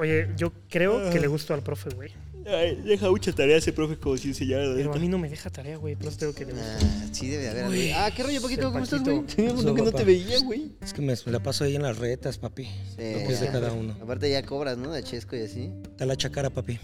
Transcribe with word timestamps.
Oye, 0.00 0.28
yo 0.34 0.50
creo 0.70 1.10
que 1.10 1.20
le 1.20 1.26
gustó 1.26 1.52
al 1.52 1.62
profe, 1.62 1.90
güey. 1.90 2.10
Ay, 2.46 2.80
deja 2.82 3.10
mucha 3.10 3.32
tarea 3.32 3.58
ese 3.58 3.70
profe 3.70 3.98
como 3.98 4.16
si 4.16 4.28
enseñara 4.28 4.64
la 4.64 4.74
Pero 4.74 4.94
a 4.94 4.96
mí 4.96 5.08
no 5.08 5.18
me 5.18 5.28
deja 5.28 5.50
tarea, 5.50 5.76
güey. 5.76 5.94
Pero 5.94 6.10
creo 6.12 6.34
que 6.34 6.46
le. 6.46 6.54
Ah, 6.54 6.78
sí 7.12 7.28
debe 7.28 7.42
de 7.42 7.50
haber. 7.50 7.66
Güey. 7.66 7.92
Ah, 7.92 8.10
qué 8.16 8.22
rollo, 8.22 8.40
Paquito, 8.40 8.68
El 8.68 8.72
¿cómo 8.72 8.84
estás, 8.84 9.02
güey? 9.02 9.22
Tenía 9.26 9.52
montón 9.52 9.76
que 9.76 9.82
no 9.82 9.92
te 9.92 10.04
veía, 10.04 10.38
güey. 10.40 10.72
Es 10.80 10.94
que 10.94 11.02
me, 11.02 11.14
me 11.26 11.32
la 11.32 11.42
paso 11.42 11.64
ahí 11.64 11.76
en 11.76 11.82
las 11.82 11.98
retas, 11.98 12.38
papi. 12.38 12.64
Sí, 12.64 12.70
Lo 12.96 12.96
que 12.96 13.26
es 13.26 13.40
de 13.42 13.48
cada 13.48 13.74
uno. 13.74 13.94
Aparte 14.00 14.30
ya 14.30 14.42
cobras, 14.42 14.78
¿no? 14.78 14.90
De 14.90 15.02
Chesco 15.02 15.36
y 15.36 15.42
así. 15.42 15.70
Está 15.82 16.06
la 16.06 16.16
chacara, 16.16 16.48
papi. 16.48 16.78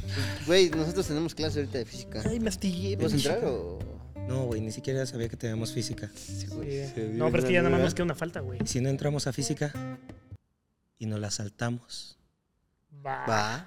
Güey, 0.47 0.69
nosotros 0.69 1.07
tenemos 1.07 1.35
clase 1.35 1.61
ahorita 1.61 1.79
de 1.79 1.87
física. 1.87 2.23
Ay, 2.27 2.39
me 2.39 2.51
astillé. 2.51 2.99
¿Puedes 2.99 3.15
entrar 3.15 3.43
o...? 3.47 3.79
No, 4.29 4.45
güey, 4.45 4.61
ni 4.61 4.73
siquiera 4.73 5.07
sabía 5.07 5.31
que 5.31 5.37
teníamos 5.37 5.73
física. 5.73 6.11
Sí. 6.17 6.49
No, 7.15 7.31
pero 7.31 7.39
es 7.39 7.45
que 7.47 7.55
ya 7.55 7.63
nada 7.63 7.71
más 7.71 7.81
nos 7.81 7.95
queda 7.95 8.05
una 8.05 8.15
falta, 8.15 8.41
güey. 8.41 8.59
Y 8.63 8.67
si 8.67 8.81
no 8.81 8.91
entramos 8.91 9.27
a 9.27 9.33
física 9.33 9.73
y 10.99 11.07
nos 11.07 11.19
la 11.19 11.31
saltamos. 11.31 12.16
Va. 13.07 13.25
Va. 13.29 13.67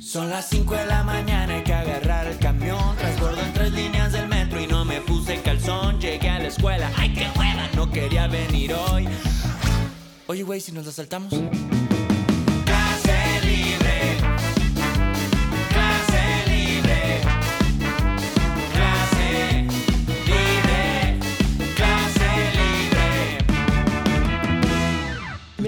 Son 0.00 0.30
las 0.30 0.48
5 0.48 0.74
de 0.74 0.86
la 0.86 1.02
mañana, 1.02 1.56
hay 1.56 1.64
que 1.64 1.74
agarrar 1.74 2.26
el 2.26 2.38
camión. 2.38 2.96
Transbordo 2.96 3.42
en 3.42 3.52
tres 3.52 3.72
líneas 3.72 4.12
del 4.12 4.26
metro 4.28 4.58
y 4.58 4.66
no 4.66 4.86
me 4.86 5.02
puse 5.02 5.42
calzón. 5.42 6.00
Llegué 6.00 6.30
a 6.30 6.38
la 6.38 6.48
escuela, 6.48 6.90
¡ay 6.96 7.12
qué 7.12 7.26
hueva! 7.38 7.68
No 7.74 7.90
quería 7.90 8.26
venir 8.26 8.72
hoy. 8.72 9.06
Oye, 10.26 10.42
güey, 10.42 10.60
si 10.62 10.72
nos 10.72 10.86
la 10.86 10.92
saltamos. 10.92 11.34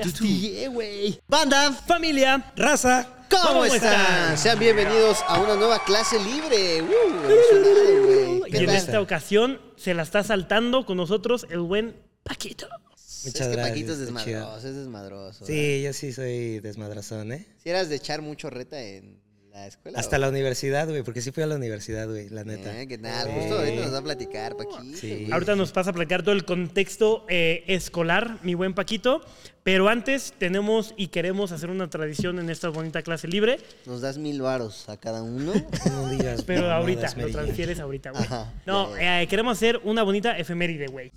Libre. 0.06 0.20
Me 0.20 0.28
astillé, 0.28 0.68
güey. 0.68 1.20
Banda, 1.28 1.72
Familia. 1.72 2.52
¡Raza! 2.56 3.08
¿cómo, 3.30 3.44
¿Cómo 3.44 3.64
están? 3.64 3.92
están? 3.92 4.38
Sean 4.38 4.58
bienvenidos 4.58 5.18
a 5.26 5.40
una 5.40 5.56
nueva 5.56 5.82
clase 5.84 6.18
libre. 6.18 6.82
Uh. 6.82 8.46
Y 8.46 8.50
¿Qué 8.50 8.58
en 8.58 8.70
esta 8.70 9.00
ocasión 9.00 9.60
se 9.76 9.94
la 9.94 10.02
está 10.02 10.22
saltando 10.22 10.86
con 10.86 10.96
nosotros 10.96 11.46
el 11.50 11.60
buen 11.60 11.96
Paquito. 12.22 12.66
Es 12.94 13.26
Muchas 13.26 13.46
que 13.48 13.52
gracias. 13.54 13.68
Paquito 13.68 13.92
es 13.92 13.98
desmadroso, 14.00 14.68
es 14.68 14.76
desmadroso. 14.76 15.46
Sí, 15.46 15.82
yo 15.82 15.92
sí 15.92 16.12
soy 16.12 16.58
desmadrazón, 16.60 17.32
¿eh? 17.32 17.46
Si 17.62 17.70
eras 17.70 17.88
de 17.88 17.96
echar 17.96 18.20
mucho 18.20 18.50
reta 18.50 18.80
en 18.80 19.20
la 19.56 19.66
escuela. 19.66 19.98
Hasta 19.98 20.16
¿o? 20.16 20.18
la 20.18 20.28
universidad, 20.28 20.88
güey, 20.88 21.02
porque 21.02 21.20
sí 21.22 21.32
fui 21.32 21.42
a 21.42 21.46
la 21.46 21.56
universidad, 21.56 22.06
güey, 22.08 22.28
la 22.28 22.44
neta. 22.44 22.80
Eh, 22.80 22.86
¿Qué 22.86 22.98
tal? 22.98 23.30
Justo 23.30 23.58
ahorita 23.58 23.82
nos 23.82 23.94
va 23.94 23.98
a 23.98 24.02
platicar, 24.02 24.56
Paquito. 24.56 24.96
Sí. 24.96 25.28
Ahorita 25.32 25.56
nos 25.56 25.72
pasa 25.72 25.90
a 25.90 25.92
platicar 25.92 26.22
todo 26.22 26.34
el 26.34 26.44
contexto 26.44 27.24
eh, 27.28 27.64
escolar, 27.66 28.38
mi 28.42 28.54
buen 28.54 28.74
Paquito. 28.74 29.22
Pero 29.62 29.88
antes 29.88 30.32
tenemos 30.38 30.94
y 30.96 31.08
queremos 31.08 31.50
hacer 31.50 31.70
una 31.70 31.90
tradición 31.90 32.38
en 32.38 32.50
esta 32.50 32.68
bonita 32.68 33.02
clase 33.02 33.26
libre. 33.26 33.58
Nos 33.84 34.00
das 34.00 34.16
mil 34.16 34.40
varos 34.40 34.88
a 34.88 34.96
cada 34.96 35.22
uno. 35.22 35.52
No 35.86 36.08
digas. 36.08 36.42
Pero 36.42 36.70
ahorita, 36.70 37.12
lo 37.16 37.28
transfieres 37.28 37.80
ahorita, 37.80 38.10
güey. 38.10 38.22
Ajá, 38.22 38.52
No, 38.64 38.96
eh, 38.96 39.26
queremos 39.28 39.56
hacer 39.56 39.80
una 39.82 40.02
bonita 40.02 40.38
efeméride, 40.38 40.86
güey. 40.86 41.10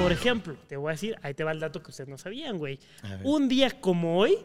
Por 0.00 0.12
ejemplo, 0.12 0.56
te 0.68 0.76
voy 0.76 0.90
a 0.90 0.92
decir, 0.92 1.16
ahí 1.22 1.34
te 1.34 1.44
va 1.44 1.52
el 1.52 1.60
dato 1.60 1.82
que 1.82 1.90
ustedes 1.90 2.08
no 2.08 2.18
sabían, 2.18 2.58
güey. 2.58 2.78
Un 3.22 3.48
día 3.48 3.80
como 3.80 4.18
hoy, 4.18 4.38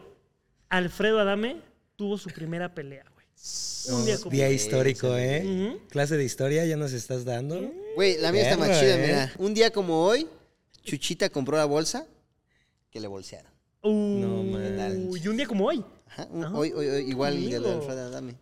Alfredo 0.68 1.18
Adame 1.20 1.60
tuvo 1.96 2.18
su 2.18 2.28
primera 2.30 2.74
pelea, 2.74 3.04
güey. 3.14 3.26
Un 3.98 4.04
día 4.04 4.18
como 4.18 4.30
Día 4.30 4.48
hoy. 4.48 4.54
histórico, 4.54 5.16
¿eh? 5.16 5.42
Ujú. 5.44 5.88
Clase 5.88 6.16
de 6.16 6.24
historia, 6.24 6.64
ya 6.66 6.76
nos 6.76 6.92
estás 6.92 7.24
dando. 7.24 7.72
Güey, 7.94 8.18
la 8.18 8.32
mía 8.32 8.42
está 8.42 8.56
más 8.56 8.68
Perro, 8.68 8.80
chida, 8.80 8.94
eh. 8.96 9.06
mira. 9.06 9.32
Un 9.38 9.54
día 9.54 9.70
como 9.72 10.04
hoy, 10.04 10.28
Chuchita 10.82 11.30
compró 11.30 11.56
la 11.56 11.64
bolsa 11.64 12.06
que 12.90 13.00
le 13.00 13.08
bolsearon. 13.08 13.50
No 13.82 13.90
Uy, 14.40 14.50
manches. 14.50 15.24
y 15.24 15.28
un 15.28 15.36
día 15.36 15.46
como 15.46 15.66
hoy. 15.66 15.84
Ajá, 16.08 16.26
un- 16.30 16.44
Ah, 16.44 16.52
hoy, 16.54 16.72
hoy, 16.72 16.86
hoy, 16.88 17.10
igual 17.10 17.34
que 17.34 17.44
el 17.44 17.50
de 17.50 17.56
amigo. 17.56 17.72
Alfredo 17.80 18.06
Adame. 18.06 18.34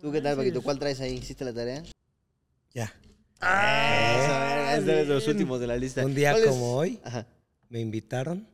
¿Tú 0.00 0.12
qué 0.12 0.20
tal, 0.20 0.36
Paquito? 0.36 0.60
¿Cuál 0.62 0.78
traes 0.78 1.00
ahí? 1.00 1.14
¿Hiciste 1.14 1.44
la 1.44 1.52
tarea? 1.52 1.82
Ya. 2.74 2.92
Ah, 3.40 4.16
verga, 4.18 4.76
es 4.76 4.86
de 4.86 5.04
los 5.04 5.26
últimos 5.28 5.60
de 5.60 5.66
la 5.66 5.76
lista. 5.76 6.04
Un 6.04 6.14
día 6.14 6.34
como 6.46 6.74
hoy, 6.74 7.00
Ajá. 7.04 7.26
me 7.68 7.80
invitaron 7.80 8.48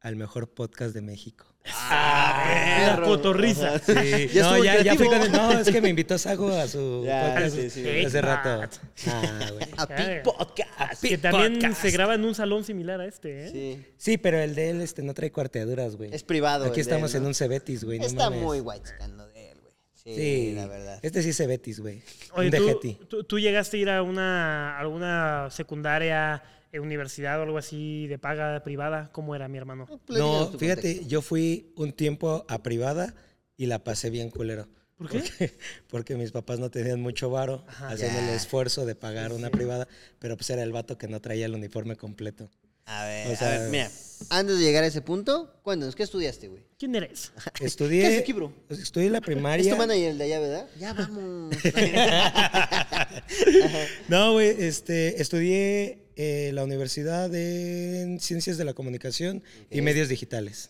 al 0.00 0.16
mejor 0.16 0.48
podcast 0.54 0.94
de 0.94 1.00
México. 1.02 1.44
Ah, 1.70 2.44
la 2.80 2.94
perro. 2.96 3.06
cotorriza. 3.08 3.74
Ajá. 3.74 3.78
Sí, 4.02 4.28
Ya 4.32 4.42
no, 4.42 4.64
ya, 4.64 4.80
ya 4.82 4.94
fui 4.94 5.06
con 5.06 5.20
el- 5.20 5.32
No, 5.32 5.52
es 5.58 5.68
que 5.70 5.80
me 5.82 5.88
invitó 5.90 6.16
Sago 6.16 6.50
a 6.50 6.66
su 6.68 7.02
Ya, 7.06 7.34
podcast 7.34 7.56
sí, 7.56 7.68
sí. 7.70 8.04
hace 8.06 8.22
rato. 8.22 8.62
Ah, 9.08 9.50
güey. 9.52 9.66
A 9.76 9.86
Big 9.86 10.22
Podcast. 10.22 11.02
Que 11.02 11.18
también 11.18 11.54
Podcast. 11.54 11.82
se 11.82 11.90
graba 11.90 12.14
en 12.14 12.24
un 12.24 12.34
salón 12.34 12.64
similar 12.64 13.00
a 13.00 13.06
este, 13.06 13.46
¿eh? 13.46 13.50
Sí. 13.52 13.84
Sí, 13.96 14.18
pero 14.18 14.38
el 14.38 14.54
de 14.54 14.70
él 14.70 14.80
este, 14.80 15.02
no 15.02 15.12
trae 15.14 15.30
cuarteaduras, 15.30 15.96
güey. 15.96 16.14
Es 16.14 16.22
privado. 16.22 16.64
Aquí 16.64 16.80
el 16.80 16.86
de 16.86 16.92
él, 16.92 16.96
estamos 16.96 17.12
¿no? 17.14 17.18
en 17.20 17.26
un 17.26 17.34
Cebetis, 17.34 17.84
güey. 17.84 17.98
no 17.98 18.06
Está 18.06 18.30
mames. 18.30 18.42
muy 18.44 18.60
guay 18.60 18.80
lo 19.16 19.26
de 19.28 19.50
él, 19.50 19.58
güey. 19.60 19.74
Sí, 20.14 20.48
Sí, 20.48 20.52
la 20.54 20.66
verdad. 20.66 20.98
Este 21.02 21.22
sí 21.22 21.30
es 21.30 21.36
Cebetis, 21.36 21.80
güey. 21.80 22.02
Oye, 22.32 22.48
Un 22.48 22.80
¿tú, 22.80 23.04
tú, 23.06 23.24
tú 23.24 23.38
llegaste 23.38 23.76
a 23.76 23.80
ir 23.80 23.90
a 23.90 24.02
una, 24.02 24.78
alguna 24.78 25.48
secundaria, 25.50 26.42
eh, 26.72 26.80
universidad 26.80 27.38
o 27.40 27.42
algo 27.42 27.58
así 27.58 28.06
de 28.06 28.18
paga 28.18 28.62
privada? 28.64 29.10
¿Cómo 29.12 29.34
era, 29.34 29.48
mi 29.48 29.58
hermano? 29.58 29.86
No, 30.08 30.50
fíjate, 30.58 30.82
contexto. 30.82 31.08
yo 31.08 31.22
fui 31.22 31.72
un 31.76 31.92
tiempo 31.92 32.44
a 32.48 32.62
privada 32.62 33.14
y 33.56 33.66
la 33.66 33.84
pasé 33.84 34.10
bien 34.10 34.30
culero. 34.30 34.68
¿Por 34.96 35.08
qué? 35.10 35.18
Porque, 35.20 35.52
porque 35.88 36.14
mis 36.16 36.32
papás 36.32 36.58
no 36.58 36.70
tenían 36.70 37.00
mucho 37.00 37.30
varo, 37.30 37.64
hacían 37.68 38.14
Ya. 38.14 38.28
el 38.28 38.34
esfuerzo 38.34 38.84
de 38.86 38.94
pagar 38.94 39.32
una 39.32 39.50
privada, 39.50 39.86
pero 40.18 40.36
pues 40.36 40.50
era 40.50 40.62
el 40.62 40.72
vato 40.72 40.98
que 40.98 41.06
no 41.08 41.20
traía 41.20 41.46
el 41.46 41.54
uniforme 41.54 41.96
completo. 41.96 42.50
A 42.88 43.04
ver, 43.04 43.28
O 43.28 43.36
sea, 43.36 43.54
a 43.54 43.58
ver, 43.60 43.70
mira. 43.70 43.88
Antes 44.30 44.58
de 44.58 44.64
llegar 44.64 44.82
a 44.82 44.88
ese 44.88 45.00
punto, 45.00 45.54
cuéntanos, 45.62 45.94
¿qué 45.94 46.02
estudiaste, 46.02 46.48
güey? 46.48 46.64
¿Quién 46.76 46.92
eres? 46.96 47.30
Estudié, 47.60 48.00
¿Qué 48.00 48.06
haces 48.08 48.20
aquí, 48.22 48.32
bro? 48.32 48.52
pues, 48.66 48.80
estudié 48.80 49.10
la 49.10 49.18
Es 49.18 49.24
primaria. 49.24 49.70
tu 49.72 49.78
manager 49.78 50.10
el 50.10 50.18
de 50.18 50.24
allá, 50.24 50.40
¿verdad? 50.40 50.66
Ya 50.80 50.92
vamos. 50.92 51.54
No, 54.08 54.32
güey, 54.32 54.54
este, 54.58 55.20
estudié 55.22 55.98
eh, 56.16 56.50
la 56.52 56.64
Universidad 56.64 57.32
en 57.34 58.20
Ciencias 58.20 58.58
de 58.58 58.64
la 58.64 58.74
Comunicación 58.74 59.42
y 59.70 59.80
Medios 59.82 60.08
Digitales. 60.08 60.68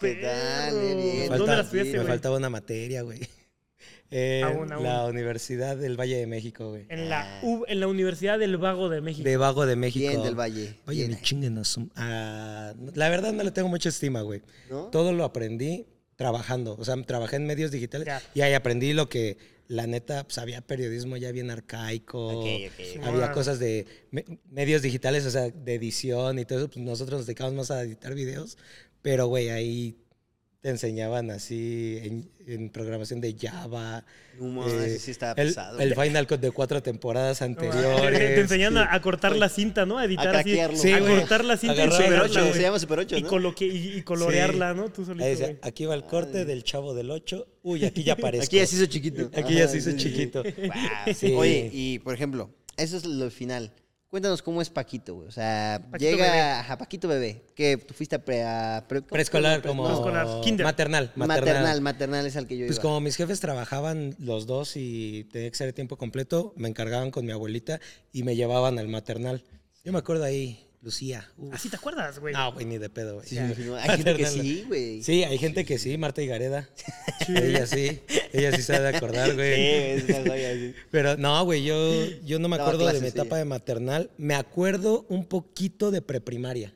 ¿Qué 0.00 0.14
tal? 0.16 0.80
Bien, 0.80 0.96
Me, 0.96 1.12
bien. 1.12 1.28
¿Dónde 1.28 1.56
la 1.56 1.62
estudiaste, 1.62 1.92
me 1.92 1.98
güey? 1.98 2.08
faltaba 2.08 2.36
una 2.36 2.50
materia, 2.50 3.02
güey. 3.02 3.20
En 4.10 4.42
Aún, 4.44 4.72
aún. 4.72 4.82
la 4.82 5.06
Universidad 5.06 5.76
del 5.76 5.98
Valle 5.98 6.16
de 6.16 6.26
México, 6.26 6.70
güey. 6.70 6.86
En 6.88 7.08
la, 7.08 7.40
U- 7.44 7.64
en 7.68 7.78
la 7.80 7.86
Universidad 7.86 8.38
del 8.38 8.56
Vago 8.56 8.88
de 8.88 9.00
México. 9.00 9.22
De 9.28 9.36
Vago 9.36 9.66
de 9.66 9.76
México. 9.76 10.08
Bien 10.08 10.22
del 10.22 10.34
Valle. 10.38 10.78
Oye, 10.86 11.06
ni 11.08 11.16
chinguen 11.20 11.56
a 11.58 11.64
su- 11.64 11.88
ah, 11.96 12.74
La 12.94 13.08
verdad 13.08 13.32
no 13.32 13.42
le 13.44 13.50
tengo 13.52 13.68
mucha 13.68 13.88
estima, 13.88 14.22
güey. 14.22 14.42
¿No? 14.68 14.86
Todo 14.86 15.12
lo 15.12 15.24
aprendí 15.24 15.86
trabajando. 16.16 16.76
O 16.78 16.84
sea, 16.84 17.00
trabajé 17.02 17.36
en 17.36 17.46
medios 17.46 17.70
digitales 17.70 18.06
Ya. 18.06 18.20
y 18.34 18.40
ahí 18.40 18.52
aprendí 18.52 18.92
lo 18.92 19.08
que, 19.08 19.38
la 19.68 19.86
neta, 19.86 20.24
pues 20.24 20.36
había 20.38 20.60
periodismo 20.60 21.16
ya 21.16 21.30
bien 21.30 21.48
arcaico. 21.50 22.40
Ok, 22.40 22.46
ok. 22.66 23.04
Había 23.06 23.26
Ah. 23.26 23.32
cosas 23.32 23.60
de 23.60 23.86
me- 24.10 24.24
medios 24.50 24.82
digitales, 24.82 25.24
o 25.24 25.30
sea, 25.30 25.48
de 25.50 25.74
edición 25.74 26.40
y 26.40 26.44
todo 26.44 26.58
eso. 26.58 26.68
Pues 26.68 26.84
nosotros 26.84 27.20
nos 27.20 27.26
dedicamos 27.26 27.54
más 27.54 27.70
a 27.70 27.82
editar 27.82 28.12
videos. 28.14 28.58
Pero, 29.02 29.28
güey, 29.28 29.48
ahí 29.50 29.96
te 30.60 30.68
enseñaban 30.68 31.30
así 31.30 31.98
en, 32.02 32.30
en 32.46 32.68
programación 32.68 33.20
de 33.22 33.34
Java. 33.40 34.04
No 34.38 34.66
eh, 34.68 34.86
ese 34.86 34.98
sí 34.98 35.10
estaba 35.10 35.32
el, 35.40 35.48
pesado. 35.48 35.78
el 35.80 35.94
Final 35.94 36.26
Cut 36.26 36.40
de 36.40 36.50
cuatro 36.50 36.82
temporadas 36.82 37.40
anteriores. 37.40 38.18
Te 38.18 38.40
enseñan 38.40 38.76
a, 38.76 38.94
a 38.94 39.00
cortar 39.00 39.36
la 39.36 39.48
cinta, 39.48 39.86
¿no? 39.86 39.98
A 39.98 40.04
editar 40.04 40.36
A 40.36 40.40
así. 40.40 40.58
Sí, 40.74 40.92
a 40.92 41.00
cortar 41.00 41.44
la 41.46 41.56
cinta 41.56 41.76
y 41.84 41.90
Super 41.90 42.04
pegarla, 42.10 42.24
8, 42.30 42.40
güey. 42.42 42.52
se 42.52 42.60
llama 42.62 42.78
Super 42.78 42.98
8, 42.98 43.16
y, 43.16 43.22
¿no? 43.22 43.28
coloque- 43.28 43.66
y, 43.66 43.96
y 43.98 44.02
colorearla, 44.02 44.74
¿no? 44.74 44.90
Tú 44.90 45.04
solito, 45.06 45.24
Ahí 45.24 45.30
decía, 45.30 45.46
güey. 45.46 45.58
aquí 45.62 45.86
va 45.86 45.94
el 45.94 46.04
corte 46.04 46.44
del 46.44 46.62
chavo 46.62 46.92
del 46.94 47.10
8. 47.10 47.46
Uy, 47.62 47.84
aquí 47.86 48.02
ya 48.02 48.12
aparece. 48.18 48.44
Aquí 48.44 48.56
ya 48.56 48.66
se 48.66 48.76
hizo 48.76 48.86
chiquito. 48.86 49.30
Aquí 49.34 49.54
ya 49.54 49.66
se 49.66 49.78
hizo 49.78 49.90
sí, 49.92 49.98
sí, 49.98 50.02
sí. 50.02 50.10
chiquito. 50.10 50.42
Sí. 51.14 51.32
Oye, 51.34 51.70
y 51.72 51.98
por 52.00 52.12
ejemplo, 52.14 52.50
eso 52.76 52.98
es 52.98 53.06
lo 53.06 53.30
final. 53.30 53.72
Cuéntanos 54.10 54.42
cómo 54.42 54.60
es 54.60 54.68
Paquito, 54.70 55.14
güey. 55.14 55.28
O 55.28 55.30
sea, 55.30 55.80
Paquito 55.88 56.10
llega 56.10 56.24
bebé. 56.24 56.40
a 56.42 56.76
Paquito 56.78 57.06
bebé. 57.06 57.44
Que 57.54 57.76
tú 57.76 57.94
fuiste 57.94 58.16
a, 58.16 58.24
pre, 58.24 58.42
a. 58.42 58.84
Preescolar, 58.88 59.62
como. 59.62 59.84
Preescolar, 59.84 60.40
kinder. 60.42 60.64
Maternal, 60.66 61.12
Maternal. 61.14 61.40
maternal. 61.44 61.80
maternal, 61.80 62.26
es 62.26 62.36
al 62.36 62.48
que 62.48 62.58
yo 62.58 62.66
Pues 62.66 62.78
iba. 62.78 62.82
como 62.82 63.00
mis 63.00 63.14
jefes 63.16 63.38
trabajaban 63.38 64.16
los 64.18 64.46
dos 64.46 64.72
y 64.76 65.28
tenía 65.32 65.48
que 65.48 65.56
ser 65.56 65.68
de 65.68 65.72
tiempo 65.74 65.96
completo, 65.96 66.52
me 66.56 66.68
encargaban 66.68 67.12
con 67.12 67.24
mi 67.24 67.30
abuelita 67.30 67.78
y 68.12 68.24
me 68.24 68.34
llevaban 68.34 68.80
al 68.80 68.88
maternal. 68.88 69.44
Yo 69.84 69.92
me 69.92 70.00
acuerdo 70.00 70.24
ahí, 70.24 70.66
Lucía. 70.82 71.30
uf. 71.36 71.52
Así 71.54 71.68
te 71.68 71.76
acuerdas, 71.76 72.18
güey. 72.20 72.32
No, 72.32 72.52
güey, 72.52 72.64
ni 72.64 72.78
de 72.78 72.88
pedo, 72.88 73.16
güey. 73.16 73.26
Sí, 73.28 73.36
imagino. 73.36 73.76
Hay 73.76 73.88
gente 73.96 74.16
que 74.16 74.26
sí, 74.26 74.64
güey. 74.66 75.02
Sí, 75.02 75.24
hay 75.24 75.36
gente 75.38 75.64
que 75.66 75.78
sí, 75.78 75.98
Marta 75.98 76.22
y 76.22 76.26
Gareda. 76.26 76.68
Ella 77.28 77.66
sí, 77.66 78.00
ella 78.32 78.56
sí 78.56 78.62
sabe 78.62 78.80
de 78.90 78.96
acordar, 78.96 79.28
Sí, 79.30 79.34
güey. 79.36 79.52
es 79.60 80.04
una 80.04 80.18
joya, 80.30 80.54
sí. 80.54 80.74
Pero 80.90 81.16
no, 81.18 81.44
güey, 81.44 81.62
yo, 81.64 82.04
yo 82.24 82.38
no 82.38 82.48
me 82.48 82.56
acuerdo 82.56 82.86
de 82.86 83.00
mi 83.00 83.08
etapa 83.08 83.36
de 83.36 83.44
maternal. 83.44 84.10
Me 84.16 84.34
acuerdo 84.34 85.04
un 85.10 85.26
poquito 85.26 85.90
de 85.90 86.00
preprimaria. 86.02 86.74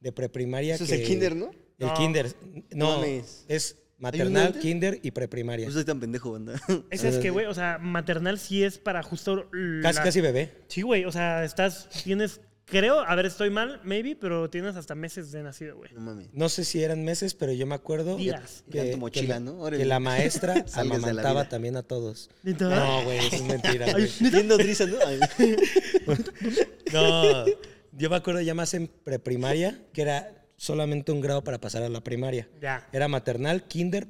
De 0.00 0.12
preprimaria 0.12 0.74
Eso 0.76 0.84
es 0.84 0.92
el 0.92 1.02
kinder, 1.04 1.34
¿no? 1.36 1.50
El 1.78 1.88
No. 1.88 1.94
kinder. 1.94 2.32
No, 2.70 3.02
es 3.48 3.76
Maternal, 3.98 4.58
kinder 4.58 4.98
y 5.02 5.12
preprimaria. 5.12 5.66
No 5.66 5.72
soy 5.72 5.84
tan 5.84 6.00
pendejo, 6.00 6.32
banda. 6.32 6.60
Esa 6.90 7.08
es 7.08 7.18
que, 7.18 7.30
güey, 7.30 7.46
o 7.46 7.54
sea, 7.54 7.78
maternal 7.78 8.38
sí 8.38 8.64
es 8.64 8.78
para 8.78 9.00
justo. 9.02 9.48
Casi, 9.82 9.98
casi 10.00 10.20
bebé. 10.20 10.50
Sí, 10.68 10.82
güey, 10.82 11.04
o 11.04 11.12
sea, 11.12 11.44
estás, 11.44 11.88
tienes, 12.02 12.40
creo, 12.64 13.00
a 13.00 13.14
ver, 13.14 13.26
estoy 13.26 13.50
mal, 13.50 13.80
maybe, 13.84 14.16
pero 14.16 14.48
tienes 14.50 14.76
hasta 14.76 14.94
meses 14.94 15.32
de 15.32 15.42
nacido, 15.42 15.76
güey. 15.76 15.92
No 15.92 16.00
mames. 16.00 16.28
No 16.32 16.48
sé 16.48 16.64
si 16.64 16.82
eran 16.82 17.04
meses, 17.04 17.34
pero 17.34 17.52
yo 17.52 17.66
me 17.66 17.74
acuerdo 17.74 18.16
Días. 18.16 18.64
Ya 18.68 18.90
tu 18.90 18.98
mochila, 18.98 19.36
que, 19.36 19.40
¿no? 19.40 19.64
que 19.70 19.84
la 19.84 20.00
maestra 20.00 20.54
la 20.74 20.80
amamantaba 20.80 21.42
vida. 21.42 21.48
también 21.48 21.76
a 21.76 21.82
todos. 21.82 22.30
No, 22.42 23.04
güey, 23.04 23.18
eso 23.18 23.36
es 23.36 23.42
mentira. 23.42 23.86
Viendo 24.20 24.56
risa, 24.58 24.86
¿no? 24.86 24.96
Ay. 25.06 25.20
No, 26.92 27.46
yo 27.92 28.10
me 28.10 28.16
acuerdo 28.16 28.42
ya 28.42 28.54
más 28.54 28.74
en 28.74 28.86
preprimaria, 28.86 29.80
que 29.94 30.02
era 30.02 30.46
solamente 30.56 31.10
un 31.10 31.22
grado 31.22 31.42
para 31.42 31.58
pasar 31.58 31.82
a 31.82 31.88
la 31.88 32.02
primaria. 32.02 32.48
Ya. 32.60 32.86
Era 32.92 33.08
maternal, 33.08 33.66
kinder, 33.66 34.08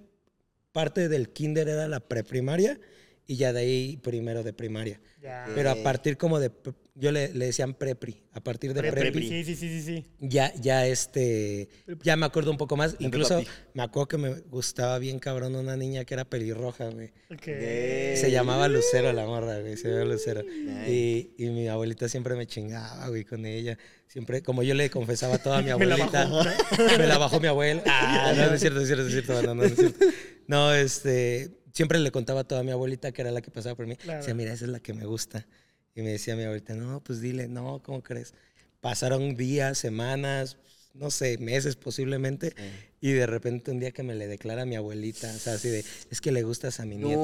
parte 0.72 1.08
del 1.08 1.30
kinder 1.30 1.68
era 1.68 1.86
la 1.86 2.00
preprimaria 2.00 2.80
y 3.26 3.36
ya 3.36 3.52
de 3.52 3.60
ahí 3.60 3.96
primero 4.02 4.42
de 4.42 4.52
primaria. 4.52 5.00
Ya. 5.22 5.46
Pero 5.54 5.70
a 5.70 5.76
partir 5.76 6.16
como 6.16 6.40
de, 6.40 6.50
yo 6.94 7.10
le, 7.10 7.32
le 7.32 7.46
decían 7.46 7.72
prepri, 7.74 8.22
a 8.32 8.40
partir 8.40 8.74
de 8.74 8.80
Pre- 8.80 8.92
prepi, 8.92 9.26
Sí, 9.26 9.44
sí, 9.56 9.80
sí, 9.82 10.04
ya, 10.20 10.52
ya 10.56 10.86
este, 10.86 11.68
ya 12.02 12.16
me 12.16 12.26
acuerdo 12.26 12.50
un 12.50 12.58
poco 12.58 12.76
más. 12.76 12.96
La 13.00 13.06
Incluso 13.06 13.42
me 13.72 13.82
acuerdo 13.82 14.08
que 14.08 14.18
me 14.18 14.30
gustaba 14.50 14.98
bien 14.98 15.18
cabrón 15.18 15.56
una 15.56 15.76
niña 15.76 16.04
que 16.04 16.12
era 16.14 16.24
pelirroja, 16.26 16.88
güey. 16.90 17.08
Ok. 17.30 17.44
Se 17.44 18.30
llamaba 18.30 18.68
Lucero 18.68 19.12
la 19.12 19.24
morra, 19.24 19.58
güey. 19.60 19.76
Se 19.76 19.88
llamaba 19.88 20.04
Lucero. 20.06 20.42
Y, 20.86 21.30
y 21.38 21.48
mi 21.50 21.66
abuelita 21.68 22.08
siempre 22.08 22.34
me 22.34 22.46
chingaba, 22.46 23.08
güey, 23.08 23.24
con 23.24 23.46
ella. 23.46 23.78
Siempre, 24.06 24.42
como 24.42 24.62
yo 24.62 24.74
le 24.74 24.90
confesaba 24.90 25.38
todo 25.38 25.54
a 25.54 25.62
mi 25.62 25.72
Me 25.78 25.86
la 25.86 25.94
abuelita. 25.94 26.24
bajó. 26.26 26.44
me 26.98 27.06
la 27.06 27.16
bajó 27.18 27.40
mi 27.40 27.48
abuela. 27.48 27.82
Ah, 27.86 28.34
no, 28.36 28.46
no 28.48 28.54
es 28.54 28.60
cierto, 28.60 28.76
no 28.76 28.82
es 28.82 28.86
cierto, 28.88 29.02
no 29.04 29.08
es 29.08 29.12
cierto. 29.14 29.32
No, 29.32 29.42
no, 29.42 29.54
no 29.54 29.64
es 29.64 29.74
cierto. 29.74 30.04
No, 30.46 30.74
este, 30.74 31.50
siempre 31.72 31.98
le 31.98 32.10
contaba 32.10 32.44
a 32.48 32.62
mi 32.62 32.70
abuelita, 32.70 33.12
que 33.12 33.22
era 33.22 33.30
la 33.30 33.40
que 33.40 33.50
pasaba 33.50 33.74
por 33.74 33.86
mí. 33.86 33.96
Claro. 33.96 34.34
Mira, 34.34 34.52
esa 34.52 34.66
es 34.66 34.70
la 34.70 34.80
que 34.80 34.92
me 34.92 35.06
gusta. 35.06 35.46
Y 35.94 36.02
me 36.02 36.10
decía 36.10 36.36
mi 36.36 36.44
abuelita, 36.44 36.74
no, 36.74 37.02
pues 37.04 37.20
dile, 37.20 37.48
no, 37.48 37.82
¿cómo 37.82 38.02
crees? 38.02 38.34
Pasaron 38.80 39.36
días, 39.36 39.78
semanas, 39.78 40.56
no 40.94 41.10
sé, 41.10 41.38
meses 41.38 41.76
posiblemente. 41.76 42.54
Y 43.00 43.12
de 43.12 43.26
repente 43.26 43.70
un 43.70 43.80
día 43.80 43.90
que 43.90 44.02
me 44.02 44.14
le 44.14 44.26
declara 44.26 44.62
a 44.62 44.66
mi 44.66 44.76
abuelita, 44.76 45.30
o 45.34 45.38
sea, 45.38 45.54
así 45.54 45.68
de, 45.68 45.84
es 46.10 46.20
que 46.20 46.32
le 46.32 46.42
gustas 46.42 46.80
a 46.80 46.86
mi 46.86 46.96
nieto. 46.96 47.20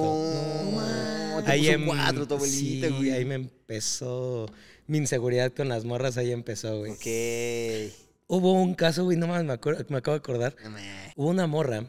No, 0.72 1.42
te 1.44 1.50
Ahí 1.50 1.68
en- 1.68 1.86
cuatro 1.86 2.26
tu 2.26 2.34
abuelita, 2.34 2.88
sí, 2.88 2.94
güey. 2.94 3.10
ahí 3.10 3.24
me 3.24 3.36
empezó 3.36 4.50
mi 4.86 4.98
inseguridad 4.98 5.52
con 5.52 5.68
las 5.68 5.84
morras, 5.84 6.16
ahí 6.16 6.30
empezó, 6.32 6.78
güey. 6.78 6.92
Ok. 6.92 7.92
Hubo 8.26 8.52
un 8.52 8.74
caso, 8.74 9.04
güey, 9.04 9.16
no 9.16 9.26
más 9.26 9.42
me, 9.44 9.52
acuerdo- 9.54 9.84
me 9.88 9.98
acabo 9.98 10.14
de 10.14 10.18
acordar. 10.18 10.54
No. 10.62 10.76
Hubo 11.16 11.28
una 11.30 11.46
morra 11.46 11.86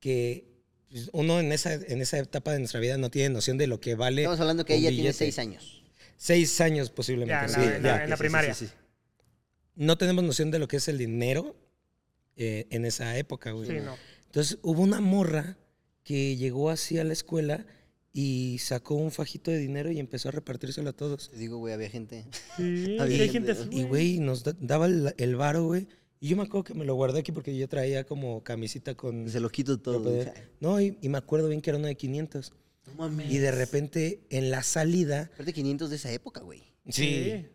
que 0.00 0.44
pues, 0.90 1.08
uno 1.12 1.38
en 1.38 1.52
esa, 1.52 1.74
en 1.74 2.00
esa 2.00 2.18
etapa 2.18 2.52
de 2.52 2.58
nuestra 2.58 2.80
vida 2.80 2.96
no 2.98 3.10
tiene 3.10 3.28
noción 3.30 3.58
de 3.58 3.66
lo 3.68 3.80
que 3.80 3.94
vale. 3.94 4.22
Estamos 4.22 4.40
hablando 4.40 4.64
que 4.64 4.74
ella 4.74 4.90
tiene 4.90 5.12
seis 5.12 5.38
años. 5.38 5.79
Seis 6.22 6.60
años 6.60 6.90
posiblemente. 6.90 7.32
Ya, 7.32 7.42
en 7.44 7.48
sí, 7.48 7.60
la- 7.60 7.76
en 7.76 7.82
la- 7.82 7.96
ya. 7.98 8.04
en 8.04 8.10
la 8.10 8.16
primaria. 8.18 8.52
sí, 8.54 8.66
sí. 8.66 8.72
No 9.76 9.96
tenemos 9.96 10.22
noción 10.22 10.50
de 10.50 10.58
lo 10.58 10.68
que 10.68 10.76
es 10.76 10.86
el 10.88 10.98
dinero 10.98 11.56
eh, 12.36 12.66
en 12.70 12.84
esa 12.84 13.16
época, 13.16 13.52
güey. 13.52 13.66
Sí, 13.68 13.76
no. 13.82 13.96
Entonces 14.26 14.58
hubo 14.62 14.82
una 14.82 15.00
morra 15.00 15.56
que 16.04 16.36
llegó 16.36 16.68
así 16.68 16.98
a 16.98 17.04
la 17.04 17.14
escuela 17.14 17.64
y 18.12 18.58
sacó 18.58 18.96
un 18.96 19.10
fajito 19.12 19.50
de 19.50 19.56
dinero 19.58 19.90
y 19.90 19.98
empezó 19.98 20.28
a 20.28 20.32
repartírselo 20.32 20.90
a 20.90 20.92
todos. 20.92 21.30
Te 21.30 21.38
digo, 21.38 21.56
güey, 21.56 21.72
había 21.72 21.88
gente. 21.88 22.26
Sí, 22.56 22.98
hay 23.00 23.08
bien, 23.16 23.30
gente 23.30 23.56
Y, 23.70 23.84
güey. 23.84 24.18
nos 24.18 24.44
da- 24.44 24.56
daba 24.60 24.86
el, 24.86 25.14
el 25.16 25.36
varo, 25.36 25.64
güey. 25.64 25.88
Y 26.20 26.28
yo 26.28 26.36
me 26.36 26.42
acuerdo 26.42 26.64
que 26.64 26.74
me 26.74 26.84
lo 26.84 26.94
guardé 26.96 27.20
aquí 27.20 27.32
porque 27.32 27.56
yo 27.56 27.66
traía 27.66 28.04
como 28.04 28.42
camisita 28.44 28.94
con... 28.94 29.30
Se 29.30 29.40
lo 29.40 29.48
quito 29.48 29.78
todo. 29.80 30.12
No, 30.60 30.78
y, 30.78 30.98
y 31.00 31.08
me 31.08 31.16
acuerdo 31.16 31.48
bien 31.48 31.62
que 31.62 31.70
era 31.70 31.78
uno 31.78 31.86
de 31.88 31.94
500. 31.96 32.52
No 32.96 33.08
mames. 33.08 33.30
Y 33.30 33.38
de 33.38 33.50
repente, 33.52 34.20
en 34.30 34.50
la 34.50 34.62
salida... 34.62 35.30
Aparte 35.34 35.52
500 35.52 35.90
de 35.90 35.96
esa 35.96 36.12
época, 36.12 36.40
güey. 36.40 36.62
Sí. 36.88 37.46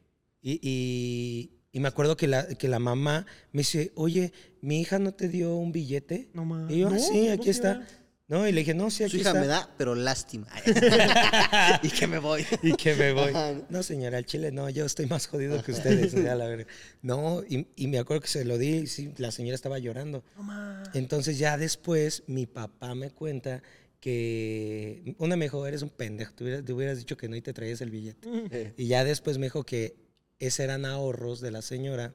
Y, 0.41 0.59
y- 0.61 1.51
y 1.71 1.79
me 1.81 1.89
acuerdo 1.89 2.15
que 2.15 2.27
la, 2.27 2.47
que 2.47 2.69
la 2.69 2.79
mamá 2.79 3.25
me 3.51 3.59
dice, 3.61 3.91
oye, 3.95 4.31
¿mi 4.61 4.79
hija 4.79 4.97
no 4.97 5.13
te 5.13 5.27
dio 5.27 5.55
un 5.55 5.73
billete? 5.73 6.29
No 6.33 6.45
mames. 6.45 6.73
Y 6.73 6.79
yo, 6.79 6.87
"Ah, 6.87 6.91
No, 6.91 6.99
sí, 6.99 7.27
no, 7.27 7.33
aquí 7.33 7.49
está. 7.49 7.85
No, 8.27 8.47
y 8.47 8.51
le 8.53 8.61
dije, 8.61 8.73
no, 8.73 8.89
sí, 8.89 9.03
aquí 9.03 9.11
Su 9.11 9.17
hija 9.17 9.29
está. 9.31 9.41
me 9.41 9.45
da, 9.47 9.69
pero 9.77 9.93
lástima. 9.93 10.47
y 11.83 11.89
que 11.89 12.07
me 12.07 12.17
voy. 12.19 12.45
Y 12.63 12.73
que 12.73 12.95
me 12.95 13.11
voy. 13.13 13.29
Ajá. 13.29 13.53
No, 13.69 13.83
señora, 13.83 14.17
al 14.17 14.25
chile 14.25 14.51
no, 14.51 14.69
yo 14.69 14.85
estoy 14.85 15.05
más 15.07 15.27
jodido 15.27 15.61
que 15.63 15.73
ustedes. 15.73 16.13
ya, 16.13 16.33
la 16.35 16.47
verga. 16.47 16.65
No, 17.01 17.43
y, 17.47 17.67
y 17.75 17.87
me 17.87 17.99
acuerdo 17.99 18.21
que 18.21 18.27
se 18.29 18.45
lo 18.45 18.57
di 18.57 18.69
y 18.77 18.87
sí, 18.87 19.11
la 19.17 19.31
señora 19.31 19.55
estaba 19.55 19.77
llorando. 19.77 20.23
No 20.37 20.43
mames. 20.43 20.89
Entonces 20.93 21.37
ya 21.37 21.57
después 21.57 22.23
mi 22.27 22.45
papá 22.45 22.95
me 22.95 23.11
cuenta 23.11 23.61
que 24.05 25.15
una 25.17 25.35
me 25.35 25.45
dijo, 25.45 25.65
eres 25.65 25.81
un 25.81 25.89
pendejo, 25.89 26.31
te 26.35 26.43
hubieras, 26.43 26.63
te 26.63 26.73
hubieras 26.73 26.99
dicho 26.99 27.17
que 27.17 27.27
no 27.27 27.35
y 27.35 27.41
te 27.41 27.53
traías 27.53 27.81
el 27.81 27.89
billete. 27.89 28.75
Y 28.77 28.85
ya 28.85 29.03
después 29.03 29.39
me 29.39 29.47
dijo 29.47 29.63
que 29.63 29.95
esos 30.37 30.59
eran 30.59 30.85
ahorros 30.85 31.41
de 31.41 31.49
la 31.49 31.63
señora 31.63 32.13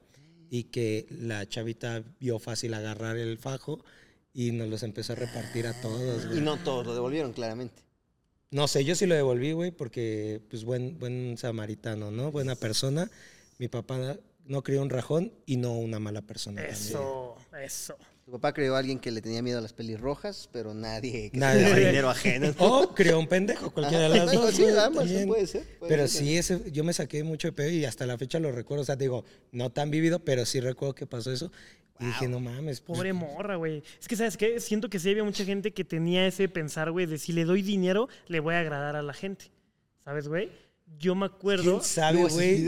y 0.51 0.65
que 0.65 1.09
la 1.11 1.49
chavita 1.49 2.05
vio 2.21 2.39
fácil 2.39 2.75
agarrar 2.75 3.17
el 3.17 3.39
fajo 3.39 3.85
y 4.33 4.53
nos 4.53 4.69
los 4.69 4.85
empezó 4.85 5.15
a 5.15 5.17
repartir 5.17 5.67
a 5.67 5.81
todos, 5.81 6.27
güey. 6.27 6.39
Y 6.39 6.41
no 6.43 6.59
todos 6.59 6.87
lo 6.87 6.95
devolvieron, 6.95 7.33
claramente. 7.33 7.83
No 8.53 8.69
sé, 8.69 8.85
yo 8.85 8.95
sí 8.95 9.07
lo 9.07 9.17
devolví, 9.17 9.51
güey, 9.51 9.73
porque, 9.73 10.41
pues, 10.49 10.63
buen, 10.63 10.97
buen 11.01 11.39
samaritano, 11.39 12.13
¿no? 12.13 12.31
Buena 12.31 12.55
persona. 12.55 13.11
Mi 13.59 13.67
papá 13.67 14.17
no 14.45 14.63
crió 14.63 14.81
un 14.81 14.91
rajón 14.91 15.33
y 15.45 15.57
no 15.57 15.73
una 15.73 15.99
mala 15.99 16.23
persona. 16.23 16.63
también. 16.63 16.77
Eso, 17.65 17.97
Tu 18.31 18.35
papá 18.37 18.53
creó 18.53 18.77
a 18.77 18.79
alguien 18.79 19.01
que 19.01 19.11
le 19.11 19.21
tenía 19.21 19.43
miedo 19.43 19.59
a 19.59 19.61
las 19.61 19.73
pelirrojas, 19.73 20.49
pero 20.53 20.73
nadie 20.73 21.31
que 21.33 21.37
Nadie. 21.37 21.69
se 21.69 21.81
dinero 21.87 22.11
ajeno. 22.11 22.55
O 22.59 22.95
crió 22.95 23.19
un 23.19 23.27
pendejo, 23.27 23.73
cualquiera 23.73 24.09
de 24.09 24.19
las 24.21 24.33
dos. 24.33 24.55
sí, 24.55 24.67
ambas, 24.69 25.11
puede 25.27 25.49
ser, 25.49 25.65
puede 25.81 25.91
Pero 25.91 26.07
ser. 26.07 26.23
sí, 26.23 26.37
ese, 26.37 26.71
yo 26.71 26.85
me 26.85 26.93
saqué 26.93 27.25
mucho 27.25 27.49
de 27.49 27.53
pedo 27.53 27.71
y 27.71 27.85
hasta 27.85 28.07
la 28.07 28.17
fecha 28.17 28.39
lo 28.39 28.53
recuerdo. 28.53 28.83
O 28.83 28.85
sea, 28.85 28.95
digo, 28.95 29.25
no 29.51 29.71
tan 29.71 29.91
vivido, 29.91 30.21
pero 30.21 30.47
sí 30.47 30.61
recuerdo 30.61 30.95
que 30.95 31.07
pasó 31.09 31.33
eso. 31.33 31.51
Y 31.99 32.05
dije, 32.07 32.29
no 32.29 32.39
mames. 32.39 32.81
pues, 32.81 32.97
Pobre 32.99 33.13
morra, 33.13 33.57
güey. 33.57 33.83
Es 34.01 34.07
que, 34.07 34.15
¿sabes 34.15 34.37
qué? 34.37 34.61
Siento 34.61 34.89
que 34.89 35.01
sí 35.01 35.11
había 35.11 35.25
mucha 35.25 35.45
gente 35.45 35.73
que 35.73 35.83
tenía 35.83 36.25
ese 36.25 36.49
pensar, 36.49 36.93
güey, 36.93 37.07
de 37.07 37.19
si 37.19 37.33
le 37.33 37.45
doy 37.45 37.63
dinero, 37.63 38.09
le 38.29 38.39
voy 38.39 38.55
a 38.55 38.61
agradar 38.61 38.95
a 38.95 39.03
la 39.03 39.13
gente. 39.13 39.47
¿Sabes, 40.05 40.29
güey? 40.29 40.53
Yo 41.01 41.17
me 41.17 41.27
acuerdo. 41.27 41.79
¿Quién 41.81 41.83
sabe, 41.83 42.23
güey? 42.29 42.65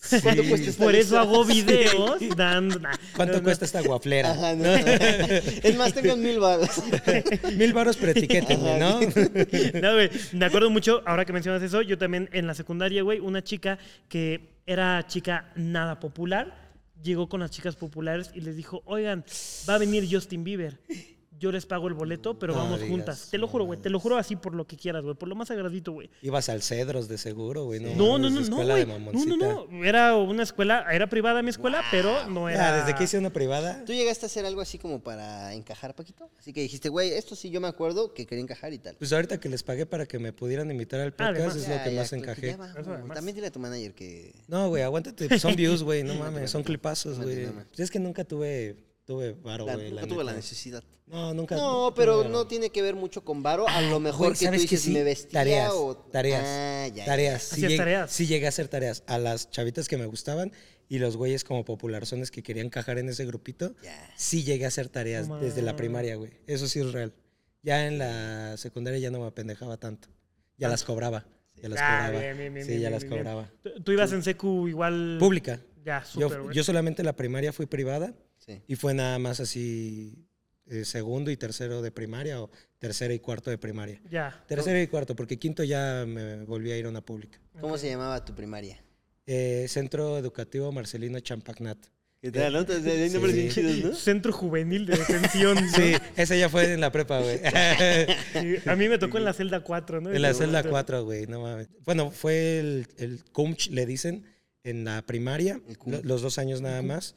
Videos. 0.00 0.22
¿Cuánto 0.22 0.44
cuesta 0.48 0.70
esta 0.70 0.84
Por 0.84 0.94
eso 0.94 1.18
hago 1.18 1.44
videos 1.46 2.20
dando. 2.36 2.78
nah, 2.80 2.94
¿Cuánto 3.16 3.34
no, 3.34 3.38
no. 3.40 3.44
cuesta 3.44 3.64
esta 3.64 3.80
guaflera? 3.82 4.32
Ajá, 4.32 4.54
no. 4.54 4.64
Es 5.62 5.76
más, 5.76 5.92
tengan 5.92 6.20
mil 6.22 6.38
baros. 6.40 6.70
Mil 7.56 7.72
baros, 7.72 7.96
pero 7.96 8.12
etiquétenme, 8.12 8.78
¿no? 8.78 9.00
No, 9.00 9.94
güey. 9.94 10.10
Me 10.32 10.44
acuerdo 10.46 10.70
mucho, 10.70 11.02
ahora 11.06 11.24
que 11.24 11.32
mencionas 11.32 11.62
eso, 11.62 11.82
yo 11.82 11.98
también 11.98 12.28
en 12.32 12.46
la 12.46 12.54
secundaria, 12.54 13.02
güey, 13.02 13.20
una 13.20 13.42
chica 13.42 13.78
que 14.08 14.60
era 14.66 15.06
chica 15.06 15.50
nada 15.56 16.00
popular, 16.00 16.70
llegó 17.02 17.28
con 17.28 17.40
las 17.40 17.50
chicas 17.50 17.76
populares 17.76 18.30
y 18.34 18.40
les 18.40 18.56
dijo, 18.56 18.82
oigan, 18.84 19.24
va 19.68 19.74
a 19.74 19.78
venir 19.78 20.06
Justin 20.10 20.44
Bieber. 20.44 20.78
Yo 21.40 21.50
les 21.50 21.64
pago 21.64 21.88
el 21.88 21.94
boleto, 21.94 22.38
pero 22.38 22.52
No 22.52 22.58
vamos 22.60 22.80
digas, 22.80 22.90
juntas. 22.90 23.28
Te 23.30 23.38
lo 23.38 23.48
juro, 23.48 23.64
güey. 23.64 23.80
Te 23.80 23.88
lo 23.88 23.98
juro 23.98 24.18
así 24.18 24.36
por 24.36 24.54
lo 24.54 24.66
que 24.66 24.76
quieras, 24.76 25.02
güey. 25.02 25.16
Por 25.16 25.28
lo 25.28 25.34
más 25.34 25.48
sagradito, 25.48 25.90
güey. 25.92 26.10
Ibas 26.20 26.50
al 26.50 26.60
Cedros 26.62 27.08
de 27.08 27.16
seguro, 27.16 27.64
güey. 27.64 27.80
No, 27.80 27.94
no, 27.96 28.18
no, 28.18 28.28
no, 28.30 28.40
escuela 28.40 28.74
de 28.76 28.84
güey. 28.84 28.98
No, 28.98 29.10
no, 29.10 29.12
mamoncita. 29.12 29.36
no. 29.72 29.84
Era 29.84 30.14
una 30.16 30.42
escuela, 30.42 30.84
era 30.92 31.08
privada 31.08 31.40
mi 31.42 31.48
escuela, 31.48 31.82
pero 31.90 32.28
no 32.28 32.48
Ya, 32.50 32.54
era. 32.56 32.76
desde 32.84 32.94
que 32.94 33.04
hice 33.04 33.16
una 33.16 33.30
privada. 33.30 33.82
¿Tú 33.86 33.92
llegaste 33.94 34.26
a 34.26 34.28
hacer 34.28 34.44
algo 34.44 34.60
así 34.60 34.78
como 34.78 35.00
para 35.02 35.54
encajar, 35.54 35.94
Paquito? 35.94 36.28
Así 36.38 36.52
que 36.52 36.60
dijiste, 36.60 36.90
güey, 36.90 37.10
esto 37.14 37.34
sí 37.34 37.48
yo 37.48 37.60
me 37.62 37.68
acuerdo 37.68 38.12
que 38.12 38.26
quería 38.26 38.42
encajar 38.42 38.74
y 38.74 38.78
tal. 38.78 38.96
Pues 38.98 39.10
ahorita 39.12 39.40
que 39.40 39.48
les 39.48 39.62
pagué 39.62 39.86
para 39.86 40.04
que 40.04 40.18
me 40.18 40.34
pudieran 40.34 40.70
invitar 40.70 41.00
al 41.00 41.12
podcast 41.12 41.36
Además. 41.38 41.56
es 41.56 41.66
Ya, 41.66 41.76
lo 41.78 41.84
que 41.84 41.94
ya, 41.94 42.00
más 42.02 42.12
encajé. 42.12 42.56
va. 42.56 43.14
También 43.14 43.34
dile 43.34 43.46
a 43.46 43.50
tu 43.50 43.58
manager 43.60 43.94
que... 43.94 44.34
No, 44.46 44.68
güey, 44.68 44.82
aguántate. 44.82 45.38
Son 45.38 45.56
views, 45.56 45.82
güey, 45.82 46.02
no 46.02 46.14
mames. 46.16 46.50
Son 46.50 46.62
clipazos, 46.62 47.16
No, 47.16 47.24
güey. 47.24 47.46
no, 47.46 47.52
no. 47.52 47.64
Es 47.78 47.90
que 47.90 47.98
nunca 47.98 48.24
tuve, 48.24 48.76
tuve 49.10 49.32
varo, 49.32 49.66
La- 49.66 49.74
güey. 49.74 49.88
nunca 49.90 50.02
la 50.02 50.06
tuve 50.08 50.24
la 50.24 50.32
necesidad. 50.34 50.84
No, 51.06 51.34
nunca. 51.34 51.56
No, 51.56 51.92
pero 51.96 52.28
no 52.28 52.46
tiene 52.46 52.70
que 52.70 52.82
ver 52.82 52.94
mucho 52.94 53.24
con 53.24 53.42
varo. 53.42 53.66
A 53.68 53.80
lo 53.82 53.98
mejor 53.98 54.28
Güey, 54.28 54.32
que 54.34 54.38
tú 54.38 54.44
¿sabes 54.44 54.60
qué 54.60 54.76
dices, 54.76 54.82
sí? 54.82 54.90
me 54.92 55.02
vestía 55.02 55.40
Tareas, 55.40 55.72
o... 55.74 55.96
tareas, 55.96 56.44
Ah, 56.46 56.86
ya, 56.94 57.04
tareas. 57.04 57.50
ya. 57.50 57.56
Sí, 57.56 57.60
llegué, 57.62 57.76
tareas. 57.76 58.10
sí 58.12 58.26
llegué 58.28 58.46
a 58.46 58.48
hacer 58.50 58.68
tareas. 58.68 59.02
A 59.08 59.18
las 59.18 59.50
chavitas 59.50 59.88
que 59.88 59.96
me 59.96 60.06
gustaban 60.06 60.52
y 60.88 60.98
los 61.00 61.16
güeyes 61.16 61.42
como 61.42 61.64
popularzones 61.64 62.30
que 62.30 62.44
querían 62.44 62.66
encajar 62.66 62.98
en 62.98 63.08
ese 63.08 63.26
grupito, 63.26 63.74
Ya. 63.82 64.12
sí 64.16 64.44
llegué 64.44 64.66
a 64.66 64.68
hacer 64.68 64.88
tareas 64.88 65.26
No 65.26 65.38
desde 65.40 65.62
la 65.62 65.74
primaria, 65.74 66.14
güey. 66.14 66.30
Eso 66.46 66.68
sí 66.68 66.78
es 66.78 66.92
real. 66.92 67.12
Ya 67.62 67.86
en 67.88 67.98
la 67.98 68.56
secundaria 68.56 69.00
ya 69.00 69.10
no 69.10 69.18
me 69.18 69.26
apendejaba 69.26 69.76
tanto. 69.78 70.08
Ya 70.58 70.68
las 70.68 70.84
cobraba. 70.84 71.26
Ya 71.60 71.68
las 71.68 71.80
Ah, 71.82 72.04
cobraba. 72.06 72.20
bien, 72.24 72.38
bien, 72.38 72.54
bien, 72.54 72.66
sí, 72.66 72.70
bien, 72.72 72.82
ya 72.82 72.88
bien, 72.90 73.00
las 73.00 73.10
cobraba. 73.10 73.50
Tú- 73.64 73.82
Tú 73.82 73.90
ibas 73.92 74.12
en 74.12 74.22
secu 74.22 74.68
igual. 74.68 75.16
Pública. 75.18 75.60
Ya, 75.84 76.04
Yo, 76.14 76.28
súper, 76.28 76.42
güey. 76.42 76.54
yo 76.56 76.62
solamente 76.62 77.02
la 77.02 77.16
primaria 77.16 77.52
fui 77.52 77.66
privada 77.66 78.14
Sí. 78.50 78.62
y 78.66 78.76
fue 78.76 78.94
nada 78.94 79.18
más 79.18 79.40
así 79.40 80.26
eh, 80.70 80.84
segundo 80.84 81.32
y 81.32 81.36
tercero 81.36 81.82
de 81.82 81.90
primaria 81.90 82.40
o 82.40 82.50
tercero 82.78 83.12
y 83.12 83.18
cuarto 83.18 83.50
de 83.50 83.58
primaria. 83.58 84.00
Ya. 84.08 84.42
Tercero 84.46 84.80
y 84.80 84.86
cuarto, 84.86 85.16
porque 85.16 85.36
quinto 85.36 85.64
ya 85.64 86.04
me 86.06 86.44
volví 86.44 86.70
a 86.70 86.76
ir 86.76 86.86
a 86.86 86.88
una 86.88 87.00
pública. 87.00 87.40
¿Cómo 87.60 87.76
se 87.76 87.88
llamaba 87.88 88.24
tu 88.24 88.34
primaria? 88.34 88.80
Eh, 89.26 89.66
Centro 89.68 90.16
Educativo 90.16 90.70
Marcelino 90.70 91.18
Champagnat. 91.18 91.78
¿Qué 92.22 92.30
tal, 92.30 92.52
no? 92.52 92.60
Entonces, 92.60 92.86
hay 92.86 93.10
nombres 93.10 93.34
bien 93.34 93.48
chidos, 93.48 93.76
¿no? 93.78 93.94
Centro 93.96 94.32
Juvenil 94.32 94.86
de 94.86 94.96
Detención. 94.98 95.54
¿no? 95.56 95.70
Sí, 95.72 95.94
esa 96.16 96.36
ya 96.36 96.48
fue 96.48 96.74
en 96.74 96.80
la 96.80 96.92
prepa, 96.92 97.18
güey. 97.20 97.40
Sí, 98.32 98.68
A 98.68 98.76
mí 98.76 98.88
me 98.88 98.98
tocó 98.98 99.18
en 99.18 99.24
la 99.24 99.32
celda 99.32 99.60
4, 99.64 100.02
¿no? 100.02 100.12
En 100.12 100.22
la 100.22 100.34
celda 100.34 100.62
4, 100.62 101.04
güey, 101.04 101.26
no 101.26 101.40
mames. 101.40 101.68
Bueno, 101.84 102.10
fue 102.10 102.60
el, 102.60 102.86
el 102.98 103.24
CUMCH, 103.32 103.70
le 103.70 103.86
dicen, 103.86 104.24
en 104.62 104.84
la 104.84 105.02
primaria, 105.02 105.60
los 106.02 106.22
dos 106.22 106.38
años 106.38 106.60
nada 106.60 106.82
más. 106.82 107.16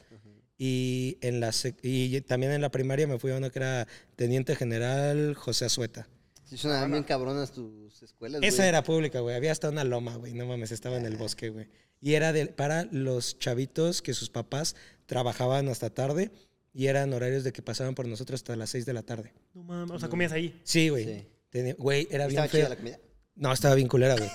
Y, 0.58 1.18
en 1.22 1.40
la 1.40 1.50
sec- 1.50 1.80
y 1.82 2.22
también 2.22 2.52
en 2.52 2.62
la 2.62 2.70
primaria 2.70 3.08
me 3.08 3.18
fui 3.20 3.32
a 3.32 3.38
uno 3.38 3.50
que 3.52 3.60
era 3.60 3.88
Teniente 4.16 4.56
General 4.56 5.34
José 5.34 5.66
Azueta. 5.66 6.08
Sí, 6.46 6.58
sonaban 6.58 6.92
bien 6.92 7.04
cabronas 7.04 7.52
tus 7.52 8.02
escuelas, 8.04 8.40
güey. 8.42 8.50
Esa 8.50 8.68
era 8.68 8.84
pública, 8.84 9.20
güey. 9.22 9.36
Había 9.36 9.52
hasta 9.52 9.70
una 9.70 9.84
loma, 9.84 10.16
güey. 10.16 10.34
No 10.34 10.46
mames, 10.46 10.72
estaba 10.72 10.98
en 10.98 11.06
el 11.06 11.18
bosque, 11.18 11.50
güey. 11.50 11.68
Y 12.02 12.14
era 12.14 12.32
de, 12.34 12.46
para 12.48 12.84
los 12.92 13.40
chavitos 13.40 14.02
que 14.02 14.14
sus 14.14 14.30
papás 14.30 14.76
trabajaban 15.06 15.68
hasta 15.70 15.90
tarde 15.90 16.32
y 16.74 16.88
eran 16.88 17.14
horarios 17.14 17.44
de 17.44 17.52
que 17.54 17.62
pasaban 17.62 17.96
por 17.96 18.08
nosotros 18.08 18.40
hasta 18.40 18.56
las 18.56 18.70
6 18.72 18.86
de 18.86 18.94
la 18.94 19.04
tarde. 19.04 19.34
No 19.54 19.64
mames, 19.64 19.92
o 19.96 20.00
sea, 20.00 20.10
comías 20.10 20.32
ahí. 20.34 20.60
Sí, 20.64 20.90
güey. 20.90 21.06
Sí. 21.06 21.28
Tenía- 21.50 21.76
Güey, 21.78 22.08
era 22.12 22.28
bien 22.28 22.44
¿Estaba 22.44 22.48
feo. 22.64 22.70
la 22.70 22.76
comida? 22.76 23.00
No, 23.36 23.52
estaba 23.54 23.74
bien 23.76 23.88
culera, 23.88 24.16
güey. 24.16 24.30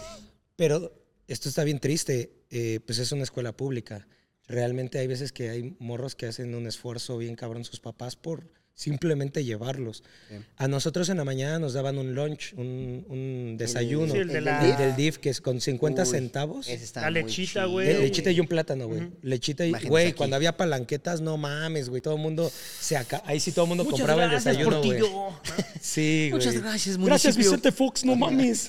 Pero 0.57 0.93
esto 1.29 1.49
está 1.49 1.63
bien 1.65 1.79
triste. 1.79 2.33
eh, 2.51 2.81
pues 2.87 2.99
es 2.99 3.13
una 3.13 3.23
escuela 3.25 3.53
pública. 3.57 4.09
Realmente 4.49 4.99
hay 4.99 5.07
veces 5.07 5.31
que 5.33 5.50
hay 5.50 5.76
morros 5.78 6.14
que 6.14 6.26
hacen 6.26 6.55
un 6.55 6.67
esfuerzo 6.67 7.19
bien 7.19 7.37
cabrón 7.37 7.64
sus 7.64 7.81
papás 7.81 8.17
por 8.17 8.50
simplemente 8.75 9.45
llevarlos. 9.45 10.05
Sí. 10.28 10.37
A 10.57 10.69
nosotros 10.69 11.09
en 11.09 11.17
la 11.17 11.25
mañana 11.25 11.59
nos 11.59 11.73
daban 11.75 11.99
un 11.99 12.14
lunch, 12.14 12.55
un, 12.57 13.05
un 13.09 13.57
desayuno. 13.59 14.12
Sí, 14.12 14.19
el 14.21 14.28
de 14.28 14.38
¿El 14.38 14.45
la- 14.45 14.61
del 14.62 14.71
El 14.71 14.76
del 14.78 14.97
DIF, 14.97 15.19
que 15.19 15.31
es 15.31 15.40
con 15.40 15.61
50 15.61 16.02
Uy, 16.02 16.09
centavos. 16.09 16.69
La 16.95 17.11
lechita, 17.11 17.64
güey. 17.64 17.88
Eh, 17.88 17.99
lechita 17.99 18.31
y 18.31 18.38
un 18.38 18.47
plátano, 18.47 18.87
güey. 18.87 19.00
Ujú. 19.02 19.17
Lechita 19.23 19.67
y, 19.67 19.73
güey, 19.88 20.12
cuando 20.12 20.37
había 20.37 20.57
palanquetas, 20.57 21.21
no 21.21 21.37
mames, 21.37 21.88
güey. 21.88 22.00
Todo 22.00 22.14
el 22.14 22.21
mundo 22.23 22.50
se 22.81 22.97
acá. 22.97 23.21
Ahí 23.26 23.40
sí 23.40 23.50
todo 23.50 23.64
el 23.64 23.69
mundo 23.71 23.83
Muchas 23.85 23.99
compraba 23.99 24.25
el 24.25 24.31
gracias, 24.31 24.57
desayuno, 24.57 24.83
güey. 24.83 25.00
Sí, 25.83 26.28
güey. 26.31 26.40
Muchas 26.40 26.55
gracias, 26.55 26.97
Gracias, 26.97 26.99
municipio. 26.99 27.50
Vicente 27.50 27.73
Fox, 27.73 28.05
no 28.05 28.14
mames. 28.14 28.69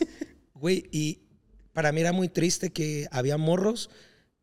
Güey, 0.56 0.86
y 0.92 1.20
para 1.72 1.92
mí 1.92 2.02
era 2.02 2.12
muy 2.14 2.30
triste 2.30 2.72
que 2.72 3.08
había 3.12 3.38
morros 3.38 3.92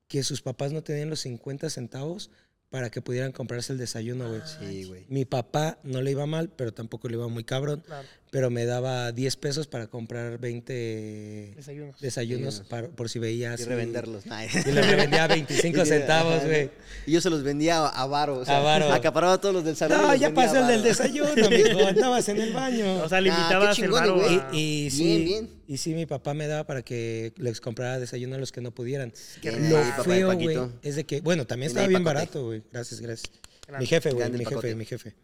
que 0.09 0.23
sus 0.23 0.43
papás 0.43 0.73
no 0.73 0.83
tenían 0.83 1.11
los 1.11 1.21
50 1.21 1.71
centavos 1.71 2.31
para 2.71 2.91
que 2.91 3.01
pudieran 3.01 3.33
comprarse 3.33 3.73
el 3.73 3.79
desayuno, 3.79 4.29
güey. 4.29 4.43
Sí, 4.45 4.85
güey. 4.85 5.07
Mi 5.09 5.25
papá 5.25 5.79
no 5.83 6.03
le 6.03 6.11
iba 6.11 6.27
mal, 6.27 6.51
pero 6.51 6.75
tampoco 6.75 7.09
le 7.09 7.15
iba 7.15 7.29
muy 7.29 7.45
cabrón. 7.45 7.83
Claro, 7.87 8.09
Pero 8.37 8.51
me 8.51 8.67
daba 8.67 9.13
10 9.13 9.35
pesos 9.37 9.67
para 9.67 9.87
comprar 9.87 10.37
20 10.39 11.55
desayunos. 11.57 11.99
desayunos 11.99 12.01
Desayunos. 12.03 12.61
para- 12.69 12.89
por 12.89 13.09
si 13.09 13.19
veía 13.19 13.55
Y 13.59 13.65
revenderlos. 13.65 14.25
Y 14.67 14.73
les 14.73 14.87
revendía 14.87 15.25
a 15.25 15.27
25 15.29 15.83
Y- 15.83 15.87
centavos, 15.87 16.45
güey. 16.45 16.69
Y 17.07 17.13
yo 17.13 17.23
se 17.23 17.31
los 17.31 17.43
vendía 17.43 17.87
a 17.87 18.07
varo. 18.07 18.41
O 18.41 18.45
sea, 18.45 18.59
A 18.59 18.61
varo. 18.61 18.93
Acaparaba 18.93 19.41
todos 19.41 19.55
los 19.55 19.65
del 19.65 19.75
salón. 19.75 20.03
No, 20.03 20.09
los 20.13 20.21
ya 20.21 20.35
pasó 20.35 20.59
el 20.59 20.67
del 20.67 20.83
desayuno, 20.83 21.49
mijo. 21.49 21.87
Andabas 21.87 22.29
en 22.29 22.39
el 22.43 22.53
baño. 22.53 23.03
O 23.05 23.09
sea, 23.09 23.17
Ah, 23.17 23.21
limitabas 23.23 23.79
el 23.79 23.85
chingón, 23.87 24.01
varo 24.01 24.21
a- 24.23 24.55
Y, 24.55 24.91
sí, 24.91 25.25
bien. 25.25 25.49
y 25.67 25.79
sí, 25.79 25.95
mi 25.95 26.05
papá 26.05 26.35
me 26.35 26.47
daba 26.47 26.65
para 26.65 26.83
que 26.83 27.33
les 27.39 27.63
comprara 27.63 27.99
desayuno 27.99 28.37
a 28.37 28.39
los 28.39 28.53
que 28.53 28.61
no 28.61 28.71
pudieran. 28.71 29.15
Qué 29.41 29.51
Lo 29.53 29.83
feo, 30.05 30.35
güey, 30.35 30.59
es 30.83 30.97
de 30.97 31.05
que, 31.05 31.23
bueno, 31.23 31.47
también 31.47 31.69
estaba 31.71 31.87
bien 31.89 32.05
barato, 32.05 32.45
güey. 32.45 32.63
Gracias, 32.71 33.01
gracias. 33.01 33.33
Grande. 33.67 33.83
Mi 33.83 33.87
jefe, 33.87 34.11
güey, 34.13 34.31
mi 34.31 34.45
jefe, 34.45 34.75
mi 34.75 34.85
jefe. 34.85 35.15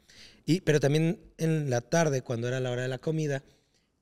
Y, 0.45 0.61
pero 0.63 0.81
también 0.81 1.21
en 1.39 1.71
la 1.71 1.81
tarde, 1.81 2.23
cuando 2.23 2.49
era 2.49 2.59
la 2.61 2.71
hora 2.71 2.83
de 2.83 2.89
la 2.89 2.99
comida, 2.99 3.43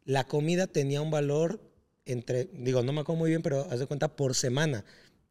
la 0.04 0.24
comida 0.24 0.66
tenía 0.66 1.02
un 1.02 1.10
valor 1.10 1.60
entre, 2.06 2.48
digo, 2.54 2.82
no 2.82 2.92
me 2.92 3.02
acuerdo 3.02 3.18
muy 3.18 3.30
bien, 3.30 3.42
pero 3.42 3.66
haz 3.70 3.78
de 3.78 3.86
cuenta 3.86 4.16
por 4.16 4.34
semana. 4.34 4.84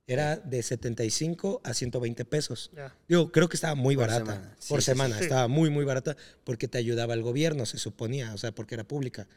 Era 0.05 0.37
de 0.37 0.63
75 0.63 1.61
a 1.63 1.73
120 1.73 2.25
pesos. 2.25 2.71
Ya. 2.75 2.95
Digo, 3.07 3.31
creo 3.31 3.47
que 3.49 3.57
estaba 3.57 3.75
muy 3.75 3.95
Por 3.95 4.07
barata. 4.07 4.25
semana. 4.33 4.55
Sí, 4.59 4.69
por 4.69 4.81
sí. 4.81 4.85
semana, 4.85 5.17
Sí. 5.17 5.23
estaba 5.25 5.47
muy, 5.47 5.69
muy 5.69 5.85
barata 5.85 6.15
porque 6.43 6.67
te 6.67 6.77
ayudaba 6.79 7.13
el 7.13 7.21
gobierno, 7.21 7.65
se 7.67 7.77
suponía, 7.77 8.33
o 8.33 8.37
sea, 8.37 8.51
porque 8.51 8.73
era 8.75 8.83
pública. 8.83 9.27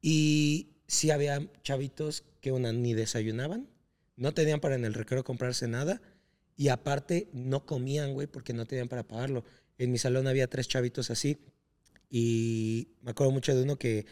Y 0.00 0.68
sí 0.86 1.10
había 1.10 1.46
chavitos 1.62 2.24
que 2.40 2.52
una 2.52 2.72
ni 2.72 2.94
desayunaban, 2.94 3.68
no 4.16 4.32
tenían 4.34 4.60
para 4.60 4.74
en 4.74 4.84
el 4.84 4.94
recreo 4.94 5.24
comprarse 5.24 5.68
nada 5.68 6.00
y 6.56 6.68
aparte 6.68 7.28
no 7.32 7.64
comían, 7.66 8.12
güey, 8.14 8.26
porque 8.26 8.52
no 8.52 8.66
tenían 8.66 8.88
para 8.88 9.06
pagarlo. 9.06 9.44
En 9.78 9.90
mi 9.90 9.98
salón 9.98 10.26
había 10.26 10.48
tres 10.48 10.68
chavitos 10.68 11.10
así 11.10 11.38
y 12.10 12.88
me 13.02 13.10
acuerdo 13.12 13.32
mucho 13.32 13.54
de 13.54 13.62
uno 13.62 13.76
que, 13.78 14.06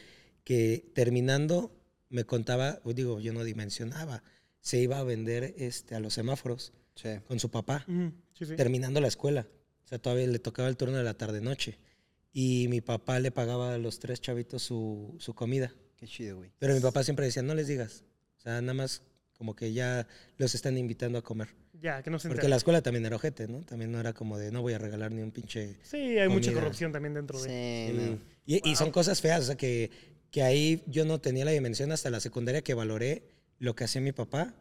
que 0.44 0.90
terminando 0.94 1.76
me 2.08 2.24
contaba, 2.24 2.80
o 2.84 2.92
digo, 2.92 3.20
yo 3.20 3.32
no 3.32 3.44
dimensionaba, 3.44 4.22
se 4.60 4.78
iba 4.80 4.98
a 4.98 5.04
vender 5.04 5.54
este, 5.58 5.94
a 5.94 6.00
los 6.00 6.14
semáforos 6.14 6.72
Sí. 6.96 7.08
con 7.28 7.38
su 7.40 7.50
papá 7.50 7.86
Sí, 8.34 8.44
sí. 8.44 8.56
terminando 8.56 9.00
la 9.00 9.08
escuela. 9.08 9.46
O 9.84 9.88
sea, 9.88 9.98
todavía 9.98 10.26
le 10.26 10.38
tocaba 10.38 10.68
el 10.68 10.76
turno 10.76 10.98
de 10.98 11.04
la 11.04 11.14
tarde-noche. 11.14 11.78
Y 12.32 12.66
mi 12.68 12.80
papá 12.82 13.18
le 13.20 13.30
pagaba 13.30 13.74
a 13.74 13.78
los 13.78 13.98
tres 14.00 14.20
chavitos 14.20 14.62
su, 14.62 15.16
su 15.18 15.32
comida. 15.34 15.72
Qué 15.96 16.06
chido, 16.06 16.36
güey. 16.38 16.52
Pero 16.58 16.74
mi 16.74 16.80
papá 16.80 17.02
siempre 17.02 17.24
decía, 17.26 17.42
no 17.42 17.54
les 17.54 17.68
digas. 17.68 18.04
O 18.38 18.40
sea, 18.42 18.60
nada 18.60 18.74
más 18.74 19.02
como 19.32 19.56
que 19.56 19.72
ya 19.72 20.06
los 20.36 20.54
están 20.54 20.76
invitando 20.76 21.16
a 21.18 21.22
comer. 21.22 21.48
Ya, 21.80 22.02
que 22.02 22.10
no 22.10 22.18
se 22.18 22.28
Porque 22.28 22.48
la 22.48 22.56
escuela 22.56 22.82
también 22.82 23.06
era 23.06 23.16
ojete, 23.16 23.48
¿no? 23.48 23.62
También 23.62 23.90
no 23.90 23.98
era 24.00 24.12
como 24.12 24.36
de, 24.38 24.50
no 24.50 24.60
voy 24.62 24.74
a 24.74 24.78
regalar 24.78 25.12
ni 25.12 25.22
un 25.22 25.30
pinche... 25.30 25.76
Sí, 25.82 25.96
hay 26.18 26.28
mucha 26.28 26.50
comida. 26.50 26.60
corrupción 26.62 26.92
también 26.92 27.14
dentro 27.14 27.40
de... 27.40 27.48
Sí, 27.48 27.96
no. 27.96 28.18
Y, 28.46 28.70
y 28.70 28.76
son 28.76 28.90
cosas 28.90 29.20
feas, 29.20 29.40
o 29.40 29.46
sea, 29.46 29.56
que, 29.56 29.90
que 30.30 30.42
ahí 30.42 30.82
yo 30.86 31.04
no 31.04 31.20
tenía 31.20 31.44
la 31.44 31.52
dimensión 31.52 31.90
hasta 31.92 32.10
la 32.10 32.20
secundaria 32.20 32.62
que 32.62 32.74
valoré 32.74 33.22
lo 33.58 33.74
que 33.74 33.84
hacía 33.84 34.00
mi 34.02 34.12
papá 34.12 34.54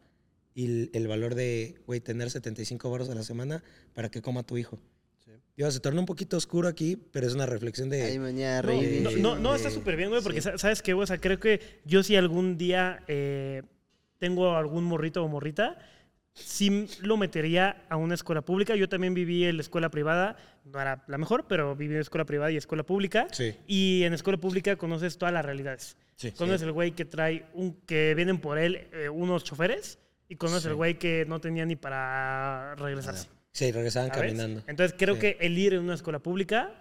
y 0.54 0.64
el, 0.66 0.90
el 0.94 1.08
valor 1.08 1.34
de, 1.34 1.74
güey, 1.86 2.00
tener 2.00 2.30
75 2.30 2.90
baros 2.90 3.10
a 3.10 3.14
la 3.14 3.22
semana 3.22 3.62
para 3.94 4.10
que 4.10 4.22
coma 4.22 4.42
tu 4.42 4.56
hijo. 4.56 4.78
Sí. 5.24 5.32
Digo, 5.56 5.70
se 5.70 5.80
torna 5.80 6.00
un 6.00 6.06
poquito 6.06 6.36
oscuro 6.38 6.68
aquí, 6.68 6.96
pero 6.96 7.26
es 7.26 7.34
una 7.34 7.46
reflexión 7.46 7.90
de... 7.90 8.02
Ahí 8.02 8.18
me 8.18 8.26
venía 8.26 8.58
a 8.60 8.62
No, 8.62 8.72
no, 8.72 9.10
no, 9.18 9.38
no, 9.38 9.54
está 9.54 9.70
súper 9.70 9.96
bien, 9.96 10.08
güey, 10.08 10.22
porque 10.22 10.40
Sí. 10.40 10.48
sa- 10.50 10.56
¿sabes 10.58 10.80
qué, 10.82 10.92
güey? 10.94 11.04
O 11.04 11.06
sea, 11.06 11.18
creo 11.20 11.38
que 11.38 11.60
yo 11.84 12.02
si 12.02 12.16
algún 12.16 12.56
día 12.56 13.02
eh, 13.08 13.62
tengo 14.18 14.56
algún 14.56 14.84
morrito 14.84 15.22
o 15.24 15.28
morrita, 15.28 15.78
sí 16.34 16.88
lo 17.02 17.16
metería 17.16 17.84
a 17.88 17.96
una 17.96 18.14
escuela 18.14 18.42
pública. 18.42 18.74
Yo 18.76 18.88
también 18.88 19.14
viví 19.14 19.44
en 19.44 19.56
la 19.56 19.62
escuela 19.62 19.90
privada, 19.90 20.36
no 20.64 20.80
era 20.80 21.04
la 21.06 21.18
mejor, 21.18 21.46
pero 21.48 21.74
viví 21.76 21.94
en 21.94 22.00
escuela 22.00 22.24
privada 22.24 22.50
y 22.50 22.56
escuela 22.56 22.84
pública. 22.84 23.28
Sí. 23.32 23.54
Y 23.66 24.02
en 24.04 24.14
escuela 24.14 24.38
pública 24.38 24.76
conoces 24.76 25.18
todas 25.18 25.32
las 25.32 25.44
realidades. 25.44 25.96
Sí. 26.16 26.32
Conoces 26.32 26.62
el 26.62 26.72
güey 26.72 26.92
que 26.92 27.04
trae, 27.04 27.46
un, 27.54 27.74
que 27.86 28.14
vienen 28.14 28.38
por 28.38 28.58
él 28.58 28.88
eh, 28.92 29.08
unos 29.08 29.44
choferes 29.44 29.98
y 30.28 30.36
conoces 30.36 30.66
el 30.66 30.74
güey 30.74 30.98
que 30.98 31.24
no 31.26 31.40
tenía 31.40 31.64
ni 31.64 31.76
para 31.76 32.74
regresarse. 32.76 33.28
Sí, 33.52 33.72
regresaban 33.72 34.10
¿sabes? 34.10 34.32
caminando. 34.32 34.62
Entonces 34.66 34.94
creo 34.96 35.18
que 35.18 35.36
el 35.40 35.58
ir 35.58 35.74
en 35.74 35.80
una 35.80 35.94
escuela 35.94 36.20
pública, 36.20 36.79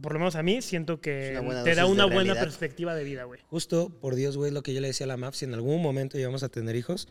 por 0.00 0.12
lo 0.14 0.18
menos 0.18 0.36
a 0.36 0.42
mí, 0.42 0.62
siento 0.62 1.00
que 1.00 1.38
te 1.64 1.74
da 1.74 1.86
una 1.86 2.04
buena 2.06 2.22
realidad. 2.34 2.42
perspectiva 2.44 2.94
de 2.94 3.04
vida, 3.04 3.24
güey. 3.24 3.40
Justo, 3.48 3.90
por 4.00 4.14
Dios, 4.14 4.36
güey, 4.36 4.50
lo 4.50 4.62
que 4.62 4.72
yo 4.72 4.80
le 4.80 4.88
decía 4.88 5.04
a 5.04 5.08
la 5.08 5.16
MAP, 5.16 5.34
si 5.34 5.44
en 5.44 5.54
algún 5.54 5.82
momento 5.82 6.18
íbamos 6.18 6.42
a 6.42 6.48
tener 6.48 6.76
hijos, 6.76 7.08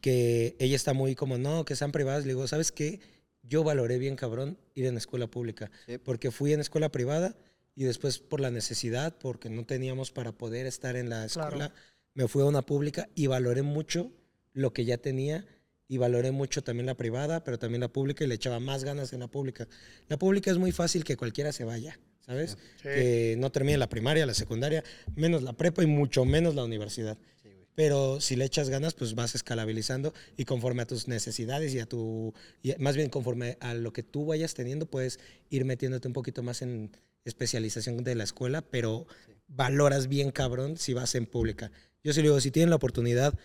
que 0.00 0.56
ella 0.58 0.76
está 0.76 0.92
muy 0.94 1.14
como, 1.14 1.36
no, 1.38 1.64
que 1.64 1.76
sean 1.76 1.92
privadas. 1.92 2.24
Le 2.24 2.30
digo, 2.32 2.46
¿sabes 2.48 2.72
qué? 2.72 3.00
Yo 3.42 3.64
valoré 3.64 3.98
bien, 3.98 4.16
cabrón, 4.16 4.56
ir 4.74 4.86
en 4.86 4.96
escuela 4.96 5.26
pública. 5.26 5.70
Sí. 5.86 5.98
Porque 5.98 6.30
fui 6.30 6.52
en 6.52 6.60
escuela 6.60 6.90
privada 6.90 7.36
y 7.74 7.84
después 7.84 8.18
por 8.18 8.40
la 8.40 8.50
necesidad, 8.50 9.16
porque 9.18 9.50
no 9.50 9.64
teníamos 9.64 10.10
para 10.12 10.32
poder 10.32 10.66
estar 10.66 10.96
en 10.96 11.08
la 11.10 11.26
Claro. 11.26 11.48
escuela, 11.48 11.74
me 12.14 12.28
fui 12.28 12.42
a 12.42 12.46
una 12.46 12.62
pública 12.62 13.08
y 13.14 13.26
valoré 13.26 13.62
mucho 13.62 14.10
lo 14.52 14.72
que 14.72 14.84
ya 14.84 14.98
tenía 14.98 15.44
y 15.88 15.98
valoré 15.98 16.30
mucho 16.30 16.62
también 16.62 16.86
la 16.86 16.94
privada, 16.96 17.44
pero 17.44 17.58
también 17.58 17.80
la 17.80 17.88
pública 17.88 18.24
y 18.24 18.26
le 18.26 18.34
echaba 18.34 18.60
más 18.60 18.84
ganas 18.84 19.12
en 19.12 19.20
la 19.20 19.28
pública. 19.28 19.68
La 20.08 20.18
pública 20.18 20.50
es 20.50 20.58
muy 20.58 20.72
fácil 20.72 21.04
que 21.04 21.16
cualquiera 21.16 21.52
se 21.52 21.64
vaya, 21.64 21.98
¿sabes? 22.24 22.56
Sí. 22.76 22.84
Que 22.84 23.36
no 23.38 23.50
termine 23.52 23.78
la 23.78 23.88
primaria, 23.88 24.24
la 24.26 24.34
secundaria, 24.34 24.82
menos 25.14 25.42
la 25.42 25.52
prepa 25.52 25.82
y 25.82 25.86
mucho 25.86 26.24
menos 26.24 26.54
la 26.54 26.64
universidad. 26.64 27.18
Sí. 27.42 27.50
Pero 27.74 28.20
si 28.20 28.36
le 28.36 28.44
echas 28.44 28.68
ganas, 28.68 28.94
pues 28.94 29.14
vas 29.14 29.34
escalabilizando 29.34 30.14
y 30.36 30.44
conforme 30.44 30.82
a 30.82 30.86
tus 30.86 31.08
necesidades 31.08 31.74
y 31.74 31.80
a 31.80 31.86
tu, 31.86 32.32
y 32.62 32.74
más 32.78 32.96
bien 32.96 33.10
conforme 33.10 33.56
a 33.60 33.74
lo 33.74 33.92
que 33.92 34.02
tú 34.02 34.26
vayas 34.26 34.54
teniendo, 34.54 34.86
puedes 34.86 35.20
ir 35.50 35.64
metiéndote 35.64 36.08
un 36.08 36.14
poquito 36.14 36.42
más 36.42 36.62
en 36.62 36.90
especialización 37.24 38.02
de 38.02 38.14
la 38.14 38.24
escuela, 38.24 38.62
pero 38.62 39.06
valoras 39.48 40.08
bien 40.08 40.30
cabrón 40.30 40.76
si 40.76 40.94
vas 40.94 41.14
en 41.14 41.26
pública. 41.26 41.70
Yo 42.02 42.12
sí 42.12 42.20
le 42.20 42.28
digo, 42.28 42.40
si 42.40 42.50
tienen 42.50 42.70
la 42.70 42.76
oportunidad 42.76 43.38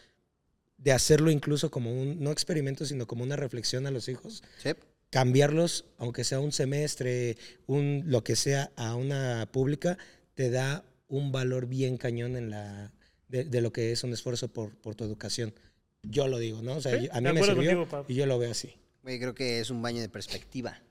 de 0.77 0.91
hacerlo 0.91 1.31
incluso 1.31 1.71
como 1.71 1.91
un, 1.91 2.19
no 2.21 2.31
experimento, 2.31 2.85
sino 2.85 3.07
como 3.07 3.23
una 3.23 3.35
reflexión 3.35 3.87
a 3.87 3.91
los 3.91 4.07
hijos, 4.09 4.43
Sí. 4.61 4.71
cambiarlos, 5.09 5.85
aunque 5.97 6.23
sea 6.23 6.39
un 6.39 6.51
semestre, 6.51 7.37
un 7.65 8.03
lo 8.07 8.23
que 8.23 8.35
sea, 8.35 8.71
a 8.75 8.95
una 8.95 9.47
pública, 9.51 9.97
te 10.35 10.49
da 10.49 10.83
un 11.07 11.31
valor 11.31 11.67
bien 11.67 11.97
cañón 11.97 12.35
en 12.35 12.49
la 12.49 12.91
de, 13.29 13.43
de 13.43 13.61
lo 13.61 13.71
que 13.73 13.91
es 13.91 14.03
un 14.03 14.13
esfuerzo 14.13 14.47
por, 14.49 14.75
por 14.77 14.95
tu 14.95 15.03
educación. 15.03 15.53
Yo 16.03 16.27
lo 16.27 16.37
digo, 16.37 16.61
¿no? 16.61 16.75
O 16.77 16.81
sea, 16.81 16.97
Sí, 16.99 17.09
a 17.11 17.19
mí 17.19 17.31
me 17.33 17.43
sirvió 17.43 17.85
contigo, 17.87 18.05
y 18.07 18.13
yo 18.15 18.25
lo 18.25 18.37
veo 18.39 18.51
así. 18.51 18.73
Güey, 19.03 19.19
creo 19.19 19.33
que 19.35 19.59
es 19.59 19.69
un 19.69 19.81
baño 19.81 19.99
de 20.01 20.09
perspectiva. 20.09 20.81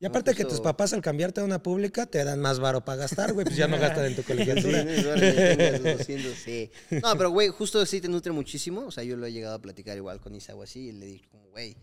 Y 0.00 0.04
No, 0.04 0.08
aparte 0.10 0.32
que 0.34 0.42
justo- 0.42 0.56
tus 0.56 0.60
papás 0.60 0.92
al 0.92 1.00
cambiarte 1.00 1.40
a 1.40 1.44
una 1.44 1.62
pública 1.62 2.04
te 2.06 2.22
dan 2.24 2.40
más 2.40 2.58
varo 2.58 2.84
para 2.84 2.96
gastar, 2.98 3.32
güey, 3.32 3.44
pues 3.46 3.56
ya 3.56 3.68
no 3.68 3.78
gastan 4.02 4.06
en 4.06 4.16
tu 4.16 4.22
Sí, 4.22 4.26
colegiatura. 4.28 4.84
¿no? 4.84 4.90
Que 4.90 5.78
los 5.82 5.98
200, 5.98 6.34
sí. 6.36 6.70
No, 7.02 7.16
pero 7.16 7.30
güey, 7.30 7.48
justo 7.48 7.84
sí 7.86 8.00
te 8.00 8.08
nutre 8.08 8.32
muchísimo. 8.32 8.86
O 8.86 8.90
sea, 8.90 9.04
yo 9.04 9.16
lo 9.16 9.26
he 9.26 9.32
llegado 9.32 9.54
a 9.54 9.60
platicar 9.62 9.96
igual 9.96 10.20
con 10.20 10.34
Isa 10.34 10.54
o 10.54 10.62
así. 10.62 10.88
Y 10.88 10.92
le 10.92 11.06
dije, 11.06 11.28
como, 11.30 11.48
güey, 11.50 11.76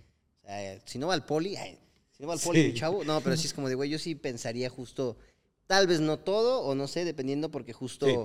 o 0.44 0.48
sea, 0.48 0.80
si 0.86 1.00
no 1.00 1.08
va 1.08 1.14
al 1.14 1.26
poli, 1.26 1.56
ay, 1.56 1.80
Si 2.12 2.22
no 2.22 2.28
va 2.28 2.34
al 2.36 2.40
poli, 2.40 2.62
Sí. 2.62 2.68
mi 2.68 2.74
chavo. 2.76 3.04
No, 3.06 3.22
pero 3.22 3.36
sí 3.38 3.48
es 3.48 3.54
como 3.54 3.70
de, 3.70 3.76
güey, 3.76 3.90
yo 3.90 3.98
sí 3.98 4.14
pensaría 4.14 4.70
justo, 4.70 5.18
tal 5.66 5.88
vez 5.88 6.02
no 6.02 6.20
todo, 6.20 6.62
o 6.62 6.76
no 6.76 6.88
sé, 6.88 7.06
dependiendo, 7.06 7.50
porque 7.50 7.74
justo 7.74 8.06
Sí. 8.06 8.16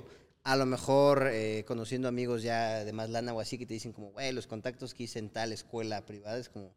a 0.42 0.56
lo 0.56 0.66
mejor 0.66 1.30
eh, 1.32 1.64
conociendo 1.66 2.08
amigos 2.08 2.42
ya 2.42 2.84
de 2.84 2.92
más 2.92 3.08
lana 3.08 3.32
o 3.32 3.40
así, 3.40 3.56
que 3.56 3.64
te 3.66 3.72
dicen 3.74 3.92
como, 3.92 4.10
güey, 4.10 4.32
los 4.32 4.46
contactos 4.48 4.92
que 4.92 5.04
hice 5.04 5.20
en 5.20 5.30
tal 5.30 5.52
escuela 5.52 6.04
privada 6.04 6.36
es 6.38 6.48
como, 6.50 6.74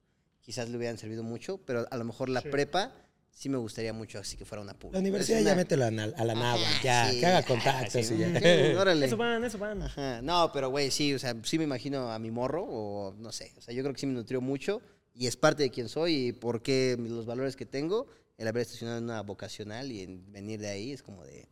quizás 0.50 0.68
le 0.68 0.77
hubieran 0.77 0.98
servido 0.98 1.22
mucho, 1.22 1.60
pero 1.63 1.86
a 1.91 1.96
lo 1.98 2.03
mejor 2.06 2.27
la 2.27 2.41
Sí. 2.41 2.50
prepa 2.50 2.91
sí 3.29 3.50
me 3.50 3.58
gustaría 3.60 3.94
mucho 3.94 4.18
así 4.18 4.36
que 4.36 4.46
fuera 4.46 4.63
una 4.63 4.74
pública. 4.74 4.96
La 4.98 5.01
universidad 5.01 5.38
Es 5.38 5.46
ya 5.46 5.51
una- 5.51 5.58
mételo 5.62 5.86
a, 5.86 5.91
na- 5.91 6.12
a 6.18 6.25
la 6.25 6.34
nava, 6.34 6.60
ya, 6.84 7.12
sí, 7.12 7.20
que 7.20 7.25
haga 7.27 7.44
contactos 7.44 8.03
sí, 8.08 8.15
y 8.15 8.18
ya. 8.18 8.27
sí, 8.72 8.75
órale. 8.75 9.06
Eso 9.06 9.15
van, 9.15 9.44
eso 9.44 9.60
van. 9.60 9.84
Ajá. 9.84 10.24
No, 10.24 10.50
pero 10.51 10.72
güey, 10.72 10.89
sí, 10.89 11.13
o 11.13 11.20
sea, 11.20 11.36
sí 11.44 11.60
me 11.60 11.65
imagino 11.65 12.12
a 12.12 12.18
mi 12.18 12.32
morro, 12.32 12.63
o 12.68 13.13
no 13.20 13.32
sé, 13.32 13.53
o 13.58 13.62
sea, 13.62 13.75
yo 13.75 13.84
creo 13.84 13.94
que 13.94 14.00
sí 14.00 14.08
me 14.08 14.13
nutrió 14.13 14.41
mucho 14.41 14.82
y 15.13 15.27
es 15.27 15.38
parte 15.38 15.62
de 15.62 15.70
quién 15.70 15.88
soy 15.88 16.29
y 16.29 16.32
por 16.32 16.63
qué 16.63 16.98
los 17.00 17.27
valores 17.27 17.56
que 17.56 17.68
tengo, 17.68 18.08
el 18.39 18.48
haber 18.48 18.63
estacionado 18.63 18.98
en 18.98 19.03
una 19.03 19.22
vocacional 19.22 19.91
y 19.91 20.01
en 20.01 20.32
venir 20.32 20.60
de 20.60 20.70
ahí 20.70 20.91
es 20.94 21.03
como 21.03 21.24
de, 21.25 21.48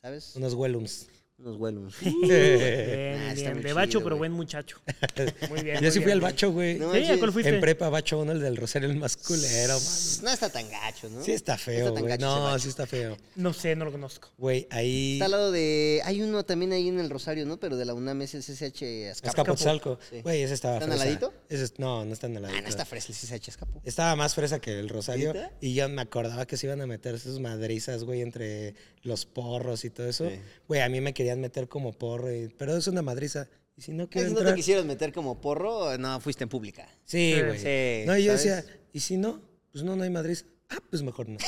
¿sabes? 0.00 0.34
Unos 0.34 0.54
Wellums. 0.54 1.06
Unos 1.42 1.58
vuelos. 1.58 1.94
Bien, 2.00 3.18
Ah, 3.30 3.34
bien. 3.34 3.62
De 3.62 3.72
bacho, 3.72 3.90
chido, 3.98 4.04
pero 4.04 4.16
buen 4.16 4.30
muchacho. 4.32 4.76
Muy 5.50 5.62
bien. 5.62 5.76
Yo 5.76 5.82
muy 5.82 5.90
sí 5.90 5.98
fui 5.98 6.04
bien, 6.06 6.10
al 6.12 6.20
bacho, 6.20 6.52
güey. 6.52 6.78
No 6.78 6.92
¿Sí? 6.92 6.98
¿A 6.98 7.00
manches. 7.00 7.18
cuál 7.18 7.32
fuiste? 7.32 7.54
En 7.54 7.60
prepa 7.60 7.88
bacho 7.88 8.20
uno, 8.20 8.30
el 8.32 8.40
del 8.40 8.56
Rosario, 8.56 8.88
el 8.88 8.96
más 8.96 9.16
culero, 9.16 9.74
man. 9.74 9.82
No 10.22 10.30
está 10.30 10.50
tan 10.50 10.70
gacho, 10.70 11.08
¿no? 11.10 11.24
Sí 11.24 11.32
está 11.32 11.58
feo, 11.58 11.92
güey. 11.96 12.16
No, 12.18 12.56
sí 12.60 12.68
está 12.68 12.86
feo. 12.86 13.16
No 13.34 13.52
sé, 13.52 13.74
no 13.74 13.84
lo 13.84 13.90
conozco. 13.92 14.30
Güey, 14.38 14.68
ahí... 14.70 15.14
Está 15.14 15.24
al 15.24 15.30
lado 15.32 15.50
de. 15.50 16.00
Hay 16.04 16.22
uno 16.22 16.44
también 16.44 16.72
ahí 16.72 16.88
en 16.88 17.00
el 17.00 17.10
Rosario, 17.10 17.44
¿no? 17.44 17.58
Pero 17.58 17.76
de 17.76 17.84
la 17.86 17.94
UNAM 17.94 18.22
es 18.22 18.34
el 18.34 18.42
CCH 18.42 19.10
Azcapo. 19.10 19.28
Escapotzalco. 19.30 19.98
Sí. 20.10 20.20
Güey, 20.22 20.42
ese 20.42 20.54
estaba 20.54 20.74
¿Está 20.74 20.86
fresa. 20.86 20.98
naladito? 21.04 21.34
Ese 21.48 21.64
es- 21.64 21.78
no, 21.78 22.04
no 22.04 22.12
está 22.12 22.28
naladito. 22.28 22.58
Ah, 22.58 22.62
no 22.62 22.68
está 22.68 22.84
fresco 22.84 23.12
el 23.12 23.18
CCH 23.18 23.48
Azcapo. 23.48 23.80
Estaba 23.84 24.14
más 24.14 24.34
fresa 24.36 24.60
que 24.60 24.78
el 24.78 24.88
Rosario. 24.88 25.34
Y 25.60 25.74
yo 25.74 25.88
me 25.88 26.02
acordaba 26.02 26.46
que 26.46 26.56
se 26.56 26.66
iban 26.66 26.80
a 26.82 26.86
meter 26.86 27.18
sus 27.18 27.40
madrizas, 27.40 28.04
güey, 28.04 28.20
entre 28.20 28.74
los 29.02 29.26
porros 29.26 29.84
y 29.84 29.90
todo 29.90 30.08
eso. 30.08 30.28
Sí. 30.28 30.36
Güey, 30.68 30.80
a 30.80 30.88
mí 30.88 31.00
me 31.00 31.12
querían 31.32 31.40
meter 31.40 31.68
como 31.68 31.92
porro. 31.92 32.32
y- 32.34 32.48
pero 32.56 32.76
es 32.76 32.86
una 32.86 33.02
madriza. 33.02 33.48
Y 33.76 33.82
si 33.82 33.92
no 33.92 34.04
Si 34.04 34.10
quiero 34.10 34.30
no 34.30 34.44
te 34.44 34.54
quisieron 34.54 34.86
meter 34.86 35.12
como 35.12 35.40
porro, 35.40 35.96
no, 35.98 36.20
fuiste 36.20 36.44
en 36.44 36.50
pública. 36.50 36.86
Sí, 37.04 37.34
güey. 37.44 37.58
Sí, 37.58 38.06
no, 38.06 38.16
y 38.18 38.24
yo 38.24 38.36
¿sabes? 38.36 38.44
decía, 38.64 38.80
¿y 38.92 39.00
si 39.00 39.16
no? 39.16 39.40
Pues 39.72 39.82
no, 39.82 39.96
no 39.96 40.02
hay 40.04 40.10
madriza. 40.10 40.44
Ah, 40.68 40.78
pues 40.90 41.02
mejor 41.02 41.28
no. 41.28 41.38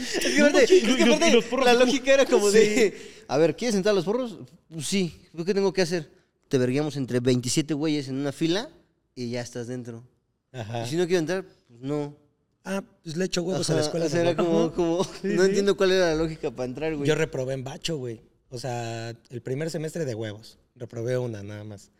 Es 0.00 0.18
que 0.18 0.40
aparte- 0.40 0.52
manches, 0.52 0.70
es 0.70 0.82
que 0.96 1.02
y 1.02 1.04
los- 1.04 1.08
aparte 1.16 1.28
y 1.28 1.32
los 1.32 1.44
porros 1.44 1.66
la 1.66 1.74
lógica 1.74 2.14
era 2.14 2.24
como 2.26 2.50
de, 2.50 2.96
a 3.28 3.36
ver, 3.38 3.54
¿quieres 3.56 3.74
entrar 3.76 3.92
a 3.92 3.96
los 3.96 4.04
porros? 4.04 4.38
Pues 4.68 4.86
sí, 4.86 5.20
¿Pues 5.32 5.44
¿qué 5.44 5.54
tengo 5.54 5.72
que 5.72 5.82
hacer? 5.82 6.10
Te 6.48 6.58
verguiamos 6.58 6.96
entre 6.96 7.20
27 7.20 7.74
güeyes 7.74 8.08
en 8.08 8.16
una 8.16 8.32
fila 8.32 8.68
y 9.14 9.30
ya 9.30 9.40
estás 9.42 9.66
dentro. 9.68 10.02
Ajá. 10.52 10.84
Y 10.84 10.90
si 10.90 10.96
no 10.96 11.04
quiero 11.06 11.20
entrar, 11.20 11.44
pues 11.68 11.80
no. 11.80 12.16
Ah, 12.64 12.82
pues 13.02 13.16
le 13.16 13.24
echo 13.26 13.42
huevos 13.42 13.68
a 13.70 13.74
la 13.74 13.80
escuela. 13.82 14.06
o 14.06 14.08
sea, 14.08 14.20
era 14.22 14.36
como 14.36 14.72
no 15.22 15.44
entiendo 15.44 15.76
cuál 15.76 15.92
era 15.92 16.06
la 16.06 16.14
lógica 16.16 16.50
para 16.50 16.66
entrar, 16.66 16.94
güey. 16.96 17.06
Yo 17.08 17.14
reprobé 17.14 17.54
en 17.54 17.64
bacho, 17.64 17.96
güey. 17.98 18.20
O 18.50 18.58
sea, 18.58 19.14
el 19.30 19.40
primer 19.42 19.70
semestre 19.70 20.04
de 20.04 20.14
huevos. 20.14 20.58
Reprobé 20.74 21.16
una 21.18 21.42
nada 21.42 21.64
más. 21.64 21.90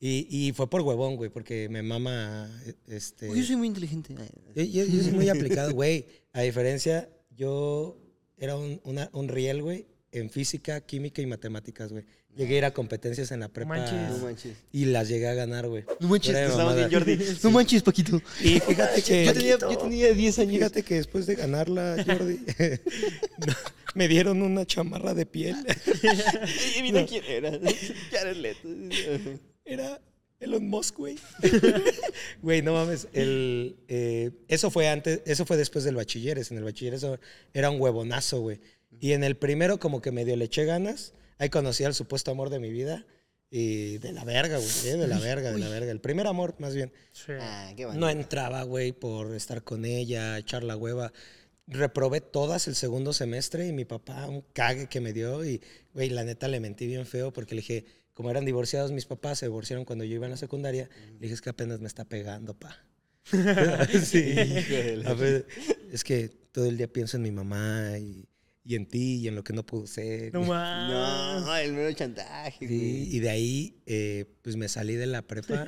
Y, 0.00 0.26
y 0.30 0.52
fue 0.52 0.70
por 0.70 0.82
huevón, 0.82 1.16
güey, 1.16 1.28
porque 1.28 1.68
me 1.68 1.82
mama, 1.82 2.48
eh, 2.66 2.74
este... 2.86 3.28
Uy, 3.28 3.40
yo 3.40 3.44
soy 3.46 3.56
muy 3.56 3.66
inteligente. 3.66 4.14
Yo, 4.54 4.62
yo- 4.62 4.84
yo 4.84 5.02
soy 5.02 5.12
muy 5.12 5.28
aplicado, 5.28 5.72
güey. 5.74 6.06
A 6.32 6.42
diferencia, 6.42 7.08
yo 7.36 7.98
era 8.36 8.54
un, 8.56 8.80
una- 8.84 9.10
un 9.12 9.26
riel, 9.28 9.60
güey, 9.62 9.86
en 10.12 10.30
física, 10.30 10.80
química 10.82 11.20
y 11.20 11.26
matemáticas, 11.26 11.90
güey. 11.92 12.04
Llegué 12.36 12.54
a 12.54 12.58
ir 12.58 12.64
a 12.66 12.70
competencias 12.72 13.32
en 13.32 13.40
la 13.40 13.48
prepa 13.48 13.70
manches. 13.70 14.10
No 14.16 14.18
manches. 14.18 14.56
y 14.70 14.84
las 14.84 15.08
llegué 15.08 15.26
a 15.26 15.34
ganar, 15.34 15.66
güey. 15.68 15.82
No 15.98 16.06
manches, 16.06 16.32
te 16.32 16.42
estamos 16.44 16.58
mamada. 16.76 16.86
bien, 16.86 17.00
Jordi. 17.00 17.24
No 17.42 17.50
manches, 17.50 17.82
Paquito. 17.82 18.22
Y 18.40 18.60
fíjate 18.60 19.02
que... 19.02 19.24
Yo 19.24 19.32
tenía, 19.32 19.58
yo 19.58 19.78
tenía 19.78 20.12
10 20.12 20.38
años. 20.38 20.52
Fíjate 20.52 20.82
que 20.84 20.94
después 20.94 21.26
de 21.26 21.34
ganarla, 21.34 21.96
Jordi, 22.06 22.38
no, 23.44 23.52
me 23.94 24.08
dieron 24.08 24.42
una 24.42 24.66
chamarra 24.66 25.14
de 25.14 25.26
piel. 25.26 25.56
Y 26.78 26.82
mira 26.82 27.04
quién 27.06 27.24
era. 27.24 27.58
Jared 28.10 28.36
Leto. 28.36 28.68
Era 29.64 30.00
Elon 30.40 30.68
Musk, 30.68 30.96
güey. 30.96 31.16
Güey, 32.42 32.62
no 32.62 32.72
mames. 32.74 33.08
El, 33.12 33.76
eh, 33.88 34.30
eso 34.48 34.70
fue 34.70 34.88
antes, 34.88 35.20
eso 35.26 35.44
fue 35.46 35.56
después 35.56 35.84
del 35.84 35.96
bachilleres. 35.96 36.50
En 36.50 36.58
el 36.58 36.64
bachilleres 36.64 37.04
era 37.52 37.70
un 37.70 37.80
huevonazo, 37.80 38.40
güey. 38.40 38.60
Y 39.00 39.12
en 39.12 39.24
el 39.24 39.36
primero, 39.36 39.78
como 39.78 40.00
que 40.00 40.12
medio 40.12 40.36
le 40.36 40.46
eché 40.46 40.64
ganas. 40.64 41.12
Ahí 41.38 41.50
conocí 41.50 41.84
al 41.84 41.94
supuesto 41.94 42.30
amor 42.30 42.50
de 42.50 42.58
mi 42.58 42.70
vida. 42.70 43.04
Y 43.50 43.98
de 43.98 44.12
la 44.12 44.24
verga, 44.24 44.58
güey. 44.58 44.68
eh, 44.84 44.96
De 44.96 45.06
la 45.08 45.18
verga, 45.18 45.50
de 45.52 45.58
la 45.58 45.68
verga. 45.68 45.90
El 45.90 46.00
primer 46.00 46.26
amor, 46.26 46.54
más 46.58 46.74
bien. 46.74 46.92
Sí. 47.12 47.32
Ah, 47.40 47.72
qué. 47.76 47.86
No 47.86 48.08
entraba, 48.10 48.62
güey, 48.62 48.92
por 48.92 49.34
estar 49.34 49.62
con 49.62 49.84
ella, 49.84 50.38
echar 50.38 50.62
la 50.64 50.76
hueva. 50.76 51.12
Reprobé 51.68 52.20
todas 52.20 52.66
el 52.66 52.74
segundo 52.74 53.12
semestre 53.12 53.66
y 53.68 53.72
mi 53.72 53.84
papá, 53.84 54.26
un 54.26 54.42
cague 54.52 54.88
que 54.88 55.00
me 55.00 55.12
dio. 55.12 55.44
Y, 55.44 55.60
güey, 55.94 56.10
la 56.10 56.24
neta 56.24 56.48
le 56.48 56.60
mentí 56.60 56.86
bien 56.86 57.06
feo 57.06 57.32
porque 57.32 57.54
le 57.54 57.60
dije, 57.60 57.84
como 58.14 58.30
eran 58.30 58.44
divorciados 58.44 58.90
mis 58.90 59.06
papás, 59.06 59.38
se 59.38 59.46
divorciaron 59.46 59.84
cuando 59.84 60.04
yo 60.04 60.14
iba 60.14 60.26
en 60.26 60.32
la 60.32 60.36
secundaria. 60.36 60.88
Le 61.12 61.18
dije, 61.20 61.34
es 61.34 61.40
que 61.40 61.50
apenas 61.50 61.80
me 61.80 61.86
está 61.86 62.04
pegando, 62.04 62.54
pa. 62.54 62.84
sí. 64.02 64.34
A 65.04 65.14
ver, 65.14 65.46
es 65.92 66.02
que 66.02 66.28
todo 66.50 66.66
el 66.66 66.76
día 66.76 66.92
pienso 66.92 67.16
en 67.18 67.22
mi 67.22 67.30
mamá 67.30 67.98
y, 67.98 68.26
y 68.64 68.74
en 68.74 68.86
ti 68.86 69.16
y 69.16 69.28
en 69.28 69.34
lo 69.34 69.44
que 69.44 69.52
no 69.52 69.64
pudo 69.64 69.86
ser. 69.86 70.32
No 70.34 70.42
más. 70.44 71.44
No, 71.44 71.56
el 71.56 71.72
mero 71.72 71.92
chantaje, 71.92 72.66
Sí, 72.66 73.08
y 73.10 73.18
de 73.20 73.30
ahí, 73.30 73.82
eh, 73.86 74.26
pues 74.42 74.56
me 74.56 74.68
salí 74.68 74.94
de 74.94 75.06
la 75.06 75.22
prepa 75.22 75.66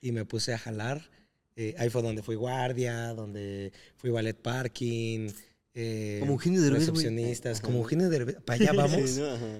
y 0.00 0.12
me 0.12 0.24
puse 0.24 0.54
a 0.54 0.58
jalar. 0.58 1.10
Eh, 1.60 1.74
ahí 1.76 1.90
fue 1.90 2.02
donde 2.02 2.22
fui 2.22 2.36
guardia, 2.36 3.08
donde 3.14 3.72
fui 3.96 4.10
ballet 4.10 4.32
parking. 4.40 5.28
eh, 5.74 6.18
Como 6.20 6.34
Eugenio 6.34 6.62
Derbez. 6.62 6.80
Recepcionistas, 6.86 7.60
como 7.60 7.78
Eugenio 7.78 8.08
Derbez. 8.08 8.36
Para 8.44 8.58
allá 8.62 8.72
vamos. 8.72 9.10
Sí, 9.10 9.20
¿no? 9.20 9.26
Ajá. 9.26 9.58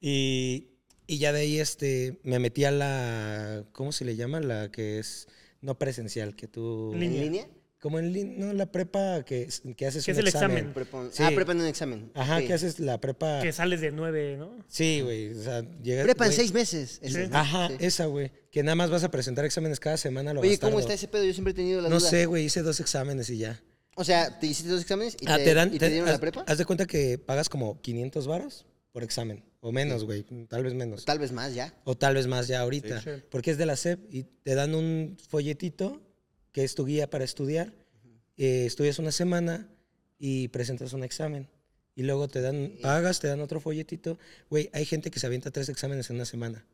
y, 0.00 0.68
y 1.08 1.18
ya 1.18 1.32
de 1.32 1.40
ahí 1.40 1.58
este, 1.58 2.20
me 2.22 2.38
metí 2.38 2.64
a 2.64 2.70
la, 2.70 3.64
¿cómo 3.72 3.90
se 3.90 4.04
le 4.04 4.14
llama? 4.14 4.38
La 4.40 4.70
que 4.70 5.00
es 5.00 5.26
no 5.60 5.76
presencial, 5.76 6.36
que 6.36 6.46
tú... 6.46 6.92
¿En 6.94 7.00
línea. 7.00 7.48
Como 7.80 7.98
en 7.98 8.38
no, 8.38 8.52
la 8.52 8.66
prepa 8.70 9.24
que, 9.24 9.42
es- 9.44 9.62
que 9.74 9.86
haces 9.86 10.04
Que 10.04 10.10
es 10.12 10.18
un 10.18 10.20
el 10.22 10.28
examen. 10.28 10.74
Prepa- 10.74 11.10
Sí. 11.10 11.22
Ah, 11.24 11.30
prepa 11.34 11.52
en 11.52 11.60
un 11.60 11.66
examen. 11.66 12.10
Ajá, 12.14 12.40
que 12.42 12.52
haces 12.52 12.78
la 12.78 13.00
prepa... 13.00 13.40
Que 13.40 13.52
sales 13.52 13.80
de 13.80 13.90
nueve, 13.90 14.36
¿no? 14.36 14.54
Sí, 14.68 15.00
güey, 15.00 15.32
o 15.32 15.42
sea, 15.42 15.62
llegas... 15.82 16.04
Prepa 16.04 16.26
en 16.26 16.28
güey, 16.30 16.36
seis 16.36 16.52
meses. 16.52 16.98
ese, 17.02 17.24
Sí. 17.24 17.30
¿no? 17.30 17.38
Ajá, 17.38 17.68
Sí. 17.68 17.76
esa, 17.80 18.04
güey. 18.04 18.30
Que 18.52 18.62
nada 18.62 18.74
más 18.74 18.90
vas 18.90 19.02
a 19.02 19.10
presentar 19.10 19.46
exámenes 19.46 19.80
cada 19.80 19.96
semana. 19.96 20.34
Lo 20.34 20.40
Oye, 20.42 20.58
¿cómo 20.58 20.76
bastardo. 20.76 20.80
está 20.80 20.92
ese 20.94 21.08
pedo? 21.08 21.24
Yo 21.24 21.32
siempre 21.32 21.52
he 21.52 21.54
tenido 21.54 21.80
la 21.80 21.88
No 21.88 21.98
duda. 22.00 22.10
sé, 22.10 22.26
güey. 22.26 22.44
Hice 22.44 22.60
dos 22.62 22.80
exámenes 22.80 23.30
y 23.30 23.38
ya. 23.38 23.58
O 23.96 24.04
sea, 24.04 24.38
te 24.38 24.46
hiciste 24.46 24.70
dos 24.70 24.82
exámenes 24.82 25.16
y 25.18 25.24
Ah, 25.26 25.38
te, 25.38 25.44
te 25.44 25.54
dan. 25.54 25.68
y 25.68 25.72
te 25.72 25.78
te- 25.78 25.88
dieron 25.88 26.08
haz, 26.08 26.16
la 26.16 26.20
prepa. 26.20 26.44
haz 26.46 26.58
de 26.58 26.64
cuenta 26.66 26.86
que 26.86 27.16
pagas 27.18 27.48
como 27.48 27.80
500 27.80 28.26
varos 28.26 28.66
por 28.92 29.02
examen. 29.02 29.42
O 29.60 29.72
menos, 29.72 30.04
güey. 30.04 30.24
Tal 30.48 30.62
vez 30.64 30.74
menos. 30.74 31.06
Tal 31.06 31.18
vez 31.18 31.32
más 31.32 31.54
ya. 31.54 31.74
O 31.84 31.96
tal 31.96 32.14
vez 32.14 32.26
más 32.26 32.46
ya 32.46 32.60
ahorita. 32.60 33.00
Sí. 33.00 33.10
Sí. 33.16 33.22
Porque 33.30 33.50
es 33.52 33.56
de 33.58 33.64
la 33.66 33.76
SEP 33.76 34.00
y 34.12 34.24
te 34.24 34.54
dan 34.54 34.74
un 34.74 35.16
folletito 35.28 36.02
que 36.52 36.64
es 36.64 36.74
tu 36.74 36.84
guía 36.84 37.08
para 37.08 37.24
estudiar. 37.24 37.72
Eh, 38.36 38.64
estudias 38.66 38.98
una 38.98 39.12
semana 39.12 39.68
y 40.18 40.48
presentas 40.48 40.92
un 40.92 41.04
examen. 41.04 41.48
Y 41.94 42.02
luego 42.02 42.28
te 42.28 42.40
dan, 42.40 42.72
pagas, 42.80 43.20
te 43.20 43.28
dan 43.28 43.40
otro 43.40 43.60
folletito. 43.60 44.18
Güey, 44.48 44.70
hay 44.72 44.84
gente 44.84 45.10
que 45.10 45.20
se 45.20 45.26
avienta 45.26 45.50
tres 45.50 45.68
exámenes 45.68 46.08
en 46.10 46.16
una 46.16 46.24
semana. 46.24 46.64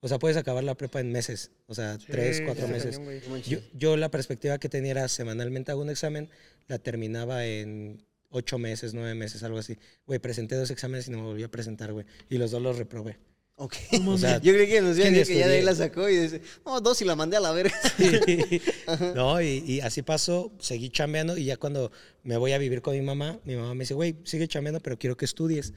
O 0.00 0.08
sea, 0.08 0.18
puedes 0.18 0.36
acabar 0.36 0.64
la 0.64 0.74
prepa 0.74 1.00
en 1.00 1.12
meses. 1.12 1.50
O 1.66 1.74
sea, 1.74 1.96
tres, 1.98 2.42
cuatro 2.44 2.68
meses. 2.68 2.98
cañón. 2.98 3.42
Yo, 3.42 3.58
yo 3.72 3.96
la 3.96 4.10
perspectiva 4.10 4.58
que 4.58 4.68
tenía 4.68 4.90
era 4.90 5.08
semanalmente 5.08 5.70
hago 5.70 5.82
un 5.82 5.90
examen, 5.90 6.28
la 6.66 6.78
terminaba 6.78 7.46
en 7.46 8.04
ocho 8.30 8.58
meses, 8.58 8.94
nueve 8.94 9.14
meses, 9.14 9.42
algo 9.44 9.58
así. 9.58 9.78
Güey, 10.06 10.18
presenté 10.18 10.56
dos 10.56 10.70
exámenes 10.70 11.08
y 11.08 11.12
no 11.12 11.18
me 11.18 11.24
volví 11.24 11.42
a 11.42 11.50
presentar, 11.50 11.92
güey. 11.92 12.04
Y 12.28 12.38
los 12.38 12.50
dos 12.50 12.60
los 12.60 12.76
reprobé. 12.76 13.16
Ok. 13.56 13.74
O 14.06 14.18
sea, 14.18 14.40
Yo 14.40 14.52
creí 14.52 14.68
que 14.68 14.80
nos 14.80 14.96
iban 14.96 15.08
a 15.08 15.10
¿quién 15.10 15.14
decir 15.14 15.34
que 15.34 15.40
ya 15.40 15.48
de 15.48 15.56
ahí 15.56 15.62
la 15.62 15.74
sacó 15.74 16.08
y 16.08 16.16
dice, 16.16 16.42
no, 16.66 16.80
dos 16.80 17.00
y 17.02 17.04
la 17.04 17.14
mandé 17.14 17.36
a 17.36 17.40
la 17.40 17.52
verga. 17.52 17.74
no, 19.14 19.40
y, 19.40 19.62
y 19.66 19.80
así 19.80 20.02
pasó, 20.02 20.52
seguí 20.58 20.90
chambeando 20.90 21.36
y 21.36 21.44
ya 21.44 21.56
cuando 21.56 21.92
me 22.24 22.36
voy 22.36 22.52
a 22.52 22.58
vivir 22.58 22.82
con 22.82 22.94
mi 22.94 23.02
mamá, 23.02 23.38
mi 23.44 23.54
mamá 23.54 23.74
me 23.74 23.84
dice, 23.84 23.94
güey, 23.94 24.16
sigue 24.24 24.48
chambeando, 24.48 24.80
pero 24.80 24.98
quiero 24.98 25.16
que 25.16 25.24
estudies. 25.24 25.72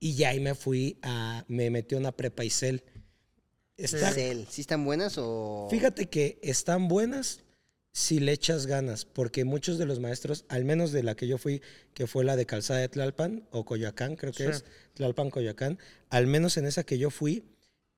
Y 0.00 0.14
ya 0.14 0.30
ahí 0.30 0.40
me 0.40 0.54
fui 0.54 0.98
a, 1.02 1.44
me 1.46 1.70
metí 1.70 1.94
a 1.94 1.98
una 1.98 2.10
prepa 2.10 2.44
Isel. 2.44 2.82
Está, 3.76 4.12
¿Sí 4.12 4.60
están 4.60 4.84
buenas 4.84 5.16
o...? 5.16 5.68
Fíjate 5.70 6.06
que 6.06 6.38
están 6.42 6.88
buenas 6.88 7.40
si 7.92 8.20
le 8.20 8.32
echas 8.32 8.66
ganas, 8.66 9.04
porque 9.04 9.44
muchos 9.44 9.78
de 9.78 9.86
los 9.86 9.98
maestros, 10.00 10.44
al 10.48 10.64
menos 10.64 10.92
de 10.92 11.02
la 11.02 11.16
que 11.16 11.26
yo 11.26 11.38
fui, 11.38 11.60
que 11.94 12.06
fue 12.06 12.24
la 12.24 12.36
de 12.36 12.46
Calzada 12.46 12.80
de 12.80 12.88
Tlalpan 12.88 13.48
o 13.50 13.64
Coyoacán, 13.64 14.16
creo 14.16 14.32
que 14.32 14.44
Sí. 14.44 14.50
es 14.50 14.64
Tlalpan, 14.94 15.30
Coyoacán, 15.30 15.78
al 16.08 16.26
menos 16.26 16.56
en 16.56 16.66
esa 16.66 16.84
que 16.84 16.98
yo 16.98 17.10
fui, 17.10 17.44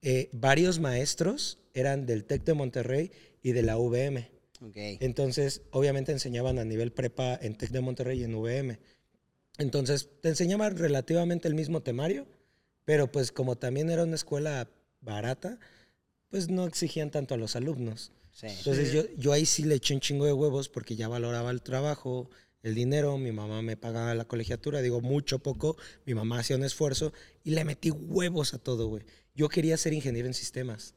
eh, 0.00 0.30
varios 0.32 0.80
maestros 0.80 1.58
eran 1.74 2.06
del 2.06 2.24
TEC 2.24 2.44
de 2.44 2.54
Monterrey 2.54 3.10
y 3.42 3.52
de 3.52 3.62
la 3.62 3.76
UVM. 3.78 4.30
Ok. 4.60 4.76
Entonces, 5.00 5.62
obviamente 5.70 6.12
enseñaban 6.12 6.58
a 6.58 6.64
nivel 6.64 6.92
prepa 6.92 7.38
en 7.40 7.56
TEC 7.56 7.70
de 7.70 7.80
Monterrey 7.80 8.20
y 8.20 8.24
en 8.24 8.34
UVM. 8.34 8.78
Entonces, 9.58 10.08
te 10.22 10.28
enseñaban 10.30 10.76
relativamente 10.78 11.46
el 11.48 11.54
mismo 11.54 11.82
temario, 11.82 12.26
pero 12.84 13.12
pues 13.12 13.30
como 13.30 13.56
también 13.56 13.90
era 13.90 14.04
una 14.04 14.14
escuela 14.16 14.68
barata, 15.00 15.58
pues 16.30 16.48
no 16.48 16.66
exigían 16.66 17.10
tanto 17.10 17.34
a 17.34 17.36
los 17.38 17.54
alumnos. 17.56 18.12
Sí. 18.32 18.46
Entonces 18.48 18.92
yo, 18.92 19.02
yo 19.16 19.32
ahí 19.32 19.46
sí 19.46 19.62
le 19.62 19.76
eché 19.76 19.94
un 19.94 20.00
chingo 20.00 20.26
de 20.26 20.32
huevos 20.32 20.68
porque 20.68 20.96
ya 20.96 21.06
valoraba 21.06 21.50
el 21.50 21.62
trabajo, 21.62 22.30
el 22.62 22.74
dinero, 22.74 23.18
mi 23.18 23.32
mamá 23.32 23.62
me 23.62 23.76
pagaba 23.76 24.14
la 24.14 24.24
colegiatura, 24.24 24.80
digo 24.80 25.00
mucho, 25.00 25.38
poco, 25.40 25.76
mi 26.06 26.14
mamá 26.14 26.38
hacía 26.38 26.56
un 26.56 26.64
esfuerzo 26.64 27.12
y 27.44 27.50
le 27.50 27.64
metí 27.64 27.90
huevos 27.90 28.54
a 28.54 28.58
todo, 28.58 28.88
güey. 28.88 29.04
Yo 29.34 29.48
quería 29.48 29.76
ser 29.76 29.92
ingeniero 29.92 30.28
en 30.28 30.34
sistemas 30.34 30.94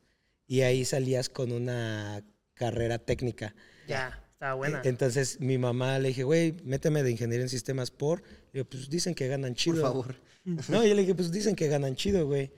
y 0.48 0.62
ahí 0.62 0.86
salías 0.86 1.30
con 1.30 1.52
una 1.52 2.24
carrera 2.54 3.00
técnica. 3.00 3.56
Ya, 3.88 4.24
estaba 4.34 4.54
buena. 4.56 4.82
Entonces 4.84 5.39
mi 5.39 5.58
mamá 5.58 6.00
le 6.00 6.10
dije, 6.10 6.24
güey, 6.24 6.56
méteme 6.63 7.04
de 7.04 7.12
ingeniero 7.12 7.43
en 7.43 7.50
sistemas 7.50 7.91
por. 7.91 8.21
Le 8.54 8.60
digo, 8.60 8.65
pues 8.69 8.89
dicen 8.89 9.15
que 9.15 9.28
ganan 9.28 9.56
chido. 9.56 9.82
Por 9.82 9.84
favor. 9.84 10.15
No, 10.69 10.86
yo 10.86 10.93
le 10.93 11.02
dije, 11.02 11.15
pues 11.15 11.32
dicen 11.32 11.56
que 11.56 11.67
ganan 11.67 11.95
chido, 11.95 12.26
güey. 12.28 12.52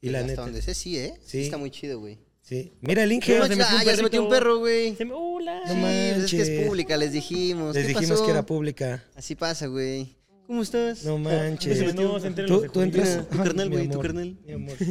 Y 0.00 0.08
la 0.08 0.20
hasta 0.20 0.30
neta. 0.30 0.42
donde 0.42 0.62
sé, 0.62 0.74
sí, 0.74 0.98
¿eh? 0.98 1.14
Sí. 1.20 1.38
Sí. 1.38 1.42
Está 1.44 1.58
muy 1.58 1.70
chido, 1.70 2.00
güey. 2.00 2.18
Sí. 2.44 2.72
Mira 2.82 3.04
el 3.04 3.12
Inge. 3.12 3.26
¿Qué 3.26 3.42
se 3.42 3.48
metió 3.48 3.56
un 3.56 3.80
Ah, 3.80 3.84
ya 3.84 3.96
se 3.96 4.02
metió 4.02 4.22
un 4.22 4.28
perro, 4.28 4.58
güey. 4.58 4.94
Se 4.96 5.04
me- 5.06 5.14
¡Hola! 5.14 5.60
No 5.66 5.72
Sí, 5.74 5.80
pues 5.80 6.24
es 6.24 6.30
que 6.30 6.42
es 6.60 6.66
pública, 6.66 6.96
les 6.98 7.12
dijimos. 7.12 7.74
Les 7.74 7.84
¿Qué 7.86 7.88
dijimos 7.94 8.10
pasó? 8.18 8.24
que 8.26 8.30
era 8.32 8.44
pública. 8.44 9.02
Así 9.16 9.34
pasa, 9.34 9.66
güey. 9.66 10.14
¿Cómo 10.46 10.60
estás? 10.62 11.04
No 11.04 11.16
manches. 11.16 11.78
se 11.78 11.86
metió- 11.86 12.20
se 12.20 12.26
enteren 12.26 12.50
los 12.50 12.62
Tú, 12.64 12.68
tú 12.72 12.82
entras. 12.82 13.26
Tu 13.30 13.36
carnal, 13.38 13.70
güey, 13.70 13.88
tu 13.88 13.98
carnal. 13.98 14.36
Mi 14.46 14.52
amor. 14.52 14.74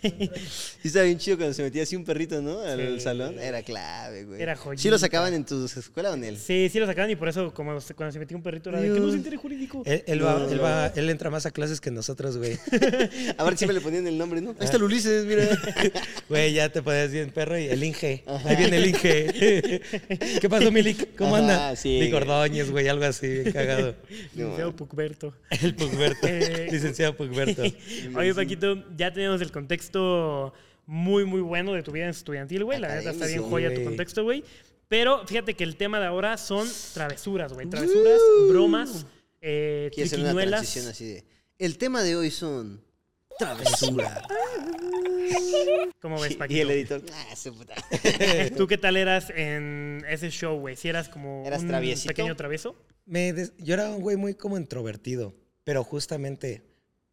Sí, 0.00 0.88
estaba 0.88 1.04
bien 1.04 1.18
chido 1.18 1.36
cuando 1.36 1.52
se 1.54 1.62
metía 1.62 1.82
así 1.82 1.94
un 1.96 2.04
perrito, 2.04 2.40
¿no? 2.40 2.60
Al 2.60 2.94
Sí. 2.96 3.00
salón. 3.00 3.38
Era 3.38 3.62
clave, 3.62 4.24
güey. 4.24 4.40
Era 4.42 4.54
¿Sí 4.56 4.62
joyita. 4.62 4.90
lo 4.90 4.98
sacaban 4.98 5.34
en 5.34 5.44
tu 5.44 5.64
escuela 5.66 6.10
o 6.10 6.14
en 6.14 6.24
él? 6.24 6.38
Sí, 6.38 6.68
sí 6.72 6.78
lo 6.78 6.86
sacaban 6.86 7.10
y 7.10 7.16
por 7.16 7.28
eso 7.28 7.52
como 7.52 7.78
cuando 7.94 8.12
se 8.12 8.18
metía 8.18 8.36
un 8.36 8.42
perrito 8.42 8.70
era 8.70 8.80
de 8.80 8.92
que 8.92 9.00
no 9.00 9.10
se 9.10 9.16
entere 9.16 9.36
jurídico. 9.36 9.82
Él, 9.84 10.02
él 10.06 10.24
va, 10.24 10.38
No. 10.40 10.48
él, 10.50 10.62
va, 10.62 10.86
él 10.88 11.10
entra 11.10 11.28
más 11.30 11.44
a 11.46 11.50
clases 11.50 11.80
que 11.82 11.90
nosotros, 11.90 12.38
güey. 12.38 12.58
A 13.38 13.44
ver, 13.44 13.56
siempre 13.58 13.74
le 13.74 13.80
ponían 13.82 14.06
el 14.06 14.16
nombre, 14.18 14.40
¿no? 14.40 14.50
Ahí 14.50 14.56
Ah. 14.60 14.64
está 14.64 14.76
el 14.78 14.82
Ulises, 14.84 15.26
mira. 15.26 15.44
Güey, 16.30 16.54
ya 16.54 16.70
te 16.70 16.82
podías 16.82 17.10
bien 17.12 17.30
perro 17.30 17.58
y 17.58 17.66
el 17.66 17.82
Inge. 17.84 18.24
Ahí 18.26 18.56
viene 18.56 18.78
el 18.78 18.86
Inge. 18.86 19.80
¿Qué 20.40 20.48
pasó, 20.48 20.70
Milik? 20.72 21.14
¿Cómo 21.16 21.36
Ajá, 21.36 21.68
anda? 21.68 21.76
sí. 21.76 22.10
Ordóñez, 22.12 22.70
güey, 22.70 22.88
algo 22.88 23.04
así, 23.04 23.26
bien 23.28 23.52
cagado. 23.52 23.94
Licenciado 24.34 24.74
Pucberto. 24.94 25.34
El 25.50 25.74
Pugberto. 25.74 26.26
Eh. 26.28 26.68
Licenciado 26.70 27.16
Pugberto. 27.16 27.62
Oye, 28.16 28.34
Paquito, 28.34 28.84
ya 28.96 29.12
tenemos 29.12 29.40
el 29.40 29.50
contexto 29.50 30.54
muy, 30.86 31.24
muy 31.24 31.40
bueno 31.40 31.72
de 31.72 31.82
tu 31.82 31.92
vida 31.92 32.08
estudiantil, 32.08 32.64
güey. 32.64 32.80
La 32.80 32.94
neta 32.94 33.10
está 33.10 33.26
bien 33.26 33.42
joya 33.42 33.74
tu 33.74 33.82
contexto, 33.82 34.22
güey. 34.22 34.44
Pero 34.88 35.26
fíjate 35.26 35.54
que 35.54 35.64
el 35.64 35.76
tema 35.76 35.98
de 35.98 36.06
ahora 36.06 36.36
son 36.36 36.68
travesuras, 36.92 37.52
güey. 37.52 37.68
Travesuras, 37.68 38.20
bromas, 38.48 39.06
eh, 39.40 39.90
Quiero 39.92 40.06
hacer 40.06 40.20
una 40.20 40.58
así 40.58 41.06
de. 41.06 41.24
El 41.58 41.78
tema 41.78 42.02
de 42.02 42.16
hoy 42.16 42.30
son. 42.30 42.82
Travesura. 43.38 44.22
¿Cómo 46.00 46.20
ves, 46.20 46.32
y 46.32 46.34
Paquito? 46.36 46.62
el 46.62 46.70
editor. 46.70 47.02
Ah, 47.12 47.36
su 47.36 47.54
puta. 47.54 47.74
¿Tú 48.56 48.66
qué 48.66 48.78
tal 48.78 48.96
eras 48.96 49.30
en 49.34 50.04
ese 50.08 50.30
show, 50.30 50.58
güey? 50.60 50.76
Si 50.76 50.88
eras 50.88 51.08
como 51.08 51.44
¿Eras 51.46 51.62
un 51.62 51.68
traviesito? 51.68 52.08
pequeño 52.08 52.36
travieso. 52.36 52.76
Me 53.06 53.32
des- 53.32 53.52
yo 53.58 53.74
era 53.74 53.90
un 53.90 54.02
güey 54.02 54.16
muy 54.16 54.34
como 54.34 54.56
introvertido, 54.56 55.34
pero 55.64 55.82
justamente 55.84 56.62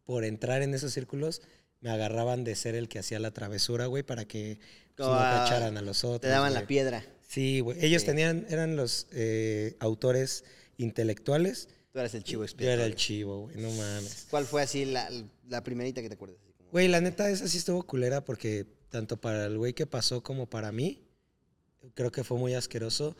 por 0.04 0.24
entrar 0.24 0.62
en 0.62 0.74
esos 0.74 0.92
círculos 0.92 1.42
me 1.80 1.90
agarraban 1.90 2.44
de 2.44 2.54
ser 2.54 2.74
el 2.74 2.88
que 2.88 2.98
hacía 2.98 3.18
la 3.18 3.30
travesura, 3.32 3.86
güey, 3.86 4.02
para 4.02 4.24
que 4.26 4.58
pues, 4.94 5.08
no 5.08 5.14
Ah, 5.14 5.42
cacharan 5.44 5.76
a 5.76 5.82
los 5.82 6.04
otros. 6.04 6.20
Te 6.20 6.28
daban 6.28 6.54
la 6.54 6.66
piedra. 6.66 7.04
Sí, 7.26 7.60
güey. 7.60 7.84
Ellos 7.84 8.02
Sí. 8.02 8.06
tenían, 8.06 8.46
eran 8.50 8.76
los 8.76 9.06
eh, 9.12 9.76
autores 9.80 10.44
intelectuales. 10.76 11.68
Tú 11.92 11.98
eras 11.98 12.14
el 12.14 12.24
chivo 12.24 12.42
Yo 12.42 12.44
expiatorio. 12.44 12.74
era 12.74 12.86
el 12.86 12.94
chivo, 12.94 13.40
güey, 13.42 13.56
no 13.56 13.70
mames. 13.70 14.26
¿Cuál 14.30 14.44
fue 14.46 14.62
así 14.62 14.84
la, 14.86 15.10
la 15.52 15.62
primerita 15.62 16.02
que 16.02 16.08
te 16.08 16.14
acuerdas? 16.14 16.38
Así 16.42 16.52
como- 16.52 16.70
Güey, 16.70 16.88
la 16.88 17.00
neta, 17.00 17.30
esa 17.30 17.46
sí 17.46 17.58
estuvo 17.58 17.82
culera 17.84 18.24
porque 18.24 18.66
tanto 18.88 19.20
para 19.20 19.46
el 19.46 19.56
güey 19.58 19.72
que 19.74 19.86
pasó 19.86 20.22
como 20.22 20.46
para 20.50 20.72
mí, 20.72 21.02
creo 21.94 22.10
que 22.10 22.24
fue 22.24 22.38
muy 22.38 22.54
asqueroso, 22.54 23.16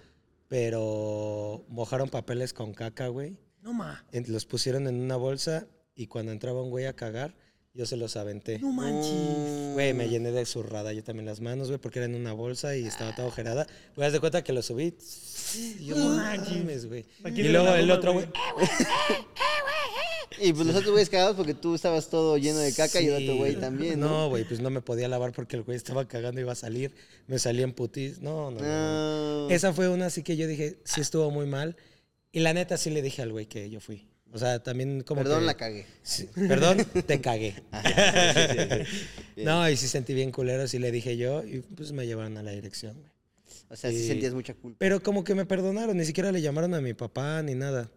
pero 0.49 1.65
mojaron 1.69 2.09
papeles 2.09 2.53
con 2.53 2.75
caca, 2.75 3.09
güey. 3.09 3.37
No, 3.63 3.73
ma. 3.73 4.05
Los 4.27 4.45
pusieron 4.47 4.87
en 4.89 5.01
una 5.01 5.17
bolsa 5.17 5.67
y 5.95 6.07
cuando 6.09 6.33
entraba 6.33 6.63
un 6.63 6.71
güey 6.71 6.87
a 6.87 6.95
cagar, 6.95 7.35
yo 7.75 7.87
se 7.87 7.97
los 7.97 8.17
aventé. 8.17 8.59
No 8.59 8.71
manches. 8.71 9.73
Güey, 9.73 9.95
me 9.95 10.09
llené 10.09 10.31
de 10.31 10.45
zurrada 10.45 10.93
yo 10.93 11.03
también 11.03 11.25
las 11.25 11.41
manos, 11.41 11.69
güey, 11.69 11.79
porque 11.81 12.01
era 12.01 12.07
en 12.07 12.15
una 12.15 12.35
bolsa 12.35 12.77
y 12.77 12.85
estaba 12.87 13.15
toda 13.15 13.29
ojerada. 13.29 13.67
Güey, 13.97 14.07
haz 14.07 14.13
de 14.13 14.21
cuenta 14.21 14.45
que 14.45 14.53
lo 14.53 14.61
subí. 14.63 14.95
Y 15.55 15.87
yo, 15.87 15.97
no 15.97 16.17
mames, 16.17 16.87
güey. 16.87 17.07
Y 17.35 17.43
luego 17.45 17.75
el 17.75 17.91
otro, 17.91 18.13
güey. 18.13 18.27
Y 20.43 20.53
pues 20.53 20.67
los 20.67 20.75
otros 20.77 20.91
güeyes 20.93 21.09
cagados 21.09 21.37
porque 21.37 21.55
tú 21.55 21.75
estabas 21.75 22.09
todo 22.09 22.37
lleno 22.39 22.59
de 22.59 22.73
caca 22.75 23.01
y 23.01 23.07
el 23.07 23.23
otro 23.23 23.37
güey 23.37 23.57
también, 23.57 24.01
¿no? 24.01 24.09
No, 24.09 24.29
güey, 24.29 24.45
pues 24.45 24.61
no 24.61 24.71
me 24.71 24.81
podía 24.81 25.09
lavar 25.09 25.33
porque 25.33 25.57
el 25.57 25.63
güey 25.63 25.77
estaba 25.77 26.07
cagando 26.09 26.41
y 26.41 26.45
iba 26.45 26.53
a 26.53 26.57
salir. 26.57 26.93
Me 27.27 27.39
salía 27.39 27.65
en 27.65 27.73
putis. 27.73 28.21
No, 28.21 28.51
no, 28.51 28.61
no. 28.61 29.51
Esa 29.51 29.73
fue 29.73 29.89
una 29.89 30.07
así 30.07 30.23
que 30.23 30.37
yo 30.37 30.47
dije, 30.47 30.79
sí 30.85 31.01
estuvo 31.01 31.31
muy 31.31 31.47
mal. 31.47 31.77
Y 32.33 32.41
la 32.41 32.53
neta 32.55 32.77
sí 32.77 32.91
le 32.91 33.03
dije 33.03 33.23
al 33.23 33.31
güey 33.33 33.47
que 33.47 33.71
yo 33.71 33.79
fui. 33.81 34.09
O 34.35 34.39
sea, 34.39 34.63
también 34.63 35.03
como 35.03 35.21
Perdón, 35.23 35.41
que- 35.41 35.47
la 35.47 35.55
cagué. 35.55 35.87
Sí, 36.03 36.27
perdón, 36.49 36.79
te 37.07 37.21
cagué. 37.21 37.55
no, 39.37 39.69
y 39.69 39.77
sí 39.77 39.89
sentí 39.89 40.15
bien 40.15 40.31
culero, 40.33 40.67
sí 40.67 40.79
le 40.79 40.91
dije 40.91 41.17
yo, 41.17 41.45
y 41.45 41.61
pues 41.61 41.93
me 41.93 42.07
llevaron 42.07 42.37
a 42.39 42.43
la 42.43 42.53
dirección, 42.53 42.95
güey. 42.99 43.13
O 43.69 43.77
sea, 43.77 43.91
Sí. 43.91 44.07
sentías 44.07 44.35
mucha 44.35 44.55
culpa. 44.55 44.77
Pero 44.79 45.03
como 45.03 45.25
que 45.25 45.35
me 45.35 45.45
perdonaron, 45.47 45.97
ni 45.97 46.05
siquiera 46.05 46.33
le 46.33 46.41
llamaron 46.43 46.75
a 46.75 46.81
mi 46.81 46.95
papá 46.95 47.43
ni 47.43 47.55
nada. 47.55 47.91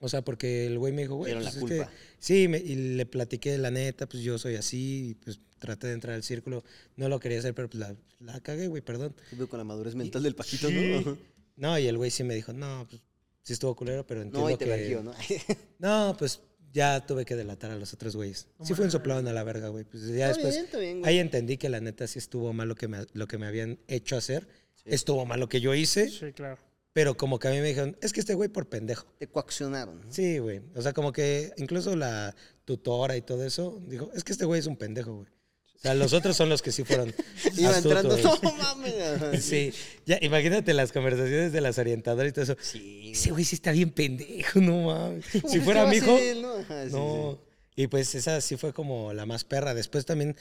O 0.00 0.08
sea, 0.08 0.22
porque 0.22 0.66
el 0.66 0.78
güey 0.78 0.92
me 0.92 1.02
dijo, 1.02 1.16
güey, 1.16 1.34
pues 1.34 1.56
es 1.56 1.64
que- 1.64 1.86
sí, 2.20 2.46
me- 2.48 2.58
y 2.58 2.74
le 2.96 3.04
platiqué 3.06 3.58
la 3.58 3.70
neta, 3.70 4.08
pues 4.08 4.22
yo 4.22 4.38
soy 4.38 4.54
así, 4.54 5.10
y 5.10 5.14
pues 5.14 5.40
traté 5.58 5.88
de 5.88 5.94
entrar 5.94 6.14
al 6.14 6.22
círculo. 6.22 6.62
No 6.96 7.08
lo 7.08 7.18
quería 7.18 7.40
hacer, 7.40 7.52
pero 7.54 7.68
pues 7.68 7.80
la, 7.80 7.96
la 8.20 8.38
cagué, 8.40 8.68
güey, 8.68 8.80
perdón. 8.82 9.14
Con 9.48 9.58
la 9.58 9.64
madurez 9.64 9.94
mental 9.96 10.22
del 10.22 10.34
Paquito, 10.36 10.68
Sí. 10.68 11.02
¿no? 11.04 11.18
No, 11.56 11.78
y 11.78 11.88
el 11.88 11.96
güey 11.96 12.12
sí 12.12 12.22
me 12.22 12.34
dijo, 12.36 12.52
no, 12.52 12.86
pues 12.88 13.02
sí 13.42 13.52
estuvo 13.54 13.74
culero, 13.74 14.06
pero 14.06 14.22
entiendo 14.22 14.48
No, 14.48 14.54
y 14.54 14.56
te 14.56 14.66
que... 14.66 14.70
vergió, 14.70 15.02
¿no? 15.02 15.12
No, 15.80 16.14
pues 16.16 16.42
ya 16.72 17.04
tuve 17.04 17.24
que 17.24 17.34
delatar 17.34 17.72
a 17.72 17.76
los 17.76 17.92
otros 17.92 18.14
güeyes. 18.14 18.46
sí 18.62 18.74
fue 18.74 18.84
un 18.84 18.92
soplado 18.92 19.28
a 19.28 19.32
la 19.32 19.42
verga, 19.42 19.68
güey. 19.68 19.82
Pues 19.84 20.04
ya 20.06 20.30
Está 20.30 20.34
después... 20.34 20.54
bien, 20.54 20.64
está 20.66 20.78
bien, 20.78 21.00
güey. 21.00 21.12
Ahí 21.12 21.18
entendí 21.18 21.56
que 21.56 21.68
la 21.68 21.80
neta 21.80 22.06
sí 22.06 22.20
estuvo 22.20 22.52
mal 22.52 22.68
lo 22.68 22.76
que 22.76 22.86
me, 22.86 22.98
lo 23.14 23.26
que 23.26 23.38
me 23.38 23.46
habían 23.46 23.80
hecho 23.88 24.16
hacer. 24.16 24.46
Estuvo 24.84 25.26
mal 25.26 25.40
lo 25.40 25.48
que 25.48 25.60
yo 25.60 25.74
hice, 25.74 26.08
Sí, 26.08 26.32
claro. 26.32 26.58
Pero 26.98 27.16
como 27.16 27.38
que 27.38 27.46
a 27.46 27.52
mí 27.52 27.58
me 27.58 27.68
dijeron, 27.68 27.96
es 28.00 28.12
que 28.12 28.18
este 28.18 28.34
güey 28.34 28.48
por 28.48 28.68
pendejo. 28.68 29.06
Te 29.20 29.28
coaccionaron. 29.28 30.00
¿no? 30.00 30.12
Sí, 30.12 30.38
güey. 30.38 30.62
O 30.74 30.82
sea, 30.82 30.92
como 30.92 31.12
que 31.12 31.52
incluso 31.56 31.94
la 31.94 32.34
tutora 32.64 33.16
y 33.16 33.22
todo 33.22 33.44
eso 33.44 33.80
dijo, 33.86 34.10
es 34.16 34.24
que 34.24 34.32
este 34.32 34.44
güey 34.44 34.58
es 34.58 34.66
un 34.66 34.76
pendejo, 34.76 35.14
güey. 35.14 35.28
O 35.76 35.78
sea, 35.78 35.94
los 35.94 36.12
otros 36.12 36.36
son 36.36 36.48
los 36.48 36.60
que 36.60 36.72
sí 36.72 36.82
fueron 36.82 37.14
Iba 37.56 37.78
entrando, 37.78 38.16
no 38.16 38.52
mames. 38.52 39.44
Sí, 39.44 39.72
ya 40.06 40.18
imagínate 40.22 40.74
las 40.74 40.90
conversaciones 40.90 41.52
de 41.52 41.60
las 41.60 41.78
orientadoras 41.78 42.30
y 42.30 42.32
todo 42.32 42.42
eso. 42.42 42.56
Sí, 42.60 43.12
Ese 43.12 43.30
güey 43.30 43.44
sí 43.44 43.54
está 43.54 43.70
bien 43.70 43.92
pendejo, 43.92 44.60
no 44.60 44.86
mames. 44.86 45.24
¿Cómo 45.40 45.54
Si 45.54 45.60
fuera 45.60 45.86
mi 45.86 45.98
hijo, 45.98 46.18
él, 46.18 46.42
no? 46.42 46.52
Ajá, 46.52 46.84
sí, 46.88 46.92
no. 46.94 47.40
Y 47.76 47.86
pues 47.86 48.12
esa 48.16 48.40
sí 48.40 48.56
fue 48.56 48.72
como 48.72 49.12
la 49.12 49.24
más 49.24 49.44
perra. 49.44 49.72
Después 49.72 50.04
también, 50.04 50.34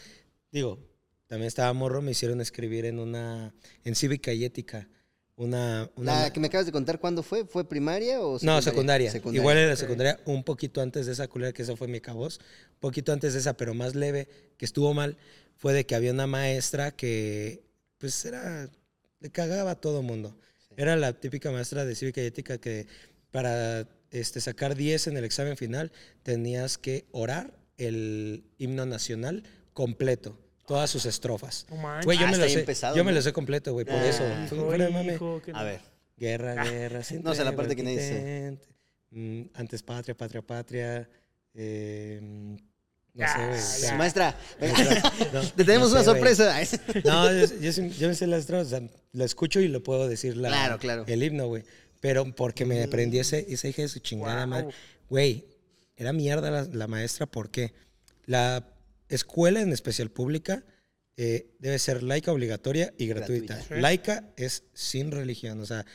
digo, 0.51 0.79
también 1.27 1.49
estaba 1.49 1.71
morro, 1.73 2.01
me 2.01 2.13
hicieron 2.13 2.41
escribir 2.41 2.85
en 2.85 2.97
una, 2.97 3.53
en 3.83 3.93
cívica 3.93 4.33
y 4.33 4.43
ética, 4.43 4.89
una... 5.37 5.89
La 5.95 6.33
que 6.33 6.39
me 6.39 6.47
acabas 6.47 6.65
de 6.65 6.71
contar, 6.71 6.99
¿cuándo 6.99 7.23
fue? 7.23 7.45
¿Fue 7.45 7.63
primaria 7.67 8.19
o 8.21 8.39
no, 8.41 8.61
secundaria. 8.61 9.11
Secundaria. 9.11 9.39
Igual 9.39 9.57
era 9.57 9.75
secundaria, 9.75 10.19
un 10.25 10.43
poquito 10.43 10.81
antes 10.81 11.05
de 11.05 11.13
esa 11.13 11.27
culera, 11.27 11.53
que 11.53 11.61
esa 11.61 11.77
fue 11.77 11.87
mi 11.87 12.01
caboz. 12.01 12.39
Un 12.73 12.79
poquito 12.79 13.13
antes 13.13 13.33
de 13.33 13.39
esa, 13.39 13.55
pero 13.55 13.73
más 13.73 13.95
leve, 13.95 14.27
que 14.57 14.65
estuvo 14.65 14.93
mal, 14.93 15.15
fue 15.55 15.73
de 15.73 15.85
que 15.85 15.95
había 15.95 16.11
una 16.11 16.27
maestra 16.27 16.91
que, 16.91 17.63
pues 17.99 18.25
era, 18.25 18.69
le 19.19 19.29
cagaba 19.29 19.71
a 19.71 19.75
todo 19.75 20.01
mundo. 20.01 20.35
Era 20.75 20.95
la 20.95 21.13
típica 21.13 21.51
maestra 21.51 21.85
de 21.85 21.95
cívica 21.95 22.21
y 22.21 22.25
ética 22.25 22.57
que 22.57 22.87
para 23.31 23.87
este, 24.11 24.41
sacar 24.41 24.75
10 24.75 25.07
en 25.07 25.17
el 25.17 25.23
examen 25.23 25.55
final 25.55 25.91
tenías 26.23 26.77
que 26.77 27.05
orar 27.11 27.53
el 27.77 28.43
himno 28.57 28.85
nacional 28.87 29.43
completo, 29.73 30.39
todas 30.67 30.89
sus 30.89 31.05
estrofas. 31.07 31.65
Güey, 32.03 32.17
yo 32.19 32.27
Ah, 32.27 32.31
me 32.31 32.49
sé, 32.49 32.59
pesado, 32.59 32.95
yo 32.95 33.03
me 33.03 33.11
¿no? 33.11 33.15
lo 33.15 33.21
sé 33.23 33.33
completo, 33.33 33.73
güey, 33.73 33.85
por 33.85 33.95
Ah, 33.95 34.07
eso. 34.07 34.23
A 35.53 35.63
ver. 35.63 35.81
Guerra, 36.17 36.63
guerra, 36.63 37.03
sin 37.03 37.23
No 37.23 37.33
sé 37.33 37.43
la 37.43 37.55
parte 37.55 37.75
que 37.75 37.83
nadie 37.83 37.97
dice. 37.97 38.57
Mm, 39.11 39.41
Antes 39.53 39.81
patria, 39.83 40.15
patria, 40.15 40.41
patria. 40.41 41.09
eh, 41.53 42.19
no 42.21 42.57
Ya, 43.13 43.33
sé, 43.33 43.47
güey. 43.47 43.59
ya. 43.81 43.87
ya. 43.89 43.95
Maestra, 43.95 44.37
No, 45.33 45.41
te 45.41 45.63
tenemos 45.63 45.89
no 45.91 45.95
una 46.01 46.03
sé, 46.03 46.19
güey. 46.19 46.35
sorpresa. 46.35 46.59
No, 47.05 47.31
yo, 47.61 47.69
yo, 47.87 48.07
me 48.09 48.13
sé 48.15 48.27
las 48.27 48.41
estrofas, 48.41 48.67
o 48.67 48.69
sea, 48.69 48.81
lo 49.13 49.23
escucho 49.23 49.59
y 49.61 49.67
lo 49.69 49.81
puedo 49.81 50.07
decir 50.07 50.35
la, 50.37 50.49
Claro, 50.49 50.77
claro. 50.79 51.03
el 51.07 51.23
himno, 51.23 51.47
güey. 51.47 51.63
Pero 52.01 52.25
porque 52.35 52.65
me 52.65 52.83
aprendí 52.83 53.17
ese, 53.19 53.45
esa 53.49 53.67
hija 53.69 53.81
de 53.83 53.87
su 53.87 53.99
chingada 53.99 54.41
Wow. 54.41 54.47
madre. 54.47 54.67
Güey, 55.09 55.45
era 55.95 56.13
mierda 56.13 56.51
la, 56.51 56.63
la 56.65 56.87
maestra 56.87 57.25
porque 57.25 57.73
la 58.25 58.63
escuela, 59.09 59.61
en 59.61 59.71
especial 59.73 60.09
pública, 60.11 60.63
eh, 61.15 61.55
debe 61.59 61.79
ser 61.79 62.03
laica, 62.03 62.31
obligatoria 62.31 62.93
y 62.97 63.07
gratuita. 63.07 63.59
Laica 63.71 64.29
es 64.37 64.63
sin 64.73 65.11
religión, 65.11 65.59
o 65.59 65.65
sea, 65.65 65.85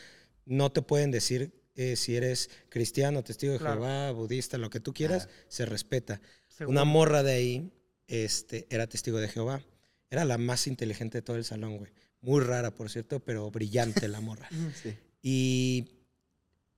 no 0.46 0.72
te 0.72 0.83
pueden 0.83 1.11
decir 1.11 1.53
eh, 1.75 1.96
si 1.96 2.16
eres 2.16 2.51
cristiano, 2.68 3.22
testigo 3.22 3.53
de 3.53 3.59
Claro. 3.59 3.77
Jehová, 3.83 4.11
budista, 4.12 4.59
lo 4.59 4.68
que 4.68 4.81
tú 4.81 4.92
quieras, 4.92 5.29
se 5.48 5.64
respeta. 5.64 6.20
Una 6.66 6.85
morra 6.85 7.22
de 7.22 7.33
ahí 7.33 7.72
este, 8.09 8.66
era 8.68 8.87
testigo 8.87 9.18
de 9.18 9.29
Jehová. 9.29 9.62
Era 10.11 10.25
la 10.25 10.37
más 10.38 10.66
inteligente 10.66 11.18
de 11.18 11.22
todo 11.22 11.37
el 11.37 11.44
salón, 11.44 11.79
güey. 11.79 11.92
muy 12.20 12.40
rara, 12.42 12.75
por 12.75 12.90
cierto, 12.90 13.20
pero 13.20 13.51
brillante 13.51 14.07
la 14.09 14.20
morra. 14.20 14.48
Sí. 14.83 14.94
Y 15.22 15.88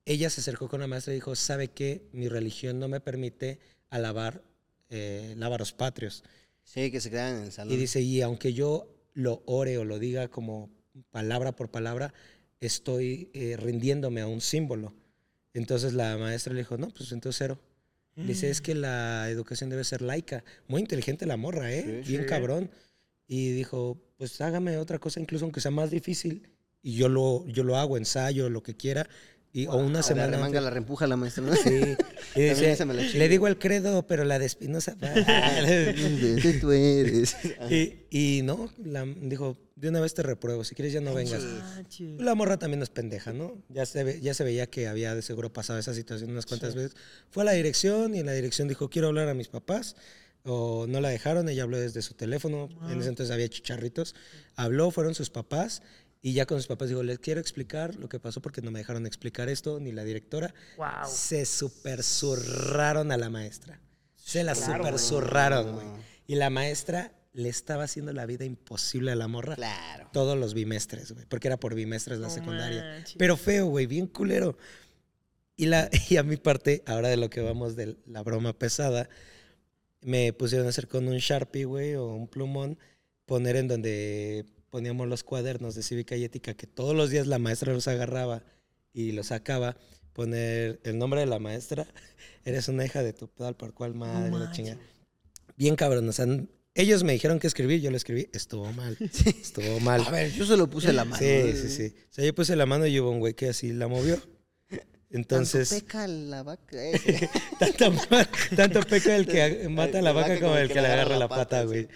ella 0.05 0.29
se 0.31 0.42
acercó 0.42 0.68
con 0.68 0.81
la 0.81 0.87
maestra 0.87 1.12
y 1.12 1.16
dijo, 1.16 1.35
¿sabe 1.35 1.68
qué? 1.68 2.09
Mi 2.12 2.29
religión 2.29 2.79
no 2.79 2.88
me 2.88 3.01
permite 3.01 3.59
alabar 3.88 4.42
eh, 4.96 5.35
lábaros 5.37 5.72
patrios. 5.72 6.22
Sí, 6.62 6.92
que 6.92 7.00
se 7.00 7.11
quedan 7.11 7.38
en 7.38 7.42
el 7.44 7.52
salón. 7.52 7.74
Y 7.74 7.76
dice, 7.76 8.00
y 8.00 8.22
aunque 8.22 8.52
yo 8.52 8.88
lo 9.12 9.42
ore 9.44 9.76
o 9.76 9.85
lo 9.85 9.98
diga 9.98 10.28
como 10.28 10.70
palabra 11.11 11.50
por 11.50 11.68
palabra, 11.68 12.14
estoy 12.61 13.28
eh, 13.35 13.57
rindiéndome 13.57 14.20
a 14.20 14.28
un 14.28 14.40
símbolo. 14.40 14.94
Entonces 15.52 15.94
la 15.94 16.16
maestra 16.16 16.52
le 16.52 16.61
dijo, 16.61 16.78
no, 16.78 16.90
pues 16.90 17.11
entonces 17.11 17.38
cero. 17.38 17.59
Dice, 18.16 18.48
es 18.48 18.61
que 18.61 18.76
la 18.76 19.28
educación 19.28 19.70
debe 19.70 19.83
ser 19.83 20.00
laica. 20.00 20.44
Muy 20.68 20.80
inteligente 20.80 21.26
la 21.26 21.37
morra, 21.37 21.72
¿eh? 21.72 21.83
Sí, 22.04 22.12
Bien 22.12 22.22
sí. 22.22 22.28
cabrón. 22.28 22.70
Y 23.26 23.50
dijo, 23.50 24.00
pues 24.16 24.40
hágame 24.40 24.76
otra 24.76 25.00
cosa, 25.00 25.18
incluso 25.18 25.44
aunque 25.44 25.61
sea 25.61 25.72
más 25.72 25.90
difícil. 25.90 26.48
Y 26.80 26.94
yo 26.94 27.09
lo, 27.09 27.44
yo 27.48 27.64
lo 27.64 27.76
hago, 27.76 27.96
ensayo, 27.96 28.48
lo 28.48 28.62
que 28.62 28.76
quiera. 28.76 29.09
Y, 29.57 29.67
o 29.69 29.77
una 29.77 29.99
la 30.01 30.03
semana 30.03 30.27
remanga, 30.27 30.47
antes. 30.47 30.62
la 30.64 30.71
reempuja 30.71 31.07
la 31.07 31.17
maestra, 31.17 31.45
¿no? 31.45 31.55
Sí. 31.55 31.97
Y 32.35 32.40
esa 32.43 32.85
me 32.85 32.93
la 32.93 33.03
le 33.03 33.29
digo 33.29 33.47
el 33.47 33.57
credo, 33.57 34.05
pero 34.07 34.25
la 34.25 34.40
de 34.40 34.47
Espinosa. 34.47 34.97
Tú 36.61 36.73
eres. 36.73 37.37
y, 37.71 37.95
y 38.11 38.43
no, 38.43 38.69
la- 38.85 39.05
dijo, 39.07 39.57
de 39.77 39.88
una 39.90 40.01
vez 40.01 40.12
te 40.14 40.23
repruebo, 40.25 40.64
si 40.64 40.75
quieres 40.75 40.93
ya 40.93 41.01
no 41.01 41.14
vengas. 41.14 41.43
Manches. 41.43 42.21
La 42.21 42.35
morra 42.35 42.59
también 42.59 42.83
es 42.83 42.90
pendeja, 42.90 43.33
¿no? 43.33 43.57
Ya 43.69 43.87
se, 43.87 44.03
ve- 44.03 44.21
ya 44.21 44.35
se 44.35 44.43
veía 44.45 44.67
que 44.67 44.88
había 44.88 45.14
de 45.14 45.23
seguro 45.23 45.53
pasado 45.53 45.79
esa 45.79 45.95
situación 45.95 46.31
unas 46.31 46.47
cuantas 46.47 46.75
veces. 46.75 46.97
Fue 47.31 47.45
a 47.45 47.47
la 47.47 47.53
dirección 47.53 48.14
y 48.14 48.21
en 48.21 48.27
la 48.27 48.33
dirección 48.33 48.67
dijo, 48.69 48.90
quiero 48.90 49.09
hablar 49.09 49.29
a 49.29 49.35
mis 49.35 49.49
papás. 49.49 49.95
O 50.47 50.87
no 50.87 51.01
la 51.01 51.09
dejaron, 51.09 51.49
ella 51.49 51.62
habló 51.62 51.79
desde 51.81 52.03
su 52.03 52.12
teléfono. 52.12 52.69
En 52.90 53.01
ese 53.01 53.09
entonces 53.09 53.33
había 53.33 53.49
chicharritos. 53.49 54.14
Habló, 54.57 54.90
fueron 54.90 55.14
sus 55.14 55.31
papás. 55.31 55.81
Y 56.26 56.32
ya 56.32 56.46
con 56.46 56.56
sus 56.58 56.68
papás 56.68 56.88
dijo, 56.88 57.02
les 57.02 57.18
quiero 57.18 57.38
explicar 57.38 57.96
lo 57.96 58.08
que 58.08 58.18
pasó 58.18 58.40
porque 58.40 58.62
no 58.62 58.70
me 58.70 58.78
dejaron 58.78 59.04
explicar 59.06 59.50
esto, 59.50 59.78
ni 59.78 59.92
la 59.92 60.04
directora. 60.04 60.54
Wow. 60.78 60.87
Se 61.06 61.44
super 61.44 62.02
zurraron 62.02 63.12
a 63.12 63.18
la 63.18 63.28
maestra. 63.28 63.78
Se 64.16 64.42
la 64.42 64.54
Claro, 64.54 64.78
super 64.84 64.98
zurraron, 64.98 65.74
güey. 65.74 65.87
Y 66.26 66.37
la 66.37 66.48
maestra 66.48 67.12
le 67.34 67.50
estaba 67.50 67.84
haciendo 67.84 68.14
la 68.14 68.24
vida 68.24 68.46
imposible 68.46 69.12
a 69.12 69.16
la 69.16 69.28
morra 69.28 69.54
Claro. 69.56 70.08
todos 70.14 70.38
los 70.38 70.54
bimestres, 70.54 71.12
güey, 71.12 71.26
porque 71.26 71.48
era 71.48 71.58
por 71.58 71.74
bimestres 71.74 72.18
la 72.18 72.28
No 72.28 72.32
secundaria. 72.34 72.82
manches. 72.82 73.16
Pero 73.18 73.37
feo, 73.37 73.66
güey, 73.66 73.84
bien 73.87 74.06
culero. 74.06 74.56
Y, 75.56 75.66
la, 75.66 75.90
y 76.08 76.16
a 76.16 76.22
mi 76.22 76.38
parte, 76.38 76.82
ahora 76.87 77.08
de 77.08 77.18
lo 77.18 77.28
que 77.28 77.42
vamos 77.42 77.76
de 77.76 77.98
la 78.06 78.22
broma 78.22 78.58
pesada, 78.58 79.10
me 80.00 80.32
pusieron 80.32 80.66
a 80.66 80.70
hacer 80.70 80.88
con 80.88 81.06
un 81.06 81.18
Sharpie, 81.18 81.66
güey, 81.66 81.96
o 81.96 82.06
un 82.14 82.28
plumón, 82.28 82.78
poner 83.26 83.56
en 83.56 83.68
donde 83.68 84.46
poníamos 84.74 85.06
los 85.06 85.22
cuadernos 85.22 85.76
de 85.76 85.84
cívica 85.84 86.16
y 86.16 86.24
ética, 86.24 86.54
que 86.54 86.66
todos 86.66 86.96
los 86.96 87.08
días 87.08 87.28
la 87.28 87.38
maestra 87.38 87.72
los 87.72 87.87
agarraba 87.87 88.42
y 88.92 89.12
los 89.12 89.28
sacaba, 89.28 89.76
poner 90.12 90.80
el 90.82 90.98
nombre 90.98 91.20
de 91.20 91.26
la 91.26 91.38
maestra, 91.38 91.87
eres 92.44 92.66
una 92.66 92.84
hija 92.84 93.04
de 93.04 93.12
tu 93.12 93.28
tal 93.28 93.54
por 93.54 93.72
cual 93.72 93.94
madre, 93.94 94.32
la 94.32 94.37
manches. 94.37 94.56
chinga. 94.56 94.76
Bien 95.56 95.76
cabrón, 95.76 96.08
o 96.08 96.12
sea, 96.12 96.26
ellos 96.74 97.04
me 97.04 97.12
dijeron 97.12 97.38
que 97.38 97.46
escribir, 97.46 97.80
yo 97.82 97.92
lo 97.92 97.96
escribí, 97.96 98.28
estuvo 98.32 98.72
mal, 98.72 98.96
estuvo 99.40 99.78
mal. 99.78 100.02
A 100.08 100.10
ver, 100.10 100.32
yo 100.32 100.44
se 100.44 100.56
lo 100.56 100.68
puse 100.68 100.92
la 100.92 101.04
mano. 101.04 101.22
Sí, 101.22 101.52
sí, 101.52 101.68
sí. 101.68 101.94
O 102.10 102.12
sea, 102.12 102.24
yo 102.24 102.34
puse 102.34 102.56
la 102.56 102.66
mano 102.66 102.84
y 102.88 102.98
hubo 102.98 103.10
un 103.12 103.20
güey 103.20 103.34
que 103.34 103.50
así 103.50 103.72
la 103.72 103.87
movió. 103.87 104.20
Entonces, 105.10 105.68
Tanto 105.68 105.84
peca 105.87 106.08
la 106.08 106.42
vaca. 106.42 106.84
eh. 106.84 107.30
tanto, 107.60 107.92
tanto 108.56 108.80
peca 108.80 109.14
el 109.14 109.28
que 109.28 109.68
mata 109.68 110.00
a 110.00 110.02
la 110.02 110.10
vaca 110.10 110.40
como 110.40 110.56
el 110.56 110.66
que 110.66 110.80
le 110.82 110.88
agarra 110.88 111.16
la 111.16 111.28
pata, 111.28 111.60
sí. 111.60 111.66
güey. 111.68 111.88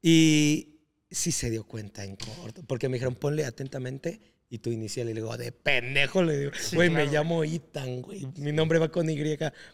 Y 0.00 0.73
sí 1.14 1.32
se 1.32 1.50
dio 1.50 1.64
cuenta 1.64 2.04
en 2.04 2.16
corto, 2.16 2.62
porque 2.66 2.88
me 2.88 2.94
dijeron, 2.94 3.14
ponle 3.14 3.44
atentamente 3.44 4.20
y 4.50 4.58
tu 4.58 4.70
inicial. 4.70 5.08
Y 5.08 5.14
le 5.14 5.20
digo, 5.20 5.36
de 5.36 5.52
pendejo, 5.52 6.22
le 6.22 6.38
digo, 6.38 6.52
güey, 6.74 6.90
me 6.90 7.02
claro. 7.02 7.12
llamo 7.12 7.44
Itan, 7.44 8.02
güey. 8.02 8.26
Mi 8.36 8.52
nombre 8.52 8.78
va 8.78 8.90
con 8.90 9.08
Y. 9.08 9.18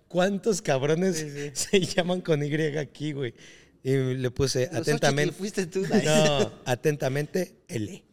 ¿Cuántos 0.09 0.63
cabrones 0.63 1.17
Sí, 1.17 1.51
se 1.55 1.81
llaman 1.81 2.21
con 2.21 2.43
Y 2.43 2.55
aquí, 2.77 3.13
güey? 3.13 3.35
Y 3.83 3.95
le 3.97 4.31
puse 4.31 4.69
Los 4.73 4.83
atentamente. 4.83 5.35
fuiste 5.35 5.67
tú. 5.67 5.83
No, 6.05 6.53
atentamente, 6.65 7.63
L. 7.69 8.05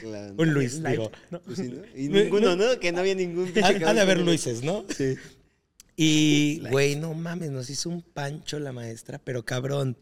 Claro. 0.00 0.34
Un 0.38 0.52
Luis, 0.54 0.80
Like, 0.80 0.98
digo. 0.98 1.12
¿no? 1.30 1.40
Pues 1.40 1.58
sí, 1.58 1.68
¿no? 1.68 1.82
Y 1.94 2.08
ninguno, 2.08 2.56
¿no? 2.56 2.78
Que 2.80 2.92
no 2.92 3.00
había 3.00 3.14
ningún 3.14 3.52
cabrón 3.52 3.84
han 3.84 3.96
de 3.96 4.02
haber 4.02 4.18
Luises, 4.18 4.62
¿no? 4.62 4.84
Sí. 4.96 5.14
Y, 5.96 6.60
güey, 6.70 6.94
no 6.94 7.12
mames, 7.14 7.50
nos 7.50 7.70
hizo 7.70 7.88
un 7.88 8.02
pancho 8.02 8.60
la 8.60 8.72
maestra, 8.72 9.18
pero 9.18 9.44
cabrón, 9.44 9.98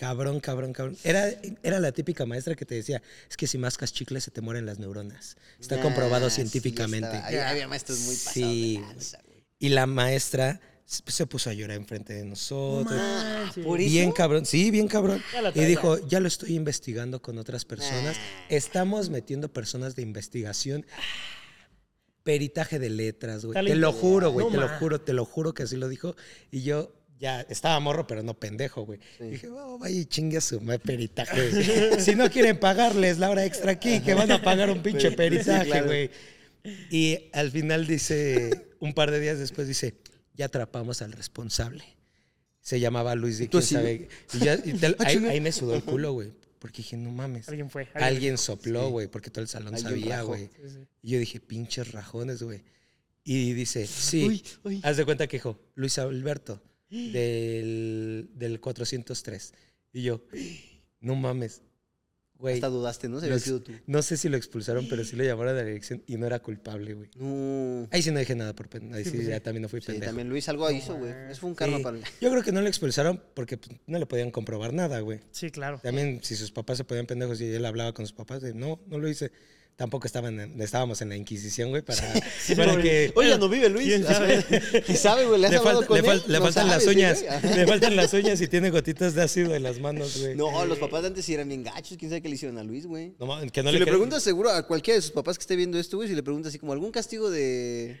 cabrón, 0.00 0.40
cabrón, 0.40 0.72
cabrón. 0.72 0.96
Era, 1.04 1.28
era 1.62 1.78
la 1.78 1.92
típica 1.92 2.24
maestra 2.24 2.54
que 2.54 2.64
te 2.64 2.74
decía, 2.74 3.02
es 3.28 3.36
que 3.36 3.46
si 3.46 3.58
mascas 3.58 3.92
chicle 3.92 4.18
se 4.22 4.30
te 4.30 4.40
mueren 4.40 4.64
las 4.64 4.78
neuronas. 4.78 5.36
Está 5.60 5.76
Ah, 5.76 5.82
comprobado 5.82 6.30
sí, 6.30 6.36
científicamente. 6.36 7.08
estaba- 7.08 7.26
había, 7.26 7.48
había 7.50 7.68
maestros 7.68 7.98
muy 8.00 8.14
pasados 8.16 8.32
Sí, 8.34 8.72
de 8.72 8.78
güey. 8.80 8.88
lanza, 8.94 9.18
güey. 9.26 9.44
Y 9.58 9.68
la 9.68 9.86
maestra 9.86 10.60
se 10.86 11.26
puso 11.26 11.50
a 11.50 11.52
llorar 11.52 11.76
enfrente 11.76 12.14
de 12.14 12.24
nosotros. 12.24 12.98
Por 13.62 13.78
eso- 13.80 13.90
Bien 13.90 14.10
cabrón, 14.10 14.46
sí, 14.46 14.70
bien 14.70 14.88
cabrón. 14.88 15.22
Y 15.54 15.60
dijo, 15.66 15.98
ya 16.08 16.18
lo 16.18 16.26
estoy 16.28 16.56
investigando 16.56 17.20
con 17.20 17.36
otras 17.38 17.64
personas. 17.66 18.16
Estamos 18.48 19.10
metiendo 19.10 19.52
personas 19.52 19.94
de 19.96 20.02
investigación. 20.02 20.86
Peritaje 22.22 22.78
de 22.78 22.90
letras, 22.90 23.44
güey. 23.44 23.64
Te 23.66 23.74
lo 23.76 23.92
juro, 23.92 24.30
güey, 24.30 24.46
No 24.46 24.52
te 24.52 24.58
lo 24.58 24.68
juro, 24.78 25.00
te 25.00 25.12
lo 25.12 25.24
juro 25.24 25.54
que 25.54 25.62
así 25.62 25.76
lo 25.76 25.88
dijo. 25.88 26.16
Y 26.50 26.62
yo 26.62 26.92
ya 27.20 27.42
estaba 27.42 27.78
morro, 27.80 28.06
pero 28.06 28.22
no 28.22 28.34
pendejo, 28.34 28.86
güey. 28.86 28.98
Dije, 29.20 29.48
oh, 29.48 29.78
vaya 29.78 29.94
y 30.00 30.06
chingue 30.06 30.38
a 30.38 30.40
su 30.40 30.58
peritaje. 30.82 31.50
güey. 31.50 32.00
si 32.00 32.14
no 32.14 32.30
quieren 32.30 32.58
pagarles 32.58 33.18
la 33.18 33.30
hora 33.30 33.44
extra 33.44 33.72
aquí, 33.72 34.00
que 34.00 34.14
van 34.14 34.32
a 34.32 34.42
pagar 34.42 34.70
un 34.70 34.82
pinche 34.82 35.10
Sí, 35.10 35.16
peritaje, 35.16 35.66
claro. 35.66 35.86
güey. 35.86 36.10
Y 36.90 37.28
al 37.32 37.50
final 37.50 37.86
dice, 37.86 38.68
un 38.80 38.94
par 38.94 39.10
de 39.10 39.20
días 39.20 39.38
después 39.38 39.68
dice, 39.68 39.94
ya 40.34 40.46
atrapamos 40.46 41.02
al 41.02 41.12
responsable. 41.12 41.84
Se 42.62 42.80
llamaba 42.80 43.14
Luis 43.14 43.38
de 43.38 43.48
quién 43.48 43.62
así, 43.62 43.74
sabe. 43.74 44.08
Y 44.34 44.38
ya- 44.38 44.58
y 44.64 44.72
te- 44.72 44.86
Ah, 44.98 45.06
ahí, 45.06 45.40
me 45.40 45.52
sudó 45.52 45.74
el 45.74 45.82
culo, 45.82 46.12
güey. 46.12 46.32
Porque 46.58 46.78
dije, 46.78 46.96
no 46.96 47.10
mames. 47.10 47.48
Alguien 47.48 47.70
fue. 47.70 47.88
Alguien 47.94 48.36
sopló, 48.38 48.88
güey, 48.90 49.08
porque 49.08 49.30
todo 49.30 49.42
el 49.42 49.48
salón 49.48 49.74
Alguien 49.74 49.92
sabía, 49.92 50.22
güey. 50.22 50.48
Sí, 50.56 50.68
sí. 50.70 50.78
Y 51.02 51.10
yo 51.10 51.18
dije, 51.18 51.40
pinches 51.40 51.92
rajones, 51.92 52.42
güey. 52.42 52.62
Y 53.24 53.52
dice, 53.52 53.86
sí. 53.86 54.26
Uy, 54.26 54.42
uy. 54.64 54.80
Haz 54.82 54.96
de 54.96 55.04
cuenta 55.04 55.26
que 55.26 55.36
dijo, 55.36 55.58
Luis 55.74 55.98
Alberto, 55.98 56.62
del, 56.90 58.30
del 58.34 58.60
403. 58.60 59.54
Y 59.92 60.02
yo, 60.02 60.22
no 61.00 61.14
mames. 61.14 61.62
Güey, 62.34 62.54
Hasta 62.54 62.68
dudaste, 62.68 63.06
¿no? 63.10 63.20
Se 63.20 63.26
había 63.26 63.38
sido 63.38 63.60
tú. 63.60 63.70
no 63.86 64.00
sé 64.00 64.16
si 64.16 64.30
lo 64.30 64.38
expulsaron, 64.38 64.86
pero 64.88 65.04
sí 65.04 65.14
lo 65.14 65.22
llamaron 65.22 65.52
a 65.52 65.56
la 65.58 65.62
dirección 65.64 66.02
y 66.06 66.16
no 66.16 66.24
era 66.26 66.38
culpable, 66.38 66.94
güey. 66.94 67.10
No. 67.16 67.86
Ahí 67.90 68.00
sí 68.00 68.10
no 68.10 68.18
dije 68.18 68.34
nada 68.34 68.54
por 68.54 68.66
pendejo. 68.70 68.94
Ahí 68.96 69.04
sí, 69.04 69.10
pues 69.10 69.24
sí. 69.24 69.28
ya 69.28 69.40
también 69.42 69.60
no 69.60 69.68
fui 69.68 69.82
Sí, 69.82 69.88
pendejo. 69.88 70.06
también 70.06 70.30
Luis 70.30 70.48
algo 70.48 70.70
hizo, 70.70 70.96
güey. 70.96 71.12
Eso 71.30 71.40
fue 71.42 71.50
un 71.50 71.54
karma 71.54 71.76
Sí. 71.76 71.82
para 71.82 71.98
él. 71.98 72.04
Yo 72.18 72.30
creo 72.30 72.42
que 72.42 72.50
no 72.52 72.62
lo 72.62 72.68
expulsaron 72.68 73.22
porque 73.34 73.58
pues, 73.58 73.76
no 73.86 73.98
le 73.98 74.06
podían 74.06 74.30
comprobar 74.30 74.72
nada, 74.72 75.00
güey. 75.00 75.20
Sí, 75.32 75.50
claro. 75.50 75.80
También 75.82 76.20
si 76.22 76.34
sus 76.34 76.50
papás 76.50 76.78
se 76.78 76.84
podían 76.84 77.04
pendejos 77.04 77.38
y 77.42 77.44
él 77.52 77.66
hablaba 77.66 77.92
con 77.92 78.06
sus 78.06 78.14
papás, 78.14 78.40
de, 78.40 78.54
no, 78.54 78.80
no 78.86 78.98
lo 78.98 79.06
hice. 79.06 79.32
Tampoco 79.80 80.06
estaban 80.06 80.38
en- 80.38 80.60
estábamos 80.60 81.00
en 81.00 81.08
la 81.08 81.16
Inquisición, 81.16 81.70
güey, 81.70 81.80
para, 81.80 82.02
para 82.56 82.82
que... 82.82 83.12
Oye, 83.16 83.38
no 83.38 83.48
vive 83.48 83.70
Luis. 83.70 83.86
¿Quién 83.86 84.04
sabe? 84.04 84.44
¿Quién 84.84 84.98
sabe, 84.98 85.24
güey? 85.24 85.40
¿Le 85.40 85.46
has 85.46 85.52
Le, 85.52 85.56
hablado 85.56 85.78
falta- 85.78 85.86
con 85.88 85.96
le 85.96 86.02
fal- 86.04 86.22
él? 86.26 86.32
le 86.32 86.38
No 86.38 86.44
faltan 86.44 86.68
las 86.68 86.86
uñas. 86.86 87.24
Le 87.56 87.66
faltan 87.66 87.96
las 87.96 88.12
uñas 88.12 88.38
y 88.42 88.46
tiene 88.48 88.68
gotitas 88.68 89.14
de 89.14 89.22
ácido 89.22 89.54
en 89.54 89.62
las 89.62 89.80
manos, 89.80 90.18
güey. 90.20 90.34
No, 90.36 90.66
los 90.66 90.78
papás 90.78 91.00
de 91.00 91.08
antes 91.08 91.24
sí 91.24 91.32
eran 91.32 91.48
bien 91.48 91.62
gachos. 91.62 91.96
¿Quién 91.96 92.10
sabe 92.10 92.20
qué 92.20 92.28
le 92.28 92.34
hicieron 92.34 92.58
a 92.58 92.62
Luis, 92.62 92.84
güey? 92.84 93.14
No, 93.18 93.24
ma- 93.24 93.40
que 93.46 93.62
no 93.62 93.70
si 93.70 93.78
le 93.78 93.86
cre- 93.86 93.88
preguntas 93.88 94.22
seguro 94.22 94.50
a 94.50 94.66
cualquiera 94.66 94.96
de 94.96 95.00
sus 95.02 95.12
papás 95.12 95.38
que 95.38 95.42
esté 95.44 95.56
viendo 95.56 95.78
esto, 95.78 95.96
güey, 95.96 96.10
si 96.10 96.14
le 96.14 96.22
preguntas 96.22 96.50
así 96.50 96.58
como 96.58 96.74
algún 96.74 96.90
castigo 96.90 97.30
de, 97.30 97.98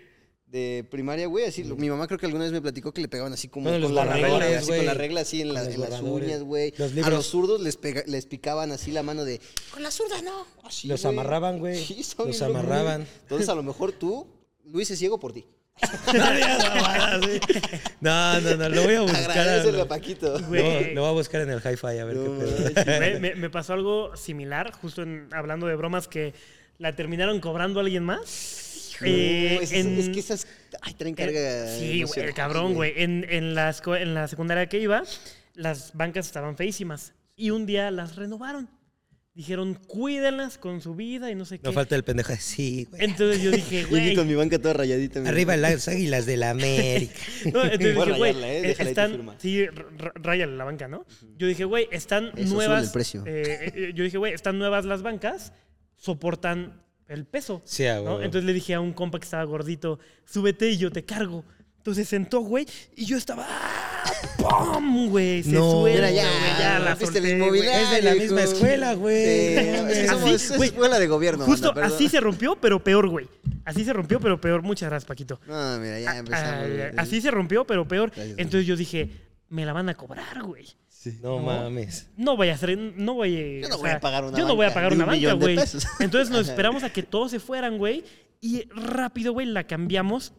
de 0.50 0.84
primaria, 0.90 1.26
güey, 1.28 1.44
así, 1.44 1.62
lo- 1.62 1.76
mi 1.76 1.88
mamá 1.88 2.08
creo 2.08 2.18
que 2.18 2.26
alguna 2.26 2.42
vez 2.44 2.52
me 2.52 2.60
platicó 2.60 2.92
que 2.92 3.00
le 3.00 3.06
pegaban 3.08 3.32
así 3.32 3.46
como 3.46 3.70
Bueno, 3.70 3.78
los 3.88 3.92
con 3.96 4.04
la 4.06 4.12
regla, 4.12 4.58
así 4.58 4.66
con 4.68 4.84
la 4.86 4.94
regla 4.94 5.20
así 5.20 5.40
en, 5.42 5.54
la- 5.54 5.62
en 5.62 5.80
las 5.80 6.00
uñas, 6.00 6.42
güey. 6.42 6.74
A 7.04 7.10
los 7.10 7.26
zurdos 7.26 7.60
les, 7.60 7.80
pega- 7.80 8.04
les 8.06 8.26
picaban 8.26 8.72
así 8.72 8.90
la 8.90 9.02
mano 9.04 9.24
de, 9.24 9.40
con 9.70 9.82
la 9.82 9.90
zurda 9.92 10.20
no. 10.22 10.44
Así, 10.64 10.88
Los 10.88 11.04
amarraban, 11.04 11.58
güey. 11.60 11.76
Sí, 11.84 12.02
son 12.02 12.26
Los 12.28 12.42
amarraban. 12.42 13.06
Entonces 13.22 13.48
a 13.48 13.54
lo 13.54 13.62
mejor 13.62 13.92
tú, 13.92 14.26
Luis 14.64 14.90
es 14.90 14.98
ciego 14.98 15.20
por 15.20 15.32
ti. 15.32 15.46
No, 18.00 18.40
no, 18.40 18.56
no, 18.56 18.68
lo 18.68 18.82
voy 18.84 18.94
a 18.94 19.00
buscar. 19.02 19.66
Lo, 19.72 19.86
Paquito. 19.88 20.38
Güey. 20.48 20.94
lo 20.94 21.02
voy 21.02 21.10
a 21.10 21.12
buscar 21.12 21.42
en 21.42 21.50
el 21.50 21.58
hi-fi 21.58 21.98
a 21.98 22.04
ver 22.04 22.16
No, 22.16 22.38
qué 22.38 22.44
pedo. 22.70 22.96
Güey, 22.98 23.20
me, 23.20 23.34
me 23.36 23.50
pasó 23.50 23.72
algo 23.74 24.16
similar, 24.16 24.72
justo 24.72 25.02
en- 25.02 25.28
hablando 25.32 25.66
de 25.66 25.76
bromas 25.76 26.08
que 26.08 26.34
la 26.78 26.96
terminaron 26.96 27.40
cobrando 27.40 27.80
a 27.80 27.82
alguien 27.82 28.04
más. 28.04 28.69
No, 29.00 29.06
Eh, 29.06 29.58
es, 29.62 29.72
en- 29.72 29.98
es 29.98 30.08
que 30.10 30.20
esas, 30.20 30.46
ay, 30.82 30.94
traen 30.94 31.14
carga 31.14 31.38
Eh, 31.40 31.78
sí, 31.78 32.02
güey, 32.02 32.20
el 32.28 32.34
cabrón, 32.34 32.74
güey. 32.74 32.92
En, 32.96 33.26
en, 33.28 33.54
la, 33.54 33.70
esco- 33.70 33.96
en 34.00 34.14
la 34.14 34.28
secundaria 34.28 34.66
que 34.68 34.78
iba, 34.78 35.02
las 35.54 35.92
bancas 35.94 36.26
estaban 36.26 36.56
feísimas. 36.56 37.14
Y 37.36 37.50
un 37.50 37.64
día 37.66 37.90
las 37.90 38.16
renovaron. 38.16 38.68
Dijeron, 39.32 39.74
cuídenlas 39.86 40.58
con 40.58 40.80
su 40.82 40.94
vida 40.96 41.30
y 41.30 41.34
no 41.36 41.44
sé 41.44 41.58
qué. 41.58 41.62
No 41.64 41.72
falta 41.72 41.94
el 41.94 42.02
pendejo. 42.02 42.32
de, 42.32 42.38
Sí, 42.38 42.86
güey. 42.90 43.04
Entonces 43.04 43.40
yo 43.42 43.50
dije, 43.52 43.84
güey. 43.88 44.14
con 44.14 44.26
mi 44.26 44.34
banca 44.34 44.58
toda 44.58 44.74
rayadita. 44.74 45.20
Arriba 45.26 45.56
las 45.56 45.86
águilas 45.88 46.26
de 46.26 46.36
la 46.36 46.50
América. 46.50 47.14
No, 47.54 47.62
entonces 47.64 47.94
Voy 47.94 48.06
dije, 48.08 48.18
güey, 48.18 48.44
¿eh? 48.44 48.76
están, 48.78 49.10
firma. 49.12 49.36
sí, 49.38 49.60
r- 49.60 49.70
r- 49.98 50.10
ráyale 50.16 50.56
la 50.56 50.64
banca, 50.64 50.88
¿no? 50.88 51.06
Yo 51.38 51.46
dije, 51.46 51.64
güey, 51.64 51.88
están 51.92 52.32
Eso, 52.36 52.54
nuevas. 52.54 52.80
sube 52.80 52.86
el 52.88 52.92
precio. 52.92 53.22
eh, 53.24 53.72
eh, 53.74 53.92
yo 53.94 54.04
dije, 54.04 54.18
güey, 54.18 54.34
están 54.34 54.58
nuevas 54.58 54.84
las 54.84 55.00
bancas, 55.02 55.52
soportan 55.96 56.82
el 57.10 57.24
peso. 57.26 57.60
Sí. 57.64 57.84
Entonces 57.84 58.44
le 58.44 58.52
dije 58.52 58.74
a 58.74 58.80
un 58.80 58.92
compa 58.92 59.18
que 59.18 59.24
estaba 59.24 59.44
gordito, 59.44 59.98
súbete 60.24 60.70
y 60.70 60.78
yo 60.78 60.90
te 60.90 61.04
cargo. 61.04 61.44
Entonces 61.78 62.08
sentó, 62.08 62.40
güey, 62.40 62.66
y 62.94 63.06
yo 63.06 63.16
estaba... 63.16 63.46
¡ah! 63.48 64.02
¡Pum! 64.36 65.08
güey. 65.08 65.42
Se 65.42 65.50
No. 65.52 65.70
suelta, 65.70 66.08
Mira, 66.08 66.10
ya, 66.10 66.28
güey, 66.28 66.58
ya 66.58 66.78
la 66.78 66.96
solté, 66.96 67.18
Es 67.20 67.90
de 67.90 68.02
la 68.02 68.14
hijo. 68.14 68.22
misma 68.22 68.42
escuela, 68.42 68.94
güey. 68.94 69.24
Sí, 69.24 70.30
es 70.34 70.52
que 70.52 70.64
escuela 70.66 70.98
de 70.98 71.06
gobierno. 71.06 71.44
Justo 71.46 71.72
así 71.80 72.08
se 72.10 72.20
rompió, 72.20 72.56
pero 72.60 72.84
peor, 72.84 73.08
güey. 73.08 73.28
Así 73.64 73.84
se 73.84 73.92
rompió, 73.94 74.20
pero 74.20 74.40
peor. 74.40 74.62
Muchas 74.62 74.90
gracias, 74.90 75.06
Paquito. 75.08 75.40
No, 75.46 75.78
mira, 75.78 75.98
ya 76.00 76.18
empezamos. 76.18 76.64
Ah, 76.96 77.02
así 77.02 77.20
se 77.20 77.30
rompió, 77.30 77.66
pero 77.66 77.88
peor. 77.88 78.10
Gracias, 78.14 78.38
Entonces 78.38 78.66
yo 78.66 78.76
dije, 78.76 79.10
me 79.48 79.64
la 79.64 79.72
van 79.72 79.88
a 79.88 79.94
cobrar, 79.94 80.42
güey. 80.42 80.66
No 81.22 81.38
mames. 81.38 82.08
No 82.16 82.36
voy 82.36 82.48
a 82.48 82.54
hacer, 82.54 82.76
no 82.76 83.14
voy 83.14 83.36
a... 83.36 83.62
Yo 83.62 83.68
no 83.68 83.78
voy 83.78 83.86
sea, 83.88 83.96
a 83.96 84.00
pagar 84.00 84.24
una 84.24 84.38
Yo 84.38 84.46
no 84.46 84.54
voy 84.54 84.66
a 84.66 84.68
banca 84.68 84.74
pagar 84.74 84.92
una 84.92 85.04
un 85.04 85.10
banca, 85.10 85.32
güey. 85.32 85.58
Entonces 86.00 86.30
nos 86.30 86.48
esperamos 86.48 86.82
a 86.82 86.90
que 86.90 87.02
todos 87.02 87.30
se 87.30 87.40
fueran, 87.40 87.78
güey. 87.78 88.04
Y 88.40 88.64
rápido, 88.70 89.32
güey, 89.32 89.46
la 89.46 89.64
cambiamos 89.64 90.32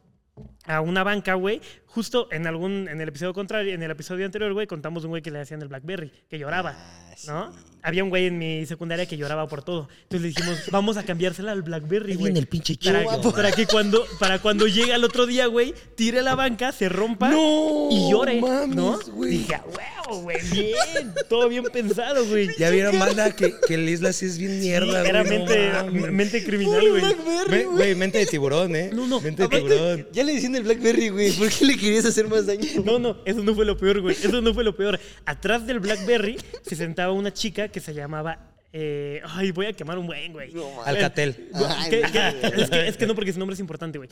a 0.65 0.82
una 0.82 1.04
banca, 1.04 1.34
güey. 1.36 1.62
Justo 1.88 2.30
en 2.32 2.47
algún, 2.47 2.88
en 2.88 3.02
el 3.02 3.10
episodio 3.10 3.34
contrario, 3.34 3.74
en 3.74 3.84
el 3.84 3.91
episodio 3.91 4.26
anterior, 4.26 4.54
güey, 4.54 4.65
contamos 4.65 5.04
un 5.04 5.10
güey 5.10 5.21
que 5.21 5.30
le 5.30 5.41
hacían 5.41 5.62
el 5.62 5.67
Blackberry, 5.67 6.10
que 6.30 6.39
lloraba, 6.39 6.74
Ah, 6.78 7.13
¿no? 7.28 7.52
sí. 7.52 7.60
Había 7.84 8.04
un 8.04 8.10
güey 8.12 8.28
en 8.28 8.38
mi 8.38 8.65
secundaria 8.67 9.06
que 9.08 9.17
lloraba 9.17 9.47
por 9.47 9.63
todo. 9.63 9.89
Entonces 10.04 10.21
le 10.21 10.28
dijimos, 10.30 10.60
vamos 10.71 10.95
a 10.97 11.04
cambiársela 11.04 11.52
al 11.52 11.63
Blackberry, 11.63 12.15
güey. 12.15 12.38
el 12.38 12.45
pinche 12.47 12.78
Para, 12.82 13.02
chico. 13.17 13.34
para 13.34 13.52
que 13.52 13.65
cuando, 13.65 14.06
para 14.19 14.39
cuando 14.39 14.67
llegue 14.67 14.93
al 14.93 15.04
otro 15.04 15.26
día, 15.26 15.47
güey, 15.47 15.74
tire 15.95 16.21
la 16.21 16.36
banca, 16.36 16.71
se 16.71 16.88
rompa 16.88 17.30
No 17.32 17.89
y 17.91 18.10
llore, 18.12 18.39
mames, 18.39 18.76
¿no? 18.76 19.00
güey. 19.13 19.32
Dije, 19.32 19.56
"A 19.56 19.65
huevo, 19.65 20.21
güey, 20.21 20.38
bien, 20.52 21.13
todo 21.28 21.50
bien 21.50 21.63
pensado, 21.74 22.24
güey. 22.28 22.50
Ya 22.58 22.69
vieron, 22.69 22.97
banda, 23.00 23.36
que, 23.36 23.54
que 23.67 23.74
el 23.74 23.89
Isla 23.89 24.13
sí 24.13 24.28
es 24.28 24.38
bien 24.38 24.60
mierda, 24.60 25.02
Sí, 25.04 25.10
era 25.10 25.24
güey, 25.24 25.39
no 25.39 26.12
mente, 26.13 26.43
criminal, 26.45 26.88
güey. 26.88 27.63
Güey, 27.65 27.95
mente 27.95 28.19
de 28.19 28.28
tiburón, 28.28 28.76
¿eh? 28.76 28.91
No, 28.93 29.08
no, 29.08 29.19
Mente 29.19 29.41
de 29.43 29.50
tiburón. 29.50 30.08
Ya 30.13 30.24
le 30.24 30.34
el 30.56 30.64
Blackberry, 30.64 31.10
güey. 31.10 31.32
¿Por 31.34 31.50
qué 31.50 31.66
le 31.66 31.78
querías 31.78 32.06
hacer 32.06 32.28
más 32.28 32.46
daño? 32.46 32.68
No, 32.86 33.00
no, 33.00 33.18
eso 33.26 33.42
no 33.44 33.54
fue 33.56 33.66
lo 33.66 33.78
peor, 33.78 34.02
güey. 34.02 34.16
Eso 34.16 34.42
no 34.42 34.54
fue 34.54 34.64
lo 34.64 34.76
peor. 34.76 35.00
Atrás 35.26 35.66
del 35.68 35.80
Blackberry 35.80 36.38
se 36.64 36.76
sentaba 36.76 37.12
una 37.14 37.34
chica 37.34 37.68
que 37.70 37.80
se 37.80 37.94
llamaba. 37.94 38.48
eh, 38.74 39.22
ay, 39.26 39.52
voy 39.52 39.66
a 39.66 39.74
quemar 39.74 39.98
un 39.98 40.08
buen, 40.08 40.32
güey. 40.32 40.54
No. 40.54 40.82
Alcatel. 40.84 41.50
Ay, 41.54 41.90
Que- 41.90 42.02
no. 42.02 42.12
que- 42.12 42.62
es, 42.62 42.70
que, 42.70 42.88
es 42.88 42.98
que 42.98 43.06
no, 43.06 43.16
porque 43.16 43.34
su 43.34 43.40
nombre 43.40 43.54
es 43.56 43.60
importante, 43.60 43.98
güey. 43.98 44.10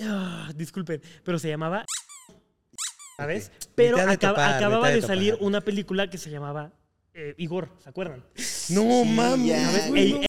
Ah, 0.00 0.50
disculpen, 0.56 1.00
pero 1.24 1.38
se 1.38 1.48
llamaba. 1.48 1.84
¿Sabes? 3.16 3.52
Pero 3.76 3.96
de 3.98 4.02
acaba- 4.04 4.16
topar, 4.34 4.54
acababa 4.56 4.88
de 4.88 4.96
de 4.96 5.02
salir 5.02 5.36
una 5.40 5.60
película 5.60 6.08
que 6.10 6.18
se 6.18 6.30
llamaba 6.30 6.72
eh, 7.14 7.34
Igor, 7.36 7.68
¿se 7.82 7.88
acuerdan? 7.90 8.24
No 8.70 9.04
mames. 9.04 9.46
ya. 9.46 10.26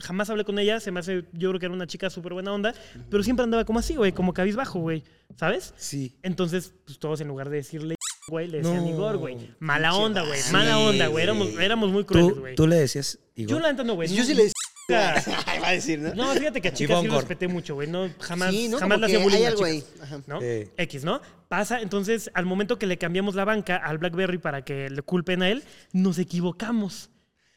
Jamás 0.00 0.30
hablé 0.30 0.44
con 0.44 0.58
ella, 0.58 0.80
se 0.80 0.90
me 0.90 1.00
hace, 1.00 1.24
yo 1.32 1.50
creo 1.50 1.60
que 1.60 1.66
era 1.66 1.74
una 1.74 1.86
chica 1.86 2.10
súper 2.10 2.32
buena 2.34 2.52
onda, 2.52 2.74
pero 3.10 3.22
siempre 3.22 3.44
andaba 3.44 3.64
como 3.64 3.78
así, 3.78 3.96
güey, 3.96 4.12
como 4.12 4.32
cabizbajo, 4.32 4.80
güey, 4.80 5.04
¿sabes? 5.36 5.74
Sí. 5.76 6.16
Entonces, 6.22 6.72
pues 6.84 6.98
todos 6.98 7.20
en 7.20 7.28
lugar 7.28 7.48
de 7.50 7.56
decirle 7.58 7.94
güey, 8.28 8.46
le 8.46 8.58
decían 8.58 8.84
No, 8.84 8.88
Igor, 8.90 9.16
güey. 9.16 9.36
Mala 9.58 9.94
onda, 9.94 10.22
güey. 10.22 10.38
Mala 10.52 10.78
onda, 10.78 11.08
güey. 11.08 11.24
Éramos, 11.24 11.48
éramos 11.58 11.90
muy 11.90 12.04
crueles, 12.04 12.38
güey. 12.38 12.54
tú 12.54 12.66
le 12.66 12.76
decías 12.76 13.18
Igor. 13.34 13.56
Yo 13.56 13.60
la 13.60 13.72
neta 13.72 13.82
no, 13.82 13.94
güey. 13.94 14.08
Yo 14.08 14.22
sí 14.24 14.34
le 14.34 14.42
decía. 14.88 15.14
nunca- 15.24 15.42
Ay, 15.46 15.58
va 15.60 15.68
a 15.68 15.72
decir, 15.72 15.98
¿no? 15.98 16.14
No, 16.14 16.32
fíjate 16.34 16.60
que 16.60 16.68
a 16.68 16.72
chicas 16.72 17.00
sí 17.00 17.08
respeté 17.08 17.48
mucho, 17.48 17.74
güey. 17.74 17.88
No, 17.88 18.08
jamás, 18.20 18.50
sí, 18.50 18.68
¿no? 18.68 18.78
jamás 18.78 18.98
que 19.00 19.04
hacía 19.06 19.18
bullying 19.18 19.44
algo 19.46 19.64
ahí. 19.64 19.82
¿no? 20.28 20.40
Sí. 20.40 20.68
X, 20.76 21.04
¿no? 21.04 21.20
Pasa, 21.48 21.80
entonces, 21.80 22.30
al 22.34 22.46
momento 22.46 22.78
que 22.78 22.86
le 22.86 22.98
cambiamos 22.98 23.34
la 23.34 23.44
banca 23.44 23.76
al 23.76 23.98
BlackBerry 23.98 24.38
para 24.38 24.62
que 24.64 24.88
le 24.90 25.02
culpen 25.02 25.42
a 25.42 25.48
él, 25.50 25.64
nos 25.92 26.18
equivocamos. 26.18 27.10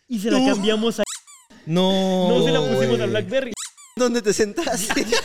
Y 0.08 0.20
se 0.20 0.32
la 0.32 0.44
cambiamos 0.44 1.00
a... 1.00 1.04
No. 1.65 2.30
No 2.30 2.45
se 2.45 2.52
la 2.52 2.60
pusimos 2.60 2.99
al 2.99 3.10
BlackBerry. 3.10 3.54
¿Dónde 3.95 4.21
te 4.21 4.34
sentaste? 4.34 5.06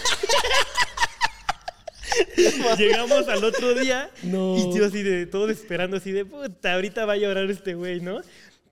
Llegamos 2.76 3.28
al 3.28 3.44
otro 3.44 3.74
día 3.74 4.10
No. 4.22 4.56
y 4.56 4.76
yo 4.76 4.86
así 4.86 5.02
de 5.02 5.26
todo 5.26 5.48
esperando 5.50 5.96
así 5.96 6.12
de 6.12 6.24
puta, 6.24 6.74
ahorita 6.74 7.04
va 7.06 7.14
a 7.14 7.16
llorar 7.16 7.50
este 7.50 7.74
güey, 7.74 8.00
¿no? 8.00 8.20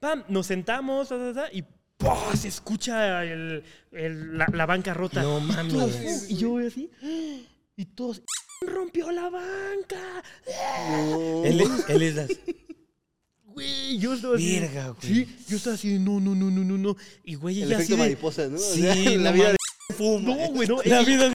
Pam, 0.00 0.24
nos 0.28 0.46
sentamos 0.46 1.08
ta, 1.08 1.16
ta, 1.16 1.32
ta, 1.34 1.48
y 1.52 1.62
¡pah! 1.96 2.34
se 2.36 2.48
escucha 2.48 3.24
el- 3.24 3.62
el- 3.92 4.38
la, 4.38 4.46
la 4.52 4.66
banca 4.66 4.94
rota. 4.94 5.22
No 5.22 5.38
Y 5.38 5.42
mames. 5.42 5.72
¡pum! 5.74 5.90
Y 6.28 6.36
yo 6.36 6.50
voy 6.50 6.66
así 6.66 6.90
y 7.76 7.84
todos 7.86 8.22
rompió 8.62 9.10
la 9.10 9.30
banca. 9.30 10.22
El, 11.44 11.62
el 11.88 12.02
Islas. 12.02 12.28
Güey, 13.56 13.98
yo 13.98 14.12
estaba 14.12 14.36
así. 14.36 14.60
Verga, 14.60 14.88
güey. 14.90 15.14
Sí, 15.14 15.36
yo 15.48 15.56
estaba 15.56 15.74
así 15.74 15.88
de 15.94 15.98
no, 15.98 16.20
no, 16.20 16.34
no, 16.34 16.50
no, 16.50 16.62
no, 16.62 16.76
no. 16.76 16.96
Y 17.24 17.36
güey, 17.36 17.62
El 17.62 17.68
ella 17.68 17.76
así 17.78 17.84
efecto 17.84 17.94
de 17.96 18.08
mariposa, 18.10 18.46
¿no? 18.48 18.56
O 18.56 18.60
Sí, 18.60 18.82
sea, 18.82 18.94
la 19.18 19.32
vida 19.32 19.50
de... 19.52 19.56
No, 19.98 20.34
güey, 20.52 20.68
no. 20.68 20.82
La 20.84 21.02
vida. 21.02 21.32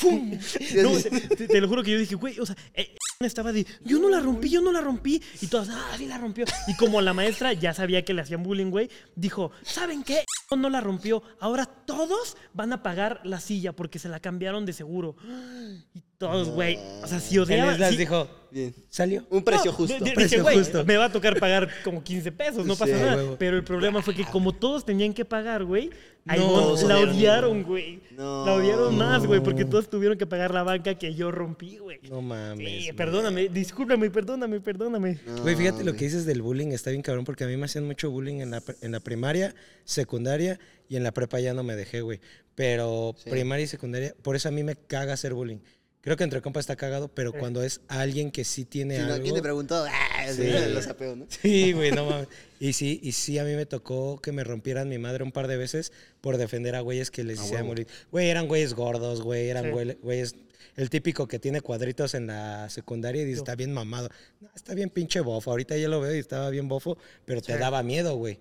¡Pum! 0.00 0.30
No, 0.76 0.90
te, 1.36 1.60
lo 1.60 1.68
juro 1.68 1.82
que 1.82 1.90
yo 1.90 1.98
dije, 1.98 2.14
güey, 2.14 2.38
o 2.38 2.46
sea, 2.46 2.56
eh, 2.74 2.94
estaba 3.18 3.52
de, 3.52 3.66
yo 3.84 3.98
no 3.98 4.08
la 4.08 4.20
rompí, 4.20 4.48
yo 4.48 4.60
no 4.62 4.70
la 4.70 4.80
rompí. 4.80 5.20
Y 5.40 5.48
todas, 5.48 5.68
ah, 5.70 5.94
sí 5.98 6.06
la 6.06 6.18
rompió. 6.18 6.44
Y 6.68 6.76
como 6.76 7.00
la 7.00 7.12
maestra 7.12 7.52
ya 7.52 7.74
sabía 7.74 8.04
que 8.04 8.14
le 8.14 8.22
hacían 8.22 8.44
bullying, 8.44 8.70
güey, 8.70 8.88
dijo, 9.16 9.50
¿saben 9.62 10.04
qué? 10.04 10.24
No 10.56 10.70
la 10.70 10.80
rompió. 10.80 11.22
Ahora 11.40 11.66
todos 11.66 12.36
van 12.54 12.72
a 12.72 12.82
pagar 12.84 13.20
la 13.24 13.40
silla 13.40 13.72
porque 13.72 13.98
se 13.98 14.08
la 14.08 14.20
cambiaron 14.20 14.64
de 14.64 14.72
seguro. 14.72 15.16
Y 15.94 16.02
todos, 16.16 16.50
güey, 16.50 16.78
o 17.02 17.06
sea, 17.08 17.18
si 17.18 17.38
odiaban... 17.38 17.76
Sí- 17.90 17.96
dijo. 17.96 18.28
Bien. 18.50 18.74
¿Salió? 18.88 19.24
Un 19.30 19.42
precio 19.44 19.70
no, 19.70 19.76
justo. 19.76 20.04
Precio 20.14 20.42
güey, 20.42 20.58
justo. 20.58 20.84
me 20.84 20.96
va 20.96 21.06
a 21.06 21.12
tocar 21.12 21.38
pagar 21.38 21.68
como 21.84 22.02
15 22.02 22.32
pesos, 22.32 22.66
no 22.66 22.74
pasa 22.76 22.86
Sí, 22.96 23.00
nada. 23.02 23.16
huevo. 23.16 23.36
Pero 23.38 23.56
el 23.56 23.64
problema 23.64 24.02
fue 24.02 24.14
que 24.14 24.24
como 24.24 24.52
todos 24.52 24.84
tenían 24.84 25.12
que 25.14 25.24
pagar, 25.24 25.64
güey, 25.64 25.90
No, 26.24 26.34
todos 26.36 26.82
la 26.82 26.98
odiaron. 26.98 27.62
güey. 27.62 28.00
No. 28.16 28.44
La 28.44 28.54
odiaron 28.54 28.96
más, 28.96 29.24
güey, 29.26 29.40
porque 29.42 29.64
todos 29.64 29.88
tuvieron 29.88 30.18
que 30.18 30.26
pagar 30.26 30.52
la 30.52 30.62
banca 30.62 30.94
que 30.96 31.14
yo 31.14 31.30
rompí, 31.30 31.78
güey. 31.78 31.98
No 32.10 32.20
mames. 32.22 32.84
Sí, 32.86 32.92
perdóname, 32.92 33.48
discúlpame, 33.48 34.10
perdóname, 34.10 34.60
perdóname. 34.60 35.18
Güey, 35.42 35.56
fíjate 35.56 35.82
lo 35.84 35.92
que 35.94 36.04
dices 36.04 36.26
del 36.26 36.42
bullying, 36.42 36.68
está 36.72 36.90
bien 36.90 37.02
cabrón, 37.02 37.24
porque 37.24 37.44
a 37.44 37.46
mí 37.46 37.56
me 37.56 37.64
hacían 37.66 37.86
mucho 37.86 38.10
bullying 38.10 38.40
en 38.40 38.50
la, 38.50 38.62
en 38.82 38.92
la 38.92 39.00
primaria, 39.00 39.54
secundaria 39.84 40.58
y 40.88 40.96
en 40.96 41.02
la 41.04 41.12
prepa 41.12 41.40
ya 41.40 41.54
no 41.54 41.62
me 41.62 41.76
dejé, 41.76 42.00
güey. 42.02 42.20
Pero 42.54 43.14
Sí. 43.16 43.30
primaria 43.30 43.64
y 43.64 43.68
secundaria, 43.68 44.14
por 44.22 44.36
eso 44.36 44.48
a 44.48 44.52
mí 44.52 44.62
me 44.62 44.74
caga 44.76 45.14
hacer 45.14 45.32
bullying. 45.34 45.58
Creo 46.02 46.16
que 46.16 46.24
entre 46.24 46.40
compas 46.40 46.62
está 46.62 46.76
cagado, 46.76 47.08
pero 47.08 47.32
cuando 47.32 47.62
es 47.62 47.82
alguien 47.88 48.30
que 48.30 48.44
sí 48.44 48.64
tiene 48.64 48.96
Sí, 48.96 49.02
no, 49.02 49.12
algo... 49.12 49.22
¿Quién 49.22 49.34
te 49.34 49.42
preguntó? 49.42 49.84
Ah, 49.86 50.26
Sí. 50.32 50.48
Lo 50.72 50.80
sapeo, 50.80 51.14
¿no? 51.16 51.26
Sí, 51.28 51.72
güey, 51.72 51.90
no 51.92 52.04
mames. 52.06 52.28
Y 52.58 52.72
sí, 52.72 53.00
y 53.02 53.12
sí, 53.12 53.38
a 53.38 53.44
mí 53.44 53.54
me 53.54 53.66
tocó 53.66 54.18
que 54.20 54.32
me 54.32 54.42
rompieran 54.44 54.88
mi 54.88 54.96
madre 54.98 55.24
un 55.24 55.32
par 55.32 55.46
de 55.48 55.56
veces 55.56 55.92
por 56.20 56.36
defender 56.38 56.74
a 56.74 56.80
güeyes 56.80 57.10
que 57.10 57.22
les 57.24 57.38
A 57.40 57.42
hicieran 57.44 57.64
huevo. 57.64 57.72
bullying. 57.74 57.86
Güey, 58.12 58.28
eran 58.30 58.48
güeyes 58.48 58.74
gordos, 58.74 59.20
güey, 59.22 59.48
eran 59.50 59.64
Sí. 59.64 59.96
güeyes... 60.02 60.34
El 60.76 60.88
típico 60.88 61.26
que 61.28 61.38
tiene 61.38 61.60
cuadritos 61.60 62.14
en 62.14 62.28
la 62.28 62.70
secundaria 62.70 63.20
y 63.22 63.24
dice, 63.26 63.38
está 63.40 63.54
bien 63.56 63.72
mamado. 63.72 64.08
No, 64.40 64.48
está 64.54 64.72
bien 64.72 64.88
pinche 64.88 65.20
bofo. 65.20 65.50
Ahorita 65.50 65.76
ya 65.76 65.88
lo 65.88 66.00
veo 66.00 66.14
y 66.14 66.18
estaba 66.18 66.48
bien 66.48 66.68
bofo, 66.68 66.96
pero 67.26 67.42
te 67.42 67.52
Sí. 67.54 67.58
daba 67.58 67.82
miedo, 67.82 68.14
güey. 68.16 68.38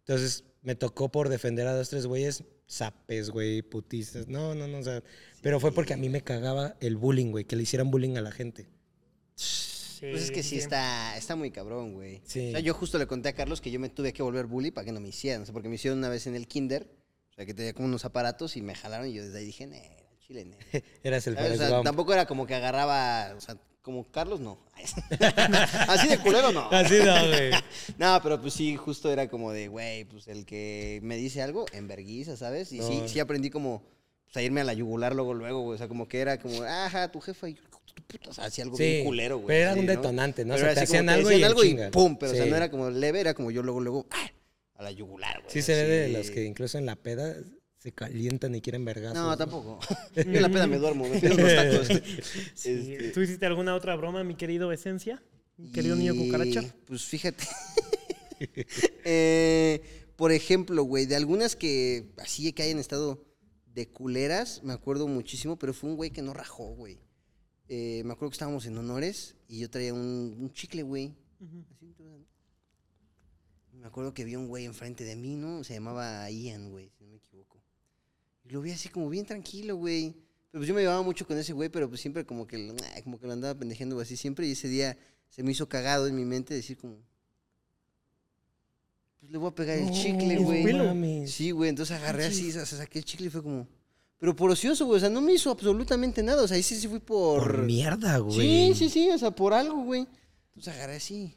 Entonces 0.00 0.44
me 0.62 0.74
tocó 0.74 1.10
por 1.10 1.28
defender 1.28 1.66
a 1.66 1.74
dos, 1.74 1.88
tres 1.88 2.06
güeyes, 2.06 2.44
zapes, 2.68 3.30
güey, 3.30 3.62
putistas. 3.62 4.28
No, 4.28 4.54
no, 4.54 4.68
no, 4.68 4.78
o 4.78 4.82
sea... 4.82 5.02
Pero 5.42 5.60
fue 5.60 5.72
porque 5.72 5.94
a 5.94 5.96
mí 5.96 6.08
me 6.08 6.22
cagaba 6.22 6.76
el 6.80 6.96
bullying, 6.96 7.30
güey, 7.30 7.44
que 7.44 7.56
le 7.56 7.62
hicieran 7.62 7.90
bullying 7.90 8.16
a 8.16 8.20
la 8.20 8.32
gente. 8.32 8.68
Pues 10.00 10.22
es 10.22 10.30
que 10.30 10.42
sí 10.42 10.56
está, 10.56 11.16
está 11.16 11.36
muy 11.36 11.50
cabrón, 11.50 11.92
güey. 11.92 12.22
Sí. 12.24 12.48
O 12.48 12.50
sea, 12.52 12.60
yo 12.60 12.72
justo 12.72 12.98
le 12.98 13.06
conté 13.06 13.28
a 13.28 13.34
Carlos 13.34 13.60
que 13.60 13.70
yo 13.70 13.78
me 13.78 13.90
tuve 13.90 14.12
que 14.12 14.22
volver 14.22 14.46
bully 14.46 14.70
para 14.70 14.84
que 14.84 14.92
no 14.92 15.00
me 15.00 15.08
hicieran. 15.08 15.42
O 15.42 15.44
sea, 15.44 15.52
porque 15.52 15.68
me 15.68 15.74
hicieron 15.74 15.98
una 15.98 16.08
vez 16.08 16.26
en 16.26 16.34
el 16.34 16.46
kinder. 16.48 16.90
O 17.30 17.34
sea, 17.34 17.44
que 17.44 17.54
tenía 17.54 17.74
como 17.74 17.86
unos 17.86 18.04
aparatos 18.04 18.56
y 18.56 18.62
me 18.62 18.74
jalaron 18.74 19.08
y 19.08 19.12
yo 19.12 19.24
desde 19.24 19.38
ahí 19.38 19.44
dije, 19.44 19.66
"Nee, 19.66 19.90
chile, 20.26 20.44
nee". 20.44 20.82
Eras 21.02 21.26
el 21.26 21.34
¿Sabes? 21.36 21.60
O 21.60 21.68
sea, 21.68 21.82
tampoco 21.82 22.12
era 22.12 22.26
como 22.26 22.46
que 22.46 22.54
agarraba, 22.54 23.34
o 23.36 23.40
sea, 23.40 23.56
como 23.82 24.10
Carlos, 24.10 24.40
no. 24.40 24.58
Así 25.88 26.08
de 26.08 26.18
culero, 26.18 26.52
no. 26.52 26.70
Así 26.70 26.98
no, 27.04 27.26
güey. 27.28 27.50
No, 27.98 28.20
pero 28.22 28.40
pues 28.40 28.54
sí, 28.54 28.76
justo 28.76 29.10
era 29.10 29.28
como 29.28 29.52
de, 29.52 29.68
güey, 29.68 30.04
pues 30.04 30.28
el 30.28 30.44
que 30.44 31.00
me 31.02 31.16
dice 31.16 31.42
algo, 31.42 31.66
en 31.72 31.88
verguiza, 31.88 32.36
¿sabes? 32.36 32.72
Y 32.72 32.82
sí, 32.82 33.02
sí 33.06 33.20
aprendí 33.20 33.50
como 33.50 33.82
pues, 34.32 34.36
a 34.36 34.42
irme 34.42 34.60
a 34.60 34.64
la 34.64 34.74
yugular 34.74 35.14
luego, 35.14 35.34
luego, 35.34 35.60
güey. 35.62 35.74
O 35.74 35.78
sea, 35.78 35.88
como 35.88 36.08
que 36.08 36.20
era 36.20 36.38
como, 36.38 36.62
ajá, 36.62 37.10
tu 37.10 37.20
jefa 37.20 37.48
y 37.48 37.54
tu 37.54 37.62
puta, 38.06 38.30
o 38.30 38.32
sea, 38.34 38.44
hacía 38.44 38.64
algo 38.64 38.76
Sí, 38.76 38.84
bien 38.84 39.04
culero, 39.04 39.36
güey. 39.38 39.46
pero 39.48 39.60
era 39.60 39.74
sí, 39.74 39.80
un 39.80 39.86
detonante, 39.86 40.44
¿no? 40.44 40.54
O 40.54 40.56
Pero 40.56 40.68
sea, 40.68 40.74
te 40.74 40.80
hacían 40.84 41.08
algo 41.08 41.28
decían 41.28 41.40
y 41.40 41.42
en 41.42 41.48
algo 41.48 41.64
y 41.64 41.68
chinga. 41.68 41.90
pum, 41.90 42.16
pero 42.18 42.32
o 42.32 42.34
sea, 42.34 42.46
no 42.46 42.56
era 42.56 42.70
como 42.70 42.90
leve, 42.90 43.20
era 43.20 43.34
como 43.34 43.50
yo 43.50 43.62
luego, 43.62 43.80
luego, 43.80 44.06
¡ah! 44.10 44.30
a 44.74 44.82
la 44.82 44.90
yugular, 44.92 45.38
güey. 45.40 45.52
Sí 45.52 45.62
se 45.62 45.74
ve 45.74 45.88
de 45.88 46.08
los 46.08 46.30
que 46.30 46.44
incluso 46.44 46.78
en 46.78 46.86
la 46.86 46.96
peda 46.96 47.36
se 47.78 47.92
calientan 47.92 48.54
y 48.54 48.60
quieren 48.60 48.84
vergas. 48.84 49.14
No, 49.14 49.36
tampoco. 49.36 49.78
Yo 50.14 50.22
en 50.22 50.42
la 50.42 50.48
peda 50.50 50.66
me 50.66 50.76
duermo, 50.78 51.06
me 51.08 51.16
unos 51.18 51.54
tacos. 51.54 51.88
Sí. 52.54 52.70
Este, 52.92 53.10
¿Tú 53.14 53.20
hiciste 53.22 53.46
alguna 53.46 53.74
otra 53.74 53.96
broma, 53.96 54.22
mi 54.22 54.34
querido 54.34 54.70
Esencia? 54.70 55.22
Mi 55.56 55.70
querido 55.72 55.96
niño 55.96 56.14
cucaracha. 56.14 56.62
Pues 56.86 57.02
fíjate. 57.04 57.44
Eh, 59.04 59.82
por 60.16 60.32
ejemplo, 60.32 60.82
güey, 60.84 61.06
de 61.06 61.16
algunas 61.16 61.56
que 61.56 62.06
así 62.18 62.52
que 62.52 62.62
hayan 62.62 62.78
estado 62.78 63.22
de 63.74 63.88
culeras, 63.88 64.62
me 64.62 64.72
acuerdo 64.72 65.06
muchísimo, 65.06 65.58
pero 65.58 65.72
fue 65.72 65.90
un 65.90 65.96
güey 65.96 66.10
que 66.10 66.22
no 66.22 66.32
rajó, 66.32 66.74
güey. 66.74 66.98
Eh, 67.68 68.02
me 68.04 68.12
acuerdo 68.12 68.30
que 68.30 68.34
estábamos 68.34 68.66
en 68.66 68.76
honores 68.76 69.36
y 69.46 69.60
yo 69.60 69.70
traía 69.70 69.94
un, 69.94 70.36
un 70.40 70.52
chicle, 70.52 70.82
güey. 70.82 71.14
Me 73.72 73.86
acuerdo 73.86 74.12
que 74.12 74.24
vi 74.24 74.36
un 74.36 74.48
güey 74.48 74.64
enfrente 74.66 75.04
de 75.04 75.16
mí, 75.16 75.36
¿no? 75.36 75.64
Se 75.64 75.74
llamaba 75.74 76.30
Ian, 76.30 76.70
güey, 76.70 76.90
si 76.90 77.04
no 77.04 77.10
me 77.10 77.16
equivoco. 77.16 77.62
Y 78.44 78.50
lo 78.50 78.60
vi 78.60 78.72
así 78.72 78.88
como 78.88 79.08
bien 79.08 79.24
tranquilo, 79.24 79.76
güey. 79.76 80.16
Pero 80.50 80.60
pues 80.60 80.68
yo 80.68 80.74
me 80.74 80.80
llevaba 80.80 81.02
mucho 81.02 81.26
con 81.26 81.38
ese 81.38 81.52
güey, 81.52 81.68
pero 81.68 81.88
pues 81.88 82.00
siempre 82.00 82.26
como 82.26 82.46
que, 82.46 82.74
como 83.04 83.18
que 83.18 83.26
lo 83.26 83.32
andaba 83.32 83.58
pendejeando 83.58 83.98
así 84.00 84.16
siempre. 84.16 84.46
Y 84.46 84.52
ese 84.52 84.68
día 84.68 84.98
se 85.28 85.42
me 85.42 85.52
hizo 85.52 85.68
cagado 85.68 86.08
en 86.08 86.16
mi 86.16 86.24
mente 86.24 86.54
decir 86.54 86.76
como... 86.76 86.98
Pues 89.20 89.30
le 89.32 89.38
voy 89.38 89.48
a 89.50 89.54
pegar 89.54 89.78
el 89.78 89.90
chicle, 89.90 90.38
güey. 90.38 90.62
Sí, 91.28 91.50
güey, 91.50 91.70
entonces 91.70 91.96
agarré 91.96 92.24
así, 92.26 92.48
o 92.48 92.52
sea, 92.52 92.66
saqué 92.66 92.98
el 92.98 93.04
chicle 93.04 93.26
y 93.26 93.30
fue 93.30 93.42
como... 93.42 93.68
Pero 94.18 94.36
por 94.36 94.50
ocioso, 94.50 94.84
güey, 94.86 94.98
o 94.98 95.00
sea, 95.00 95.08
no 95.08 95.20
me 95.22 95.32
hizo 95.32 95.50
absolutamente 95.50 96.22
nada. 96.22 96.42
O 96.42 96.48
sea, 96.48 96.56
ahí 96.56 96.62
sí, 96.62 96.76
sí 96.76 96.88
fui 96.88 96.98
por... 96.98 97.40
Por 97.40 97.62
mierda, 97.64 98.16
Sí, 98.16 98.22
güey. 98.22 98.74
sí, 98.74 98.88
sí, 98.90 99.08
o 99.10 99.16
sea, 99.18 99.30
por 99.30 99.54
algo, 99.54 99.82
güey. 99.82 100.06
Entonces 100.48 100.74
agarré 100.74 100.96
así. 100.96 101.34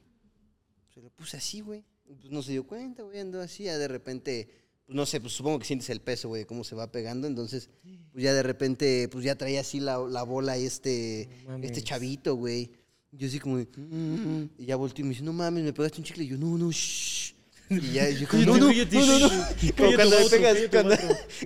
Se 0.93 1.01
lo 1.01 1.09
puse 1.11 1.37
así, 1.37 1.61
güey. 1.61 1.83
Pues 2.05 2.29
no 2.31 2.41
se 2.43 2.51
dio 2.51 2.67
cuenta, 2.67 3.03
güey, 3.03 3.19
andó 3.19 3.39
así. 3.41 3.63
Ya 3.63 3.77
de 3.77 3.87
repente, 3.87 4.49
pues 4.85 4.95
no 4.97 5.05
sé, 5.05 5.21
pues 5.21 5.31
supongo 5.33 5.59
que 5.59 5.65
sientes 5.65 5.89
el 5.91 6.01
peso, 6.01 6.27
güey, 6.27 6.41
de 6.41 6.45
cómo 6.45 6.65
se 6.65 6.75
va 6.75 6.91
pegando. 6.91 7.25
Entonces, 7.25 7.69
pues 8.11 8.21
ya 8.23 8.33
de 8.33 8.43
repente, 8.43 9.07
pues 9.09 9.23
ya 9.23 9.35
traía 9.35 9.61
así 9.61 9.79
la, 9.79 9.97
la 9.99 10.23
bola 10.23 10.57
y 10.57 10.65
este, 10.65 11.29
No 11.47 11.55
este 11.57 11.81
chavito, 11.83 12.35
güey. 12.35 12.69
Yo 13.13 13.27
así 13.27 13.39
como, 13.39 13.57
de, 13.59 13.65
"Mm", 13.77 14.49
y 14.57 14.65
ya 14.65 14.75
volteó 14.75 15.03
y 15.03 15.07
me 15.07 15.09
dice, 15.11 15.23
no 15.23 15.31
mames, 15.31 15.63
me 15.63 15.71
pegaste 15.71 15.99
un 15.99 16.03
chicle. 16.03 16.25
Y 16.25 16.27
yo, 16.27 16.37
no, 16.37 16.57
no, 16.57 16.69
shh. 16.69 17.33
Y 17.81 17.91
ya 17.93 18.09
yo 18.09 18.27
como, 18.27 18.43
no, 18.43 18.57
no, 18.57 18.67
no, 18.67 19.19
no, 19.19 19.29
Como 19.77 19.93
cuando 19.95 20.19
le 20.19 20.29
pegas, 20.29 20.57
cuando, 20.71 20.95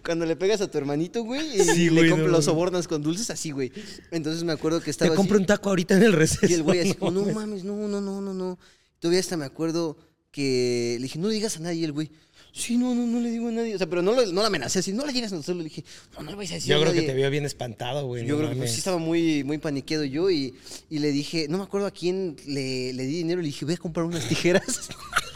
cuando 0.06 0.26
le 0.26 0.36
pegas 0.36 0.62
a 0.62 0.72
tu 0.72 0.78
hermanito, 0.78 1.24
güey, 1.24 1.56
y 1.56 1.64
Sí, 1.64 1.86
le 1.90 1.92
güey, 1.92 2.10
compras 2.10 2.28
no, 2.32 2.38
los 2.38 2.46
no. 2.46 2.52
sobornas 2.52 2.88
con 2.88 3.02
dulces, 3.02 3.30
así, 3.30 3.52
güey. 3.52 3.72
Entonces 4.12 4.44
me 4.44 4.54
acuerdo 4.54 4.82
que 4.82 4.90
estaba 4.92 5.10
Te 5.10 5.14
así. 5.14 5.18
compro 5.18 5.38
un 5.38 5.46
taco 5.46 5.70
ahorita 5.70 5.96
en 5.98 6.04
el 6.04 6.14
receso. 6.14 6.46
Y 6.50 6.54
el 6.54 6.64
güey 6.64 6.80
así 6.80 6.94
como, 7.00 7.12
no 7.12 7.32
mames. 7.34 7.64
no, 7.64 7.76
no, 7.88 8.02
no, 8.02 8.22
no, 8.22 8.34
no. 8.34 8.60
Todavía 9.00 9.20
hasta 9.20 9.38
me 9.38 9.46
acuerdo 9.46 9.98
que 10.32 10.96
le 11.00 11.04
dije, 11.04 11.20
no 11.20 11.28
le 11.28 11.36
digas 11.36 11.58
a 11.58 11.60
nadie, 11.60 11.82
y 11.82 11.84
el 11.84 11.92
güey. 11.94 12.10
Sí, 12.54 12.76
no, 12.76 12.96
no, 12.96 13.06
no 13.06 13.20
le 13.20 13.30
digo 13.30 13.50
a 13.50 13.52
nadie. 13.52 13.76
O 13.76 13.78
sea, 13.78 13.86
pero 13.88 14.02
no, 14.02 14.14
lo- 14.14 14.26
no 14.32 14.42
la 14.42 14.48
amenacé 14.48 14.80
así, 14.80 14.92
no 14.92 15.06
le 15.06 15.14
digas 15.14 15.32
a 15.32 15.36
nosotros. 15.36 15.58
Le 15.58 15.66
dije, 15.66 15.84
no, 16.18 16.24
no 16.24 16.32
le 16.32 16.38
vais 16.38 16.50
a 16.52 16.56
decir 16.56 16.72
Yo 16.72 16.78
a 16.78 16.80
creo 16.82 16.92
que 16.92 16.98
nadie". 17.02 17.10
te 17.10 17.14
vio 17.16 17.30
bien 17.30 17.46
espantado, 17.46 18.08
güey. 18.08 18.26
Yo 18.26 18.30
no 18.34 18.38
creo 18.40 18.50
que 18.50 18.56
pues, 18.56 18.58
mames. 18.58 18.72
sí 18.72 18.78
estaba 18.80 18.98
muy, 18.98 19.44
muy 19.44 19.60
paniqueado 19.60 20.04
yo 20.06 20.32
y, 20.32 20.56
y 20.90 20.98
le 20.98 21.12
dije, 21.12 21.46
no 21.50 21.60
me 21.60 21.66
acuerdo 21.66 21.86
a 21.86 21.92
quién 21.92 22.36
le, 22.48 22.94
le 22.94 23.04
di 23.06 23.18
dinero, 23.18 23.42
le 23.42 23.48
dije, 23.48 23.64
voy 23.64 23.76
a 23.76 23.78
comprar 23.78 24.08
unas 24.08 24.28
tijeras 24.28 24.64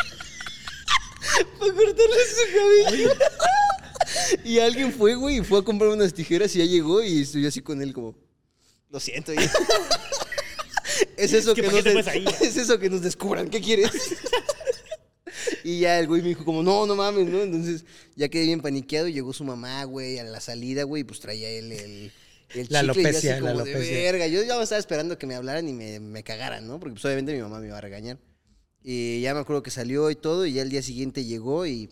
para 1.60 1.74
cortarle 1.74 2.18
su 2.28 2.88
cabello. 2.88 3.10
y 4.44 4.60
alguien 4.60 4.92
fue, 4.94 5.16
güey, 5.16 5.40
y 5.40 5.44
fue 5.44 5.60
a 5.60 5.62
comprar 5.64 5.90
unas 5.92 6.14
tijeras 6.14 6.56
y 6.56 6.60
ya 6.60 6.66
llegó 6.66 7.02
y 7.04 7.22
estoy 7.22 7.46
así 7.46 7.62
con 7.62 7.82
él 7.82 7.94
como, 7.94 8.16
lo 8.90 9.00
siento. 9.00 9.34
y- 9.34 9.38
es 11.18 11.34
eso 11.34 11.54
¿Qué 11.54 11.62
que, 11.62 11.68
qué 11.70 11.74
nos 11.76 11.84
te 11.84 11.90
des- 11.94 12.06
pones 12.06 12.08
ahí? 12.08 12.26
es 12.48 12.58
eso 12.58 12.80
que 12.80 12.90
nos 12.90 13.02
descubran, 13.02 13.50
¿qué 13.50 13.62
quieres? 13.62 13.92
Y 15.64 15.80
ya 15.80 16.00
el 16.00 16.08
güey 16.08 16.22
me 16.22 16.30
dijo 16.30 16.44
como, 16.44 16.62
no, 16.64 16.86
no 16.88 16.96
mames, 16.96 17.28
¿no? 17.28 17.42
Entonces 17.42 17.86
ya 18.16 18.30
quedé 18.30 18.46
bien 18.46 18.62
paniqueado 18.62 19.08
y 19.08 19.14
llegó 19.14 19.32
su 19.32 19.44
mamá, 19.44 19.84
güey, 19.86 20.18
a 20.20 20.24
la 20.24 20.40
salida, 20.40 20.84
güey, 20.84 21.02
y 21.02 21.04
pues 21.04 21.20
traía 21.20 21.50
él 21.50 21.72
el, 21.72 22.12
el 22.56 22.68
La 22.70 22.82
chicle 22.82 23.02
y 23.02 23.04
yo 23.04 23.10
alopecia, 23.12 23.32
la 23.40 23.52
como 23.54 23.64
de 23.64 23.74
alopecia. 23.74 23.98
verga. 23.98 24.28
Yo 24.28 24.44
ya 24.44 24.62
estaba 24.62 24.80
esperando 24.80 25.18
que 25.18 25.28
me 25.28 25.36
hablaran 25.36 25.68
y 25.70 25.74
me, 25.74 26.00
me 26.00 26.24
cagaran, 26.24 26.68
¿no? 26.68 26.80
Porque 26.80 26.94
pues 26.94 27.06
obviamente 27.06 27.34
mi 27.34 27.42
mamá 27.42 27.60
me 27.60 27.68
iba 27.68 27.78
a 27.78 27.82
regañar. 27.82 28.18
Y 28.84 29.22
ya 29.22 29.34
me 29.34 29.40
acuerdo 29.42 29.62
que 29.64 29.72
salió 29.72 30.10
y 30.10 30.16
todo, 30.16 30.46
y 30.46 30.54
ya 30.54 30.62
el 30.62 30.70
día 30.70 30.82
siguiente 30.82 31.24
llegó 31.24 31.66
y 31.68 31.90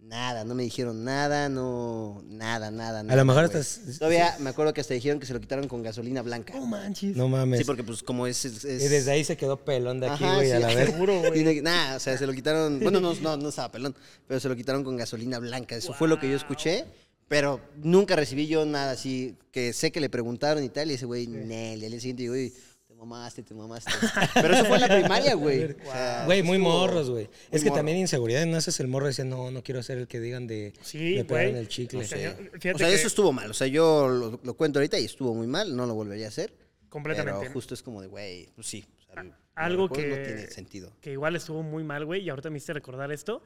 nada, 0.00 0.44
no 0.44 0.54
me 0.54 0.62
dijeron 0.64 1.04
nada, 1.04 1.48
no, 1.48 2.22
nada, 2.26 2.70
nada, 2.70 3.02
nada. 3.02 3.14
A 3.14 3.16
lo 3.16 3.24
mejor 3.24 3.44
estás. 3.44 3.80
Todavía 3.98 4.36
me 4.40 4.50
acuerdo 4.50 4.74
que 4.74 4.80
hasta 4.80 4.94
dijeron 4.94 5.18
que 5.18 5.26
se 5.26 5.32
lo 5.32 5.40
quitaron 5.40 5.66
con 5.68 5.82
gasolina 5.82 6.22
blanca. 6.22 6.54
No 6.54 6.66
manches. 6.66 7.16
No 7.16 7.28
mames. 7.28 7.60
Sí, 7.60 7.64
porque 7.64 7.82
pues 7.84 8.02
como 8.02 8.26
es... 8.26 8.44
Y 8.44 8.48
desde 8.48 9.10
ahí 9.10 9.24
se 9.24 9.36
quedó 9.36 9.64
pelón 9.64 10.00
de 10.00 10.08
aquí, 10.08 10.24
güey, 10.24 10.46
sí, 10.48 10.52
a 10.52 10.60
la 10.60 10.66
vez. 10.74 10.90
Seguro, 10.90 11.20
güey. 11.20 11.62
Nah, 11.62 11.96
o 11.96 12.00
sea, 12.00 12.18
se 12.18 12.26
lo 12.26 12.32
quitaron. 12.32 12.80
Bueno, 12.80 13.00
no, 13.00 13.14
no, 13.14 13.36
no 13.36 13.48
estaba 13.48 13.72
pelón, 13.72 13.94
pero 14.26 14.40
se 14.40 14.48
lo 14.48 14.56
quitaron 14.56 14.84
con 14.84 14.96
gasolina 14.96 15.38
blanca. 15.38 15.76
Eso 15.76 15.94
fue 15.94 16.08
lo 16.08 16.18
que 16.18 16.28
yo 16.28 16.36
escuché. 16.36 16.84
Pero 17.26 17.60
nunca 17.82 18.16
recibí 18.16 18.46
yo 18.46 18.66
nada 18.66 18.92
así. 18.92 19.36
Que 19.50 19.72
sé 19.72 19.90
que 19.90 20.00
le 20.00 20.10
preguntaron 20.10 20.62
y 20.62 20.68
tal. 20.68 20.90
Y 20.90 20.94
ese 20.94 21.06
güey, 21.06 21.26
Nel. 21.26 21.80
Y 21.80 21.84
al 21.86 21.90
día 21.92 22.00
siguiente 22.00 22.22
digo, 22.24 22.34
"Uy, 22.34 22.50
te 22.50 22.58
mamaste, 23.04 23.42
te 23.42 23.54
mamaste. 23.54 23.90
pero 24.34 24.54
eso 24.54 24.64
fue 24.64 24.76
en 24.76 24.80
la 24.82 24.88
primaria, 24.88 25.34
güey. 25.34 25.74
Güey, 26.26 26.42
muy 26.42 26.56
estuvo- 26.56 26.70
morros, 26.70 27.10
güey. 27.10 27.24
muy 27.26 27.34
Es 27.50 27.62
que 27.62 27.68
morro. 27.70 27.78
también 27.78 27.98
inseguridad, 27.98 28.44
no 28.46 28.56
haces 28.56 28.78
el 28.80 28.88
morro 28.88 29.06
y 29.06 29.10
dices, 29.10 29.26
no, 29.26 29.50
no 29.50 29.62
quiero 29.62 29.82
ser 29.82 29.98
el 29.98 30.06
que 30.08 30.20
digan 30.20 30.46
de 30.46 30.72
Sí, 30.82 31.14
me 31.16 31.24
pegaron 31.24 31.56
el 31.56 31.68
chicle. 31.68 32.00
O 32.00 32.04
sea, 32.04 32.18
yo- 32.18 32.30
O 32.30 32.60
fíjate 32.60 32.78
sea, 32.78 32.88
que 32.88 32.94
eso 32.94 33.06
estuvo 33.06 33.32
mal. 33.32 33.50
O 33.50 33.54
sea, 33.54 33.66
yo 33.66 34.08
lo, 34.08 34.40
lo 34.42 34.54
cuento 34.54 34.78
ahorita 34.78 34.98
y 34.98 35.04
estuvo 35.04 35.34
muy 35.34 35.46
mal. 35.46 35.74
No 35.76 35.86
lo 35.86 35.94
volvería 35.94 36.26
a 36.26 36.28
hacer. 36.28 36.54
completamente. 36.88 37.40
Pero 37.40 37.52
justo 37.52 37.74
es 37.74 37.82
como 37.82 38.00
de, 38.00 38.08
güey, 38.08 38.48
pues 38.54 38.66
sí. 38.66 38.84
o 39.00 39.12
sea, 39.14 39.22
lo 39.22 39.34
algo 39.56 39.88
que- 39.88 40.06
No 40.06 40.14
tiene 40.16 40.46
sentido. 40.50 40.92
que 41.00 41.12
igual 41.12 41.36
estuvo 41.36 41.62
muy 41.62 41.82
mal, 41.84 42.04
güey, 42.04 42.22
y 42.22 42.28
ahorita 42.30 42.50
me 42.50 42.56
hiciste 42.58 42.72
recordar 42.72 43.10
esto. 43.12 43.42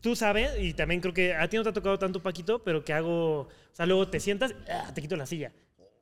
Tú 0.00 0.14
sabes, 0.14 0.50
y 0.60 0.74
también 0.74 1.00
creo 1.00 1.12
que 1.12 1.34
a 1.34 1.48
ti 1.48 1.56
no 1.56 1.64
te 1.64 1.70
ha 1.70 1.72
tocado 1.72 1.98
tanto, 1.98 2.22
Paquito, 2.22 2.62
pero 2.62 2.84
que 2.84 2.92
hago, 2.92 3.40
o 3.40 3.48
sea, 3.72 3.84
luego 3.84 4.06
te 4.08 4.20
sientas, 4.20 4.54
ah, 4.70 4.92
te 4.94 5.00
quito 5.02 5.16
la 5.16 5.26
silla. 5.26 5.52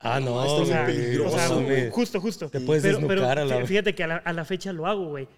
Ah, 0.03 0.19
no, 0.19 0.43
esto 0.43 0.63
es 0.63 0.69
O 0.69 0.73
sea, 0.73 0.83
muy 0.85 0.93
peligroso, 0.95 1.37
o 1.37 1.39
sea, 1.39 1.49
güey. 1.49 1.91
justo, 1.91 2.21
justo. 2.21 2.49
Te 2.49 2.61
puedes 2.61 2.83
pero, 2.83 2.95
desnucar 2.99 3.19
pero 3.19 3.43
a 3.43 3.45
la- 3.45 3.61
fí- 3.61 3.67
Fíjate 3.67 3.95
que 3.95 4.05
a 4.05 4.07
la, 4.07 4.17
a 4.17 4.33
la 4.33 4.45
fecha 4.47 4.73
lo 4.73 4.87
hago, 4.87 5.07
güey. 5.09 5.29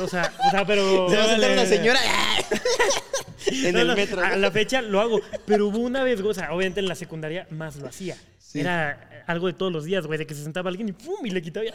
O 0.00 0.06
sea, 0.06 0.32
o 0.46 0.50
sea, 0.50 0.64
pero... 0.64 1.08
Se 1.10 1.16
va 1.16 1.24
a 1.24 1.28
sentar 1.28 1.50
una 1.50 1.66
señora 1.66 2.00
en 3.46 3.72
No, 3.74 3.80
el 3.80 3.94
metro. 3.96 4.20
A 4.24 4.36
la 4.36 4.50
fecha 4.50 4.82
lo 4.82 5.00
hago. 5.00 5.20
Pero 5.46 5.66
hubo 5.68 5.78
una 5.78 6.04
vez, 6.04 6.20
güey, 6.20 6.30
o 6.30 6.34
sea, 6.34 6.52
obviamente 6.52 6.80
en 6.80 6.88
la 6.88 6.94
secundaria 6.94 7.46
más 7.50 7.76
lo 7.76 7.88
hacía. 7.88 8.16
Era 8.54 9.24
algo 9.26 9.46
de 9.48 9.52
todos 9.52 9.72
los 9.72 9.84
días, 9.84 10.06
güey, 10.06 10.18
de 10.18 10.26
que 10.26 10.34
se 10.34 10.42
sentaba 10.42 10.70
alguien 10.70 10.88
y 10.88 10.92
¡pum! 10.92 11.24
y 11.26 11.30
le 11.30 11.42
quitaba. 11.42 11.66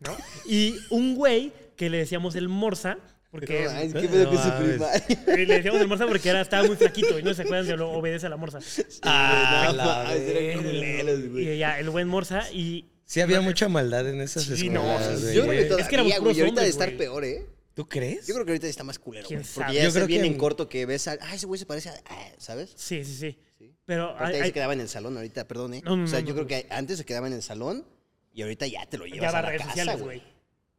¿no? 0.00 0.16
Y 0.46 0.76
un 0.90 1.14
güey 1.16 1.52
que 1.76 1.90
le 1.90 1.98
decíamos 1.98 2.36
el 2.36 2.48
Morsa, 2.48 2.98
porque. 3.32 3.64
No, 3.64 3.70
ay, 3.70 3.92
¿Qué 3.92 4.08
pedo 4.08 4.28
con 4.28 4.38
su 4.38 4.50
primaria? 4.62 5.04
le 5.26 5.46
decíamos 5.56 5.80
el 5.80 5.88
Morsa 5.88 6.06
porque 6.06 6.28
era, 6.28 6.40
estaba 6.40 6.62
muy 6.68 6.76
flaquito 6.76 7.18
y 7.18 7.24
no 7.24 7.34
se 7.34 7.42
acuerdan 7.42 7.66
de 7.66 7.76
lo 7.76 7.90
obedece 7.90 8.26
a 8.26 8.28
la 8.28 8.36
Morsa. 8.36 8.60
Ah, 9.02 9.72
la 9.74 10.14
güey. 10.14 11.48
Y 11.54 11.58
ya, 11.58 11.80
el 11.80 11.90
buen 11.90 12.06
Morsa 12.06 12.48
y. 12.52 12.86
Sí, 13.04 13.20
había 13.20 13.40
mucha 13.40 13.68
maldad 13.68 14.08
en 14.08 14.20
esas 14.20 14.44
Sí, 14.44 14.70
no, 14.70 14.80
escuelas, 14.98 15.20
sí, 15.20 15.24
güey. 15.24 15.34
Yo 15.34 15.42
creo 15.46 15.76
que 15.76 15.82
Es 15.82 15.88
que 15.88 15.96
todavía, 15.96 16.18
güey, 16.20 16.36
y 16.36 16.40
ahorita 16.40 16.44
de 16.44 16.48
hombres, 16.48 16.68
estar 16.70 16.88
güey. 16.88 16.98
peor, 16.98 17.24
¿eh? 17.24 17.46
¿Tú 17.74 17.88
crees? 17.88 18.26
Yo 18.26 18.34
creo 18.34 18.44
que 18.46 18.52
ahorita 18.52 18.66
está 18.68 18.84
más 18.84 18.98
culero, 18.98 19.26
¿Quién 19.26 19.40
güey. 19.40 19.50
Porque 19.54 19.64
sabe? 19.66 19.74
ya 19.76 19.82
Yo 19.82 19.88
está 19.88 19.98
creo 20.00 20.06
bien 20.06 20.20
que 20.22 20.26
en 20.28 20.34
corto 20.38 20.68
que 20.68 20.86
ves 20.86 21.08
a... 21.08 21.18
Ah, 21.20 21.34
ese 21.34 21.46
güey 21.46 21.58
se 21.58 21.66
parece 21.66 21.88
a... 21.88 21.94
ah, 22.06 22.28
¿Sabes? 22.38 22.70
Sí, 22.76 23.04
sí, 23.04 23.14
sí. 23.14 23.38
Sí. 23.58 23.74
Pero. 23.86 24.14
Hay- 24.18 24.34
ahí 24.34 24.40
hay- 24.40 24.46
se 24.48 24.52
quedaba 24.52 24.72
en 24.74 24.80
el 24.80 24.88
salón 24.88 25.16
ahorita, 25.16 25.48
perdón, 25.48 25.74
¿eh? 25.74 25.82
No, 25.84 25.96
no, 25.96 26.04
o 26.04 26.06
sea, 26.06 26.20
no, 26.20 26.26
yo 26.26 26.34
no, 26.34 26.44
creo 26.46 26.46
que 26.46 26.66
antes 26.70 26.98
se 26.98 27.04
quedaba 27.04 27.26
en 27.26 27.32
el 27.32 27.42
salón 27.42 27.84
y 28.32 28.42
ahorita 28.42 28.66
ya 28.66 28.86
te 28.86 28.98
lo 28.98 29.04
llevas 29.06 29.20
ya 29.22 29.32
va 29.32 29.38
a 29.38 29.42
la 29.42 29.48
redes 29.48 29.62
casa, 29.62 29.72
sociales, 29.72 30.02
güey. 30.02 30.22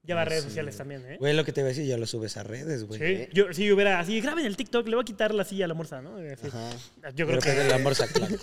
Güey. 0.03 0.09
Ya 0.09 0.15
va 0.15 0.21
a 0.21 0.25
redes 0.25 0.43
sociales 0.43 0.75
también, 0.77 1.03
¿eh? 1.07 1.17
Güey, 1.19 1.33
lo 1.33 1.45
que 1.45 1.53
te 1.53 1.61
voy 1.61 1.67
a 1.67 1.69
decir, 1.69 1.85
ya 1.85 1.97
lo 1.97 2.05
subes 2.05 2.35
a 2.37 2.43
redes, 2.43 2.83
güey. 2.85 2.99
Sí, 2.99 3.29
yo, 3.33 3.53
si 3.53 3.65
yo 3.65 3.75
hubiera 3.75 3.99
así, 3.99 4.19
graben 4.21 4.45
el 4.45 4.57
TikTok, 4.57 4.87
le 4.87 4.95
voy 4.95 5.03
a 5.03 5.05
quitar 5.05 5.33
la 5.33 5.45
silla 5.45 5.65
a 5.65 5.67
la 5.69 5.73
morsa, 5.73 6.01
¿no? 6.01 6.17
Así. 6.17 6.47
Ajá. 6.47 6.69
Yo 7.15 7.25
Pero 7.25 7.39
creo 7.39 7.55
que. 7.55 7.61
el 7.61 7.71
amor 7.73 7.95
se 7.95 8.03
aclara. 8.03 8.27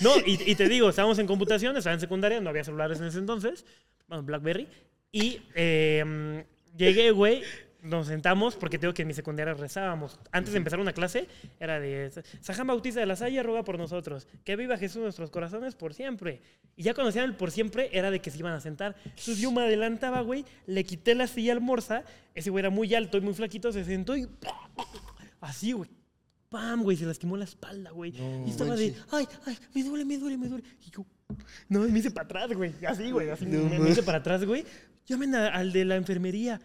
No, 0.00 0.16
y, 0.26 0.50
y 0.50 0.56
te 0.56 0.68
digo, 0.68 0.88
estábamos 0.90 1.20
en 1.20 1.28
computación, 1.28 1.76
estaba 1.76 1.94
en 1.94 2.00
secundaria, 2.00 2.40
no 2.40 2.50
había 2.50 2.64
celulares 2.64 2.98
en 2.98 3.04
ese 3.06 3.18
entonces, 3.18 3.64
bueno, 4.08 4.24
Blackberry, 4.24 4.66
y 5.12 5.40
eh, 5.54 6.44
llegué, 6.76 7.12
güey, 7.12 7.44
nos 7.82 8.06
sentamos, 8.08 8.56
porque 8.56 8.78
tengo 8.78 8.92
que 8.94 9.02
en 9.02 9.08
mi 9.08 9.14
secundaria 9.14 9.54
rezábamos. 9.54 10.18
Antes 10.32 10.52
de 10.52 10.58
empezar 10.58 10.80
una 10.80 10.92
clase, 10.92 11.26
era 11.58 11.80
de, 11.80 12.10
Saján 12.40 12.66
Bautista 12.66 13.00
de 13.00 13.06
la 13.06 13.16
Salle 13.16 13.42
ruega 13.42 13.62
por 13.64 13.78
nosotros, 13.78 14.26
que 14.44 14.56
viva 14.56 14.76
Jesús 14.76 14.96
en 14.96 15.02
nuestros 15.04 15.30
corazones 15.30 15.74
por 15.74 15.94
siempre. 15.94 16.42
Y 16.76 16.82
ya 16.82 16.94
cuando 16.94 17.08
decían 17.08 17.24
el 17.26 17.36
por 17.36 17.50
siempre, 17.50 17.90
era 17.92 18.10
de 18.10 18.20
que 18.20 18.30
se 18.30 18.38
iban 18.38 18.52
a 18.52 18.60
sentar. 18.60 18.96
Entonces 19.04 19.38
yo 19.38 19.50
me 19.52 19.62
adelantaba, 19.62 20.20
güey, 20.22 20.44
le 20.66 20.84
quité 20.84 21.14
la 21.14 21.26
silla 21.26 21.52
al 21.52 21.60
morsa, 21.60 22.04
ese 22.34 22.50
güey 22.50 22.62
era 22.62 22.70
muy 22.70 22.94
alto 22.94 23.18
y 23.18 23.20
muy 23.20 23.34
flaquito, 23.34 23.72
se 23.72 23.84
sentó 23.84 24.16
y... 24.16 24.28
Así, 25.40 25.72
güey. 25.72 25.90
¡Pam, 26.48 26.82
güey! 26.82 26.96
Se 26.96 27.06
lastimó 27.06 27.36
la 27.36 27.44
espalda, 27.44 27.90
güey. 27.92 28.12
y 28.46 28.50
estaba 28.50 28.74
de, 28.74 28.94
¡ay, 29.12 29.26
ay! 29.46 29.56
Me 29.74 29.84
duele, 29.84 30.04
me 30.04 30.18
duele, 30.18 30.36
me 30.36 30.48
duele. 30.48 30.64
Y 30.84 30.90
yo, 30.90 31.06
no, 31.68 31.80
me 31.80 31.98
hice 31.98 32.10
para 32.10 32.24
atrás, 32.24 32.52
güey. 32.52 32.74
Así, 32.86 33.10
güey. 33.12 33.30
Así, 33.30 33.46
me, 33.46 33.78
me 33.78 33.88
hice 33.90 34.02
para 34.02 34.18
atrás, 34.18 34.44
güey. 34.44 34.64
Llamen 35.06 35.34
a- 35.36 35.48
al 35.48 35.72
de 35.72 35.84
la 35.84 35.94
enfermería. 35.96 36.60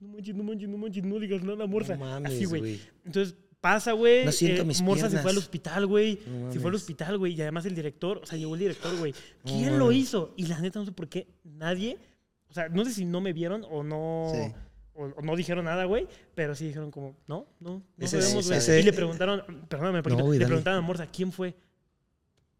No 0.00 0.08
manches, 0.08 0.34
no 0.34 0.44
manches, 0.44 0.68
no 0.68 0.78
manches, 0.78 1.02
no 1.04 1.14
no 1.14 1.20
digas 1.20 1.42
nada, 1.42 1.66
morsa. 1.66 1.96
No 1.96 2.04
mames, 2.04 2.32
así, 2.32 2.44
güey. 2.44 2.80
Entonces 3.04 3.34
pasa, 3.60 3.92
güey. 3.92 4.24
No 4.24 4.32
siento 4.32 4.64
mis 4.64 4.80
Morsa 4.80 5.06
se 5.06 5.08
piernas. 5.10 5.22
fue 5.22 5.30
al 5.32 5.38
hospital, 5.38 5.86
güey. 5.86 6.20
No 6.26 6.52
se 6.52 6.60
fue 6.60 6.70
al 6.70 6.76
hospital, 6.76 7.18
güey. 7.18 7.34
Y 7.34 7.42
además 7.42 7.66
el 7.66 7.74
director, 7.74 8.20
o 8.22 8.26
sea, 8.26 8.38
llegó 8.38 8.54
el 8.54 8.60
director, 8.60 8.96
güey. 8.98 9.12
No 9.44 9.52
¿Quién 9.52 9.78
lo 9.78 9.90
hizo? 9.92 10.32
Y 10.36 10.46
la 10.46 10.60
neta, 10.60 10.78
no 10.78 10.84
sé 10.84 10.92
por 10.92 11.08
qué 11.08 11.26
nadie, 11.44 11.98
o 12.48 12.52
sea, 12.54 12.68
no 12.68 12.84
sé 12.84 12.92
si 12.92 13.04
no 13.04 13.20
me 13.20 13.32
vieron 13.32 13.64
o 13.68 13.82
no. 13.82 14.30
Sí. 14.32 14.52
O, 14.94 15.04
o 15.04 15.22
no 15.22 15.36
dijeron 15.36 15.64
nada, 15.64 15.84
güey, 15.84 16.08
pero 16.34 16.56
sí 16.56 16.66
dijeron 16.66 16.90
como, 16.90 17.16
no, 17.28 17.46
no, 17.60 17.70
no 17.96 18.04
Ese- 18.04 18.20
sabemos, 18.20 18.48
güey. 18.48 18.80
Y 18.80 18.82
le 18.82 18.92
preguntaron, 18.92 19.42
perdóname, 19.68 20.02
Paquito, 20.02 20.24
güey, 20.24 20.40
le 20.40 20.46
preguntaron 20.46 20.78
a 20.78 20.82
Morsa, 20.82 21.06
¿quién 21.06 21.30
fue? 21.30 21.54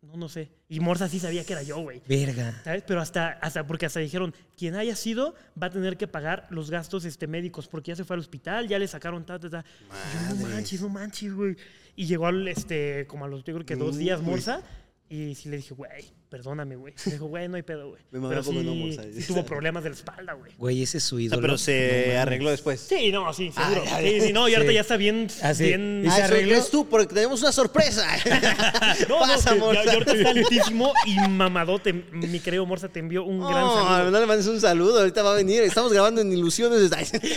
No, 0.01 0.17
no 0.17 0.29
sé. 0.29 0.51
Y 0.69 0.79
Morsa 0.79 1.09
sí 1.09 1.19
sabía 1.19 1.45
que 1.45 1.53
era 1.53 1.63
yo, 1.63 1.79
güey. 1.81 2.01
Verga. 2.09 2.61
¿Sabes? 2.63 2.85
Pero 2.87 3.01
hasta, 3.01 3.31
hasta, 3.31 3.67
porque 3.67 3.87
hasta 3.87 3.99
dijeron, 4.01 4.33
quien 4.57 4.77
haya 4.77 4.95
sido 4.95 5.35
va 5.61 5.67
a 5.67 5.71
tener 5.71 5.97
que 5.97 6.07
pagar 6.07 6.47
los 6.51 6.71
gastos 6.71 7.05
este, 7.05 7.27
médicos, 7.27 7.67
porque 7.67 7.91
ya 7.91 7.97
se 7.97 8.05
fue 8.05 8.15
al 8.15 8.21
hospital, 8.21 8.69
ya 8.69 8.79
le 8.79 8.87
sacaron 8.87 9.27
ta, 9.27 9.39
ta, 9.41 9.51
ta. 9.51 9.65
Y 9.89 10.39
yo, 10.39 10.47
no 10.47 10.49
manches, 10.49 10.81
no 10.83 10.89
manches, 10.89 11.35
güey. 11.35 11.57
Y 11.97 12.07
llegó 12.07 12.27
al, 12.27 12.47
este, 12.47 13.07
como 13.09 13.25
a 13.25 13.29
los, 13.29 13.43
yo 13.43 13.55
creo 13.55 13.67
que 13.67 13.75
dos 13.75 13.97
días 13.97 14.23
Morsa, 14.23 14.63
Y 15.11 15.35
sí 15.37 15.49
le 15.49 15.57
dije, 15.57 15.73
güey, 15.73 16.05
perdóname, 16.29 16.77
güey. 16.77 16.93
Me 17.07 17.13
dijo, 17.13 17.27
güey, 17.29 17.49
no 17.49 17.57
hay 17.57 17.63
pedo, 17.63 17.89
güey. 17.89 18.03
Me 18.11 18.29
Pero 18.29 18.43
sí, 18.43 18.53
no, 18.53 18.75
Moza. 18.75 19.03
sí 19.05 19.23
tuvo 19.27 19.43
problemas 19.47 19.83
de 19.83 19.89
la 19.89 19.97
espalda, 19.97 20.35
güey. 20.35 20.53
Güey, 20.59 20.83
ese 20.83 20.99
es 20.99 21.05
su 21.05 21.17
O 21.17 21.19
sea, 21.19 21.25
ídolo. 21.27 21.41
pero 21.41 21.57
se 21.57 22.19
arregló 22.19 22.51
después. 22.51 22.79
Sí, 22.81 23.11
no, 23.11 23.33
sí, 23.33 23.51
seguro. 23.51 23.85
Ah, 23.87 24.03
ya, 24.03 24.09
sí, 24.11 24.21
sí, 24.21 24.33
no, 24.35 24.49
y 24.51 24.55
ahorita 24.55 24.71
Sí. 24.71 24.75
ya 24.75 24.81
está 24.83 24.97
bien. 24.99 25.29
Ah, 25.43 25.55
sí. 25.55 25.65
bien 25.65 26.03
Y 26.05 26.11
se 26.11 26.21
Ah, 26.21 26.25
arregló. 26.27 26.63
tú, 26.67 26.87
porque 26.91 27.15
tenemos 27.15 27.41
una 27.41 27.53
sorpresa. 27.53 28.07
no, 29.09 29.19
Pasa, 29.21 29.55
no, 29.55 29.73
ya 29.85 29.93
ahorita 29.93 30.13
está 30.13 30.29
altísimo 30.31 30.93
y 31.07 31.17
mamadote. 31.29 31.93
Mi 31.95 32.41
querido 32.41 32.67
Morza 32.67 32.89
te 32.91 33.01
envió 33.01 33.25
un 33.25 33.39
gran 33.41 33.53
No, 33.65 33.75
saludo. 33.87 34.11
no 34.11 34.21
le 34.21 34.27
mandes 34.27 34.47
un 34.47 34.61
saludo, 34.61 34.99
ahorita 34.99 35.23
va 35.23 35.33
a 35.33 35.37
venir. 35.37 35.63
Estamos 35.63 35.91
grabando 35.93 36.21
en 36.21 36.31
Ilusiones. 36.33 36.91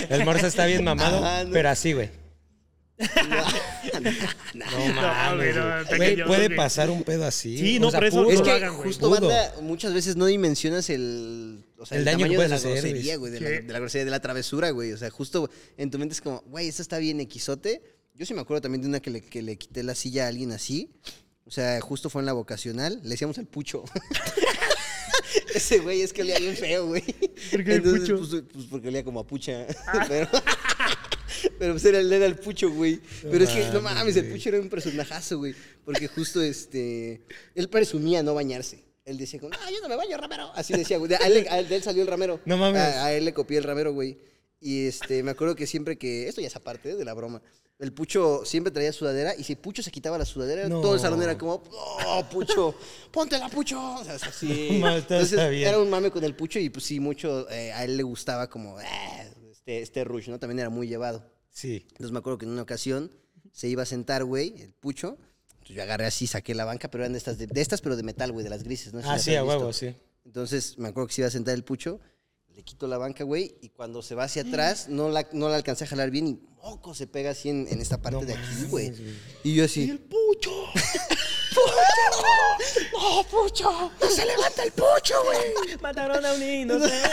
El 0.09 0.25
Morsa 0.25 0.47
está 0.47 0.65
bien 0.65 0.83
mamado, 0.83 1.21
Ah, 1.23 1.43
no. 1.45 1.51
pero 1.53 1.69
así, 1.69 1.93
güey. 1.93 2.09
No 4.53 4.65
No, 4.65 4.93
mames, 4.95 5.55
no, 5.55 5.85
puede 6.27 6.45
güey. 6.47 6.55
pasar 6.55 6.89
un 6.89 7.03
pedo 7.03 7.25
así. 7.25 7.57
Sí, 7.57 7.77
O 7.77 7.81
no, 7.81 7.91
sea, 7.91 7.99
por 7.99 8.07
eso 8.07 8.29
Es 8.29 8.39
lo 8.39 8.45
que 8.45 8.51
hagan, 8.51 8.75
güey. 8.75 8.87
justo, 8.87 9.07
Pudo. 9.09 9.21
banda, 9.27 9.55
muchas 9.61 9.93
veces 9.93 10.15
no 10.15 10.25
dimensionas 10.25 10.89
el, 10.89 11.63
o 11.77 11.85
sea, 11.85 11.97
El 11.97 12.01
el, 12.01 12.05
daño 12.05 12.27
que 12.29 12.37
de 12.37 12.47
la 12.47 12.55
hacer, 12.55 12.71
grosería, 12.73 13.15
güey. 13.17 13.31
de, 13.31 13.39
la, 13.39 13.49
de 13.49 13.63
la 13.73 13.79
grosería, 13.79 14.05
de 14.05 14.11
la 14.11 14.19
travesura, 14.19 14.69
güey. 14.71 14.91
O 14.93 14.97
sea, 14.97 15.09
justo 15.09 15.49
en 15.77 15.89
tu 15.91 15.97
mente 15.99 16.13
es 16.13 16.21
como, 16.21 16.41
güey, 16.47 16.67
esto 16.67 16.81
está 16.81 16.97
bien 16.97 17.19
equisote. 17.19 17.81
Yo 18.13 18.25
sí 18.25 18.33
me 18.33 18.41
acuerdo 18.41 18.61
también 18.61 18.81
de 18.81 18.87
una 18.87 18.99
que 18.99 19.09
le, 19.09 19.21
que 19.21 19.41
le 19.41 19.57
quité 19.57 19.83
la 19.83 19.95
silla 19.95 20.25
a 20.25 20.27
alguien 20.27 20.51
así. 20.51 20.91
O 21.45 21.51
sea, 21.51 21.79
justo 21.81 22.09
fue 22.09 22.21
en 22.21 22.27
la 22.27 22.33
vocacional. 22.33 22.99
Le 23.03 23.09
decíamos 23.09 23.37
el 23.37 23.47
pucho. 23.47 23.83
Ese 25.55 25.79
güey 25.79 26.01
es 26.01 26.13
que 26.13 26.21
olía 26.21 26.37
bien 26.39 26.55
feo, 26.55 26.87
güey. 26.87 27.03
¿Por 27.51 27.63
qué 27.63 27.73
el 27.75 27.81
pucho? 27.83 28.17
Pues, 28.17 28.43
pues 28.53 28.65
porque 28.69 28.87
olía 28.89 29.03
como 29.03 29.19
a 29.21 29.27
pucha. 29.27 29.65
Pero, 30.07 30.29
pero 31.59 31.73
pues 31.73 31.85
era, 31.85 31.99
era 31.99 32.25
el 32.25 32.35
pucho, 32.35 32.71
güey. 32.71 32.99
Pero 33.23 33.43
es 33.43 33.49
que, 33.49 33.69
no 33.71 33.81
mames, 33.81 34.15
el 34.15 34.29
pucho 34.31 34.49
era 34.49 34.59
un 34.59 34.69
personajazo, 34.69 35.37
güey. 35.39 35.55
Porque 35.85 36.07
justo, 36.07 36.41
este... 36.41 37.21
Él 37.55 37.69
presumía 37.69 38.23
no 38.23 38.33
bañarse. 38.33 38.83
Él 39.05 39.17
decía 39.17 39.39
como, 39.39 39.53
ah, 39.53 39.69
yo 39.71 39.81
no 39.81 39.89
me 39.89 39.95
baño, 39.95 40.15
ramero. 40.17 40.51
Así 40.53 40.73
decía, 40.73 40.97
güey. 40.97 41.09
De- 41.09 41.15
A 41.15 41.27
él, 41.27 41.33
le- 41.33 41.49
a 41.49 41.59
él- 41.59 41.67
de 41.67 41.75
él 41.75 41.83
salió 41.83 42.01
el 42.03 42.07
ramero. 42.07 42.39
No 42.45 42.57
mames. 42.57 42.81
A, 42.81 43.05
a 43.05 43.13
él 43.13 43.25
le 43.25 43.33
copié 43.33 43.57
el 43.57 43.63
ramero, 43.63 43.93
güey. 43.93 44.17
Y 44.59 44.85
este, 44.85 45.23
me 45.23 45.31
acuerdo 45.31 45.55
que 45.55 45.65
siempre 45.65 45.97
que... 45.97 46.27
Esto 46.27 46.39
ya 46.41 46.47
es 46.47 46.55
aparte 46.55 46.91
¿eh? 46.91 46.95
de 46.95 47.03
la 47.05 47.13
broma. 47.15 47.41
El 47.79 47.93
Pucho 47.93 48.45
siempre 48.45 48.69
traía 48.69 48.93
sudadera 48.93 49.33
y 49.35 49.43
si 49.43 49.55
Pucho 49.55 49.81
se 49.81 49.89
quitaba 49.89 50.15
la 50.19 50.25
sudadera, 50.25 50.69
No. 50.69 50.81
todo 50.81 50.93
el 50.93 50.99
salón 50.99 51.23
era 51.23 51.35
como, 51.35 51.63
¡oh, 51.71 52.23
Pucho! 52.29 52.75
¡Ponte 53.11 53.39
la 53.39 53.49
Pucho! 53.49 53.95
O 53.95 54.03
sea, 54.03 54.13
así. 54.13 54.77
No 54.79 54.95
Entonces, 54.97 55.39
era 55.39 55.79
un 55.79 55.89
mame 55.89 56.11
con 56.11 56.23
el 56.23 56.35
Pucho 56.35 56.59
y 56.59 56.69
pues 56.69 56.85
sí, 56.85 56.99
mucho 56.99 57.49
eh, 57.49 57.71
a 57.73 57.83
él 57.83 57.97
le 57.97 58.03
gustaba 58.03 58.47
como 58.51 58.79
eh, 58.79 58.85
este, 59.71 59.81
este 59.81 60.03
rush, 60.03 60.29
¿no? 60.29 60.39
También 60.39 60.59
era 60.59 60.69
muy 60.69 60.87
llevado. 60.87 61.29
Sí. 61.51 61.85
Entonces 61.91 62.11
me 62.11 62.19
acuerdo 62.19 62.37
que 62.37 62.45
en 62.45 62.51
una 62.51 62.61
ocasión 62.61 63.11
se 63.51 63.67
iba 63.67 63.83
a 63.83 63.85
sentar, 63.85 64.23
güey, 64.23 64.61
el 64.61 64.71
Pucho. 64.73 65.17
Entonces 65.53 65.75
yo 65.75 65.83
agarré 65.83 66.05
así, 66.05 66.27
saqué 66.27 66.55
la 66.55 66.65
banca, 66.65 66.89
pero 66.89 67.03
eran 67.03 67.13
de 67.13 67.17
estas, 67.17 67.37
de, 67.37 67.47
de 67.47 67.61
estas 67.61 67.81
pero 67.81 67.95
de 67.95 68.03
metal, 68.03 68.31
güey, 68.31 68.43
de 68.43 68.49
las 68.49 68.63
grises, 68.63 68.93
¿no? 68.93 69.01
sé 69.01 69.05
si 69.07 69.11
Ah, 69.11 69.19
sí, 69.19 69.35
a 69.35 69.43
huevo, 69.43 69.71
sí. 69.73 69.95
Entonces 70.25 70.77
me 70.77 70.89
acuerdo 70.89 71.07
que 71.07 71.13
se 71.13 71.21
iba 71.21 71.27
a 71.27 71.31
sentar 71.31 71.53
el 71.53 71.63
Pucho, 71.63 71.99
le 72.55 72.63
quito 72.63 72.87
la 72.87 72.97
banca, 72.97 73.23
güey, 73.23 73.55
y 73.61 73.69
cuando 73.69 74.01
se 74.01 74.15
va 74.15 74.25
hacia 74.25 74.43
atrás, 74.43 74.89
no 74.89 75.09
la, 75.09 75.27
no 75.33 75.49
la 75.49 75.55
alcancé 75.55 75.85
a 75.85 75.87
jalar 75.87 76.11
bien 76.11 76.27
y 76.27 76.39
moco 76.61 76.93
se 76.93 77.07
pega 77.07 77.31
así 77.31 77.49
en, 77.49 77.67
en 77.69 77.81
esta 77.81 78.01
parte 78.01 78.19
No 78.19 78.25
de 78.25 78.33
aquí, 78.33 78.65
güey. 78.69 78.93
Y 79.43 79.55
yo 79.55 79.65
así, 79.65 79.89
¡el 79.89 79.99
Pucho! 79.99 80.51
¡Pucho! 81.53 81.75
¡No, 82.93 83.23
Pucho! 83.23 83.91
¡No 83.99 84.09
se 84.09 84.25
levanta 84.25 84.63
el 84.63 84.71
Pucho, 84.71 85.23
güey! 85.25 85.77
Mataron 85.81 86.25
a 86.25 86.33
un 86.33 86.43
inocente. 86.43 87.09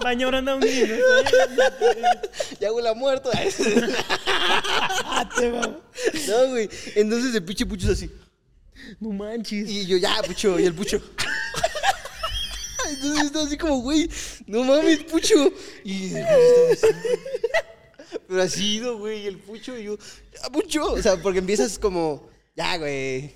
Bañaron 0.00 0.48
a 0.48 0.54
un 0.54 0.62
inocente. 0.62 1.02
Ya 2.60 2.72
huele 2.72 2.88
a 2.88 2.94
muerto. 2.94 3.30
no, 6.28 6.46
güey. 6.48 6.68
Entonces 6.94 7.34
el 7.34 7.44
pinche 7.44 7.66
Pucho 7.66 7.86
es 7.86 7.92
así. 7.92 8.10
No 9.00 9.10
manches. 9.10 9.68
Y 9.68 9.86
yo, 9.86 9.96
ya, 9.96 10.22
Pucho. 10.22 10.58
Y 10.60 10.64
el 10.64 10.74
Pucho. 10.74 11.00
Entonces 12.88 13.24
estaba 13.26 13.44
así 13.44 13.58
como, 13.58 13.80
güey, 13.80 14.08
no 14.46 14.64
mames, 14.64 15.04
Pucho. 15.04 15.52
Y 15.84 16.14
el 16.14 16.24
Pucho 16.24 16.72
estaba 16.72 16.72
así. 16.72 16.86
Pero 18.26 18.42
así, 18.42 18.80
¿no, 18.80 18.98
güey? 18.98 19.26
El 19.26 19.38
Pucho, 19.38 19.76
y 19.78 19.84
yo, 19.84 19.96
ya, 20.32 20.50
Pucho. 20.50 20.92
O 20.92 21.02
sea, 21.02 21.20
porque 21.20 21.38
empiezas 21.38 21.78
como, 21.78 22.28
ya, 22.56 22.76
güey. 22.76 23.34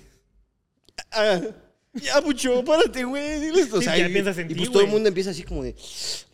Ah, 1.11 1.41
ya, 1.93 2.21
Pucho, 2.21 2.65
párate, 2.65 3.03
güey. 3.03 3.39
Diles, 3.39 3.71
o 3.71 3.81
sea, 3.81 3.95
ya 3.95 4.07
y, 4.07 4.11
piensas 4.13 4.37
en 4.39 4.47
y 4.47 4.49
ti, 4.49 4.55
pues 4.55 4.69
todo 4.69 4.79
el 4.79 4.85
güey. 4.85 4.93
mundo 4.95 5.09
empieza 5.09 5.29
así 5.29 5.43
como 5.43 5.63
de, 5.63 5.75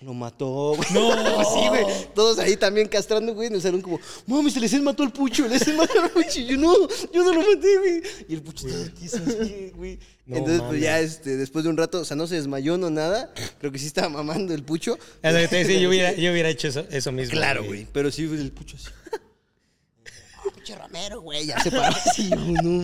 lo 0.02 0.14
mató, 0.14 0.76
güey. 0.76 0.90
No, 0.94 1.44
sí, 1.44 1.68
güey. 1.68 1.86
Todos 2.16 2.40
ahí 2.40 2.56
también 2.56 2.88
castrando, 2.88 3.34
güey, 3.34 3.48
en 3.48 3.56
el 3.56 3.62
salón 3.62 3.82
como, 3.82 4.00
mami, 4.26 4.52
se 4.52 4.62
les 4.62 4.82
mató 4.82 5.04
al 5.04 5.12
Pucho, 5.12 5.48
les 5.48 5.68
mató 5.76 6.02
al 6.02 6.12
Pucho. 6.12 6.40
Y 6.40 6.46
yo, 6.46 6.58
no, 6.58 6.74
yo 7.12 7.24
no 7.24 7.34
lo 7.34 7.42
maté, 7.42 7.78
güey. 7.78 8.02
Y 8.30 8.34
el 8.36 8.42
Pucho 8.42 8.68
estaba 8.68 8.86
tieso 8.96 9.18
así, 9.18 9.72
güey. 9.76 10.00
No 10.26 10.38
Entonces, 10.38 10.62
pues 10.62 10.82
ya, 10.82 11.00
este, 11.00 11.36
después 11.36 11.64
de 11.64 11.72
un 11.72 11.78
rato, 11.78 12.02
o 12.02 12.06
sea, 12.06 12.16
no 12.16 12.28
se 12.28 12.36
desmayó, 12.36 12.78
no 12.78 12.90
nada. 12.90 13.34
Creo 13.60 13.72
que 13.72 13.80
sí 13.80 13.88
estaba 13.88 14.08
mamando 14.08 14.54
el 14.54 14.64
Pucho. 14.64 14.98
Es 15.22 15.34
lo 15.34 15.40
que 15.40 15.48
te 15.48 15.56
decía, 15.58 15.80
yo 15.80 15.90
hubiera, 15.90 16.14
yo 16.14 16.32
hubiera 16.32 16.50
hecho 16.50 16.68
eso, 16.70 16.86
eso 16.90 17.12
mismo. 17.12 17.34
Claro, 17.34 17.66
güey. 17.66 17.86
Pero 17.92 18.12
sí, 18.12 18.28
pues, 18.28 18.40
el 18.40 18.52
Pucho 18.52 18.78
así. 18.78 18.88
Pucho 20.70 20.82
Ramero, 20.82 21.22
güey. 21.22 21.46
Ya 21.46 21.60
se 21.64 21.72
paró 21.72 21.96
así. 21.96 22.30
No 22.30 22.84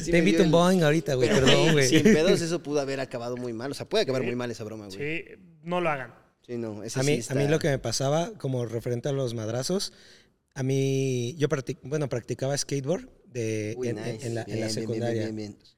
sí 0.00 0.10
Te 0.10 0.18
invito 0.18 0.42
un 0.42 0.50
Boeing 0.50 0.82
ahorita, 0.82 1.14
güey, 1.14 1.28
Pero, 1.28 1.46
perdón, 1.46 1.72
güey. 1.72 1.88
Sin 1.88 2.02
pedos, 2.02 2.40
eso 2.40 2.62
pudo 2.62 2.80
haber 2.80 3.00
acabado 3.00 3.36
muy 3.36 3.52
mal. 3.52 3.70
O 3.70 3.74
sea, 3.74 3.88
puede 3.88 4.02
acabar 4.04 4.22
muy 4.22 4.36
mal 4.36 4.50
esa 4.50 4.64
broma, 4.64 4.86
güey. 4.86 4.98
Sí, 4.98 5.24
no 5.62 5.80
lo 5.80 5.90
hagan. 5.90 6.14
Sí, 6.46 6.56
no, 6.58 6.82
ese 6.82 7.00
A 7.00 7.02
sí 7.02 7.10
mí, 7.10 7.16
está- 7.18 7.32
a 7.34 7.36
mí 7.36 7.48
lo 7.48 7.58
que 7.58 7.68
me 7.68 7.78
pasaba, 7.78 8.32
como 8.38 8.66
referente 8.66 9.08
a 9.08 9.12
los 9.12 9.32
madrazos, 9.34 9.92
a 10.54 10.62
mí, 10.62 11.34
yo 11.38 11.48
practic- 11.48 11.78
bueno, 11.82 12.08
practicaba 12.10 12.56
skateboard 12.58 13.08
de, 13.26 13.74
Uy, 13.78 13.88
en, 13.88 13.98
en- 13.98 14.12
nice. 14.14 14.26
en 14.26 14.34
la, 14.34 14.42
en 14.42 14.46
la 14.48 14.54
Bien, 14.54 14.56
bien, 14.56 14.60
bien, 14.66 14.70
secundaria, 14.70 15.22
bien, 15.24 15.36
bien, 15.36 15.52
bien. 15.56 15.68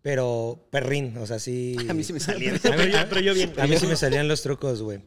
pero 0.00 0.68
perrín, 0.70 1.16
o 1.18 1.26
sea, 1.26 1.38
sí. 1.40 1.76
A 1.88 1.92
mí 1.94 2.04
sí 2.04 2.12
me 2.12 2.20
salía. 2.20 2.54
Pero 2.62 2.84
yo, 2.84 2.98
pero 3.08 3.20
yo 3.20 3.34
bien. 3.34 3.52
A 3.58 3.66
mí 3.66 3.76
sí 3.78 3.86
me 3.88 3.96
salían 3.96 4.28
los 4.28 4.42
trucos, 4.42 4.80
güey. 4.80 5.00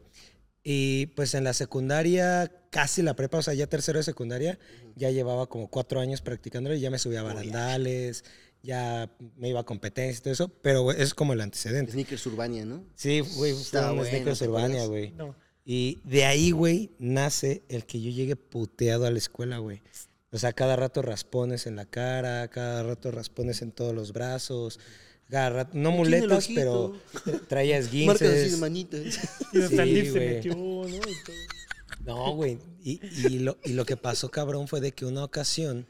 Y 0.68 1.06
pues 1.14 1.34
en 1.34 1.44
la 1.44 1.52
secundaria, 1.52 2.50
casi 2.70 3.00
la 3.00 3.14
prepa, 3.14 3.38
o 3.38 3.42
sea, 3.42 3.54
ya 3.54 3.68
tercero 3.68 4.00
de 4.00 4.02
secundaria, 4.02 4.58
ya 4.96 5.12
llevaba 5.12 5.46
como 5.46 5.70
cuatro 5.70 6.00
años 6.00 6.22
practicándolo 6.22 6.74
y 6.74 6.80
ya 6.80 6.90
me 6.90 6.98
subía 6.98 7.20
a 7.20 7.22
barandales, 7.22 8.24
ya 8.64 9.08
me 9.36 9.48
iba 9.50 9.60
a 9.60 9.62
competencias 9.62 10.18
y 10.18 10.22
todo 10.22 10.32
eso, 10.32 10.48
pero 10.48 10.90
es 10.90 11.14
como 11.14 11.34
el 11.34 11.40
antecedente. 11.40 11.92
Sneakers 11.92 12.26
Urbania, 12.26 12.64
¿no? 12.64 12.82
Sí, 12.96 13.20
güey, 13.36 13.52
Estaba 13.52 13.84
fue 13.84 13.92
un 13.92 13.98
bueno, 13.98 14.10
Sneakers 14.10 14.38
¿te 14.40 14.48
Urbania, 14.48 14.86
güey. 14.86 15.12
No. 15.12 15.36
Y 15.64 16.00
de 16.02 16.24
ahí, 16.24 16.50
güey, 16.50 16.90
nace 16.98 17.62
el 17.68 17.86
que 17.86 18.00
yo 18.00 18.10
llegue 18.10 18.34
puteado 18.34 19.06
a 19.06 19.12
la 19.12 19.18
escuela, 19.18 19.58
güey. 19.58 19.82
O 20.32 20.38
sea, 20.38 20.52
cada 20.52 20.74
rato 20.74 21.00
raspones 21.00 21.68
en 21.68 21.76
la 21.76 21.86
cara, 21.86 22.48
cada 22.48 22.82
rato 22.82 23.12
raspones 23.12 23.62
en 23.62 23.70
todos 23.70 23.94
los 23.94 24.12
brazos, 24.12 24.80
rato, 25.28 25.72
no 25.74 25.90
muletas, 25.90 26.48
pero 26.54 26.84
ojito. 27.24 27.40
traías 27.48 27.92
Marcas 27.92 28.28
así 28.28 28.50
de 28.50 28.56
manitas. 28.58 29.00
Y 29.52 29.62
hasta 29.62 29.84
Sí, 29.84 30.04
se 30.04 30.10
güey. 30.10 30.34
metió, 30.34 30.54
¿no? 30.54 30.86
Y 30.88 31.00
todo. 31.24 31.36
No, 32.04 32.34
güey. 32.34 32.58
Y, 32.82 33.00
y 33.26 33.38
lo, 33.40 33.58
y 33.64 33.72
lo 33.72 33.84
que 33.84 33.96
pasó, 33.96 34.30
cabrón, 34.30 34.68
fue 34.68 34.80
de 34.80 34.92
que 34.92 35.04
una 35.04 35.24
ocasión 35.24 35.86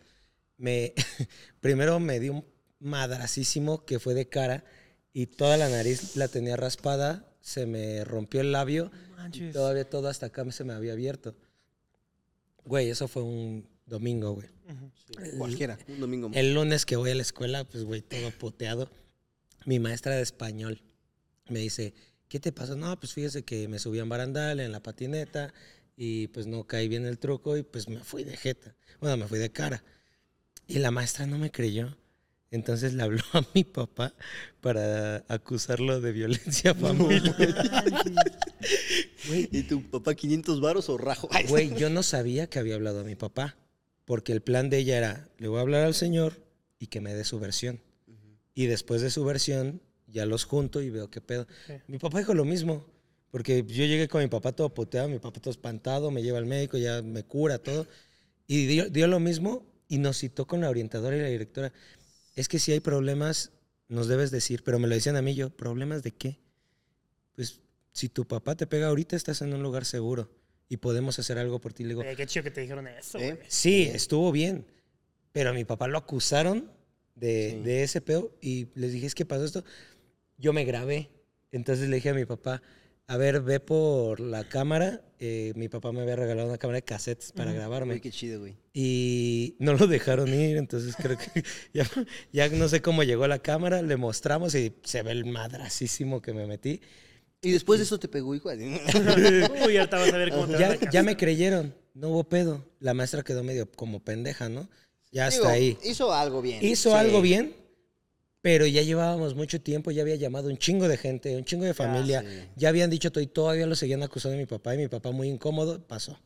me. 0.56 0.94
primero 1.60 2.00
me 2.00 2.18
dio 2.20 2.32
un 2.32 2.44
madracísimo 2.78 3.84
que 3.84 3.98
fue 3.98 4.14
de 4.14 4.28
cara 4.28 4.64
y 5.12 5.26
toda 5.26 5.56
la 5.56 5.68
nariz 5.68 6.16
la 6.16 6.28
tenía 6.28 6.56
raspada, 6.56 7.26
se 7.40 7.66
me 7.66 8.04
rompió 8.04 8.40
el 8.40 8.52
labio 8.52 8.90
y 8.94 9.16
manches. 9.16 9.52
todavía 9.52 9.88
todo 9.88 10.08
hasta 10.08 10.26
acá 10.26 10.50
se 10.52 10.64
me 10.64 10.72
había 10.74 10.92
abierto. 10.92 11.34
Güey, 12.64 12.90
eso 12.90 13.08
fue 13.08 13.22
un 13.22 13.68
domingo, 13.86 14.32
güey. 14.32 14.48
Cualquiera, 15.38 15.78
un 15.88 16.00
domingo. 16.00 16.28
más. 16.28 16.36
El 16.36 16.54
lunes 16.54 16.84
que 16.84 16.96
voy 16.96 17.10
a 17.10 17.14
la 17.14 17.22
escuela, 17.22 17.64
pues, 17.64 17.84
güey, 17.84 18.02
todo 18.02 18.30
poteado. 18.32 18.90
Mi 19.66 19.78
maestra 19.78 20.14
de 20.14 20.22
español 20.22 20.80
me 21.48 21.58
dice, 21.58 21.92
¿qué 22.28 22.40
te 22.40 22.52
pasa? 22.52 22.74
No, 22.74 22.98
pues 22.98 23.12
fíjese 23.12 23.44
que 23.44 23.68
me 23.68 23.78
subí 23.78 23.98
en 23.98 24.08
barandal, 24.08 24.60
en 24.60 24.72
la 24.72 24.82
patineta, 24.82 25.52
y 25.96 26.28
pues 26.28 26.46
no 26.46 26.64
caí 26.64 26.88
bien 26.88 27.04
el 27.04 27.18
truco 27.18 27.56
y 27.56 27.62
pues 27.62 27.88
me 27.88 27.98
fui 27.98 28.24
de 28.24 28.36
jeta. 28.36 28.74
Bueno, 29.00 29.16
me 29.16 29.26
fui 29.26 29.38
de 29.38 29.50
cara. 29.50 29.84
Y 30.66 30.78
la 30.78 30.90
maestra 30.90 31.26
no 31.26 31.36
me 31.36 31.50
creyó. 31.50 31.96
Entonces 32.50 32.94
le 32.94 33.02
habló 33.02 33.22
a 33.32 33.44
mi 33.54 33.64
papá 33.64 34.14
para 34.60 35.24
acusarlo 35.28 36.00
de 36.00 36.12
violencia 36.12 36.74
familiar. 36.74 37.34
¿Y 39.28 39.62
tu 39.64 39.82
papá 39.90 40.14
500 40.14 40.60
varos 40.60 40.88
o 40.88 40.96
rajo? 40.96 41.28
Güey, 41.48 41.74
yo 41.76 41.90
no 41.90 42.02
sabía 42.02 42.48
que 42.48 42.58
había 42.58 42.76
hablado 42.76 43.00
a 43.00 43.04
mi 43.04 43.16
papá, 43.16 43.56
porque 44.04 44.32
el 44.32 44.42
plan 44.42 44.70
de 44.70 44.78
ella 44.78 44.96
era, 44.96 45.28
le 45.38 45.48
voy 45.48 45.58
a 45.58 45.62
hablar 45.62 45.82
al 45.82 45.94
señor 45.94 46.40
y 46.78 46.86
que 46.86 47.00
me 47.00 47.14
dé 47.14 47.24
su 47.24 47.40
versión. 47.40 47.80
Y 48.56 48.66
después 48.68 49.02
de 49.02 49.10
su 49.10 49.22
versión, 49.22 49.82
ya 50.06 50.24
los 50.24 50.44
junto 50.44 50.80
y 50.80 50.88
veo 50.88 51.10
qué 51.10 51.20
pedo. 51.20 51.46
Mi 51.88 51.98
papá 51.98 52.20
dijo 52.20 52.32
lo 52.32 52.46
mismo, 52.46 52.86
porque 53.30 53.62
yo 53.68 53.84
llegué 53.84 54.08
con 54.08 54.22
mi 54.22 54.28
papá 54.28 54.52
todo 54.52 54.72
puteado, 54.72 55.10
mi 55.10 55.18
papá 55.18 55.40
todo 55.40 55.50
espantado, 55.50 56.10
me 56.10 56.22
lleva 56.22 56.38
al 56.38 56.46
médico, 56.46 56.78
ya 56.78 57.02
me 57.02 57.22
cura, 57.22 57.58
todo. 57.58 57.86
Y 58.46 58.64
dio, 58.64 58.88
dio 58.88 59.08
lo 59.08 59.20
mismo 59.20 59.66
y 59.88 59.98
nos 59.98 60.16
citó 60.16 60.46
con 60.46 60.62
la 60.62 60.70
orientadora 60.70 61.18
y 61.18 61.20
la 61.20 61.28
directora. 61.28 61.70
Es 62.34 62.48
que 62.48 62.58
si 62.58 62.72
hay 62.72 62.80
problemas, 62.80 63.52
nos 63.88 64.08
debes 64.08 64.30
decir, 64.30 64.64
pero 64.64 64.78
me 64.78 64.88
lo 64.88 64.94
decían 64.94 65.16
a 65.16 65.22
mí 65.22 65.34
yo, 65.34 65.50
¿problemas 65.50 66.02
de 66.02 66.12
qué? 66.12 66.40
Pues 67.34 67.60
si 67.92 68.08
tu 68.08 68.26
papá 68.26 68.54
te 68.54 68.66
pega 68.66 68.88
ahorita, 68.88 69.16
estás 69.16 69.42
en 69.42 69.52
un 69.52 69.62
lugar 69.62 69.84
seguro 69.84 70.30
y 70.70 70.78
podemos 70.78 71.18
hacer 71.18 71.36
algo 71.36 71.60
por 71.60 71.74
ti. 71.74 71.82
Le 71.82 71.90
digo, 71.90 72.02
qué 72.16 72.26
chido 72.26 72.42
que 72.42 72.50
te 72.50 72.62
dijeron 72.62 72.88
eso, 72.88 73.18
¿Eh? 73.18 73.38
Sí, 73.48 73.82
estuvo 73.82 74.32
bien. 74.32 74.64
Pero 75.32 75.50
a 75.50 75.52
mi 75.52 75.66
papá 75.66 75.88
lo 75.88 75.98
acusaron 75.98 76.74
de, 77.16 77.50
Sí. 77.50 77.62
de 77.64 77.82
ese 77.82 78.00
pedo 78.00 78.32
y 78.40 78.68
les 78.74 78.92
dije, 78.92 79.06
es 79.06 79.14
que 79.16 79.24
pasó 79.26 79.44
esto. 79.44 79.64
Yo 80.38 80.52
me 80.52 80.64
grabé. 80.64 81.10
Entonces 81.50 81.88
le 81.88 81.96
dije 81.96 82.10
a 82.10 82.14
mi 82.14 82.24
papá, 82.26 82.62
a 83.08 83.16
ver, 83.16 83.40
ve 83.40 83.58
por 83.60 84.20
la 84.20 84.44
cámara. 84.48 85.02
Eh, 85.18 85.52
mi 85.56 85.68
papá 85.68 85.92
me 85.92 86.02
había 86.02 86.16
regalado 86.16 86.48
una 86.48 86.58
cámara 86.58 86.76
de 86.76 86.82
cassettes 86.82 87.32
para 87.32 87.52
grabarme. 87.52 87.94
Güey, 87.94 88.00
qué 88.00 88.10
chido, 88.10 88.40
güey. 88.40 88.56
Y 88.74 89.56
no 89.58 89.72
lo 89.74 89.86
dejaron 89.86 90.28
ir, 90.34 90.56
entonces 90.58 90.94
creo 90.96 91.16
que 91.16 91.42
ya, 91.72 91.88
ya 92.32 92.48
no 92.50 92.68
sé 92.68 92.82
cómo 92.82 93.02
llegó 93.02 93.26
la 93.26 93.38
cámara, 93.38 93.80
le 93.80 93.96
mostramos 93.96 94.54
y 94.54 94.74
se 94.82 95.02
ve 95.02 95.12
el 95.12 95.24
madrasísimo 95.24 96.20
que 96.20 96.34
me 96.34 96.46
metí. 96.46 96.80
Y 97.40 97.52
después 97.52 97.78
de 97.78 97.84
eso 97.84 97.98
te 97.98 98.08
pegó, 98.08 98.34
hijo. 98.34 98.50
Uy, 99.66 99.76
ahorita 99.76 99.98
vas 99.98 100.12
a 100.12 100.16
ver 100.18 100.30
cómo 100.30 100.48
te 100.48 100.58
Ya, 100.58 100.78
ya 100.90 101.02
me 101.02 101.16
creyeron, 101.16 101.74
no 101.94 102.08
hubo 102.08 102.24
pedo. 102.24 102.68
La 102.80 102.92
maestra 102.92 103.22
quedó 103.22 103.42
medio 103.44 103.70
como 103.70 104.00
pendeja, 104.02 104.48
¿no? 104.48 104.68
Ya 105.12 105.28
Digo, 105.30 105.44
hasta 105.44 105.54
ahí. 105.54 105.78
Hizo 105.84 106.12
algo 106.12 106.42
bien. 106.42 106.64
Hizo 106.64 106.90
Sí. 106.90 106.96
algo 106.96 107.20
bien, 107.22 107.54
pero 108.42 108.66
ya 108.66 108.82
llevábamos 108.82 109.34
mucho 109.34 109.60
tiempo, 109.60 109.90
ya 109.90 110.02
había 110.02 110.16
llamado 110.16 110.48
un 110.48 110.56
chingo 110.58 110.88
de 110.88 110.96
gente, 110.96 111.36
un 111.36 111.44
chingo 111.44 111.64
de 111.64 111.74
familia, 111.74 112.22
sí. 112.22 112.48
ya 112.56 112.68
habían 112.68 112.90
dicho 112.90 113.10
todo 113.10 113.22
y 113.22 113.26
todavía 113.26 113.66
lo 113.66 113.74
seguían 113.76 114.02
acusando 114.02 114.32
de 114.36 114.42
mi 114.42 114.46
papá 114.46 114.74
y 114.74 114.78
mi 114.78 114.88
papá 114.88 115.10
muy 115.12 115.28
incómodo, 115.28 115.80
pasó. 115.86 116.18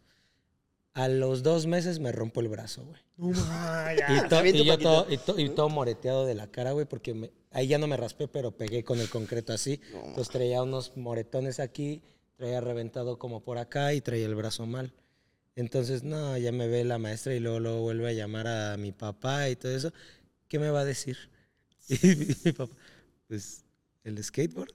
A 0.93 1.07
los 1.09 1.43
dos 1.45 1.67
meses 1.67 2.01
me 2.01 2.11
rompo 2.11 2.41
el 2.41 2.49
brazo, 2.49 2.85
güey. 2.85 3.01
No, 3.17 3.31
Y, 3.31 4.29
to- 4.29 4.45
yo 4.65 4.77
todo, 4.79 5.07
y, 5.09 5.17
to- 5.19 5.39
y 5.39 5.49
todo 5.51 5.69
moreteado 5.69 6.27
de 6.27 6.35
la 6.35 6.49
cara, 6.49 6.73
güey, 6.73 6.85
porque 6.85 7.15
me- 7.15 7.31
ahí 7.53 7.69
ya 7.69 7.79
no 7.79 7.87
me 7.87 7.97
raspé, 7.97 8.27
pero 8.27 8.51
pegué 8.51 8.83
con 8.83 8.99
el 8.99 9.09
concreto 9.09 9.53
así. 9.53 9.81
Entonces 9.95 10.29
traía 10.31 10.63
unos 10.63 10.97
moretones 10.97 11.61
aquí, 11.61 12.03
traía 12.37 12.61
reventado 12.61 13.19
como 13.19 13.41
por 13.45 13.59
acá 13.59 13.95
y 13.95 14.01
traía 14.01 14.27
el 14.27 14.35
brazo 14.35 14.67
mal. 14.67 14.93
Entonces, 15.61 16.03
no, 16.03 16.37
ya 16.39 16.53
me 16.53 16.67
ve 16.69 16.85
la 16.85 16.99
maestra 16.99 17.35
y 17.35 17.41
luego, 17.41 17.61
luego 17.61 17.81
vuelve 17.83 18.09
a 18.09 18.13
llamar 18.13 18.47
a 18.49 18.77
mi 18.77 18.93
papá 18.93 19.49
y 19.49 19.57
todo 19.57 19.75
eso. 19.75 19.93
¿Qué 20.49 20.59
me 20.59 20.71
va 20.71 20.81
a 20.81 20.85
decir? 20.85 21.17
Y 21.89 22.07
mi 22.45 22.53
papá, 22.53 22.75
pues, 23.29 23.65
el 24.05 24.23
skateboard. 24.23 24.73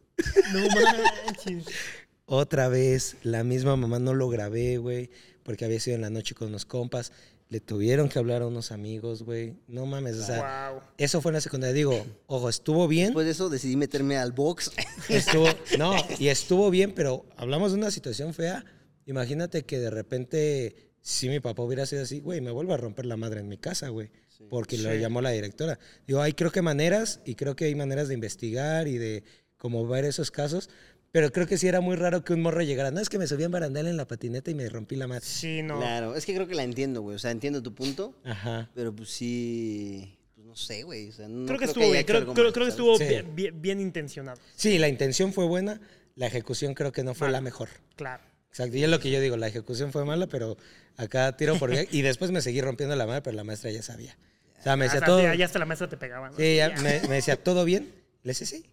No 0.53 0.59
manches. 0.69 1.65
Otra 2.25 2.67
vez, 2.67 3.15
la 3.23 3.43
misma 3.43 3.75
mamá 3.75 3.99
no 3.99 4.13
lo 4.13 4.27
grabé, 4.29 4.77
güey, 4.77 5.09
porque 5.43 5.63
había 5.65 5.79
sido 5.79 5.95
en 5.95 6.01
la 6.01 6.09
noche 6.09 6.33
con 6.35 6.47
unos 6.49 6.65
compas. 6.65 7.11
Le 7.49 7.59
tuvieron 7.59 8.09
que 8.09 8.17
hablar 8.17 8.41
a 8.41 8.47
unos 8.47 8.71
amigos, 8.71 9.21
güey. 9.23 9.53
No 9.67 9.85
mames, 9.85 10.15
o 10.17 10.25
sea, 10.25 10.71
Wow. 10.71 10.81
eso 10.97 11.21
fue 11.21 11.29
en 11.29 11.35
la 11.35 11.41
secundaria. 11.41 11.73
Digo, 11.75 12.05
ojo, 12.25 12.49
estuvo 12.49 12.87
bien. 12.87 13.07
Después 13.07 13.25
de 13.25 13.31
eso 13.33 13.49
decidí 13.49 13.75
meterme 13.75 14.17
al 14.17 14.31
box. 14.31 14.71
Estuvo, 15.07 15.47
no, 15.77 15.93
y 16.19 16.27
estuvo 16.29 16.69
bien, 16.71 16.93
pero 16.93 17.25
hablamos 17.37 17.71
de 17.71 17.77
una 17.77 17.91
situación 17.91 18.33
fea. 18.33 18.65
Imagínate 19.05 19.63
que 19.63 19.79
de 19.79 19.89
repente, 19.89 20.75
si 21.01 21.29
mi 21.29 21.39
papá 21.39 21.63
hubiera 21.63 21.85
sido 21.85 22.03
así, 22.03 22.19
güey, 22.19 22.41
me 22.41 22.51
vuelve 22.51 22.73
a 22.73 22.77
romper 22.77 23.05
la 23.05 23.17
madre 23.17 23.39
en 23.41 23.47
mi 23.47 23.57
casa, 23.57 23.89
güey. 23.89 24.09
Porque 24.49 24.77
lo 24.77 24.93
llamó 24.93 25.21
la 25.21 25.29
directora. 25.31 25.79
Digo, 26.07 26.21
hay 26.21 26.33
creo 26.33 26.51
que 26.51 26.61
maneras, 26.61 27.21
y 27.25 27.35
creo 27.35 27.55
que 27.55 27.65
hay 27.65 27.75
maneras 27.75 28.07
de 28.09 28.15
investigar 28.15 28.87
y 28.87 28.97
de 28.97 29.23
como 29.57 29.87
ver 29.87 30.03
esos 30.05 30.29
casos. 30.31 30.69
Pero 31.11 31.31
creo 31.31 31.47
que 31.47 31.57
sí 31.57 31.67
era 31.67 31.79
muy 31.79 31.95
raro 31.95 32.25
que 32.25 32.33
un 32.33 32.41
morro 32.41 32.61
llegara. 32.61 32.91
No, 32.91 32.99
es 32.99 33.07
que 33.07 33.17
me 33.17 33.25
subí 33.27 33.43
en 33.45 33.51
barandal 33.51 33.87
en 33.87 33.95
la 33.95 34.05
patineta 34.05 34.51
y 34.51 34.55
me 34.55 34.67
rompí 34.67 34.97
la 34.97 35.07
madre. 35.07 35.23
Sí, 35.23 35.61
no. 35.63 35.77
Claro, 35.79 36.15
es 36.15 36.25
que 36.25 36.35
creo 36.35 36.45
que 36.47 36.55
la 36.55 36.63
entiendo, 36.63 37.01
güey. 37.01 37.15
O 37.15 37.19
sea, 37.19 37.31
entiendo 37.31 37.63
tu 37.63 37.73
punto, 37.73 38.19
Ajá. 38.25 38.69
pero 38.75 38.93
pues 38.93 39.09
sí. 39.11 40.17
Pues 40.35 40.45
no 40.45 40.57
sé, 40.57 40.83
güey. 40.83 41.07
O 41.07 41.13
sea, 41.13 41.29
no 41.29 41.45
creo 41.45 41.57
que. 41.57 41.67
Creo, 42.03 42.17
algo 42.17 42.33
creo- 42.33 42.43
mal, 42.45 42.53
creo 42.53 42.65
que 42.65 42.69
estuvo 42.71 42.97
Sí. 42.97 43.05
bien, 43.05 43.33
bien- 43.33 43.61
bien 43.61 43.79
intencionado. 43.79 44.41
Sí, 44.57 44.77
la 44.77 44.89
intención 44.89 45.31
fue 45.31 45.45
buena, 45.45 45.79
la 46.15 46.27
ejecución 46.27 46.73
creo 46.73 46.91
que 46.91 47.05
no 47.05 47.13
fue 47.13 47.31
la 47.31 47.39
mejor. 47.39 47.69
Claro. 47.95 48.21
Exacto, 48.55 48.77
y 48.77 48.83
es 48.83 48.89
lo 48.89 49.01
que 49.01 49.11
yo 49.11 49.19
digo, 49.19 49.35
la 49.35 49.47
ejecución 49.49 49.91
fue 49.91 50.05
mala, 50.05 50.27
pero 50.27 50.55
acá 50.95 51.35
tiro 51.35 51.59
por 51.59 51.71
bien. 51.71 51.87
Y 51.91 52.03
después 52.03 52.31
me 52.31 52.41
seguí 52.41 52.61
rompiendo 52.61 52.95
la 52.95 53.05
madre, 53.05 53.21
pero 53.21 53.35
la 53.35 53.43
maestra 53.43 53.69
ya 53.69 53.81
sabía. 53.83 54.17
O 54.59 54.63
sea, 54.63 54.77
me 54.77 54.85
decía 54.85 54.99
Hasta, 54.99 55.05
todo. 55.07 55.33
ya- 55.33 55.43
hasta 55.45 55.59
la 55.59 55.65
maestra 55.65 55.89
te 55.89 55.97
pegaba. 55.97 56.29
¿no? 56.29 56.37
Sí, 56.37 56.55
ya 56.55 56.69
me, 56.81 57.01
me 57.09 57.15
decía, 57.15 57.35
¿todo 57.43 57.65
bien? 57.65 57.91
Le 58.23 58.29
decía, 58.31 58.47
sí. 58.47 58.65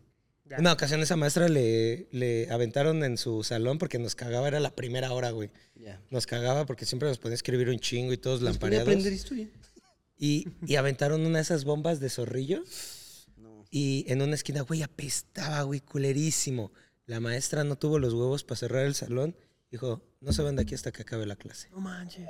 Ya. 0.44 0.58
Una 0.60 0.72
ocasión 0.72 1.00
esa 1.02 1.16
maestra 1.16 1.48
le, 1.48 2.06
le 2.12 2.48
aventaron 2.50 3.02
en 3.02 3.18
su 3.18 3.42
salón 3.42 3.78
porque 3.78 3.98
nos 3.98 4.14
cagaba, 4.14 4.46
era 4.46 4.60
la 4.60 4.70
primera 4.70 5.12
hora, 5.12 5.30
güey. 5.32 5.50
Ya. 5.74 6.00
Nos 6.10 6.26
cagaba 6.26 6.64
porque 6.64 6.86
siempre 6.86 7.08
nos 7.08 7.18
ponía 7.18 7.34
a 7.34 7.36
escribir 7.36 7.68
un 7.68 7.80
chingo 7.80 8.12
y 8.12 8.18
todos 8.18 8.40
Nos 8.40 8.52
lampareados. 8.52 8.86
aprender 8.88 9.12
historia. 9.12 9.48
Y, 10.16 10.46
y 10.64 10.76
aventaron 10.76 11.26
una 11.26 11.38
de 11.38 11.42
esas 11.42 11.64
bombas 11.64 11.98
de 11.98 12.08
zorrillo. 12.08 12.62
No. 13.36 13.64
Y 13.72 14.04
en 14.06 14.22
una 14.22 14.36
esquina, 14.36 14.60
güey, 14.60 14.82
apestaba, 14.84 15.62
güey, 15.62 15.80
culerísimo. 15.80 16.70
La 17.06 17.18
maestra 17.18 17.64
no 17.64 17.76
tuvo 17.76 17.98
los 17.98 18.14
huevos 18.14 18.44
para 18.44 18.58
cerrar 18.58 18.86
el 18.86 18.94
salón. 18.94 19.34
Dijo, 19.72 20.02
no 20.20 20.32
se 20.34 20.42
van 20.42 20.54
de 20.54 20.62
aquí 20.62 20.74
hasta 20.74 20.92
que 20.92 21.00
acabe 21.00 21.24
la 21.24 21.34
clase. 21.34 21.70
No 21.70 21.80
manches. 21.80 22.28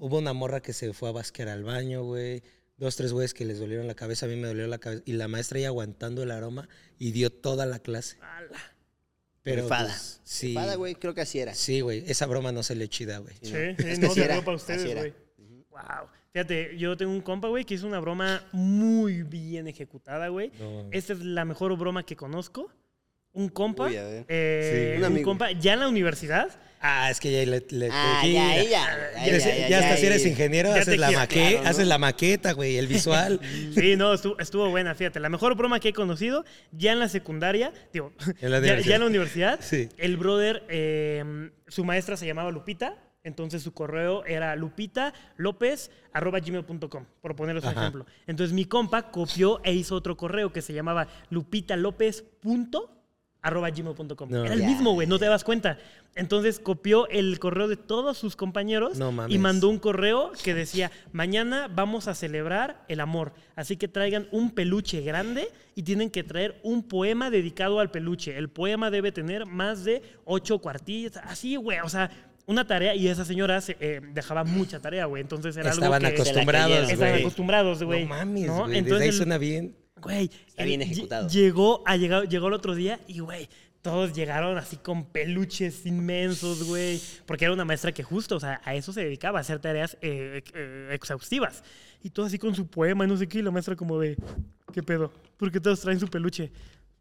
Hubo 0.00 0.18
una 0.18 0.32
morra 0.32 0.60
que 0.60 0.72
se 0.72 0.92
fue 0.92 1.08
a 1.08 1.12
basquear 1.12 1.48
al 1.48 1.62
baño, 1.62 2.02
güey. 2.02 2.42
Dos, 2.76 2.96
tres 2.96 3.12
güeyes 3.12 3.32
que 3.32 3.44
les 3.44 3.60
dolieron 3.60 3.86
la 3.86 3.94
cabeza, 3.94 4.26
a 4.26 4.28
mí 4.28 4.34
me 4.34 4.48
dolió 4.48 4.66
la 4.66 4.78
cabeza. 4.78 5.02
Y 5.06 5.12
la 5.12 5.28
maestra 5.28 5.58
ahí 5.58 5.64
aguantando 5.64 6.24
el 6.24 6.32
aroma 6.32 6.68
y 6.98 7.12
dio 7.12 7.30
toda 7.30 7.64
la 7.64 7.78
clase. 7.78 8.18
Ala. 8.20 8.58
Pero 9.44 9.62
Rifada. 9.62 9.86
pues, 9.86 10.20
sí. 10.24 10.48
Rifada, 10.48 10.74
güey, 10.74 10.96
creo 10.96 11.14
que 11.14 11.20
así 11.20 11.38
era. 11.38 11.54
Sí, 11.54 11.80
güey. 11.80 12.02
Esa 12.08 12.26
broma 12.26 12.50
no 12.50 12.64
se 12.64 12.74
le 12.74 12.88
chida, 12.88 13.18
güey. 13.18 13.36
Sí, 13.40 13.52
no. 13.52 13.58
sí, 13.78 13.88
Es 13.88 13.98
que 14.00 14.06
no, 14.08 14.14
verdad 14.16 14.44
para 14.44 14.56
ustedes, 14.56 14.94
güey. 14.94 15.14
Wow. 15.70 16.08
Fíjate, 16.32 16.76
yo 16.76 16.96
tengo 16.96 17.12
un 17.12 17.20
compa, 17.20 17.46
güey, 17.48 17.64
que 17.64 17.74
hizo 17.74 17.86
una 17.86 18.00
broma 18.00 18.44
muy 18.52 19.22
bien 19.22 19.68
ejecutada, 19.68 20.26
güey. 20.28 20.50
No. 20.58 20.88
Esta 20.90 21.12
es 21.12 21.20
la 21.20 21.44
mejor 21.44 21.76
broma 21.78 22.04
que 22.04 22.16
conozco. 22.16 22.70
Un 23.38 23.48
compa, 23.50 23.84
Uy, 23.84 23.94
eh, 23.96 24.96
Sí. 24.98 25.02
Un 25.04 25.22
compa, 25.22 25.52
ya 25.52 25.74
en 25.74 25.80
la 25.80 25.88
universidad, 25.88 26.48
Ah, 26.80 27.10
es 27.10 27.18
que 27.18 27.32
ya 27.32 27.44
le, 27.50 27.64
le 27.70 27.88
Ah, 27.90 28.20
te 28.22 28.32
ya, 28.32 28.54
ya, 28.56 28.62
ya, 28.62 28.70
Ya, 28.70 29.26
ya, 29.26 29.40
sé- 29.40 29.58
ya, 29.62 29.68
ya 29.68 29.78
hasta 29.78 29.90
ya, 29.94 29.96
si 29.96 30.06
eres 30.06 30.24
ingeniero, 30.26 30.72
haces 30.72 30.96
la, 30.98 31.10
maqueta, 31.10 31.48
claro, 31.50 31.64
¿no? 31.64 31.68
haces 31.70 31.86
la 31.88 31.98
maqueta, 31.98 32.52
güey, 32.52 32.76
el 32.78 32.86
visual. 32.86 33.40
Sí, 33.74 33.96
no, 33.96 34.14
estuvo, 34.14 34.38
estuvo 34.38 34.70
buena, 34.70 34.94
fíjate. 34.94 35.18
La 35.18 35.28
mejor 35.28 35.56
broma 35.56 35.80
que 35.80 35.88
he 35.88 35.92
conocido, 35.92 36.44
ya 36.70 36.92
en 36.92 37.00
la 37.00 37.08
secundaria, 37.08 37.72
digo, 37.92 38.12
En 38.40 38.52
la 38.52 38.60
ya, 38.60 38.94
en 38.94 39.00
la 39.00 39.06
universidad, 39.06 39.58
Sí. 39.60 39.88
el 39.98 40.16
brother, 40.18 40.62
eh, 40.68 41.50
su 41.66 41.84
maestra 41.84 42.16
se 42.16 42.26
llamaba 42.26 42.52
Lupita, 42.52 42.94
entonces 43.24 43.60
su 43.62 43.74
correo 43.74 44.24
era 44.24 44.54
lupitalopez.gmail.com, 44.54 47.06
por 47.20 47.34
ponerles 47.34 47.64
un 47.64 47.70
Ajá. 47.70 47.80
ejemplo. 47.80 48.06
Entonces 48.28 48.54
mi 48.54 48.66
compa 48.66 49.10
copió 49.10 49.60
e 49.64 49.72
hizo 49.72 49.96
otro 49.96 50.16
correo 50.16 50.52
que 50.52 50.62
se 50.62 50.72
llamaba 50.72 51.08
lupitalopez.gmail.com. 53.42 54.30
No. 54.30 54.44
Era 54.44 54.54
el 54.54 54.64
mismo, 54.64 54.92
güey, 54.94 55.06
no 55.06 55.18
te 55.18 55.26
das 55.26 55.44
cuenta. 55.44 55.78
Entonces 56.14 56.58
copió 56.58 57.08
el 57.08 57.38
correo 57.38 57.68
de 57.68 57.76
todos 57.76 58.18
sus 58.18 58.34
compañeros 58.34 58.98
No 58.98 59.12
y 59.28 59.38
mandó 59.38 59.68
un 59.68 59.78
correo 59.78 60.32
que 60.42 60.54
decía, 60.54 60.90
mañana 61.12 61.68
vamos 61.72 62.08
a 62.08 62.14
celebrar 62.14 62.84
el 62.88 63.00
amor, 63.00 63.32
así 63.54 63.76
que 63.76 63.86
traigan 63.88 64.26
un 64.32 64.50
peluche 64.50 65.00
grande 65.02 65.48
y 65.74 65.82
tienen 65.82 66.10
que 66.10 66.24
traer 66.24 66.58
un 66.64 66.82
poema 66.82 67.30
dedicado 67.30 67.78
al 67.78 67.90
peluche. 67.90 68.36
El 68.36 68.48
poema 68.48 68.90
debe 68.90 69.12
tener 69.12 69.46
más 69.46 69.84
de 69.84 70.02
ocho 70.24 70.58
cuartillas, 70.58 71.18
así, 71.18 71.56
güey, 71.56 71.78
o 71.80 71.88
sea, 71.88 72.10
una 72.46 72.66
tarea 72.66 72.94
y 72.94 73.06
esa 73.06 73.24
señora 73.26 73.60
se, 73.60 73.76
eh, 73.78 74.00
dejaba 74.12 74.42
mucha 74.42 74.80
tarea, 74.80 75.04
güey, 75.04 75.20
entonces 75.20 75.56
era 75.56 75.70
Estaban 75.70 76.04
algo 76.04 76.16
que... 76.16 76.22
acostumbrados, 76.22 76.90
Estaban 76.90 77.10
güey. 77.12 77.20
acostumbrados, 77.22 77.82
güey. 77.82 78.02
No 78.04 78.08
mames, 78.08 78.46
¿no? 78.46 78.58
güey. 78.60 78.68
Desde 78.68 78.78
Entonces 78.78 79.08
ahí 79.08 79.12
suena 79.12 79.38
bien. 79.38 79.76
Güey, 80.02 80.30
Está 80.46 80.64
bien 80.64 80.82
ejecutado. 80.82 81.28
Llegó, 81.28 81.82
a 81.86 81.96
llegar, 81.96 82.28
llegó 82.28 82.48
el 82.48 82.54
otro 82.54 82.74
día 82.74 83.00
y, 83.06 83.20
güey, 83.20 83.48
todos 83.82 84.12
llegaron 84.12 84.58
así 84.58 84.76
con 84.76 85.06
peluches 85.06 85.86
inmensos, 85.86 86.64
güey. 86.64 87.00
Porque 87.26 87.44
era 87.44 87.54
una 87.54 87.64
maestra 87.64 87.92
que 87.92 88.02
justo, 88.02 88.36
o 88.36 88.40
sea, 88.40 88.60
a 88.64 88.74
eso 88.74 88.92
se 88.92 89.04
dedicaba, 89.04 89.38
a 89.38 89.42
hacer 89.42 89.60
tareas 89.60 89.96
eh, 90.02 90.42
eh, 90.54 90.90
exhaustivas. 90.92 91.62
Y 92.02 92.10
todo 92.10 92.26
así 92.26 92.38
con 92.38 92.54
su 92.54 92.66
poema 92.66 93.04
y 93.04 93.08
no 93.08 93.16
sé 93.16 93.28
qué. 93.28 93.38
Y 93.38 93.42
la 93.42 93.50
maestra 93.50 93.76
como 93.76 93.98
de, 93.98 94.16
¿qué 94.72 94.82
pedo? 94.82 95.12
¿Por 95.36 95.50
qué 95.50 95.60
todos 95.60 95.80
traen 95.80 96.00
su 96.00 96.08
peluche? 96.08 96.52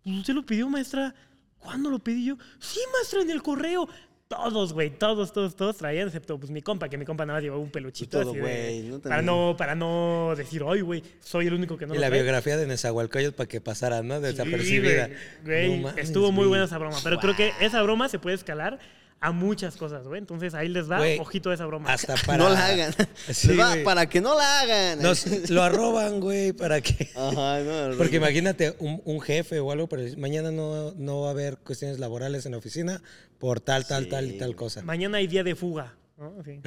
Pues 0.03 0.17
usted 0.17 0.33
lo 0.33 0.45
pidió, 0.45 0.69
maestra. 0.69 1.13
¿Cuándo 1.59 1.89
lo 1.89 1.99
pedí 1.99 2.25
yo? 2.25 2.37
Sí, 2.59 2.79
maestra, 2.93 3.21
en 3.21 3.31
el 3.31 3.41
correo. 3.41 3.89
Todos, 4.27 4.73
güey, 4.73 4.89
todos, 4.89 5.31
todos, 5.31 5.55
todos 5.55 5.77
traían, 5.77 6.07
excepto 6.07 6.37
pues 6.37 6.51
mi 6.51 6.61
compa, 6.61 6.89
que 6.89 6.97
mi 6.97 7.05
compa 7.05 7.25
nada 7.25 7.37
más 7.37 7.43
llevaba 7.43 7.61
un 7.61 7.71
peluchito. 7.71 8.19
Todo, 8.19 8.31
así 8.31 8.39
de- 8.39 8.41
güey, 8.41 8.83
¿no? 8.83 8.99
para, 8.99 9.21
no, 9.21 9.55
para 9.57 9.73
no 9.73 10.33
decir, 10.35 10.63
ay, 10.67 10.81
güey, 10.81 11.01
soy 11.21 11.47
el 11.47 11.53
único 11.53 11.77
que 11.77 11.85
no 11.87 11.93
y 11.93 11.97
lo 11.97 12.01
la 12.01 12.07
trae". 12.07 12.21
biografía 12.21 12.57
de 12.57 12.67
Nezahualcóyotl 12.67 13.35
para 13.35 13.47
que 13.47 13.61
pasara, 13.61 14.03
¿no? 14.03 14.15
Sí, 14.17 14.21
Desapercibida. 14.23 15.09
güey, 15.45 15.67
güey, 15.69 15.79
No 15.79 15.89
estuvo 15.91 16.31
muy 16.33 16.45
buena 16.47 16.65
esa 16.65 16.77
broma. 16.77 16.97
Pero 17.03 17.19
creo 17.19 17.37
que 17.37 17.53
esa 17.61 17.81
broma 17.83 18.09
se 18.09 18.19
puede 18.19 18.35
escalar 18.35 18.79
a 19.19 19.31
muchas 19.31 19.77
cosas, 19.77 20.07
güey. 20.07 20.19
Entonces 20.19 20.53
ahí 20.53 20.67
les 20.67 20.87
da 20.87 20.97
Güey, 20.97 21.19
ojito 21.19 21.49
a 21.49 21.53
esa 21.53 21.65
broma. 21.65 21.91
Hasta 21.91 22.15
para... 22.25 22.37
No 22.37 22.49
la 22.49 22.65
hagan. 22.67 22.93
Sí, 23.31 23.47
Les 23.49 23.59
va- 23.59 23.71
güey. 23.71 23.83
para 23.83 24.07
que 24.07 24.21
no 24.21 24.37
la 24.37 24.59
hagan. 24.61 25.01
Nos- 25.01 25.25
lo 25.49 25.63
arroban, 25.63 26.19
güey, 26.19 26.53
para 26.53 26.81
que... 26.81 27.09
Ajá, 27.15 27.59
no. 27.89 27.97
Porque 27.97 28.17
imagínate 28.17 28.75
un, 28.79 29.01
un 29.05 29.19
jefe 29.21 29.59
o 29.59 29.71
algo, 29.71 29.87
pero 29.87 30.03
mañana 30.17 30.51
no, 30.51 30.93
no 30.95 31.21
va 31.21 31.29
a 31.29 31.31
haber 31.31 31.57
cuestiones 31.57 31.99
laborales 31.99 32.45
en 32.45 32.51
la 32.51 32.59
oficina 32.59 33.01
por 33.39 33.59
tal, 33.59 33.85
tal, 33.87 34.03
Sí, 34.05 34.09
tal 34.09 34.27
y 34.31 34.37
tal 34.37 34.55
cosa. 34.55 34.81
Mañana 34.83 35.17
hay 35.17 35.27
día 35.27 35.43
de 35.43 35.55
fuga. 35.55 35.95
¿no? 36.17 36.33
Sí. 36.43 36.59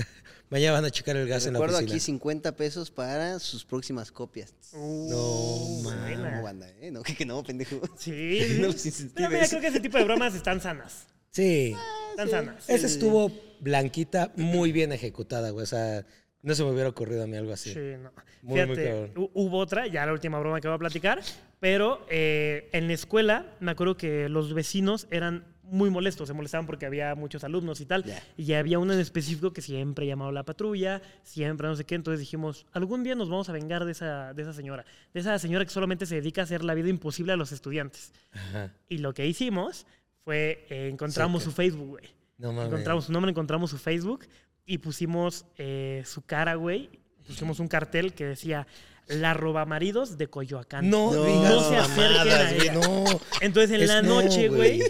Mañana 0.49 0.73
van 0.75 0.85
a 0.85 0.91
checar 0.91 1.17
el 1.17 1.27
gas 1.29 1.47
en 1.47 1.53
la 1.55 1.59
Recuerdo 1.59 1.79
oficina. 1.79 1.95
aquí 1.97 2.01
50 2.01 2.57
pesos 2.57 2.91
para 2.91 3.39
sus 3.41 3.65
próximas 3.65 4.11
copias. 4.13 4.55
Uh, 4.73 5.83
man. 5.83 6.01
buena. 6.03 6.37
No, 6.37 6.43
banda, 6.43 6.69
¿eh? 6.81 6.91
No, 6.91 7.03
que 7.03 7.25
no, 7.27 7.43
pendejo. 7.43 7.81
Sí. 7.99 8.59
No 8.61 8.69
incentives. 8.69 9.29
mira, 9.31 9.49
creo 9.49 9.61
que 9.61 9.67
ese 9.69 9.81
tipo 9.81 9.99
de 9.99 10.05
bromas 10.05 10.35
están 10.35 10.61
sanas. 10.61 11.07
Sí. 11.31 11.75
Están 12.11 12.29
sanas. 12.29 12.69
Esa 12.69 12.87
estuvo 12.87 13.31
blanquita, 13.61 14.33
muy 14.37 14.73
bien 14.73 14.93
ejecutada, 14.93 15.51
güey. 15.51 15.63
O 15.65 15.67
sea, 15.67 16.05
No 16.43 16.55
se 16.55 16.65
me 16.65 16.71
hubiera 16.71 16.89
ocurrido 16.89 17.23
a 17.23 17.27
mí 17.27 17.37
algo 17.37 17.53
así. 17.53 17.73
Sí, 17.75 17.81
no. 18.03 18.11
Muy, 18.43 18.65
muy 18.67 18.75
Fíjate, 18.77 19.13
hu- 19.15 19.31
hubo 19.35 19.59
otra, 19.59 19.87
ya 19.87 20.07
la 20.07 20.13
última 20.15 20.39
broma 20.41 20.59
que 20.61 20.69
voy 20.69 20.77
a 20.77 20.79
platicar, 20.79 21.21
pero 21.61 22.07
eh, 22.09 22.71
en 22.73 22.87
la 22.87 22.95
escuela 22.95 23.45
me 23.61 23.71
acuerdo 23.73 23.99
que 23.99 24.31
los 24.31 24.55
vecinos 24.55 25.07
eran 25.11 25.45
muy 25.63 25.91
molestos, 25.91 26.29
se 26.29 26.33
molestaban 26.35 26.67
porque 26.67 26.87
había 26.87 27.15
muchos 27.15 27.45
alumnos 27.45 27.83
y 27.83 27.87
tal, 27.87 28.05
Ya. 28.05 28.23
y 28.39 28.55
había 28.55 28.79
uno 28.79 28.95
en 28.95 29.01
específico 29.01 29.53
que 29.53 29.61
siempre 29.61 30.07
llamaba 30.07 30.31
a 30.31 30.33
la 30.33 30.43
patrulla, 30.45 31.03
siempre 31.23 31.69
no 31.69 31.77
sé 31.77 31.85
qué, 31.85 31.95
entonces 31.95 32.19
dijimos, 32.21 32.65
algún 32.73 33.05
día 33.05 33.15
nos 33.15 33.29
vamos 33.29 33.51
a 33.51 33.53
vengar 33.53 33.85
de 33.85 33.93
esa, 33.93 34.33
de 34.33 34.41
esa 34.43 34.55
señora, 34.55 34.87
de 35.13 35.21
esa 35.21 35.39
señora 35.39 35.65
que 35.67 35.71
solamente 35.71 36.07
se 36.07 36.15
dedica 36.17 36.41
a 36.41 36.45
hacer 36.45 36.65
la 36.65 36.73
vida 36.75 36.89
imposible 36.89 37.35
a 37.35 37.37
los 37.37 37.53
estudiantes. 37.53 38.13
Ajá. 38.33 38.73
Y 38.89 38.99
lo 38.99 39.13
que 39.13 39.27
hicimos 39.27 39.87
fue, 40.31 40.65
eh, 40.71 40.89
encontramos 40.93 41.43
Sí, 41.43 41.51
su 41.51 41.57
Facebook, 41.57 41.89
güey. 41.89 42.05
No 42.39 42.53
mames. 42.53 42.69
Encontramos 42.69 43.07
su 43.07 43.13
nombre, 43.13 43.31
encontramos 43.31 43.69
su 43.69 43.79
Facebook 43.79 44.29
y 44.65 44.79
pusimos 44.79 45.45
eh, 45.59 46.05
su 46.07 46.23
cara, 46.23 46.55
güey. 46.55 46.89
Pusimos 47.27 47.59
un 47.59 47.67
cartel 47.67 48.13
que 48.15 48.27
decía 48.27 48.65
La 49.09 49.35
robamaridos 49.35 50.17
de 50.19 50.29
Coyoacán. 50.29 50.89
No, 50.89 51.13
No, 51.13 51.25
digas 51.25 51.53
no 51.55 51.69
se 51.69 51.77
acerquen 51.77 52.13
mamadas, 52.19 52.45
a 52.45 52.55
ella. 52.55 52.73
No. 52.75 53.05
Entonces 53.41 53.71
en 53.73 53.83
Es- 53.83 53.89
la 53.89 54.03
no, 54.03 54.23
noche, 54.23 54.49
güey. 54.49 54.81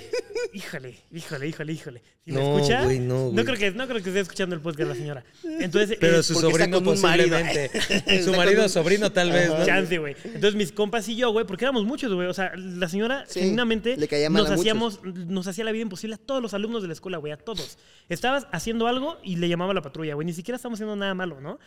Híjole, 0.52 0.98
híjole, 1.12 1.46
híjole, 1.48 1.72
híjole. 1.72 2.02
Si 2.24 2.32
me 2.32 2.40
No, 2.40 2.56
escucha, 2.56 2.82
güey, 2.84 2.98
no, 2.98 3.30
güey. 3.30 3.44
creo 3.44 3.56
que, 3.56 3.70
no 3.70 3.86
creo 3.86 4.02
que 4.02 4.08
esté 4.08 4.20
escuchando 4.20 4.54
el 4.56 4.60
podcast 4.60 4.88
la 4.90 4.94
señora. 4.96 5.24
Entonces, 5.60 5.96
Pero 6.00 6.18
eh, 6.18 6.22
su 6.24 6.34
sobrino 6.34 6.80
marido. 6.80 6.82
posiblemente. 6.82 7.70
Está 7.88 8.22
su 8.22 8.32
marido 8.34 8.68
sobrino 8.68 9.12
tal 9.12 9.30
vez, 9.30 9.48
¿no? 9.48 9.64
Chance, 9.64 9.98
güey. 9.98 10.16
Entonces 10.24 10.54
mis 10.56 10.72
compas 10.72 11.08
y 11.08 11.14
yo, 11.16 11.30
güey, 11.30 11.46
porque 11.46 11.64
éramos 11.64 11.84
muchos, 11.84 12.12
güey. 12.12 12.26
O 12.26 12.34
sea, 12.34 12.52
la 12.56 12.88
señora 12.88 13.24
Sí, 13.28 13.40
genuinamente 13.40 13.96
le 13.96 14.08
caía 14.08 14.28
mal 14.28 14.42
nos 14.42 14.50
a 14.50 14.56
muchos. 14.56 14.60
hacíamos, 14.62 15.00
nos 15.04 15.46
hacía 15.46 15.64
la 15.64 15.72
vida 15.72 15.82
imposible 15.82 16.16
a 16.16 16.18
todos 16.18 16.42
los 16.42 16.52
alumnos 16.52 16.82
de 16.82 16.88
la 16.88 16.94
escuela, 16.94 17.18
güey, 17.18 17.32
a 17.32 17.36
todos. 17.36 17.78
Estabas 18.08 18.48
haciendo 18.50 18.86
algo 18.88 19.18
y 19.22 19.36
le 19.36 19.48
llamaba 19.48 19.70
a 19.70 19.74
la 19.74 19.82
patrulla, 19.82 20.14
güey. 20.14 20.26
Ni 20.26 20.32
siquiera 20.32 20.56
estamos 20.56 20.76
haciendo 20.78 20.96
nada 20.96 21.14
malo, 21.14 21.40
¿no? 21.40 21.58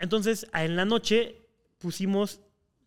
Entonces, 0.00 0.46
en 0.52 0.74
la 0.76 0.84
noche 0.84 1.36
pusimos 1.82 2.40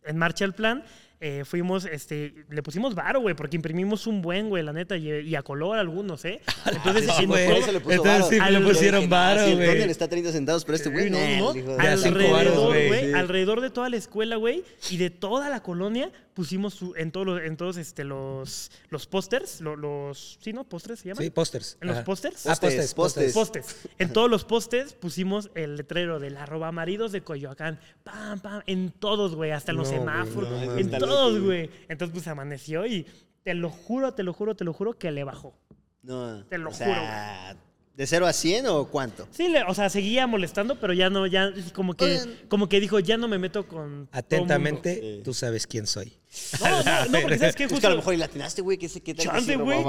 en 0.04 0.16
marcha 0.16 0.44
el 0.44 0.52
plan. 0.54 0.82
eh, 1.18 1.44
fuimos, 1.46 1.86
este, 1.86 2.44
le 2.50 2.62
pusimos 2.62 2.94
varo, 2.94 3.20
güey, 3.22 3.34
porque 3.34 3.56
imprimimos 3.56 4.06
un 4.06 4.20
buen, 4.20 4.50
güey, 4.50 4.62
la 4.62 4.74
neta, 4.74 4.98
y, 4.98 5.08
y 5.10 5.34
a 5.34 5.42
color 5.42 5.78
algunos, 5.78 6.22
¿eh? 6.26 6.42
Entonces, 6.66 7.08
Ah, 7.08 7.16
nos 7.22 7.26
güey. 7.26 7.46
Por 7.46 7.56
eso 7.56 7.72
le 7.72 7.80
puso 7.80 7.94
Entonces 7.94 8.38
varo. 8.38 8.48
sí 8.48 8.52
le 8.52 8.60
pusieron 8.68 9.08
varo, 9.08 9.44
si 9.44 9.50
el 9.52 9.56
güey. 9.56 9.68
Tony 9.68 9.84
le 9.86 9.92
está 9.92 10.08
30 10.08 10.30
centavos, 10.32 10.64
pero 10.66 10.76
este 10.76 10.90
güey, 10.90 11.08
no, 11.08 11.18
no, 11.18 11.52
el 11.54 11.80
alrededor, 12.04 12.66
güey, 12.66 13.06
Sí. 13.06 13.12
alrededor 13.14 13.60
de 13.62 13.70
toda 13.70 13.88
la 13.88 13.96
escuela, 13.96 14.36
güey, 14.36 14.62
y 14.90 14.98
de 14.98 15.08
toda 15.08 15.48
la 15.48 15.62
colonia 15.62 16.10
pusimos 16.36 16.74
su- 16.74 16.94
en 16.96 17.10
todos 17.10 17.26
los, 17.26 17.40
en 17.40 17.56
todos 17.56 17.78
este, 17.78 18.04
los, 18.04 18.70
los 18.90 19.06
pósters, 19.06 19.62
lo- 19.62 19.74
los, 19.74 20.38
¿sí, 20.42 20.52
no? 20.52 20.64
¿Pósters 20.68 21.00
se 21.00 21.08
llaman? 21.08 21.24
Sí, 21.24 21.30
pósters. 21.30 21.78
¿En 21.80 21.88
los 21.88 21.98
pósters? 22.04 22.46
Ah, 22.46 22.50
pósters, 22.50 22.92
Pósters, 22.94 23.32
pósters. 23.32 23.64
Postes. 23.72 23.88
En 23.98 24.12
todos 24.12 24.30
los 24.30 24.44
postes 24.44 24.92
pusimos 24.92 25.50
el 25.54 25.76
letrero 25.76 26.20
del 26.20 26.36
arroba 26.36 26.70
maridos 26.72 27.10
de 27.10 27.22
Coyoacán. 27.22 27.80
Pam, 28.04 28.38
pam. 28.40 28.62
En 28.66 28.92
todos, 28.92 29.34
güey. 29.34 29.50
Hasta 29.52 29.72
en 29.72 29.78
los 29.78 29.88
No, 29.90 29.94
güey, 29.96 30.00
semáforos. 30.06 30.50
no 30.50 30.76
en 30.76 30.90
todos, 30.90 31.40
güey. 31.40 31.70
Entonces, 31.88 32.12
pues 32.12 32.28
amaneció 32.28 32.84
y 32.86 33.06
te 33.42 33.54
lo 33.54 33.70
juro, 33.70 34.12
te 34.12 34.22
lo 34.22 34.32
juro, 34.34 34.54
te 34.54 34.64
lo 34.64 34.74
juro 34.74 34.98
que 34.98 35.10
le 35.10 35.24
bajó. 35.24 35.56
No, 36.02 36.44
Te 36.44 36.58
lo 36.58 36.70
o 36.70 36.72
sea, 36.72 37.56
¿De 37.96 38.06
0 38.06 38.26
a 38.26 38.32
100 38.34 38.66
o 38.66 38.88
cuánto? 38.88 39.26
Sí, 39.30 39.48
le- 39.48 39.62
o 39.64 39.72
sea, 39.74 39.88
seguía 39.88 40.26
molestando, 40.26 40.78
pero 40.78 40.92
ya 40.92 41.08
no, 41.08 41.26
ya 41.26 41.50
como 41.72 41.94
que, 41.94 42.04
Oigan. 42.04 42.38
como 42.48 42.68
que 42.68 42.78
dijo, 42.78 43.00
ya 43.00 43.16
no 43.16 43.26
me 43.26 43.38
meto 43.38 43.66
con. 43.66 44.06
todo 44.08 44.18
Atentamente, 44.18 45.22
tú 45.24 45.32
sabes 45.32 45.66
quién 45.66 45.86
soy. 45.86 46.12
No, 46.60 46.82
no, 46.82 47.04
no, 47.06 47.20
porque 47.22 47.38
sabes 47.38 47.56
que 47.56 47.64
Es 47.64 47.70
justo. 47.70 47.80
que 47.80 47.86
a 47.86 47.90
lo 47.90 47.96
mejor 47.96 48.12
y 48.12 48.18
latinaste, 48.18 48.60
güey, 48.60 48.76
que 48.76 48.86
tal 48.88 49.00
que 49.00 49.14
Chance, 49.14 49.52
sí 49.52 49.54
güey. 49.58 49.82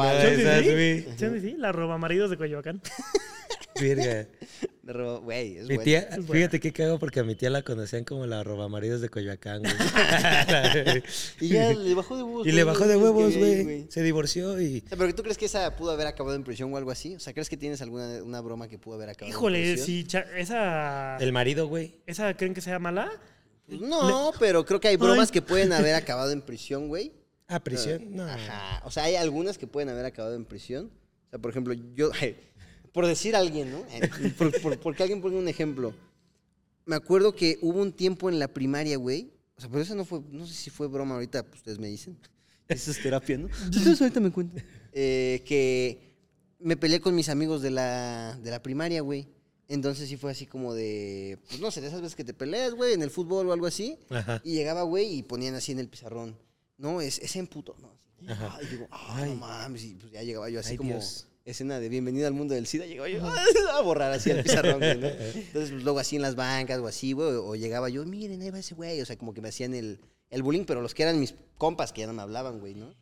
Chance, 1.18 1.42
sí. 1.42 1.56
La 1.58 1.74
roba 1.74 1.98
maridos 1.98 2.30
de 2.30 2.38
Coyoacán. 2.38 2.82
Virga. 3.80 4.28
Güey, 4.88 5.58
es 5.58 5.68
Mi 5.68 5.78
tía, 5.80 6.08
buena. 6.12 6.34
fíjate 6.34 6.60
qué 6.62 6.72
cago 6.72 6.98
porque 6.98 7.20
a 7.20 7.24
mi 7.24 7.36
tía 7.36 7.50
la 7.50 7.62
conocían 7.62 8.06
como 8.06 8.26
la 8.26 8.44
robamaridos 8.44 9.02
de 9.02 9.10
Coyoacán, 9.10 9.62
güey. 9.62 9.74
Y 11.42 11.50
ya 11.50 11.74
le 11.74 11.94
bajó 11.94 12.16
de 12.18 12.24
huevos. 12.24 12.48
y 12.48 12.52
le 12.52 12.64
bajó 12.64 12.88
de 12.88 12.98
huevos, 12.98 13.36
güey. 13.36 13.86
Se 13.90 14.02
divorció 14.04 14.60
y. 14.62 14.84
O 14.86 14.90
sea, 14.90 14.98
pero 14.98 15.14
tú 15.14 15.24
crees 15.24 15.38
que 15.38 15.46
esa 15.46 15.76
pudo 15.76 15.92
haber 15.92 16.08
acabado 16.08 16.36
en 16.36 16.44
prisión 16.44 16.74
o 16.74 16.78
algo 16.78 16.92
así? 16.92 17.16
O 17.16 17.20
sea, 17.20 17.34
¿crees 17.34 17.50
que 17.50 17.58
tienes 17.58 17.82
alguna 17.82 18.24
una 18.24 18.42
broma 18.42 18.68
que 18.68 18.78
pudo 18.78 18.96
haber 18.96 19.10
acabado 19.10 19.26
en 19.28 19.32
Híjole, 19.32 19.60
prisión? 19.62 19.86
si 19.86 20.04
cha- 20.06 20.26
esa. 20.38 21.18
El 21.18 21.32
marido, 21.34 21.68
güey. 21.68 22.02
¿Esa 22.06 22.34
creen 22.36 22.54
que 22.54 22.62
sea 22.62 22.80
mala? 22.80 23.12
Pues 23.68 23.82
no, 23.82 24.32
pero 24.40 24.66
creo 24.66 24.80
que 24.80 24.88
hay 24.88 24.96
bromas 24.96 25.28
Ay. 25.30 25.34
que 25.34 25.42
pueden 25.42 25.74
haber 25.74 25.96
acabado 25.96 26.32
en 26.32 26.42
prisión, 26.42 26.88
güey. 26.88 27.12
Ah, 27.50 27.60
prisión. 27.62 28.16
No. 28.16 28.24
Ajá. 28.24 28.82
O 28.86 28.92
sea, 28.92 29.04
hay 29.04 29.16
algunas 29.16 29.58
que 29.58 29.68
pueden 29.68 29.90
haber 29.90 30.06
acabado 30.06 30.36
en 30.36 30.46
prisión. 30.46 30.90
O 31.28 31.30
sea, 31.30 31.40
por 31.40 31.52
ejemplo, 31.52 31.74
yo, 31.94 32.10
por 32.94 33.06
decir 33.06 33.36
a 33.36 33.40
alguien, 33.40 33.72
¿no? 33.72 33.84
Por, 34.38 34.62
por- 34.62 34.80
porque 34.80 35.04
alguien 35.04 35.22
pone 35.22 35.38
un 35.38 35.48
ejemplo. 35.48 35.94
Me 36.86 36.96
acuerdo 36.96 37.36
que 37.36 37.58
hubo 37.62 37.82
un 37.82 37.92
tiempo 37.92 38.30
en 38.30 38.40
la 38.40 38.48
primaria, 38.48 38.98
güey. 38.98 39.32
O 39.58 39.62
sea, 39.62 39.70
pero 39.70 39.82
eso 39.82 39.96
no 39.96 40.06
fue, 40.06 40.22
no 40.32 40.46
sé 40.46 40.54
si 40.54 40.70
fue 40.70 40.88
broma 40.88 41.16
ahorita, 41.16 41.44
pues 41.44 41.58
ustedes 41.58 41.80
me 41.80 41.88
dicen. 41.88 42.18
Eso 42.68 42.92
es 42.92 43.02
terapia, 43.02 43.38
¿no? 43.38 43.48
Ustedes 43.70 44.00
ahorita 44.02 44.20
me 44.20 44.32
cuentan. 44.32 44.64
Eh, 44.94 45.42
que 45.46 46.16
me 46.60 46.76
peleé 46.78 47.00
con 47.02 47.16
mis 47.16 47.30
amigos 47.30 47.62
de 47.62 47.72
la, 47.72 48.38
de 48.42 48.52
la 48.52 48.62
primaria, 48.62 49.02
güey. 49.02 49.28
Entonces 49.70 50.08
sí 50.08 50.16
fue 50.16 50.32
así 50.32 50.46
como 50.46 50.74
de, 50.74 51.40
pues 51.50 51.60
no 51.60 51.72
sé, 51.72 51.82
de 51.82 51.88
esas 51.88 52.02
veces 52.02 52.16
que 52.16 52.24
te 52.24 52.34
peleas, 52.34 52.74
güey, 52.74 52.94
en 52.94 53.02
el 53.02 53.10
fútbol 53.10 53.50
o 53.50 53.54
algo 53.54 53.66
así. 53.68 53.98
Ajá. 54.10 54.42
Y 54.46 54.54
llegaba, 54.54 54.84
güey, 54.84 55.14
y 55.18 55.24
ponían 55.24 55.56
así 55.56 55.72
en 55.74 55.80
el 55.80 55.90
pizarrón. 55.90 56.38
No, 56.78 57.02
es, 57.02 57.20
es 57.20 57.36
en 57.36 57.48
puto. 57.48 57.76
No, 57.82 57.92
así. 58.34 58.58
Ay, 58.60 58.68
digo, 58.72 58.88
ay, 58.92 59.30
no 59.32 59.36
mames. 59.36 59.84
Y 59.84 59.96
pues 59.96 60.12
ya 60.12 60.24
llegaba 60.24 60.50
yo 60.50 60.60
así 60.62 60.72
Ay, 60.72 60.78
como 60.78 60.92
Dios. 60.92 61.28
Escena 61.52 61.80
de 61.80 61.90
bienvenido 61.90 62.28
al 62.28 62.34
mundo 62.34 62.54
del 62.56 62.68
SIDA. 62.68 62.86
Llegaba 62.86 63.10
yo 63.10 63.22
a 63.74 63.82
borrar 63.82 64.12
así 64.12 64.30
el 64.32 64.44
pizarrón, 64.44 64.80
güey, 64.80 64.98
¿no? 64.98 65.08
Entonces, 65.36 65.72
pues 65.72 65.84
luego 65.84 66.00
así 66.00 66.16
en 66.18 66.22
las 66.22 66.36
bancas 66.36 66.80
o 66.80 66.88
así, 66.88 67.14
güey. 67.14 67.30
O 67.36 67.56
llegaba 67.56 67.90
yo, 67.90 68.06
miren, 68.06 68.42
ahí 68.42 68.50
va 68.50 68.60
ese 68.60 68.76
güey. 68.76 69.02
O 69.02 69.06
sea, 69.06 69.18
como 69.18 69.34
que 69.34 69.42
me 69.42 69.50
hacían 69.50 69.74
el, 69.74 70.00
el 70.30 70.44
bullying, 70.44 70.66
pero 70.66 70.82
los 70.82 70.94
que 70.94 71.04
eran 71.04 71.20
mis 71.20 71.34
compas 71.58 71.94
que 71.94 72.02
ya 72.02 72.08
no 72.08 72.14
me 72.14 72.22
hablaban, 72.22 72.60
güey, 72.60 72.76
¿no? 72.76 72.94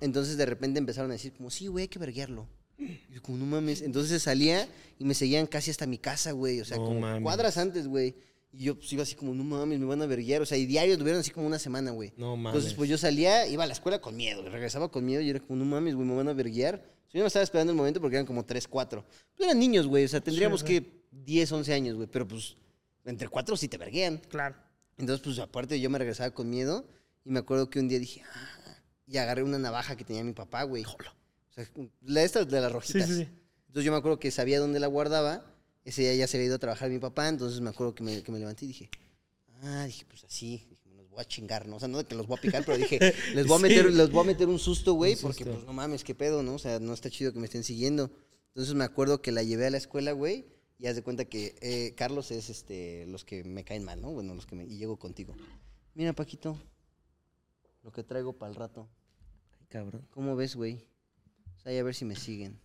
Entonces 0.00 0.36
de 0.36 0.46
repente 0.46 0.78
empezaron 0.78 1.10
a 1.10 1.14
decir, 1.14 1.32
como, 1.32 1.50
sí, 1.50 1.66
güey, 1.66 1.82
hay 1.82 1.88
que 1.88 1.98
verguearlo. 1.98 2.48
Y 2.78 3.14
yo, 3.14 3.22
como, 3.22 3.36
no 3.38 3.44
mames. 3.46 3.82
Entonces 3.82 4.22
salía 4.22 4.66
y 4.98 5.04
me 5.04 5.14
seguían 5.14 5.46
casi 5.46 5.70
hasta 5.70 5.86
mi 5.86 5.98
casa, 5.98 6.32
güey. 6.32 6.60
O 6.60 6.64
sea, 6.64 6.78
No 6.78 6.84
como 6.86 7.00
mames. 7.00 7.22
cuadras 7.22 7.58
antes, 7.58 7.86
güey. 7.86 8.14
Y 8.52 8.64
yo 8.64 8.76
pues 8.76 8.92
iba 8.92 9.02
así 9.02 9.14
como, 9.14 9.34
no 9.34 9.44
mames, 9.44 9.78
me 9.78 9.84
van 9.86 10.00
a 10.02 10.06
verguiar. 10.06 10.40
O 10.42 10.46
sea, 10.46 10.56
y 10.56 10.64
diario 10.66 10.96
tuvieron 10.96 11.20
así 11.20 11.30
como 11.30 11.46
una 11.46 11.58
semana, 11.58 11.90
güey. 11.90 12.12
No 12.16 12.36
mames. 12.36 12.56
Entonces, 12.56 12.74
pues 12.76 12.88
yo 12.88 12.96
salía, 12.96 13.46
iba 13.46 13.64
a 13.64 13.66
la 13.66 13.74
escuela 13.74 14.00
con 14.00 14.16
miedo, 14.16 14.48
regresaba 14.48 14.90
con 14.90 15.04
miedo 15.04 15.20
y 15.20 15.28
era 15.30 15.40
como, 15.40 15.58
no 15.58 15.64
mames, 15.66 15.94
güey, 15.94 16.06
me 16.08 16.16
van 16.16 16.28
a 16.28 16.32
verguiar. 16.32 16.82
Yo 17.12 17.20
me 17.22 17.26
estaba 17.26 17.42
esperando 17.42 17.72
el 17.72 17.76
momento 17.76 18.00
porque 18.00 18.16
eran 18.16 18.26
como 18.26 18.44
3, 18.44 18.68
4. 18.68 19.04
Pero 19.36 19.44
eran 19.44 19.58
niños, 19.58 19.86
güey, 19.86 20.04
o 20.04 20.08
sea, 20.08 20.20
tendríamos 20.20 20.60
Sí, 20.60 20.66
que 20.66 21.04
10, 21.10 21.52
11 21.52 21.72
años, 21.74 21.96
güey, 21.96 22.08
pero 22.08 22.26
pues 22.26 22.56
entre 23.04 23.28
4 23.28 23.56
sí 23.56 23.68
te 23.68 23.78
verguían. 23.78 24.18
Claro. 24.28 24.56
Entonces, 24.96 25.24
pues 25.24 25.38
aparte 25.38 25.80
yo 25.80 25.90
me 25.90 25.98
regresaba 25.98 26.30
con 26.30 26.48
miedo 26.48 26.86
y 27.24 27.30
me 27.30 27.40
acuerdo 27.40 27.68
que 27.68 27.80
un 27.80 27.88
día 27.88 27.98
dije, 27.98 28.22
ah, 28.32 28.76
y 29.06 29.16
agarré 29.16 29.42
una 29.42 29.58
navaja 29.58 29.96
que 29.96 30.04
tenía 30.04 30.22
mi 30.22 30.32
papá, 30.34 30.62
güey. 30.62 30.84
O 30.84 31.52
sea, 31.52 31.66
la 32.02 32.22
esta 32.22 32.44
de 32.44 32.60
las 32.60 32.70
rojitas. 32.70 33.08
sí, 33.08 33.14
sí. 33.16 33.28
Entonces 33.66 33.84
yo 33.84 33.92
me 33.92 33.98
acuerdo 33.98 34.18
que 34.18 34.30
sabía 34.30 34.58
dónde 34.60 34.78
la 34.80 34.86
guardaba. 34.88 35.44
Ese 35.84 36.02
día 36.02 36.14
ya 36.14 36.26
se 36.26 36.36
había 36.36 36.46
ido 36.46 36.56
a 36.56 36.58
trabajar 36.58 36.90
mi 36.90 36.98
papá, 36.98 37.28
entonces 37.28 37.60
me 37.60 37.70
acuerdo 37.70 37.94
que 37.94 38.02
me, 38.02 38.22
que 38.22 38.30
me 38.30 38.38
levanté 38.38 38.66
y 38.66 38.68
dije, 38.68 38.90
ah, 39.62 39.84
dije, 39.86 40.04
pues 40.06 40.24
así, 40.24 40.66
voy 41.10 41.20
a 41.20 41.24
chingar, 41.24 41.66
¿no? 41.68 41.76
O 41.76 41.78
sea, 41.78 41.88
no 41.88 41.98
de 41.98 42.04
que 42.04 42.14
los 42.14 42.26
voy 42.26 42.38
a 42.38 42.40
picar, 42.40 42.64
pero 42.64 42.78
dije, 42.78 42.98
les 43.34 43.46
voy 43.46 43.56
a 43.56 43.58
Sí. 43.58 43.62
meter, 43.62 43.92
les 43.92 44.10
voy 44.10 44.20
a 44.22 44.26
meter 44.26 44.48
un 44.48 44.58
susto, 44.58 44.94
güey, 44.94 45.16
porque 45.16 45.44
pues 45.44 45.64
no 45.64 45.72
mames, 45.72 46.04
qué 46.04 46.14
pedo, 46.14 46.42
¿no? 46.42 46.54
O 46.54 46.58
sea, 46.58 46.78
no 46.80 46.94
está 46.94 47.10
chido 47.10 47.32
que 47.32 47.38
me 47.38 47.46
estén 47.46 47.64
siguiendo. 47.64 48.10
Entonces 48.48 48.74
me 48.74 48.84
acuerdo 48.84 49.20
que 49.22 49.32
la 49.32 49.42
llevé 49.42 49.66
a 49.66 49.70
la 49.70 49.76
escuela, 49.76 50.12
güey, 50.12 50.46
y 50.78 50.86
haz 50.86 50.96
de 50.96 51.02
cuenta 51.02 51.24
que 51.26 51.54
eh, 51.60 51.94
Carlos 51.96 52.30
es 52.30 52.48
este 52.50 53.06
los 53.06 53.24
que 53.24 53.44
me 53.44 53.64
caen 53.64 53.84
mal, 53.84 54.00
¿no? 54.00 54.10
Bueno, 54.12 54.34
los 54.34 54.46
que 54.46 54.56
me. 54.56 54.64
Y 54.64 54.78
llego 54.78 54.98
contigo. 54.98 55.34
Mira, 55.94 56.12
Paquito, 56.14 56.58
lo 57.82 57.92
que 57.92 58.02
traigo 58.02 58.32
para 58.32 58.50
el 58.50 58.56
rato. 58.56 58.88
Ay, 59.60 59.66
cabrón. 59.68 60.06
¿Cómo 60.10 60.36
ves, 60.36 60.56
güey? 60.56 60.86
O 61.56 61.60
sea, 61.60 61.78
a 61.78 61.82
ver 61.82 61.94
si 61.94 62.04
me 62.04 62.16
siguen. 62.16 62.58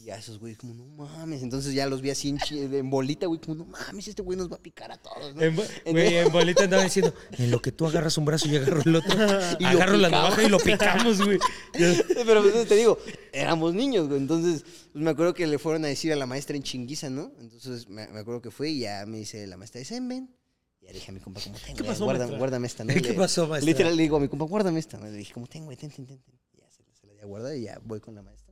Y 0.00 0.04
ya 0.04 0.16
esos 0.16 0.38
güeyes 0.38 0.56
como, 0.58 0.72
no 0.74 0.86
mames. 0.86 1.42
Entonces 1.42 1.74
ya 1.74 1.86
los 1.86 2.00
vi 2.00 2.08
así 2.10 2.30
en, 2.30 2.38
en 2.74 2.88
bolita, 2.90 3.26
güey, 3.26 3.38
como, 3.40 3.54
no 3.56 3.64
mames, 3.66 4.08
este 4.08 4.22
güey 4.22 4.38
nos 4.38 4.50
va 4.50 4.56
a 4.56 4.62
picar 4.62 4.90
a 4.90 4.96
todos, 4.96 5.34
¿no? 5.34 5.42
En, 5.42 5.54
güey, 5.92 6.16
en 6.16 6.32
bolita 6.32 6.64
andaba 6.64 6.82
diciendo, 6.84 7.14
en 7.32 7.50
lo 7.50 7.60
que 7.60 7.70
tú 7.70 7.86
agarras 7.86 8.16
un 8.16 8.24
brazo 8.24 8.48
y 8.48 8.52
yo 8.52 8.60
agarro 8.62 8.80
el 8.84 8.96
otro, 8.96 9.10
Y 9.60 9.64
agarro 9.64 9.96
la 9.98 10.08
navaja 10.08 10.42
y 10.42 10.48
lo 10.48 10.58
picamos, 10.58 11.22
güey. 11.22 11.38
Pero 11.72 12.42
pues, 12.42 12.66
te 12.68 12.76
digo, 12.76 12.98
éramos 13.32 13.74
niños, 13.74 14.08
güey. 14.08 14.20
Entonces, 14.20 14.62
pues, 14.92 15.02
me 15.04 15.10
acuerdo 15.10 15.34
que 15.34 15.46
le 15.46 15.58
fueron 15.58 15.84
a 15.84 15.88
decir 15.88 16.12
a 16.12 16.16
la 16.16 16.26
maestra 16.26 16.56
en 16.56 16.62
chinguiza, 16.62 17.10
¿no? 17.10 17.32
Entonces, 17.38 17.88
me, 17.88 18.08
me 18.08 18.20
acuerdo 18.20 18.40
que 18.40 18.50
fue 18.50 18.70
y 18.70 18.80
ya 18.80 19.04
me 19.06 19.18
dice 19.18 19.46
la 19.46 19.56
maestra, 19.56 19.78
dicen, 19.80 20.08
ven. 20.08 20.34
Y 20.80 20.86
ya 20.86 20.92
le 20.92 20.98
dije 20.98 21.10
a 21.10 21.14
mi 21.14 21.20
compa, 21.20 21.40
como 21.42 21.58
tengo, 21.58 21.76
¿Qué 21.76 21.84
pasó, 21.84 22.04
guarda- 22.04 22.20
maestra? 22.20 22.38
guárdame 22.38 22.66
esta, 22.66 22.84
¿no? 22.84 22.94
¿Qué 22.94 23.12
pasó, 23.12 23.46
maestra? 23.46 23.66
Literal 23.70 23.94
le 23.96 24.02
digo 24.02 24.16
a 24.16 24.20
mi 24.20 24.28
compa, 24.28 24.46
guárdame 24.46 24.80
esta. 24.80 24.96
¿no? 24.98 25.04
Le 25.04 25.12
dije, 25.12 25.34
como 25.34 25.46
tengo, 25.46 25.66
güey, 25.66 25.76
ten, 25.76 25.90
ten, 25.90 26.06
ten. 26.06 26.18
ten". 26.22 26.34
Y 26.54 26.58
ya 26.60 26.70
se, 26.70 26.82
la- 26.82 26.94
se 26.98 27.06
la 27.06 27.12
di 27.12 27.20
a 27.20 27.26
guardar 27.26 27.54
y 27.54 27.62
ya 27.64 27.78
voy 27.84 28.00
con 28.00 28.14
la 28.14 28.22
maestra. 28.22 28.49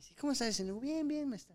Dice, 0.00 0.14
¿cómo 0.18 0.32
estás? 0.32 0.58
Y 0.58 0.64
digo, 0.64 0.80
bien, 0.80 1.06
bien, 1.06 1.28
maestra. 1.28 1.54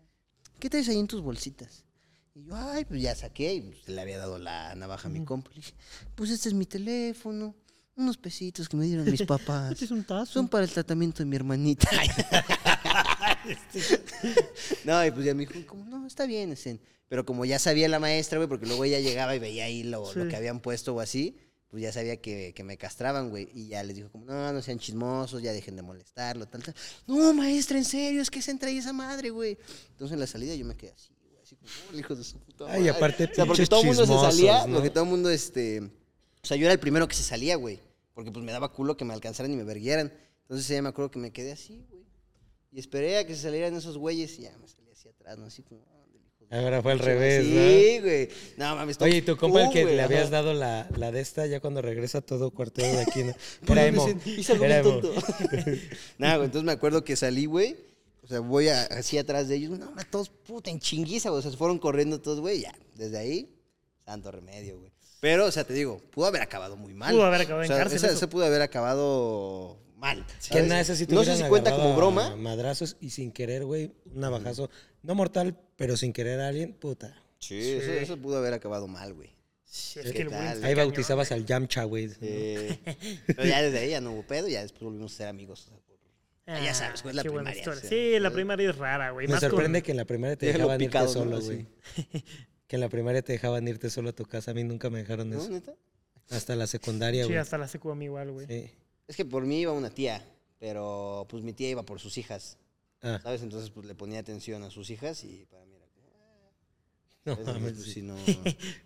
¿Qué 0.60 0.70
traes 0.70 0.88
ahí 0.88 1.00
en 1.00 1.08
tus 1.08 1.20
bolsitas? 1.20 1.84
Y 2.32 2.44
yo, 2.44 2.54
ay, 2.54 2.84
pues 2.84 3.02
ya 3.02 3.12
saqué 3.16 3.54
y 3.54 3.60
pues, 3.62 3.88
le 3.88 4.00
había 4.00 4.18
dado 4.18 4.38
la 4.38 4.72
navaja 4.76 5.08
a 5.08 5.10
mi 5.10 5.24
compa. 5.24 5.50
Le 5.50 5.56
dije, 5.56 5.74
pues 6.14 6.30
este 6.30 6.50
es 6.50 6.54
mi 6.54 6.64
teléfono, 6.64 7.56
unos 7.96 8.16
pesitos 8.16 8.68
que 8.68 8.76
me 8.76 8.84
dieron 8.84 9.10
mis 9.10 9.22
papás. 9.26 9.72
Este 9.72 9.86
es 9.86 9.90
un 9.90 10.04
tazo. 10.04 10.34
Son 10.34 10.46
para 10.46 10.62
el 10.62 10.70
tratamiento 10.70 11.24
de 11.24 11.24
mi 11.24 11.34
hermanita. 11.34 11.90
no, 14.84 15.04
y 15.04 15.10
pues 15.10 15.26
ya 15.26 15.34
me 15.34 15.44
dijo, 15.44 15.66
como, 15.66 15.84
no, 15.84 16.06
está 16.06 16.24
bien. 16.26 16.54
Pero 17.08 17.26
como 17.26 17.44
ya 17.44 17.58
sabía 17.58 17.88
la 17.88 17.98
maestra, 17.98 18.38
güey, 18.38 18.48
porque 18.48 18.66
luego 18.66 18.84
ella 18.84 19.00
llegaba 19.00 19.34
y 19.34 19.40
veía 19.40 19.64
ahí 19.64 19.82
lo, 19.82 20.14
lo 20.14 20.28
que 20.28 20.36
habían 20.36 20.60
puesto 20.60 20.94
o 20.94 21.00
así, 21.00 21.36
pues 21.68 21.82
ya 21.82 21.92
sabía 21.92 22.16
que, 22.16 22.52
que 22.54 22.62
me 22.64 22.76
castraban, 22.76 23.28
güey. 23.30 23.48
Y 23.52 23.68
ya 23.68 23.82
les 23.82 23.96
dijo, 23.96 24.10
como, 24.10 24.24
no, 24.24 24.52
no 24.52 24.62
sean 24.62 24.78
chismosos, 24.78 25.42
ya 25.42 25.52
dejen 25.52 25.76
de 25.76 25.82
molestarlo, 25.82 26.46
tal, 26.46 26.62
tal. 26.62 26.74
No, 27.06 27.32
maestra, 27.34 27.76
en 27.78 27.84
serio, 27.84 28.22
es 28.22 28.30
que 28.30 28.40
se 28.42 28.50
entra 28.52 28.68
ahí 28.68 28.78
esa 28.78 28.92
madre, 28.92 29.30
güey. 29.30 29.58
Entonces 29.90 30.14
en 30.14 30.20
la 30.20 30.26
salida 30.26 30.54
yo 30.54 30.64
me 30.64 30.76
quedé 30.76 30.92
así, 30.92 31.10
güey, 31.20 31.36
así 31.42 31.56
como, 31.56 31.70
"Oh, 31.92 31.98
hijo 31.98 32.14
de 32.14 32.24
su 32.24 32.38
puta 32.38 32.64
Ay, 32.68 32.80
madre". 32.80 32.90
aparte, 32.90 33.24
O 33.24 33.34
sea, 33.34 33.46
porque 33.46 33.66
todo 33.66 33.80
el 33.80 33.86
mundo 33.86 34.06
se 34.06 34.12
salía, 34.14 34.66
¿no? 34.66 34.74
porque 34.74 34.90
todo 34.90 35.04
el 35.04 35.10
mundo, 35.10 35.30
este... 35.30 35.80
O 35.80 36.46
sea, 36.46 36.56
yo 36.56 36.64
era 36.66 36.72
el 36.72 36.78
primero 36.80 37.08
que 37.08 37.14
se 37.16 37.24
salía, 37.24 37.56
güey. 37.56 37.80
Porque 38.14 38.30
pues 38.30 38.44
me 38.44 38.52
daba 38.52 38.72
culo 38.72 38.96
que 38.96 39.04
me 39.04 39.12
alcanzaran 39.12 39.52
y 39.52 39.56
me 39.56 39.64
verguieran. 39.64 40.12
Entonces 40.42 40.68
ya 40.68 40.80
me 40.80 40.88
acuerdo 40.88 41.10
que 41.10 41.18
me 41.18 41.32
quedé 41.32 41.52
así, 41.52 41.84
güey. 41.90 42.06
Y 42.70 42.78
esperé 42.78 43.18
a 43.18 43.26
que 43.26 43.34
se 43.34 43.42
salieran 43.42 43.74
esos 43.74 43.98
güeyes 43.98 44.38
y 44.38 44.42
ya 44.42 44.56
me 44.58 44.68
salí 44.68 44.88
hacia 44.90 45.10
atrás, 45.10 45.36
¿no? 45.38 45.46
Así 45.46 45.62
como... 45.62 45.82
Ahora 46.50 46.80
fue 46.80 46.92
al 46.92 47.00
revés, 47.00 47.44
Sí, 47.44 47.96
¿no? 47.98 48.02
güey. 48.04 48.28
No 48.56 48.76
mames. 48.76 48.96
Oye, 49.00 49.16
¿y 49.16 49.22
tu 49.22 49.36
compa 49.36 49.64
el 49.64 49.70
que 49.70 49.84
le 49.84 50.00
habías 50.00 50.22
ajá. 50.22 50.30
dado 50.30 50.54
la, 50.54 50.88
la 50.96 51.10
de 51.10 51.20
esta 51.20 51.46
ya 51.46 51.58
cuando 51.60 51.82
regresa 51.82 52.20
todo 52.20 52.50
cuarteado 52.52 52.94
de 52.96 53.02
aquí? 53.02 53.24
¿no? 53.24 53.34
Era 53.72 53.86
emo. 53.86 54.06
hice 54.24 54.52
algo 54.52 54.64
emo. 54.64 54.90
tonto. 55.00 55.14
Nada, 56.18 56.36
güey, 56.36 56.46
entonces 56.46 56.64
me 56.64 56.72
acuerdo 56.72 57.04
que 57.04 57.16
salí, 57.16 57.46
güey. 57.46 57.76
O 58.22 58.28
sea, 58.28 58.40
voy 58.40 58.68
a- 58.68 58.84
así 58.84 59.18
atrás 59.18 59.48
de 59.48 59.56
ellos. 59.56 59.78
No, 59.78 59.92
todos 60.10 60.28
puta 60.30 60.70
en 60.70 60.78
chinguiza, 60.80 61.30
güey. 61.30 61.40
O 61.40 61.42
sea, 61.42 61.50
se 61.50 61.56
fueron 61.56 61.78
corriendo 61.78 62.20
todos, 62.20 62.40
güey. 62.40 62.60
Ya, 62.60 62.74
desde 62.94 63.18
ahí, 63.18 63.48
santo 64.04 64.30
remedio, 64.30 64.78
güey. 64.78 64.92
Pero, 65.20 65.46
o 65.46 65.50
sea, 65.50 65.64
te 65.64 65.74
digo, 65.74 66.00
pudo 66.12 66.26
haber 66.26 66.42
acabado 66.42 66.76
muy 66.76 66.94
mal. 66.94 67.12
Pudo 67.12 67.24
haber 67.24 67.40
acabado 67.40 67.64
en 67.64 67.70
O 67.70 67.74
sea, 67.74 67.78
cárcel 67.82 67.96
Esa, 67.96 68.06
eso. 68.08 68.16
esa 68.16 68.28
pudo 68.28 68.44
haber 68.44 68.62
acabado 68.62 69.78
mal. 69.96 70.24
Que 70.50 70.62
nada, 70.62 70.80
ese 70.80 70.94
sí 70.96 71.06
no 71.08 71.24
sé 71.24 71.36
si 71.36 71.42
cuenta 71.44 71.72
como 71.74 71.96
broma. 71.96 72.36
Madrazos 72.36 72.96
y 73.00 73.10
sin 73.10 73.32
querer, 73.32 73.64
güey, 73.64 73.92
un 74.06 74.20
navajazo. 74.20 74.70
No 75.02 75.14
mortal, 75.14 75.58
pero 75.76 75.96
sin 75.96 76.12
querer 76.12 76.40
a 76.40 76.48
alguien, 76.48 76.72
puta. 76.74 77.14
Sí, 77.38 77.58
Eso, 77.72 77.92
eso 77.92 78.16
pudo 78.16 78.38
haber 78.38 78.54
acabado 78.54 78.86
mal, 78.88 79.12
güey. 79.14 79.30
Sí, 79.64 80.00
¿Qué 80.00 80.08
es 80.08 80.12
que 80.14 80.22
el 80.22 80.28
tal? 80.30 80.38
güey 80.38 80.48
Ahí 80.64 80.74
cañón, 80.74 80.76
bautizabas 80.88 81.28
güey. 81.28 81.40
al 81.40 81.46
Yamcha, 81.46 81.84
güey. 81.84 82.10
Eh, 82.22 82.78
pero 83.26 83.44
ya 83.44 83.60
desde 83.62 83.78
ahí 83.80 83.90
ya 83.90 84.00
no 84.00 84.12
hubo 84.12 84.22
pedo. 84.22 84.48
Ya 84.48 84.62
después 84.62 84.82
volvimos 84.82 85.12
a 85.14 85.16
ser 85.16 85.28
amigos. 85.28 85.70
Ah, 86.46 86.60
ya 86.64 86.72
sabes, 86.74 87.02
pues, 87.02 87.14
la 87.16 87.22
qué 87.24 87.28
buena 87.28 87.50
primaria, 87.50 87.58
historia. 87.60 87.78
o 87.78 87.80
sea, 87.82 87.90
sí, 87.90 88.20
la 88.20 88.30
primaria 88.30 88.70
es 88.70 88.76
rara, 88.76 89.10
güey. 89.10 89.26
Me 89.26 89.32
más 89.34 89.40
con- 89.42 89.50
sorprende 89.50 89.82
que 89.82 89.90
en 89.90 89.96
la 89.96 90.04
primaria 90.04 90.36
te 90.36 90.46
dejaban 90.52 90.80
irte 90.80 91.08
solo, 91.08 91.40
güey. 91.40 91.66
Que 92.68 92.76
en 92.76 92.80
la 92.80 92.88
primaria 92.88 93.22
te 93.22 93.32
dejaban 93.32 93.66
irte 93.66 93.90
solo 93.90 94.10
a 94.10 94.12
tu 94.12 94.24
casa. 94.24 94.52
A 94.52 94.54
mí 94.54 94.62
nunca 94.64 94.88
me 94.88 95.00
dejaron 95.00 95.28
¿No, 95.30 95.38
eso. 95.40 95.50
neta? 95.50 95.74
Hasta 96.30 96.54
la 96.56 96.66
secundaria, 96.68 97.22
Sí, 97.24 97.28
güey. 97.28 97.38
hasta 97.38 97.58
la 97.58 97.66
secu 97.68 97.90
a 97.90 97.96
mí 97.96 98.04
igual, 98.06 98.30
güey. 98.30 98.46
Sí. 98.46 98.70
Es 99.08 99.16
que 99.16 99.24
por 99.24 99.44
mí 99.44 99.60
iba 99.60 99.72
una 99.72 99.90
tía, 99.90 100.24
pero 100.58 101.26
pues 101.28 101.42
mi 101.42 101.52
tía 101.52 101.70
iba 101.70 101.82
por 101.84 102.00
sus 102.00 102.18
hijas, 102.18 102.58
Ah, 103.02 103.20
¿sabes? 103.22 103.42
Entonces 103.42 103.70
pues 103.70 103.86
le 103.86 103.94
ponía 103.94 104.18
atención 104.18 104.62
a 104.62 104.70
sus 104.70 104.90
hijas 104.90 105.22
y 105.22 105.46
para 105.50 105.64
mí 105.66 105.74
era 105.76 105.86
como... 105.94 107.36
no 107.44 107.50
"Ah", 107.50 107.52
mames, 107.54 107.72
pues, 107.74 107.84
sí. 107.84 107.92
sí, 107.92 108.02
no- 108.02 108.16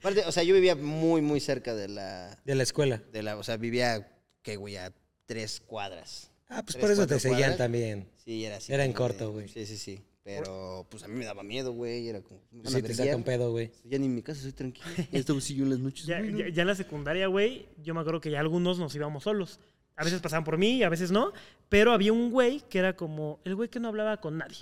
Aparte, 0.01 0.25
o 0.27 0.33
sea, 0.33 0.43
yo 0.43 0.55
vivía 0.55 0.75
muy, 0.77 1.23
muy 1.23 1.41
cerca 1.41 1.75
de 1.75 1.89
la... 1.89 2.39
De 2.45 2.55
la 2.55 2.63
escuela. 2.65 2.99
De 3.13 3.23
la 3.23 3.37
o 3.39 3.43
sea, 3.45 3.57
vivía, 3.57 4.13
¿qué, 4.43 4.57
güey? 4.57 4.77
A 4.77 4.93
tres 5.27 5.61
cuadras. 5.61 6.31
Ah, 6.49 6.63
pues 6.65 6.75
Tres, 6.75 6.81
por 6.83 6.91
eso 6.91 7.07
te 7.07 7.21
seguían 7.21 7.41
cuadras. 7.41 7.59
también. 7.59 8.09
Sí, 8.17 8.45
era 8.45 8.57
así. 8.57 8.73
Era 8.73 8.85
en 8.85 8.93
corto, 8.93 9.31
güey. 9.33 9.49
Sí, 9.49 9.65
sí, 9.65 9.79
sí. 9.79 10.01
Pero 10.25 10.87
pues 10.91 11.03
a 11.05 11.09
mí 11.09 11.15
me 11.15 11.25
daba 11.25 11.43
miedo, 11.45 11.73
güey. 11.73 12.09
Era 12.09 12.21
como... 12.21 12.41
Sí, 12.65 12.83
te 12.83 12.93
saca 12.93 13.15
un 13.17 13.23
pedo, 13.23 13.53
güey. 13.53 13.71
Ya 13.85 13.99
ni 13.99 14.07
en 14.07 14.15
mi 14.17 14.23
casa 14.23 14.43
soy 14.43 14.53
tranquilo. 14.53 14.87
Ya 15.13 15.19
estaba 15.21 15.39
yo 15.39 15.65
en 15.65 15.71
las 15.71 15.79
noches. 15.79 16.05
Ya, 16.07 16.19
güey, 16.19 16.33
¿no? 16.33 16.39
ya- 16.41 16.49
ya 16.49 16.63
en 16.63 16.69
la 16.69 16.75
secundaria, 16.75 17.29
güey, 17.29 17.69
yo 17.83 17.95
me 17.95 18.01
acuerdo 18.01 18.21
que 18.21 18.31
ya 18.33 18.41
algunos 18.41 18.79
nos 18.81 18.93
íbamos 18.95 19.23
solos. 19.23 19.61
A 19.97 20.05
veces 20.05 20.21
pasaban 20.21 20.45
por 20.45 20.57
mí 20.59 20.79
y 20.79 20.83
a 20.83 20.89
veces 20.89 21.11
no. 21.11 21.33
Pero 21.69 21.93
había 21.93 22.13
un 22.13 22.31
güey 22.31 22.63
que 22.69 22.79
era 22.79 22.97
como 22.97 23.39
el 23.45 23.55
güey 23.55 23.69
que 23.69 23.81
no 23.81 23.89
hablaba 23.89 24.17
con 24.19 24.39
nadie. 24.39 24.59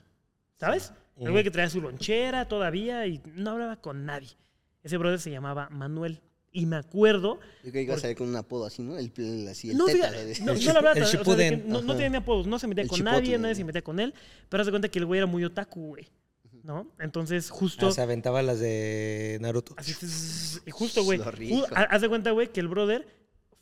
¿Sabes? 0.58 0.92
El 1.20 1.30
güey 1.32 1.42
que 1.44 1.50
traía 1.50 1.70
su 1.70 1.80
lonchera 1.80 2.46
todavía 2.48 3.06
y 3.06 3.20
no 3.34 3.50
hablaba 3.52 3.76
con 3.76 4.04
nadie. 4.04 4.28
Ese 4.82 4.96
brother 4.96 5.20
se 5.20 5.30
llamaba 5.30 5.68
Manuel. 5.70 6.20
Y 6.50 6.64
me 6.66 6.76
acuerdo. 6.76 7.38
Yo 7.62 7.70
que 7.70 7.82
iba 7.82 7.94
a 7.94 7.98
salir 7.98 8.16
con 8.16 8.26
un 8.28 8.34
apodo 8.36 8.64
así, 8.64 8.82
¿no? 8.82 8.96
El, 8.96 9.12
el- 9.16 9.48
así, 9.48 9.70
el 9.70 9.76
No, 9.76 9.84
teta. 9.84 10.08
fíjate, 10.10 10.40
no, 10.40 10.46
no 10.54 10.58
le 10.58 10.68
hablaba 10.70 10.92
el 10.96 11.02
o 11.02 11.06
sea, 11.06 11.20
que 11.22 11.56
no, 11.66 11.82
no 11.82 11.92
tenía 11.92 12.08
ni 12.08 12.16
apodos, 12.16 12.46
no 12.46 12.58
se 12.58 12.66
metía 12.66 12.82
El 12.82 12.88
con 12.88 12.96
chipotle, 12.96 13.20
nadie, 13.20 13.38
nadie 13.38 13.52
¿no? 13.54 13.58
se 13.58 13.64
metía 13.64 13.82
con 13.82 14.00
él. 14.00 14.14
Pero 14.48 14.60
haz 14.62 14.66
de 14.66 14.72
cuenta 14.72 14.88
que 14.88 14.98
el 14.98 15.06
güey 15.06 15.18
era 15.18 15.26
muy 15.26 15.44
otaku, 15.44 15.88
güey. 15.88 16.08
¿No? 16.62 16.90
Entonces, 16.98 17.50
justo. 17.50 17.88
Ah, 17.88 17.92
se 17.92 18.00
aventaba 18.00 18.42
las 18.42 18.60
de 18.60 19.38
Naruto. 19.40 19.74
Así, 19.76 19.92
justo, 20.70 21.04
güey. 21.04 21.20
Haz 21.74 22.00
de 22.00 22.08
cuenta, 22.08 22.30
güey, 22.32 22.48
que 22.48 22.60
el 22.60 22.68
brother 22.68 23.06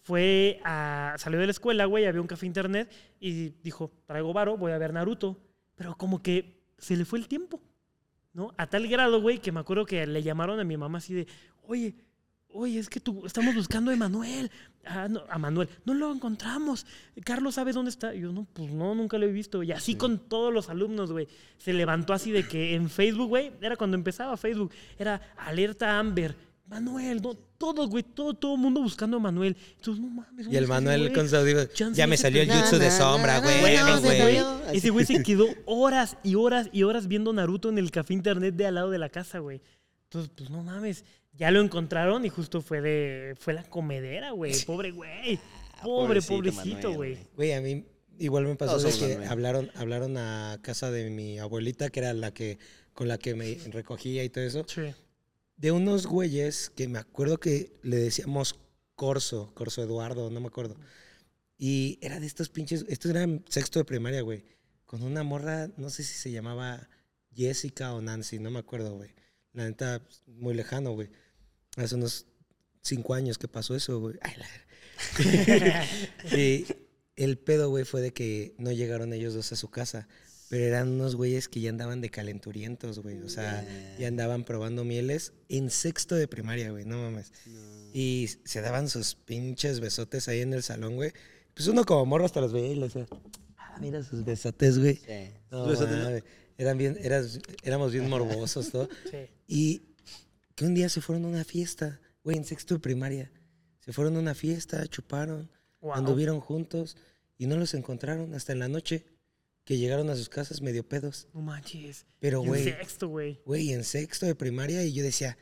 fue 0.06 0.60
a. 0.64 1.16
Salió 1.18 1.40
de 1.40 1.46
la 1.46 1.50
escuela, 1.50 1.84
güey, 1.84 2.06
había 2.06 2.20
un 2.20 2.28
café 2.28 2.46
internet 2.46 2.92
y 3.18 3.48
dijo: 3.64 3.90
Traigo 4.06 4.32
varo, 4.32 4.56
voy 4.56 4.70
a 4.70 4.78
ver 4.78 4.92
Naruto. 4.92 5.36
Pero 5.74 5.96
como 5.96 6.22
que 6.22 6.62
se 6.78 6.96
le 6.96 7.04
fue 7.04 7.18
el 7.18 7.26
tiempo, 7.26 7.60
¿no? 8.32 8.54
A 8.56 8.68
tal 8.68 8.86
grado, 8.86 9.20
güey, 9.20 9.40
que 9.40 9.50
me 9.50 9.58
acuerdo 9.58 9.84
que 9.84 10.06
le 10.06 10.22
llamaron 10.22 10.60
a 10.60 10.64
mi 10.64 10.76
mamá 10.76 10.98
así 10.98 11.12
de: 11.12 11.26
Oye, 11.64 11.96
oye, 12.50 12.78
es 12.78 12.88
que 12.88 13.00
tú, 13.00 13.26
estamos 13.26 13.52
buscando 13.56 13.90
a 13.90 13.94
Emanuel. 13.94 14.48
Ah, 14.84 15.08
no, 15.10 15.24
a 15.28 15.38
Manuel, 15.38 15.68
no 15.84 15.92
lo 15.92 16.12
encontramos. 16.12 16.86
Carlos 17.24 17.56
sabe 17.56 17.72
dónde 17.72 17.90
está. 17.90 18.14
Y 18.14 18.20
yo, 18.20 18.30
no, 18.30 18.46
pues 18.52 18.70
no, 18.70 18.94
nunca 18.94 19.18
lo 19.18 19.26
he 19.26 19.32
visto. 19.32 19.64
Y 19.64 19.72
así 19.72 19.96
con 19.96 20.20
todos 20.28 20.54
los 20.54 20.70
alumnos, 20.70 21.10
güey. 21.10 21.26
Se 21.58 21.72
levantó 21.72 22.12
así 22.12 22.30
de 22.30 22.46
que 22.46 22.76
en 22.76 22.90
Facebook, 22.90 23.26
güey, 23.26 23.50
era 23.60 23.76
cuando 23.76 23.96
empezaba 23.96 24.36
Facebook, 24.36 24.70
era 25.00 25.20
alerta 25.36 25.98
Amber. 25.98 26.36
Manuel, 26.68 27.22
no, 27.22 27.34
todos, 27.58 27.88
güey, 27.88 28.02
todo, 28.02 28.34
todo 28.34 28.54
el 28.54 28.60
mundo 28.60 28.80
buscando 28.82 29.18
a 29.18 29.20
Manuel. 29.20 29.56
Entonces, 29.76 30.02
no 30.02 30.10
mames. 30.10 30.40
Y 30.40 30.42
¿dónde 30.44 30.58
el 30.58 30.66
Manuel 30.66 31.00
güey? 31.02 31.12
con 31.12 31.28
su 31.28 31.92
Ya 31.94 32.06
me 32.06 32.16
salió 32.16 32.42
el 32.42 32.50
jutsu 32.50 32.78
de 32.78 32.90
sombra, 32.90 33.38
güey. 33.38 33.76
No, 33.76 34.70
ese 34.72 34.90
güey. 34.90 35.06
se 35.06 35.22
quedó 35.22 35.46
horas 35.64 36.16
y 36.24 36.34
horas 36.34 36.68
y 36.72 36.82
horas 36.82 37.06
viendo 37.06 37.32
Naruto 37.32 37.68
en 37.68 37.78
el 37.78 37.90
café 37.90 38.14
internet 38.14 38.54
de 38.56 38.66
al 38.66 38.74
lado 38.74 38.90
de 38.90 38.98
la 38.98 39.08
casa, 39.08 39.38
güey. 39.38 39.60
Entonces, 40.04 40.30
pues 40.36 40.50
no 40.50 40.62
mames. 40.62 41.04
Ya 41.34 41.50
lo 41.50 41.60
encontraron 41.60 42.24
y 42.24 42.30
justo 42.30 42.62
fue 42.62 42.80
de. 42.80 43.34
Fue 43.38 43.52
la 43.52 43.62
comedera, 43.62 44.30
güey. 44.32 44.52
Pobre 44.64 44.90
güey. 44.90 45.38
Pobre, 45.82 46.20
pobrecito 46.22 46.34
pobrecito, 46.34 46.76
Manuel, 46.90 46.96
güey. 46.96 47.18
güey. 47.36 47.52
A 47.52 47.60
mí 47.60 47.84
igual 48.18 48.46
me 48.46 48.56
pasó 48.56 48.78
de 48.78 48.90
somos 48.90 48.96
que 48.98 49.26
hablaron, 49.26 49.70
hablaron 49.74 50.16
a 50.16 50.58
casa 50.62 50.90
de 50.90 51.10
mi 51.10 51.38
abuelita, 51.38 51.90
que 51.90 52.00
era 52.00 52.14
la 52.14 52.32
que 52.32 52.58
con 52.94 53.08
la 53.08 53.18
que 53.18 53.34
me 53.34 53.58
recogía 53.70 54.24
y 54.24 54.30
todo 54.30 54.44
eso, 54.44 54.64
Sí. 54.66 54.82
De 55.56 55.72
unos 55.72 56.06
güeyes 56.06 56.70
que 56.70 56.88
me 56.88 56.98
acuerdo 56.98 57.38
que 57.38 57.78
le 57.82 57.96
decíamos 57.96 58.58
Corso, 58.94 59.52
Corso 59.54 59.82
Eduardo, 59.82 60.30
no 60.30 60.40
me 60.40 60.48
acuerdo. 60.48 60.76
Y 61.58 61.98
era 62.02 62.20
de 62.20 62.26
estos 62.26 62.48
pinches, 62.48 62.84
estos 62.88 63.10
eran 63.10 63.44
sexto 63.48 63.78
de 63.78 63.84
primaria, 63.84 64.20
güey, 64.22 64.44
con 64.84 65.02
una 65.02 65.22
morra, 65.22 65.68
no 65.76 65.88
sé 65.90 66.02
si 66.02 66.14
se 66.14 66.30
llamaba 66.30 66.88
Jessica 67.34 67.94
o 67.94 68.00
Nancy, 68.02 68.38
no 68.38 68.50
me 68.50 68.58
acuerdo, 68.58 68.94
güey. 68.94 69.14
La 69.52 69.64
neta, 69.64 70.02
muy 70.26 70.54
lejano, 70.54 70.92
güey. 70.92 71.08
Hace 71.76 71.94
unos 71.94 72.26
cinco 72.82 73.14
años 73.14 73.38
que 73.38 73.48
pasó 73.48 73.74
eso, 73.74 73.98
güey. 74.00 74.16
Ay, 74.20 74.34
la- 74.36 75.86
y 76.36 76.66
el 77.16 77.38
pedo, 77.38 77.70
güey, 77.70 77.84
fue 77.84 78.00
de 78.00 78.12
que 78.12 78.54
no 78.58 78.72
llegaron 78.72 79.12
ellos 79.12 79.34
dos 79.34 79.52
a 79.52 79.56
su 79.56 79.70
casa. 79.70 80.08
Pero 80.48 80.64
eran 80.64 80.88
unos 80.90 81.16
güeyes 81.16 81.48
que 81.48 81.60
ya 81.60 81.70
andaban 81.70 82.00
de 82.00 82.08
calenturientos, 82.10 83.00
güey. 83.00 83.18
O 83.22 83.28
sea, 83.28 83.66
ya 83.98 84.06
andaban 84.08 84.44
probando 84.44 84.84
mieles 84.84 85.32
en 85.48 85.70
sexto 85.70 86.14
de 86.14 86.28
primaria, 86.28 86.70
güey. 86.70 86.84
No 86.84 86.98
mames. 87.02 87.32
Y 87.92 88.28
se 88.44 88.60
daban 88.60 88.88
sus 88.88 89.14
pinches 89.16 89.80
besotes 89.80 90.28
ahí 90.28 90.40
en 90.42 90.52
el 90.52 90.62
salón, 90.62 90.94
güey. 90.94 91.12
Pues 91.54 91.66
uno 91.68 91.84
como 91.84 92.06
morro 92.06 92.24
hasta 92.26 92.40
los 92.40 92.52
veía 92.52 92.68
y 92.72 92.76
le 92.76 92.82
decía, 92.86 93.06
ah, 93.56 93.78
mira 93.80 94.02
sus 94.04 94.24
besotes, 94.24 94.78
güey. 94.78 94.96
Sí. 94.96 95.30
No, 95.50 95.66
Besotes, 95.66 95.96
¿no? 95.96 96.04
mames. 96.04 96.22
Eran 96.58 96.78
bien, 96.78 96.96
eras- 97.02 97.40
éramos 97.62 97.92
bien 97.92 98.08
morbosos, 98.08 98.70
todo. 98.70 98.88
Sí. 99.10 99.18
Y 99.48 99.82
que 100.54 100.64
un 100.64 100.74
día 100.74 100.88
se 100.88 101.00
fueron 101.00 101.24
a 101.24 101.28
una 101.28 101.44
fiesta, 101.44 102.00
güey, 102.22 102.36
en 102.36 102.44
sexto 102.44 102.74
de 102.74 102.80
primaria. 102.80 103.30
Se 103.80 103.92
fueron 103.92 104.16
a 104.16 104.20
una 104.20 104.34
fiesta, 104.34 104.86
chuparon, 104.86 105.50
Wow. 105.80 105.92
anduvieron 105.94 106.40
juntos 106.40 106.96
y 107.38 107.46
no 107.46 107.56
los 107.56 107.74
encontraron 107.74 108.34
hasta 108.34 108.52
en 108.52 108.58
la 108.60 108.68
noche 108.68 109.04
que 109.66 109.76
llegaron 109.76 110.08
a 110.08 110.14
sus 110.16 110.28
casas 110.30 110.62
medio 110.62 110.88
pedos. 110.88 111.26
No 111.34 111.42
manches. 111.42 112.06
Pero, 112.20 112.38
Y 112.40 112.42
en 112.44 112.48
güey, 112.48 112.64
sexto, 112.64 113.08
güey. 113.08 113.40
güey, 113.44 113.72
en 113.72 113.82
sexto 113.84 114.24
de 114.24 114.34
primaria 114.36 114.82
y 114.84 114.92
yo 114.94 115.02
decía, 115.02 115.36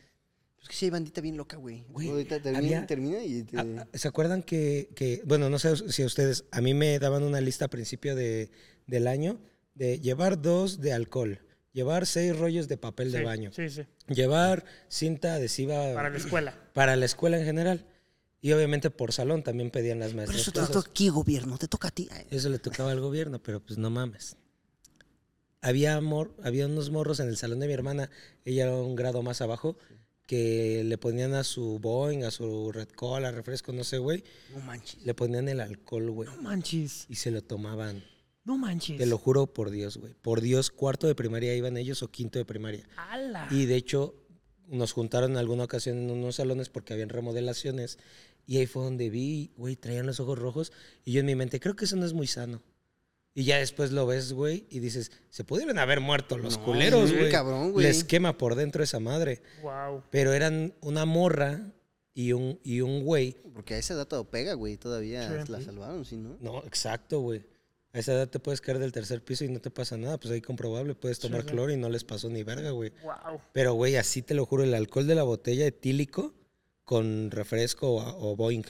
Es 0.62 0.68
que 0.68 0.74
sí 0.76 0.86
hay 0.86 0.90
bandita 0.90 1.20
bien 1.20 1.36
loca, 1.36 1.58
güey. 1.58 1.84
Güey, 1.90 2.08
Ahorita 2.08 2.40
termina, 2.40 2.58
había- 2.58 2.86
termina 2.86 3.22
y 3.22 3.42
te... 3.42 3.58
"Ah, 3.58 3.86
¿se 3.92 4.08
acuerdan 4.08 4.42
que, 4.42 4.88
que- 4.96 5.20
bueno, 5.26 5.50
no 5.50 5.58
sé 5.58 5.76
si 5.92 6.02
a 6.02 6.06
ustedes, 6.06 6.46
a 6.50 6.62
mí 6.62 6.72
me 6.72 6.98
daban 6.98 7.22
una 7.22 7.42
lista 7.42 7.66
a 7.66 7.68
principio 7.68 8.16
de, 8.16 8.50
del 8.86 9.06
año 9.06 9.38
de 9.74 10.00
llevar 10.00 10.40
dos 10.40 10.80
de 10.80 10.94
alcohol, 10.94 11.40
llevar 11.74 12.06
seis 12.06 12.34
rollos 12.34 12.66
de 12.66 12.78
papel 12.78 13.12
de 13.12 13.22
baño, 13.22 13.52
Sí, 13.52 13.68
sí. 13.68 13.82
llevar 14.08 14.64
cinta 14.88 15.34
adhesiva 15.34 15.92
Para 15.92 16.08
la 16.08 16.16
escuela. 16.16 16.54
para 16.72 16.96
la 16.96 17.04
escuela 17.04 17.38
en 17.38 17.44
general. 17.44 17.84
Y 18.44 18.52
obviamente 18.52 18.90
por 18.90 19.10
salón 19.14 19.42
también 19.42 19.70
pedían 19.70 19.98
las 20.00 20.08
Pero 20.08 20.18
maestras. 20.18 20.42
eso 20.42 20.52
te 20.52 20.60
toca 20.70 20.90
aquí, 20.90 21.08
gobierno, 21.08 21.56
te 21.56 21.66
toca 21.66 21.88
a 21.88 21.90
ti. 21.90 22.10
Eso 22.30 22.50
le 22.50 22.58
tocaba 22.58 22.90
al 22.92 23.00
gobierno, 23.00 23.42
pero 23.42 23.58
pues 23.60 23.78
no 23.78 23.88
mames. 23.88 24.36
Había, 25.62 25.98
mor- 26.02 26.34
había 26.42 26.66
unos 26.66 26.90
morros 26.90 27.20
en 27.20 27.28
el 27.28 27.38
salón 27.38 27.60
de 27.60 27.66
mi 27.68 27.72
hermana, 27.72 28.10
ella 28.44 28.64
era 28.64 28.76
un 28.76 28.96
grado 28.96 29.22
más 29.22 29.40
abajo, 29.40 29.78
que 30.26 30.82
le 30.84 30.98
ponían 30.98 31.32
a 31.32 31.42
su 31.42 31.78
Boeing, 31.78 32.24
a 32.24 32.30
su 32.30 32.70
Red 32.70 32.88
Cola, 32.90 33.30
refresco, 33.32 33.72
no 33.72 33.82
sé, 33.82 33.96
güey, 33.96 34.24
No 34.54 34.60
manches. 34.60 35.02
le 35.02 35.14
ponían 35.14 35.48
el 35.48 35.60
alcohol, 35.60 36.10
güey, 36.10 36.28
No 36.28 36.36
manches. 36.42 37.06
y 37.08 37.14
se 37.14 37.30
lo 37.30 37.40
tomaban. 37.42 38.04
No 38.44 38.58
manches. 38.58 38.98
Te 38.98 39.06
lo 39.06 39.16
juro 39.16 39.46
por 39.46 39.70
Dios, 39.70 39.96
güey. 39.96 40.12
Por 40.20 40.42
Dios, 40.42 40.70
cuarto 40.70 41.06
de 41.06 41.14
primaria 41.14 41.54
iban 41.56 41.78
ellos 41.78 42.02
o 42.02 42.08
quinto 42.10 42.38
de 42.38 42.44
primaria. 42.44 42.86
¡Hala! 42.96 43.48
Y 43.50 43.64
de 43.64 43.76
hecho, 43.76 44.14
nos 44.68 44.92
juntaron 44.92 45.30
en 45.32 45.36
alguna 45.38 45.64
ocasión 45.64 45.96
en 45.96 46.10
unos 46.10 46.36
salones 46.36 46.68
porque 46.68 46.92
habían 46.92 47.08
remodelaciones. 47.08 47.98
Y 48.46 48.58
ahí 48.58 48.66
fue 48.66 48.82
donde 48.84 49.08
vi, 49.10 49.50
güey, 49.56 49.76
traían 49.76 50.06
los 50.06 50.20
ojos 50.20 50.38
rojos. 50.38 50.72
Y 51.04 51.12
yo 51.12 51.20
en 51.20 51.26
mi 51.26 51.34
mente, 51.34 51.60
creo 51.60 51.74
que 51.76 51.84
eso 51.86 51.96
no 51.96 52.04
es 52.04 52.12
muy 52.12 52.26
sano. 52.26 52.62
Y 53.36 53.44
ya 53.44 53.58
después 53.58 53.90
lo 53.90 54.06
ves, 54.06 54.32
güey, 54.32 54.64
y 54.70 54.78
dices, 54.78 55.10
se 55.30 55.42
pudieron 55.42 55.78
haber 55.78 56.00
muerto 56.00 56.38
los 56.38 56.56
No, 56.58 56.64
culeros, 56.64 57.10
muy 57.10 57.18
güey. 57.20 57.30
cabrón, 57.32 57.72
güey. 57.72 57.84
Les 57.86 58.04
quema 58.04 58.38
por 58.38 58.54
dentro 58.54 58.84
esa 58.84 59.00
madre. 59.00 59.42
Wow. 59.62 60.04
Pero 60.10 60.32
eran 60.32 60.72
una 60.82 61.04
morra 61.04 61.72
y 62.14 62.32
un, 62.32 62.60
y 62.62 62.80
un 62.80 63.02
güey. 63.02 63.36
Porque 63.52 63.74
a 63.74 63.78
esa 63.78 63.94
edad 63.94 64.06
todo 64.06 64.24
pega, 64.30 64.54
güey. 64.54 64.76
Todavía 64.76 65.44
Sí. 65.44 65.50
la 65.50 65.60
salvaron, 65.62 66.04
¿sí, 66.04 66.16
no? 66.16 66.36
No, 66.40 66.62
exacto, 66.64 67.20
güey. 67.20 67.42
A 67.92 67.98
esa 67.98 68.12
edad 68.12 68.28
te 68.28 68.38
puedes 68.38 68.60
caer 68.60 68.78
del 68.78 68.92
tercer 68.92 69.22
piso 69.24 69.44
y 69.44 69.48
no 69.48 69.60
te 69.60 69.70
pasa 69.70 69.96
nada. 69.96 70.18
Pues 70.18 70.32
ahí 70.32 70.40
comprobable, 70.40 70.94
puedes 70.94 71.18
tomar 71.18 71.42
sí. 71.42 71.48
cloro 71.48 71.72
y 71.72 71.76
no 71.76 71.88
les 71.88 72.04
pasó 72.04 72.28
ni 72.28 72.44
verga, 72.44 72.70
güey. 72.70 72.92
Wow. 73.02 73.40
Pero, 73.52 73.74
güey, 73.74 73.96
así 73.96 74.22
te 74.22 74.34
lo 74.34 74.46
juro, 74.46 74.62
el 74.62 74.74
alcohol 74.74 75.06
de 75.08 75.14
la 75.16 75.22
botella 75.24 75.66
etílico 75.66 76.34
con 76.84 77.30
refresco 77.30 77.88
o, 77.94 78.30
o 78.32 78.36
boing. 78.36 78.64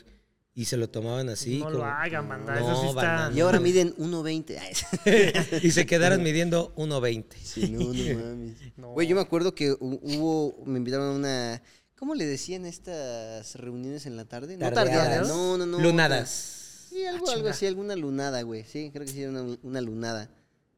Y 0.57 0.67
se 0.67 0.77
lo 0.77 0.89
tomaban 0.89 1.29
así. 1.31 1.59
no 1.59 1.69
lo 1.71 1.85
hagan, 1.85 2.29
banda. 2.29 2.55
No, 2.61 2.73
Eso 2.73 2.81
sí 2.83 2.89
está. 2.89 3.33
Y 3.35 3.41
ahora 3.41 3.59
miden 3.59 3.93
1.20. 3.97 4.57
Ay, 4.61 5.61
y 5.67 5.71
se 5.73 5.85
quedaron 5.85 6.23
midiendo 6.23 6.73
1.20. 6.77 7.25
Sí, 7.43 7.71
no, 7.71 7.81
no 7.93 8.21
mames. 8.21 8.57
No. 8.77 8.93
Güey, 8.93 9.09
yo 9.09 9.17
me 9.17 9.23
acuerdo 9.23 9.55
que 9.55 9.73
hu- 9.73 9.99
hubo, 10.03 10.63
me 10.65 10.79
invitaron 10.79 11.09
a 11.09 11.13
una, 11.17 11.63
¿cómo 11.97 12.15
le 12.15 12.25
decían 12.27 12.67
estas 12.67 13.55
reuniones 13.57 14.07
en 14.07 14.17
la 14.17 14.25
tarde? 14.27 14.57
No 14.57 14.71
Tardeadas. 14.73 15.27
no, 15.29 15.57
no, 15.59 15.67
no. 15.67 15.81
Lunadas. 15.81 16.87
Sí, 16.91 17.05
algo, 17.05 17.29
Ah, 17.29 17.33
algo 17.35 17.49
así, 17.49 17.67
alguna 17.67 17.97
lunada, 17.97 18.43
güey. 18.43 18.63
Sí, 18.65 18.91
creo 18.93 19.05
que 19.07 19.11
sí 19.13 19.23
era 19.23 19.31
una, 19.33 19.59
una 19.63 19.81
lunada. 19.81 20.31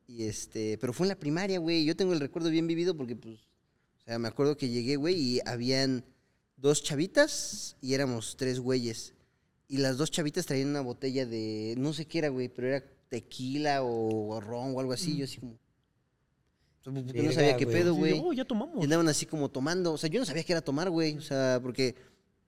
Y 0.06 0.24
este, 0.24 0.78
pero 0.78 0.94
fue 0.94 1.04
en 1.04 1.08
la 1.10 1.16
primaria, 1.18 1.58
güey. 1.58 1.84
Yo 1.84 1.94
tengo 1.96 2.14
el 2.14 2.20
recuerdo 2.20 2.48
bien 2.48 2.66
vivido 2.66 2.96
porque, 2.96 3.14
pues, 3.16 3.34
o 4.00 4.04
sea, 4.06 4.18
me 4.18 4.28
acuerdo 4.28 4.56
que 4.56 4.68
llegué, 4.70 4.96
güey, 4.96 5.14
y 5.16 5.40
habían 5.44 6.04
dos 6.56 6.82
chavitas 6.82 7.76
y 7.80 7.94
éramos 7.94 8.36
tres 8.36 8.60
güeyes. 8.60 9.14
Y 9.68 9.78
las 9.78 9.96
dos 9.96 10.10
chavitas 10.10 10.46
traían 10.46 10.68
una 10.68 10.80
botella 10.80 11.26
de, 11.26 11.74
no 11.76 11.92
sé 11.92 12.06
qué 12.06 12.18
era, 12.18 12.28
güey, 12.28 12.48
pero 12.48 12.68
era 12.68 12.84
tequila 13.08 13.82
o, 13.82 14.40
ron 14.40 14.74
o 14.74 14.80
algo 14.80 14.92
así. 14.92 15.16
Yo 15.16 15.24
así 15.24 15.38
como... 15.38 15.58
Porque 16.84 17.00
no 17.00 17.12
Verga, 17.12 17.32
sabía 17.32 17.56
qué 17.56 17.66
pedo, 17.66 17.94
güey. 17.94 18.20
oh, 18.24 18.32
ya 18.32 18.44
tomamos. 18.44 18.80
Y 18.80 18.84
andaban 18.84 19.08
así 19.08 19.26
como 19.26 19.50
tomando. 19.50 19.94
O 19.94 19.98
sea, 19.98 20.08
yo 20.08 20.20
no 20.20 20.26
sabía 20.26 20.44
qué 20.44 20.52
era 20.52 20.62
tomar, 20.62 20.88
güey. 20.88 21.16
O 21.16 21.20
sea, 21.20 21.58
porque 21.60 21.96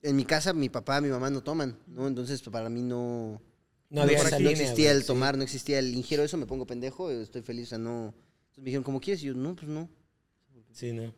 en 0.00 0.14
mi 0.14 0.24
casa 0.24 0.52
mi 0.52 0.68
papá, 0.68 1.00
mi 1.00 1.08
mamá 1.08 1.28
no 1.28 1.42
toman, 1.42 1.76
¿no? 1.88 2.06
Entonces, 2.06 2.40
pues, 2.40 2.52
para 2.52 2.68
mí 2.68 2.82
no... 2.82 3.42
No 3.90 4.02
había 4.02 4.22
no, 4.22 4.38
no 4.38 4.50
existía 4.50 4.92
el 4.92 5.00
sí. 5.00 5.06
tomar, 5.06 5.36
no 5.36 5.42
existía 5.42 5.78
el 5.78 5.94
ingiero 5.94 6.22
eso, 6.22 6.36
me 6.36 6.46
pongo 6.46 6.66
pendejo, 6.66 7.10
estoy 7.10 7.40
feliz, 7.42 7.68
o 7.68 7.70
sea, 7.70 7.78
no... 7.78 8.08
Entonces 8.08 8.58
me 8.58 8.64
dijeron, 8.64 8.84
¿cómo 8.84 9.00
quieres? 9.00 9.22
Y 9.22 9.26
yo, 9.26 9.34
no, 9.34 9.56
pues 9.56 9.66
no. 9.66 9.88
Sí, 10.72 10.92
no. 10.92 11.14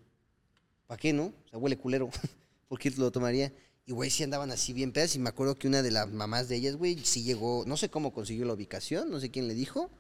¿Para 0.87 0.99
qué, 0.99 1.13
no? 1.13 1.27
O 1.27 1.49
sea, 1.51 1.59
huele 1.59 1.77
culero. 1.77 2.09
¿Por 2.71 2.79
qué 2.79 2.89
lo 2.93 3.11
tomaría? 3.11 3.53
Y, 3.85 3.91
güey, 3.91 4.11
sí 4.11 4.23
andaban 4.23 4.53
así 4.53 4.73
bien 4.73 4.93
pedas. 4.93 5.17
Y 5.17 5.19
me 5.19 5.29
acuerdo 5.29 5.57
que 5.57 5.67
una 5.67 5.83
de 5.83 5.91
las 5.91 6.09
mamás 6.09 6.49
de 6.49 6.55
ellas, 6.55 6.77
güey, 6.77 6.97
sí 7.05 7.25
llegó, 7.25 7.65
no 7.67 7.77
sé 7.77 7.89
cómo 7.91 8.13
consiguió 8.13 8.45
la 8.47 8.53
ubicación, 8.53 9.11
no 9.11 9.19
sé 9.19 9.33
quién 9.33 9.49
le 9.49 9.55
dijo. 9.55 9.91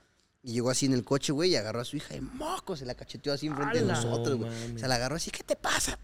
Y 0.44 0.52
llegó 0.52 0.70
así 0.70 0.86
en 0.86 0.92
el 0.92 1.02
coche, 1.02 1.32
güey, 1.32 1.50
y 1.50 1.56
agarró 1.56 1.80
a 1.80 1.84
su 1.84 1.96
hija 1.96 2.14
de 2.14 2.20
moco, 2.20 2.76
se 2.76 2.86
la 2.86 2.94
cacheteó 2.94 3.32
así 3.32 3.48
enfrente 3.48 3.80
de 3.80 3.86
nosotros, 3.86 4.38
No 4.38 4.46
güey. 4.46 4.78
se 4.78 4.86
la 4.86 4.94
agarró 4.94 5.16
así, 5.16 5.32
¿qué 5.32 5.42
te 5.42 5.56
pasa? 5.56 5.98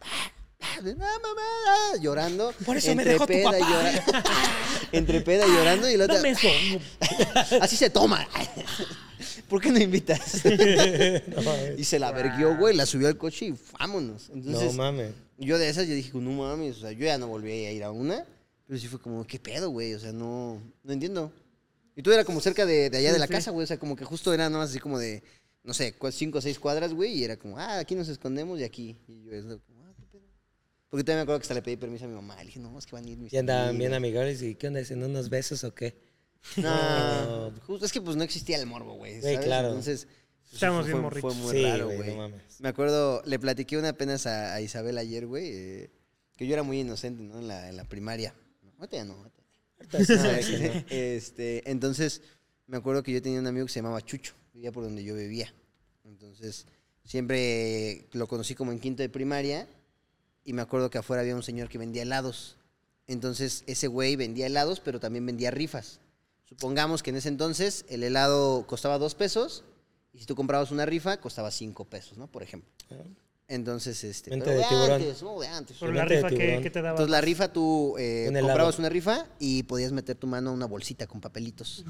No, 0.83 0.93
mamá, 0.95 2.01
llorando. 2.01 2.53
Por 2.65 2.77
eso 2.77 2.89
me 2.95 3.03
entre 3.03 3.13
dejó 3.13 3.27
tu 3.27 3.33
peda 3.33 3.59
y 3.59 3.63
papá. 3.63 3.73
llora- 3.73 4.25
entre 4.93 5.21
peda 5.21 5.47
y 5.47 5.51
llorando 5.51 5.91
y 5.91 5.97
la 5.97 6.05
otra, 6.05 6.29
eso. 6.29 6.49
así 7.61 7.77
se 7.77 7.91
toma. 7.91 8.27
¿Por 9.49 9.61
qué 9.61 9.71
no 9.71 9.79
invitas? 9.79 10.43
y 11.79 11.85
se 11.85 11.99
la 11.99 12.11
verguió, 12.13 12.57
güey, 12.57 12.75
la 12.77 12.85
subió 12.87 13.09
al 13.09 13.17
coche 13.17 13.47
y 13.47 13.55
vámonos. 13.79 14.29
No 14.31 14.37
Entonces, 14.37 14.75
mames. 14.75 15.13
yo 15.39 15.59
de 15.59 15.69
esas 15.69 15.87
yo 15.87 15.95
dije, 15.95 16.11
no 16.15 16.31
mames, 16.33 16.79
o 16.79 16.81
sea, 16.81 16.93
yo 16.93 17.05
ya 17.07 17.17
no 17.19 17.29
volví 17.29 17.51
a 17.53 17.73
ir 17.73 17.85
a 17.85 17.91
una, 17.91 18.25
pero 18.67 18.79
sí 18.79 18.89
fue 18.89 19.01
como, 19.01 19.27
¿qué 19.27 19.39
pedo, 19.39 19.71
güey? 19.71 19.95
O 19.95 20.01
sea, 20.01 20.13
no, 20.13 20.61
no 20.83 20.93
entiendo. 20.93 21.31
Y 21.95 22.03
tú 22.03 22.13
era 22.13 22.25
como 22.25 22.41
cerca 22.41 22.67
de, 22.67 22.91
de 22.91 22.99
allá 22.99 23.09
Sí, 23.11 23.13
de 23.15 23.19
la 23.21 23.27
sí. 23.27 23.33
casa, 23.33 23.51
güey, 23.53 23.65
o 23.65 23.67
sea, 23.67 23.79
como 23.79 23.95
que 23.97 24.05
justo 24.05 24.33
era 24.35 24.49
nada 24.49 24.59
más 24.63 24.71
así 24.71 24.81
como 24.81 24.99
de, 24.99 25.23
no 25.63 25.73
sé, 25.75 25.95
cinco 26.13 26.39
o 26.39 26.41
seis 26.43 26.59
cuadras, 26.59 26.93
güey, 26.93 27.13
y 27.13 27.25
era 27.25 27.37
como, 27.37 27.57
ah, 27.59 27.79
aquí 27.79 27.95
nos 27.95 28.09
escondemos 28.09 28.59
y 28.61 28.65
aquí. 28.65 28.97
Y 29.09 29.23
yo 29.25 29.33
es 29.33 29.45
pedo. 29.45 29.76
Porque 30.97 31.05
también 31.05 31.19
me 31.19 31.23
acuerdo 31.25 31.41
que 31.41 31.45
hasta 31.45 31.55
le 31.55 31.61
pedí 31.63 31.77
permiso 31.77 32.07
a 32.07 32.09
mi 32.09 32.15
mamá, 32.15 32.37
le 32.39 32.47
dije, 32.47 32.59
no, 32.59 32.79
es 32.79 32.87
que 32.87 32.93
van 32.93 33.05
a 33.05 33.09
ir 33.11 33.19
mis 33.19 33.31
Y 33.33 33.37
andaban 33.37 33.77
bien 33.77 33.93
amigos. 33.93 34.23
amigables 34.31 34.43
y 34.43 34.55
¿qué 34.55 34.69
onda? 34.69 34.81
¿Hacen 34.81 35.03
unos 35.05 35.29
besos 35.29 35.63
o 35.65 35.75
qué? 35.75 35.95
No, 36.57 37.53
justo 37.67 37.85
es 37.85 37.93
que 37.93 38.01
pues 38.01 38.17
no 38.17 38.25
existía 38.25 38.57
el 38.59 38.67
morbo, 38.67 38.95
güey, 38.95 39.21
Güey, 39.21 39.35
¿sabes? 39.35 39.47
claro. 39.47 39.69
Entonces, 39.69 40.07
pues, 40.43 40.55
Estábamos 40.55 40.85
fue, 40.87 40.93
bien 40.93 40.97
fue- 40.97 41.03
morritos. 41.03 41.35
Fue 41.35 41.43
muy 41.45 41.55
Sí, 41.57 41.63
raro, 41.65 41.85
güey, 41.87 41.97
güey. 41.99 42.11
no 42.11 42.17
mames. 42.17 42.61
Me 42.61 42.69
acuerdo, 42.69 43.23
le 43.27 43.39
platiqué 43.39 43.77
una 43.77 43.91
apenas 43.91 44.27
a, 44.27 44.55
a 44.55 44.61
Isabel 44.63 44.97
ayer, 44.97 45.27
güey, 45.27 45.49
eh, 45.53 45.91
que 46.37 46.47
yo 46.47 46.55
era 46.55 46.63
muy 46.63 46.81
inocente, 46.81 47.23
¿no? 47.23 47.39
En 47.41 47.49
la, 47.49 47.69
en 47.69 47.77
la 47.77 47.85
primaria. 47.85 48.35
No, 48.63 48.73
ahorita 48.79 48.97
ya 48.97 49.05
no, 49.05 49.15
ahorita 49.15 49.99
ya. 49.99 50.03
Sí 50.43 50.53
no. 50.63 50.85
este, 50.89 51.71
entonces, 51.71 52.23
me 52.67 52.77
acuerdo 52.79 53.03
que 53.03 53.13
yo 53.13 53.21
tenía 53.21 53.39
un 53.41 53.47
amigo 53.47 53.67
que 53.67 53.73
se 53.73 53.81
llamaba 53.81 54.01
Chucho, 54.01 54.35
vivía 54.55 54.73
por 54.73 54.85
donde 54.85 55.05
yo 55.05 55.15
vivía. 55.15 55.53
Entonces, 56.05 56.67
siempre 57.05 58.07
lo 58.13 58.27
conocí 58.27 58.55
como 58.55 58.73
en 58.73 58.79
quinto 58.79 59.03
de 59.03 59.09
primaria 59.09 59.69
y 60.47 60.53
me 60.55 60.63
acuerdo 60.63 60.89
que 60.89 60.99
afuera 60.99 61.21
había 61.21 61.35
un 61.37 61.43
señor 61.43 61.69
que 61.69 61.77
vendía 61.77 62.03
helados. 62.03 62.57
Entonces, 63.09 63.65
ese 63.67 63.89
güey 63.89 64.17
vendía 64.17 64.47
helados, 64.47 64.81
pero 64.81 64.99
también 65.01 65.27
vendía 65.27 65.51
rifas. 65.51 66.01
Supongamos 66.45 67.03
que 67.03 67.11
en 67.11 67.17
ese 67.17 67.29
entonces 67.29 67.85
el 67.89 68.05
helado 68.05 68.65
costaba 68.67 68.99
dos 68.99 69.15
pesos 69.17 69.65
y 70.13 70.21
si 70.21 70.27
tú 70.27 70.37
comprabas 70.37 70.71
una 70.71 70.87
rifa 70.87 71.19
costaba 71.19 71.51
cinco 71.51 71.85
pesos, 71.85 72.17
¿no? 72.17 72.29
Por 72.29 72.43
ejemplo. 72.45 72.71
Entonces, 73.49 74.03
este... 74.05 74.31
Pero 74.31 74.45
de 74.45 74.65
antes, 74.65 75.23
no, 75.23 75.41
de 75.41 75.49
antes. 75.49 75.77
Por 75.79 75.95
la 75.95 76.05
rifa 76.05 76.29
que, 76.29 76.71
te 76.71 76.83
daba. 76.83 76.91
Entonces 76.91 77.11
la 77.11 77.21
rifa 77.21 77.53
tú 77.53 77.97
eh, 77.99 78.29
comprabas 78.33 78.79
una 78.79 78.89
rifa 78.89 79.27
y 79.39 79.65
podías 79.65 79.93
meter 79.93 80.17
tu 80.17 80.27
mano 80.27 80.51
a 80.51 80.53
una 80.53 80.67
bolsita 80.67 81.07
con 81.07 81.21
papelitos. 81.21 81.85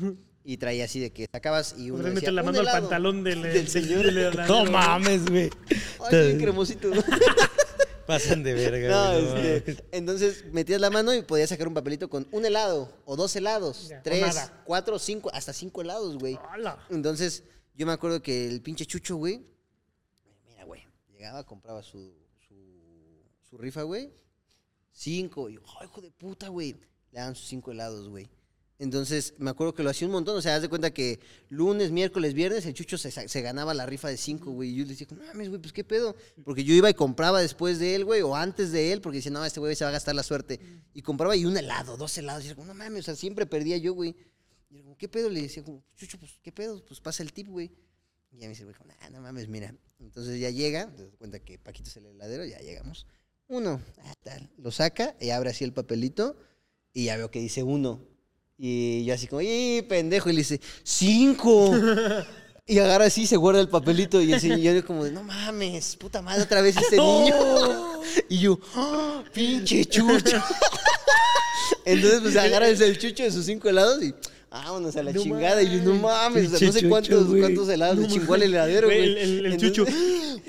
Y 0.44 0.58
traía 0.58 0.84
así 0.84 1.00
de 1.00 1.10
que 1.12 1.26
sacabas 1.30 1.74
y 1.76 1.90
uno 1.90 2.04
decía, 2.04 2.14
meter 2.14 2.32
la 2.32 2.42
"Un 2.42 2.46
mano 2.46 2.58
al 2.60 2.64
helado". 2.66 2.80
pantalón 2.82 3.24
del, 3.24 3.42
del 3.42 3.68
señor. 3.68 4.12
del 4.12 4.36
No 4.46 4.64
mames, 4.66 5.24
güey. 5.28 5.50
Ay, 6.10 6.26
bien 6.26 6.38
cremosito. 6.38 6.90
Pasan 8.06 8.42
de 8.42 8.54
verga, 8.54 8.88
No, 8.88 9.12
güey. 9.12 9.24
no 9.34 9.36
este, 9.48 9.84
entonces 9.92 10.44
metías 10.52 10.80
la 10.80 10.90
mano 10.90 11.12
y 11.14 11.22
podías 11.22 11.48
sacar 11.48 11.66
un 11.68 11.74
papelito 11.74 12.08
con 12.08 12.26
un 12.32 12.44
helado 12.44 12.92
o 13.04 13.16
dos 13.16 13.34
helados, 13.36 13.88
Ya, 13.88 14.02
tres, 14.02 14.50
cuatro, 14.64 14.98
cinco, 14.98 15.30
hasta 15.32 15.52
cinco 15.52 15.80
helados, 15.82 16.16
güey. 16.18 16.38
Entonces, 16.90 17.42
yo 17.74 17.86
me 17.86 17.92
acuerdo 17.92 18.22
que 18.22 18.46
el 18.48 18.62
pinche 18.62 18.86
Chucho, 18.86 19.16
güey, 19.16 19.44
mira, 20.48 20.64
güey, 20.64 20.82
llegaba, 21.12 21.44
compraba 21.44 21.82
su, 21.82 22.12
su, 22.46 22.54
su 23.50 23.58
rifa, 23.58 23.82
güey, 23.82 24.10
cinco, 24.92 25.48
y 25.48 25.54
yo, 25.54 25.60
"Ay, 25.80 25.86
hijo 25.86 26.00
de 26.00 26.10
puta, 26.10 26.48
güey, 26.48 26.72
le 27.12 27.18
daban 27.20 27.34
sus 27.34 27.46
cinco 27.48 27.70
helados, 27.72 28.08
güey. 28.08 28.28
Entonces, 28.78 29.32
me 29.38 29.48
acuerdo 29.48 29.74
que 29.74 29.82
lo 29.82 29.88
hacía 29.88 30.06
un 30.06 30.12
montón, 30.12 30.36
o 30.36 30.42
sea, 30.42 30.56
haz 30.56 30.62
de 30.62 30.68
cuenta 30.68 30.92
que 30.92 31.18
lunes, 31.48 31.90
miércoles, 31.90 32.34
viernes, 32.34 32.66
el 32.66 32.74
Chucho 32.74 32.98
se, 32.98 33.40
ganaba 33.40 33.72
la 33.72 33.86
rifa 33.86 34.08
de 34.08 34.18
cinco, 34.18 34.50
güey, 34.50 34.70
y 34.70 34.76
yo 34.76 34.84
le 34.84 34.90
decía, 34.90 35.06
no 35.10 35.24
mames, 35.24 35.48
güey, 35.48 35.60
pues 35.60 35.72
qué 35.72 35.82
pedo, 35.82 36.14
porque 36.44 36.62
yo 36.62 36.74
iba 36.74 36.90
y 36.90 36.94
compraba 36.94 37.40
después 37.40 37.78
de 37.78 37.94
él, 37.94 38.04
güey, 38.04 38.20
o 38.20 38.36
antes 38.36 38.72
de 38.72 38.92
él, 38.92 39.00
porque 39.00 39.16
decía, 39.16 39.32
no, 39.32 39.42
este 39.44 39.60
güey 39.60 39.74
se 39.74 39.84
va 39.84 39.88
a 39.88 39.92
gastar 39.92 40.14
la 40.14 40.22
suerte, 40.22 40.60
y 40.92 41.00
compraba 41.00 41.34
y 41.36 41.46
un 41.46 41.56
helado, 41.56 41.96
dos 41.96 42.18
helados, 42.18 42.44
y 42.44 42.54
como, 42.54 42.66
no 42.66 42.74
mames, 42.74 43.00
o 43.00 43.02
sea, 43.04 43.16
siempre 43.16 43.46
perdía 43.46 43.78
yo, 43.78 43.94
güey. 43.94 44.14
Y 44.68 44.74
era 44.74 44.84
como, 44.84 44.98
¿qué 44.98 45.08
pedo? 45.08 45.30
Le 45.30 45.40
decía 45.40 45.62
como, 45.64 45.82
Chucho, 45.96 46.18
pues, 46.18 46.38
¿qué 46.42 46.52
pedo? 46.52 46.84
Pues 46.84 47.00
pasa 47.00 47.22
el 47.22 47.32
tip, 47.32 47.48
güey. 47.48 47.72
Y 48.30 48.38
ya 48.38 48.46
me 48.46 48.50
dice, 48.50 48.64
güey, 48.64 48.76
nah, 48.84 49.10
no 49.10 49.22
mames, 49.22 49.48
mira. 49.48 49.74
Entonces 50.00 50.38
ya 50.38 50.50
llega, 50.50 50.92
te 50.94 51.04
das 51.04 51.16
cuenta 51.16 51.38
que 51.38 51.58
Paquito 51.58 51.88
es 51.88 51.96
el 51.96 52.06
heladero, 52.06 52.44
ya 52.44 52.58
llegamos. 52.58 53.06
Uno, 53.48 53.80
ah, 54.02 54.14
tal. 54.22 54.50
Lo 54.58 54.70
saca 54.70 55.16
y 55.20 55.30
abre 55.30 55.50
así 55.50 55.64
el 55.64 55.72
papelito 55.72 56.36
y 56.92 57.04
ya 57.04 57.16
veo 57.16 57.30
que 57.30 57.38
dice 57.38 57.62
uno. 57.62 58.02
Y 58.58 59.04
yo 59.04 59.14
así 59.14 59.26
como, 59.26 59.42
¡y 59.42 59.82
pendejo! 59.88 60.30
Y 60.30 60.32
le 60.32 60.38
dice, 60.38 60.60
¡cinco! 60.82 61.72
Y 62.68 62.80
agarra 62.80 63.04
así, 63.04 63.28
se 63.28 63.36
guarda 63.36 63.60
el 63.60 63.68
papelito 63.68 64.20
y 64.20 64.32
el 64.32 64.40
señor 64.40 64.82
como 64.84 65.04
de, 65.04 65.12
no 65.12 65.22
mames, 65.22 65.94
puta 65.94 66.20
madre, 66.20 66.42
otra 66.42 66.62
vez 66.62 66.76
este 66.76 66.96
niño. 67.00 67.32
Y 68.28 68.40
yo, 68.40 68.58
¡ah, 68.74 69.22
pinche 69.32 69.84
chucho! 69.84 70.42
Entonces, 71.84 72.20
pues 72.22 72.36
agarra 72.36 72.66
el 72.68 72.98
chucho 72.98 73.22
de 73.22 73.30
sus 73.30 73.46
cinco 73.46 73.68
helados 73.68 74.02
y 74.02 74.12
vámonos 74.50 74.96
a 74.96 75.04
la 75.04 75.12
No 75.12 75.22
chingada. 75.22 75.62
Y 75.62 75.76
yo, 75.76 75.84
no 75.84 75.94
mames, 75.94 76.52
o 76.52 76.58
sea, 76.58 76.66
no 76.66 76.72
sé 76.72 76.88
cuántos, 76.88 77.28
cuántos 77.38 77.68
helados 77.68 77.98
le 77.98 78.08
chingó 78.08 78.34
al 78.34 78.42
heladero, 78.42 78.88
Güey, 78.88 78.98
güey. 78.98 79.10
El, 79.12 79.16
el, 79.18 79.46
el 79.46 79.52
Entonces- 79.52 79.72
chucho. 79.72 79.92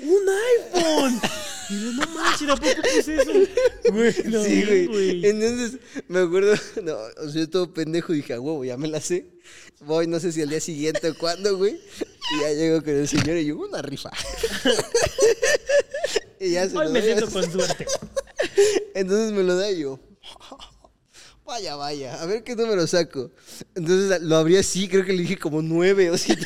¡Un 0.02 0.28
iPhone! 0.74 1.20
Y 1.70 1.74
yo, 1.84 1.92
no 1.92 2.06
manches, 2.14 2.48
¿a 2.48 2.56
poco 2.56 2.82
es 2.98 3.08
eso? 3.08 3.30
Güey, 3.92 4.14
no, 4.26 4.42
sí, 4.44 4.64
güey. 4.64 4.86
güey. 4.86 5.26
Entonces, 5.26 5.80
me 6.08 6.20
acuerdo, 6.20 6.54
no, 6.82 6.94
o 7.22 7.28
sea, 7.30 7.40
yo 7.42 7.50
todo 7.50 7.72
pendejo 7.74 8.12
dije, 8.12 8.34
a 8.34 8.40
huevo, 8.40 8.64
ya 8.64 8.76
me 8.76 8.88
la 8.88 9.00
sé. 9.00 9.26
Voy, 9.80 10.06
no 10.06 10.18
sé 10.20 10.32
si 10.32 10.42
al 10.42 10.48
día 10.50 10.60
siguiente 10.60 11.08
o 11.10 11.14
cuándo, 11.18 11.56
güey. 11.56 11.74
Y 11.74 12.40
ya 12.42 12.52
llego 12.52 12.80
con 12.82 12.90
el 12.94 13.08
señor 13.08 13.36
y 13.38 13.46
yo, 13.46 13.56
una 13.58 13.80
rifa. 13.82 14.10
y 16.40 16.52
ya 16.52 16.68
se 16.68 16.76
Hoy 16.76 16.86
lo 16.86 16.90
me 16.92 17.00
doy. 17.00 17.08
siento 17.14 17.30
con 17.30 17.50
suerte. 17.52 17.86
Entonces 18.94 19.32
me 19.32 19.42
lo 19.42 19.56
da 19.56 19.70
y 19.70 19.80
yo, 19.80 20.00
Vaya, 21.44 21.76
vaya, 21.76 22.20
a 22.20 22.26
ver 22.26 22.44
qué 22.44 22.54
número 22.54 22.86
saco. 22.86 23.30
Entonces 23.74 24.20
lo 24.20 24.36
abrí 24.36 24.58
así, 24.58 24.86
creo 24.86 25.04
que 25.06 25.14
le 25.14 25.22
dije 25.22 25.38
como 25.38 25.62
nueve 25.62 26.10
o 26.10 26.18
siete. 26.18 26.44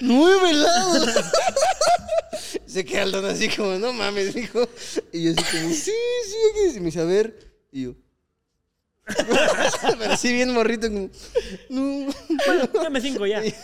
¡Nueve 0.00 0.50
helados! 0.50 1.08
Se 2.66 2.84
queda 2.84 3.02
el 3.02 3.12
don 3.12 3.24
así 3.24 3.48
como, 3.48 3.78
no 3.78 3.92
mames, 3.92 4.34
dijo. 4.34 4.68
Y 5.12 5.24
yo 5.24 5.32
así 5.32 5.56
como, 5.58 5.74
sí, 5.74 5.92
sí, 6.24 6.76
y 6.76 6.80
me 6.80 6.86
dice, 6.86 7.00
a 7.00 7.04
ver. 7.04 7.52
Y 7.72 7.82
yo. 7.84 7.94
Pero 9.98 10.12
así 10.12 10.32
bien 10.32 10.52
morrito, 10.52 10.88
como, 10.88 11.10
no. 11.68 12.12
Bueno, 12.46 12.68
dame 12.72 13.00
cinco 13.00 13.26
ya. 13.26 13.42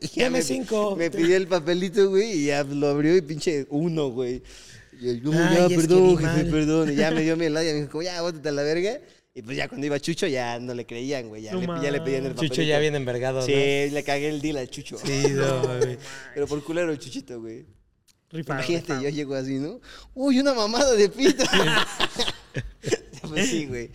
Y 0.00 0.06
ya 0.08 0.24
Dame 0.24 0.38
me- 0.38 0.42
cinco. 0.44 0.96
Me 0.96 1.10
pidió 1.10 1.36
el 1.36 1.46
papelito, 1.46 2.08
güey, 2.08 2.32
y 2.32 2.46
ya 2.46 2.64
lo 2.64 2.88
abrió 2.88 3.14
y 3.14 3.20
pinche 3.20 3.66
uno, 3.68 4.08
güey. 4.08 4.42
Y 4.98 5.20
yo, 5.20 5.32
ya, 5.32 5.68
perdón, 5.68 6.16
jefe, 6.16 6.44
perdón. 6.50 6.92
Y 6.92 6.94
ya 6.96 7.10
me 7.10 7.20
dio 7.22 7.36
mi 7.36 7.44
helado 7.46 7.68
y 7.68 7.72
me 7.72 7.80
dijo, 7.80 7.90
como, 7.90 8.02
ya, 8.02 8.22
bótate 8.22 8.48
a 8.48 8.52
la 8.52 8.62
verga. 8.62 9.00
Y 9.34 9.40
pues 9.42 9.56
ya 9.56 9.66
cuando 9.66 9.86
iba 9.86 9.98
Chucho 9.98 10.26
ya 10.26 10.58
no 10.60 10.74
le 10.74 10.84
creían, 10.84 11.28
güey. 11.28 11.42
Ya, 11.42 11.52
No 11.52 11.60
le, 11.60 11.66
ya 11.82 11.90
le 11.90 12.00
pedían 12.02 12.26
el 12.26 12.32
papelito. 12.34 12.54
Chucho 12.54 12.62
ya 12.62 12.78
viene 12.78 12.98
envergado, 12.98 13.40
Sí, 13.42 13.52
¿no? 13.52 13.94
le 13.94 14.04
cagué 14.04 14.28
el 14.28 14.42
deal 14.42 14.58
al 14.58 14.68
Chucho. 14.68 14.98
Sí, 14.98 15.24
no, 15.30 15.62
güey. 15.78 15.96
Pero 16.34 16.46
por 16.46 16.62
culero 16.62 16.92
el 16.92 16.98
Chuchito, 16.98 17.40
güey. 17.40 17.64
Rifado, 18.30 18.58
Imagínate, 18.60 18.86
rifado. 18.88 19.02
yo 19.02 19.08
llego 19.10 19.34
así, 19.34 19.54
¿no? 19.58 19.80
Uy, 20.14 20.38
una 20.40 20.52
mamada 20.54 20.92
de 20.94 21.08
pito. 21.08 21.44
pues 23.34 23.48
sí, 23.48 23.66
güey. 23.66 23.90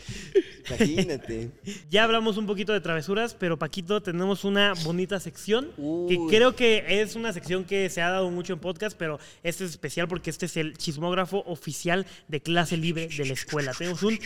Imagínate. 0.68 1.50
Ya 1.90 2.04
hablamos 2.04 2.38
un 2.38 2.46
poquito 2.46 2.74
de 2.74 2.82
travesuras, 2.82 3.34
pero 3.34 3.58
Paquito, 3.58 4.02
tenemos 4.02 4.44
una 4.44 4.74
bonita 4.84 5.20
sección 5.20 5.70
que 6.08 6.18
creo 6.30 6.56
que 6.56 6.84
es 7.02 7.16
una 7.16 7.34
sección 7.34 7.64
que 7.64 7.90
se 7.90 8.02
ha 8.02 8.10
dado 8.10 8.30
mucho 8.30 8.54
en 8.54 8.60
podcast, 8.60 8.98
pero 8.98 9.20
este 9.44 9.66
es 9.66 9.72
especial 9.72 10.08
porque 10.08 10.30
este 10.30 10.46
es 10.46 10.58
el 10.58 10.78
chismógrafo 10.78 11.44
oficial 11.46 12.06
de 12.28 12.42
clase 12.42 12.78
libre 12.78 13.08
de 13.08 13.26
la 13.26 13.34
escuela. 13.34 13.74
Tenemos 13.74 14.04
un 14.04 14.20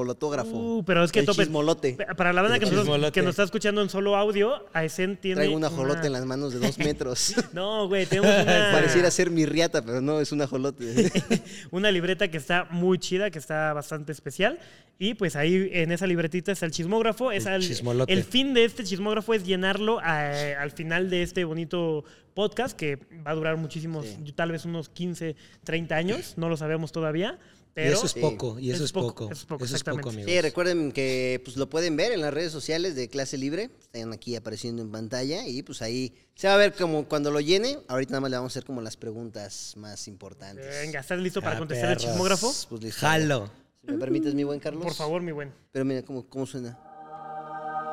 Ajolotógrafo. 0.00 0.50
Uh, 0.50 0.84
pero 0.84 1.04
es 1.04 1.12
que 1.12 1.20
El 1.20 1.26
tope- 1.26 1.42
chismolote. 1.44 1.92
pa- 1.94 2.14
Para 2.14 2.32
la 2.32 2.42
banda 2.42 2.58
que 2.58 2.66
nos, 2.66 3.10
que 3.12 3.22
nos 3.22 3.30
está 3.30 3.42
escuchando 3.44 3.82
en 3.82 3.88
solo 3.88 4.16
audio, 4.16 4.66
Aesen 4.72 5.16
tiene. 5.16 5.36
Traigo 5.36 5.56
un 5.56 5.64
ajolote 5.64 5.98
una- 6.00 6.06
en 6.06 6.12
las 6.14 6.24
manos 6.26 6.52
de 6.52 6.58
dos 6.60 6.78
metros. 6.78 7.34
No, 7.52 7.88
güey, 7.88 8.06
tenemos 8.06 8.30
una. 8.30 8.44
Pareciera 8.72 9.10
ser 9.10 9.30
mi 9.30 9.46
riata, 9.46 9.82
pero 9.84 10.00
no, 10.00 10.20
es 10.20 10.32
un 10.32 10.42
ajolote. 10.42 11.10
una 11.70 11.90
libreta 11.90 12.28
que 12.28 12.36
está 12.38 12.66
muy 12.70 12.98
chida, 12.98 13.30
que 13.30 13.38
está 13.38 13.72
bastante 13.72 14.12
especial. 14.12 14.58
Y 14.98 15.14
pues 15.14 15.34
ahí 15.36 15.70
en 15.72 15.92
esa 15.92 16.06
libretita 16.06 16.52
está 16.52 16.66
el 16.66 16.72
chismógrafo. 16.72 17.32
Es 17.32 17.46
El 17.46 17.52
al- 17.54 17.62
chismolote. 17.62 18.12
el 18.12 18.22
fin 18.24 18.52
de 18.54 18.64
este 18.64 18.84
chismógrafo 18.84 19.32
es 19.34 19.44
llenarlo 19.44 19.98
a- 20.00 20.30
al 20.60 20.70
final 20.72 21.08
de 21.10 21.22
este 21.22 21.44
bonito 21.44 22.04
podcast 22.34 22.76
que 22.76 22.96
va 23.26 23.32
a 23.32 23.34
durar 23.34 23.56
muchísimos, 23.56 24.06
Sí. 24.06 24.32
tal 24.32 24.52
vez 24.52 24.64
unos 24.64 24.88
15, 24.88 25.36
30 25.64 25.96
años, 25.96 26.34
no 26.36 26.48
lo 26.48 26.56
sabemos 26.56 26.92
todavía. 26.92 27.38
Y 27.76 27.80
eso 27.82 28.06
es 28.06 28.12
Sí. 28.12 28.20
poco, 28.20 28.58
y 28.58 28.70
eso 28.70 28.78
es 28.84 28.86
es 28.86 28.92
poco, 28.92 29.08
poco. 29.08 29.24
eso 29.32 29.40
es 29.42 29.46
poco, 29.46 29.64
Eso 29.64 29.76
es 29.76 29.84
poco, 29.84 30.08
amigos. 30.10 30.30
Sí, 30.30 30.40
recuerden 30.40 30.92
que 30.92 31.40
pues, 31.44 31.56
lo 31.56 31.68
pueden 31.70 31.96
ver 31.96 32.12
en 32.12 32.20
las 32.20 32.34
redes 32.34 32.52
sociales 32.52 32.94
de 32.94 33.08
Clase 33.08 33.38
Libre. 33.38 33.70
Están 33.80 34.12
aquí 34.12 34.34
apareciendo 34.36 34.82
en 34.82 34.90
pantalla. 34.90 35.46
Y 35.46 35.62
pues 35.62 35.80
ahí 35.82 36.12
se 36.34 36.48
va 36.48 36.54
a 36.54 36.56
ver 36.56 36.74
como 36.74 37.06
cuando 37.08 37.30
lo 37.30 37.40
llene. 37.40 37.78
Ahorita 37.88 38.10
nada 38.12 38.20
más 38.22 38.30
le 38.30 38.36
vamos 38.38 38.50
a 38.50 38.52
hacer 38.54 38.64
como 38.64 38.80
las 38.82 38.96
preguntas 38.96 39.74
más 39.76 40.08
importantes. 40.08 40.66
venga, 40.82 41.00
¿estás 41.00 41.18
listo 41.20 41.40
para 41.40 41.56
Ah, 41.56 41.58
contestar 41.58 41.90
el 41.90 41.96
perros. 41.96 42.10
chismógrafo? 42.12 42.52
Pues 42.68 42.82
listo. 42.82 43.00
Jalo. 43.00 43.50
Si 43.80 43.92
me 43.92 43.98
permites, 43.98 44.34
mi 44.34 44.44
buen 44.44 44.60
Carlos. 44.60 44.82
Por 44.84 44.94
favor, 44.94 45.22
mi 45.22 45.32
buen. 45.32 45.52
Pero 45.72 45.84
mira 45.84 46.02
cómo, 46.02 46.26
cómo 46.28 46.44
suena. 46.46 46.78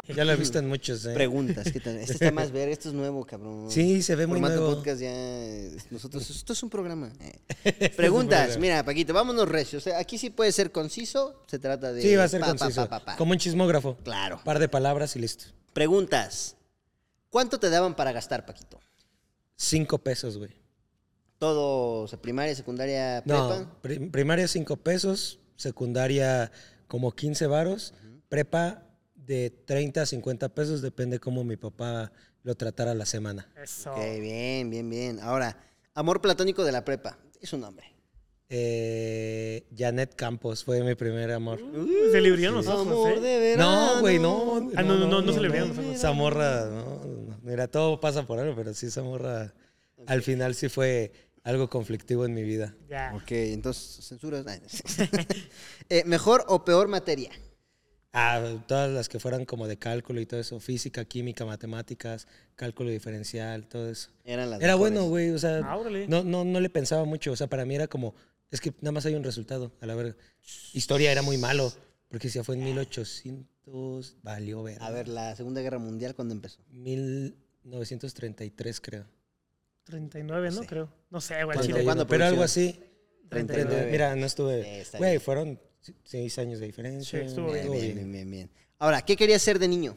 Ya 0.15 0.23
lo 0.25 0.31
he 0.31 0.35
visto 0.35 0.57
en 0.59 0.67
muchos, 0.67 1.05
¿eh? 1.05 1.13
Preguntas. 1.13 1.71
¿qué 1.71 1.79
tal? 1.79 1.97
Este 1.97 2.13
está 2.13 2.31
más 2.31 2.51
ver. 2.51 2.69
Esto 2.69 2.89
es 2.89 2.95
nuevo, 2.95 3.25
cabrón. 3.25 3.69
Sí, 3.69 4.01
se 4.01 4.15
ve 4.15 4.25
muy 4.27 4.39
Formato 4.39 4.61
nuevo. 4.61 4.75
podcast 4.75 5.01
ya. 5.01 5.09
eh, 5.11 5.77
Nosotros, 5.91 6.29
esto 6.29 6.53
es 6.53 6.63
un 6.63 6.69
programa. 6.69 7.11
eh. 7.19 7.89
Preguntas. 7.95 8.57
Mira, 8.57 8.83
Paquito, 8.85 9.13
vámonos 9.13 9.47
recio. 9.49 9.77
O 9.79 9.81
sea, 9.81 9.99
aquí 9.99 10.17
sí 10.17 10.29
puede 10.29 10.51
ser 10.51 10.71
conciso. 10.71 11.43
Se 11.47 11.59
trata 11.59 11.91
de. 11.91 12.01
Sí, 12.01 12.15
va 12.15 12.23
a 12.23 12.27
ser 12.27 12.39
pa, 12.41 12.47
conciso. 12.55 12.87
pa, 12.87 12.99
pa, 12.99 13.05
pa. 13.05 13.15
Como 13.17 13.31
un 13.31 13.37
chismógrafo. 13.37 13.97
Claro. 14.03 14.39
Par 14.43 14.59
de 14.59 14.69
palabras 14.69 15.15
y 15.15 15.19
listo. 15.19 15.45
Preguntas. 15.73 16.55
¿Cuánto 17.29 17.59
te 17.59 17.69
daban 17.69 17.95
para 17.95 18.11
gastar, 18.13 18.45
Paquito? 18.45 18.79
Cinco 19.55 19.97
pesos, 19.99 20.37
güey. 20.37 20.51
Todo, 21.37 22.01
o 22.03 22.07
sea, 22.07 22.19
primaria, 22.19 22.55
secundaria, 22.55 23.21
prepa. 23.25 23.59
No, 23.59 23.71
pri- 23.81 24.09
primaria 24.09 24.47
cinco 24.47 24.77
pesos, 24.77 25.39
secundaria 25.55 26.51
como 26.87 27.11
15 27.13 27.45
varos, 27.45 27.93
prepa 28.27 28.86
de 29.27 29.49
30 29.49 30.01
a 30.01 30.05
50 30.05 30.49
pesos, 30.49 30.81
depende 30.81 31.19
cómo 31.19 31.43
mi 31.43 31.57
papá 31.57 32.11
lo 32.43 32.55
tratara 32.55 32.93
la 32.95 33.05
semana. 33.05 33.47
Eso. 33.61 33.91
Ok, 33.91 33.99
bien, 34.21 34.69
bien, 34.69 34.89
bien. 34.89 35.19
Ahora, 35.19 35.57
amor 35.93 36.21
platónico 36.21 36.63
de 36.63 36.71
la 36.71 36.85
prepa. 36.85 37.19
Es 37.41 37.51
un 37.51 37.61
nombre. 37.61 37.93
Eh, 38.49 39.67
Janet 39.77 40.15
Campos 40.15 40.63
fue 40.63 40.81
mi 40.81 40.95
primer 40.95 41.31
amor. 41.33 41.61
Uh, 41.61 42.11
se 42.11 42.21
le 42.21 42.31
brillaron 42.31 42.55
los 42.55 42.67
ojos, 42.67 42.87
Amor 42.87 43.17
¿eh? 43.17 43.19
de 43.19 43.39
verano. 43.39 43.95
No, 43.95 43.99
güey, 43.99 44.17
no. 44.17 44.71
Ah, 44.75 44.81
no, 44.81 44.97
no, 44.97 45.07
no, 45.07 45.21
no 45.21 45.33
se 45.33 45.41
le 45.41 45.49
veían 45.49 45.67
los 45.67 45.77
ojos. 45.77 45.93
Esa 45.93 46.13
morra, 46.13 46.65
no, 46.67 47.03
no. 47.03 47.39
Mira, 47.43 47.67
todo 47.67 47.99
pasa 47.99 48.25
por 48.25 48.39
algo, 48.39 48.55
pero 48.55 48.73
sí, 48.73 48.85
esa 48.85 49.03
morra 49.03 49.53
al 50.05 50.21
final 50.21 50.55
sí 50.55 50.69
fue 50.69 51.11
algo 51.43 51.69
conflictivo 51.69 52.25
en 52.25 52.33
mi 52.33 52.43
vida. 52.43 52.73
Ya. 52.89 53.11
Ok, 53.13 53.31
entonces, 53.31 54.05
censuras. 54.05 54.45
Eh, 55.89 56.03
¿Mejor 56.05 56.43
o 56.47 56.65
peor 56.65 56.89
materia? 56.89 57.31
Ah, 58.19 58.41
todas 58.67 58.89
las 58.91 59.09
que 59.09 59.19
fueran 59.19 59.45
como 59.45 59.67
de 59.67 59.77
cálculo 59.77 60.19
y 60.19 60.25
todo 60.25 60.39
eso, 60.39 60.59
física, 60.59 61.05
química, 61.05 61.45
matemáticas, 61.45 62.27
cálculo 62.55 62.89
diferencial, 62.89 63.67
todo 63.67 63.89
eso. 63.91 64.09
Eran 64.25 64.49
las 64.49 64.59
Era 64.59 64.73
mejores. 64.75 64.79
bueno, 64.93 65.07
güey, 65.09 65.29
o 65.29 65.37
sea, 65.37 65.57
Ah, 65.63 65.77
no, 66.07 66.23
no, 66.23 66.43
no 66.43 66.59
le 66.59 66.69
pensaba 66.71 67.05
mucho, 67.05 67.31
o 67.31 67.35
sea, 67.35 67.45
para 67.45 67.63
mí 67.65 67.75
era 67.75 67.87
como, 67.87 68.15
es 68.49 68.59
que 68.59 68.73
nada 68.81 68.91
más 68.93 69.05
hay 69.05 69.13
un 69.13 69.23
resultado, 69.23 69.71
a 69.81 69.85
la 69.85 69.93
verga. 69.93 70.15
Historia 70.73 71.11
era 71.11 71.21
muy 71.21 71.37
malo, 71.37 71.71
porque 72.09 72.29
si 72.29 72.39
ya 72.39 72.43
fue 72.43 72.55
en 72.55 72.63
1800, 72.63 74.15
valió 74.23 74.63
ver. 74.63 74.81
A 74.81 74.89
ver, 74.89 75.07
la 75.07 75.35
Segunda 75.35 75.61
Guerra 75.61 75.77
Mundial, 75.77 76.15
¿cuándo 76.15 76.33
empezó? 76.33 76.59
1933, 77.63 78.81
creo. 78.81 79.05
39, 79.83 80.49
¿no? 80.51 80.61
Sí. 80.61 80.67
Creo. 80.67 80.89
No 81.11 81.21
sé, 81.21 81.43
güey. 81.43 81.57
Pero 82.07 82.25
algo 82.25 82.41
así. 82.43 82.79
39. 83.29 83.89
Mira, 83.91 84.15
no 84.15 84.25
estuve. 84.25 84.83
Güey, 84.97 85.19
fueron 85.19 85.59
seis 86.03 86.37
años 86.39 86.59
de 86.59 86.65
diferencia. 86.67 87.19
Sí, 87.21 87.25
estuvo 87.27 87.51
bien. 87.53 87.71
Bien, 87.71 87.81
bien, 87.81 87.95
bien, 87.95 88.11
bien, 88.11 88.31
bien. 88.31 88.49
Ahora, 88.79 89.01
¿qué 89.01 89.15
querías 89.15 89.41
ser 89.41 89.59
de 89.59 89.67
niño? 89.67 89.95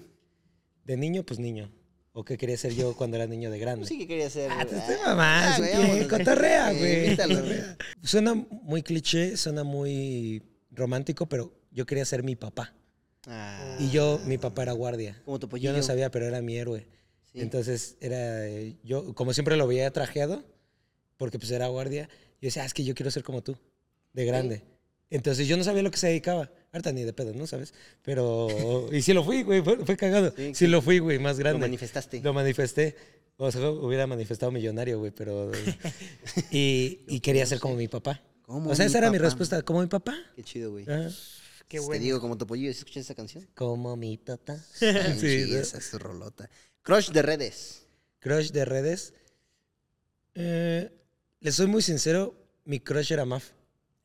De 0.84 0.96
niño, 0.96 1.24
pues 1.24 1.38
niño. 1.38 1.70
¿O 2.12 2.24
qué 2.24 2.36
quería 2.36 2.56
ser 2.56 2.74
yo 2.74 2.94
cuando 2.96 3.16
era 3.16 3.26
niño 3.26 3.50
de 3.50 3.58
grande? 3.58 3.86
Sí 3.86 3.98
que 3.98 4.06
querías 4.06 4.32
ser. 4.32 4.50
Ah, 4.50 4.64
te 4.66 4.76
estoy 4.76 4.96
Ah, 5.06 5.54
sí, 5.56 5.62
vámonos. 5.72 6.06
cotorrea, 6.08 6.72
güey. 6.72 7.16
Suena 8.02 8.34
muy 8.34 8.82
cliché, 8.82 9.36
suena 9.36 9.64
muy 9.64 10.42
romántico, 10.70 11.26
pero 11.28 11.52
yo 11.70 11.86
quería 11.86 12.04
ser 12.04 12.22
mi 12.22 12.36
papá. 12.36 12.74
Ah, 13.26 13.76
Y 13.78 13.90
yo, 13.90 14.20
mi 14.26 14.38
papá 14.38 14.62
era 14.62 14.72
guardia. 14.72 15.20
Como 15.24 15.38
tu 15.38 15.48
Yo 15.58 15.72
no 15.72 15.82
sabía, 15.82 16.10
pero 16.10 16.26
era 16.26 16.40
mi 16.40 16.56
héroe. 16.56 16.86
Sí. 17.32 17.40
Entonces, 17.40 17.96
era 18.00 18.48
eh, 18.48 18.76
yo, 18.82 19.14
como 19.14 19.32
siempre 19.32 19.56
lo 19.56 19.66
veía 19.68 19.92
trajeado, 19.92 20.42
porque 21.16 21.38
pues 21.38 21.50
era 21.52 21.68
guardia, 21.68 22.08
yo 22.40 22.46
decía, 22.46 22.62
ah, 22.62 22.66
es 22.66 22.74
que 22.74 22.82
yo 22.82 22.94
quiero 22.94 23.10
ser 23.10 23.22
como 23.22 23.42
tú, 23.42 23.56
de 24.14 24.24
grande. 24.24 24.62
Entonces, 25.10 25.48
yo 25.48 25.56
no 25.56 25.64
sabía 25.64 25.82
lo 25.82 25.90
que 25.90 25.96
se 25.98 26.06
dedicaba. 26.06 26.50
Ahorita 26.72 26.92
ni 26.92 27.02
de 27.02 27.12
pedo, 27.12 27.34
¿no? 27.34 27.46
¿Sabes? 27.46 27.74
Pero, 28.02 28.88
y 28.92 29.02
sí 29.02 29.12
lo 29.12 29.24
fui, 29.24 29.42
güey, 29.42 29.60
fue, 29.60 29.84
fue 29.84 29.96
cagado. 29.96 30.32
Sí, 30.36 30.54
Sí, 30.54 30.66
lo 30.68 30.80
fui, 30.80 31.00
güey, 31.00 31.18
más 31.18 31.36
Lo 31.36 31.40
grande. 31.40 31.60
manifestaste. 31.60 32.20
Lo 32.20 32.32
manifesté. 32.32 32.96
O 33.36 33.50
sea, 33.50 33.70
hubiera 33.70 34.06
manifestado 34.06 34.52
millonario, 34.52 34.98
güey, 35.00 35.10
pero... 35.10 35.50
y, 36.50 37.00
y 37.08 37.20
quería 37.20 37.44
ser 37.46 37.58
como 37.58 37.74
mi 37.74 37.88
papá. 37.88 38.22
Como 38.42 38.70
o 38.70 38.74
sea, 38.74 38.86
esa 38.86 38.98
era 38.98 39.10
mi 39.10 39.18
respuesta, 39.18 39.62
como 39.62 39.80
mi 39.80 39.86
papá. 39.88 40.14
Qué 40.36 40.42
chido, 40.44 40.70
güey. 40.72 40.84
Ajá. 40.84 41.08
Qué 41.68 41.78
Te 41.78 41.84
bueno. 41.84 42.02
digo, 42.02 42.20
como 42.20 42.36
tu 42.36 42.46
pollillo, 42.46 42.72
¿sí 42.72 42.78
escuchas 42.80 43.04
esa 43.04 43.14
canción? 43.14 43.48
Como 43.54 43.96
mi 43.96 44.16
papá. 44.18 44.56
Sí, 44.74 44.86
Sí, 45.18 45.46
¿no? 45.50 45.58
esa 45.58 45.78
es 45.78 45.90
tu 45.90 45.98
rolota. 45.98 46.50
Crush 46.82 47.10
de 47.10 47.22
redes. 47.22 47.86
Crush 48.20 48.50
de 48.50 48.64
redes. 48.64 49.14
Eh, 50.34 50.90
les 51.40 51.54
soy 51.54 51.66
muy 51.66 51.82
sincero, 51.82 52.34
mi 52.64 52.80
crush 52.80 53.12
era 53.12 53.24
Maf. 53.24 53.50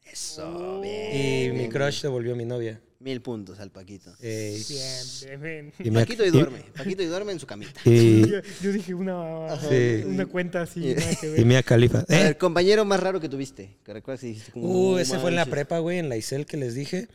Eso, 0.05 0.81
bien. 0.81 1.15
Y 1.15 1.51
mi 1.51 1.57
bien, 1.59 1.71
crush 1.71 2.01
se 2.01 2.07
volvió 2.07 2.35
mi 2.35 2.45
novia. 2.45 2.79
Mil 2.99 3.21
puntos 3.21 3.59
al 3.59 3.71
Paquito. 3.71 4.11
Eh, 4.21 4.59
Bien, 4.69 5.41
bien, 5.41 5.41
bien. 5.41 5.73
y 5.79 5.91
Paquito 5.91 6.25
y 6.25 6.29
duerme. 6.31 6.59
Paquito 6.75 7.03
y 7.03 7.05
duerme 7.07 7.33
en 7.33 7.39
su 7.39 7.45
camita. 7.45 7.79
Y, 7.85 8.21
Yo, 8.29 8.37
yo 8.63 8.71
dije 8.71 8.93
una, 8.93 9.59
Sí. 9.69 10.03
una 10.05 10.25
cuenta 10.25 10.61
así, 10.61 10.91
Y- 10.91 10.95
nada 10.95 11.15
que 11.19 11.29
ver. 11.29 11.39
y 11.39 11.45
Mia 11.45 11.61
Khalifa. 11.61 12.05
A 12.07 12.29
¿Eh? 12.29 12.37
compañero 12.37 12.85
más 12.85 12.99
raro 12.99 13.19
que 13.19 13.29
tuviste. 13.29 13.77
Que 13.83 13.93
recuerdas 13.93 14.21
que 14.21 14.27
dijiste 14.27 14.51
como. 14.53 14.67
Uh, 14.69 14.91
"No 14.93 14.99
ese 14.99 15.19
fue 15.19 15.29
en 15.29 15.35
la 15.35 15.41
manches". 15.41 15.51
prepa, 15.51 15.79
güey, 15.79 15.99
en 15.99 16.09
la 16.09 16.17
ICEL 16.17 16.45
que 16.45 16.57
les 16.57 16.73
dije, 16.73 17.07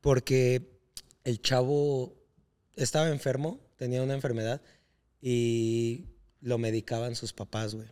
porque 0.00 0.62
el 1.24 1.40
chavo 1.42 2.14
estaba 2.74 3.08
enfermo, 3.10 3.60
tenía 3.76 4.02
una 4.02 4.14
enfermedad 4.14 4.62
y 5.20 6.06
lo 6.40 6.58
medicaban 6.58 7.14
sus 7.14 7.32
papás, 7.32 7.74
güey. 7.74 7.88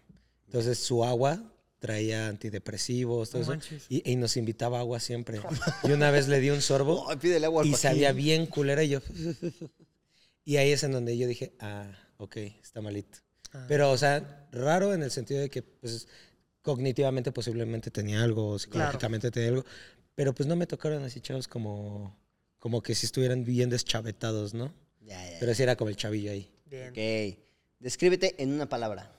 Entonces 0.47 0.79
su 0.79 1.05
agua 1.05 1.53
traía 1.85 2.28
antidepresivos, 2.28 3.28
todo 3.28 3.44
No 3.44 3.52
eso, 3.52 3.74
y, 3.90 4.11
y 4.11 4.16
nos 4.16 4.39
invitaba 4.39 4.78
agua 4.78 5.01
siempre. 5.01 5.39
Y 5.85 5.93
una 5.93 6.11
vez 6.11 6.28
le 6.28 6.40
di 6.40 6.48
un 6.48 6.62
sorbo 6.62 7.06
Ay, 7.11 7.19
pídele 7.19 7.44
agua 7.44 7.61
al 7.61 7.69
y 7.69 7.74
sabía 7.74 8.12
bien 8.12 8.47
culera 8.47 8.82
y 8.82 8.89
yo... 8.89 9.01
Y 10.47 10.56
ahí 10.56 10.73
es 10.73 10.82
en 10.82 10.93
donde 10.93 11.16
yo 11.19 11.27
dije, 11.27 11.55
ah, 11.59 11.90
ok, 12.19 12.36
está 12.36 12.82
malito. 12.82 13.19
Pero, 13.66 13.90
o 13.90 13.97
sea, 13.97 14.47
raro 14.52 14.93
en 14.93 15.02
el 15.02 15.11
sentido 15.11 15.40
de 15.40 15.48
que, 15.48 15.62
pues, 15.62 16.06
cognitivamente 16.61 17.32
posiblemente 17.32 17.90
tenía 17.90 18.23
algo, 18.23 18.59
psicológicamente 18.59 19.31
tenía 19.31 19.48
algo. 19.51 19.65
Pero 20.15 20.35
pues 20.35 20.47
no 20.47 20.55
me 20.55 20.66
tocaron 20.66 21.02
así 21.02 21.20
chavos 21.23 21.48
como, 21.48 22.15
como 22.59 22.82
que 22.82 22.94
si 22.94 23.06
estuvieran 23.06 23.44
bien 23.44 23.70
deschavetados, 23.70 24.52
¿no? 24.52 24.74
Ya, 25.01 25.19
ya. 25.31 25.36
Pero 25.40 25.55
sí 25.55 25.62
era 25.62 25.77
como 25.77 25.89
el 25.89 25.97
chavillo 25.97 26.31
ahí. 26.31 26.51
Bien. 26.66 26.90
Ok. 26.90 27.39
Descríbete 27.78 28.35
en 28.43 28.52
una 28.52 28.69
palabra. 28.69 29.11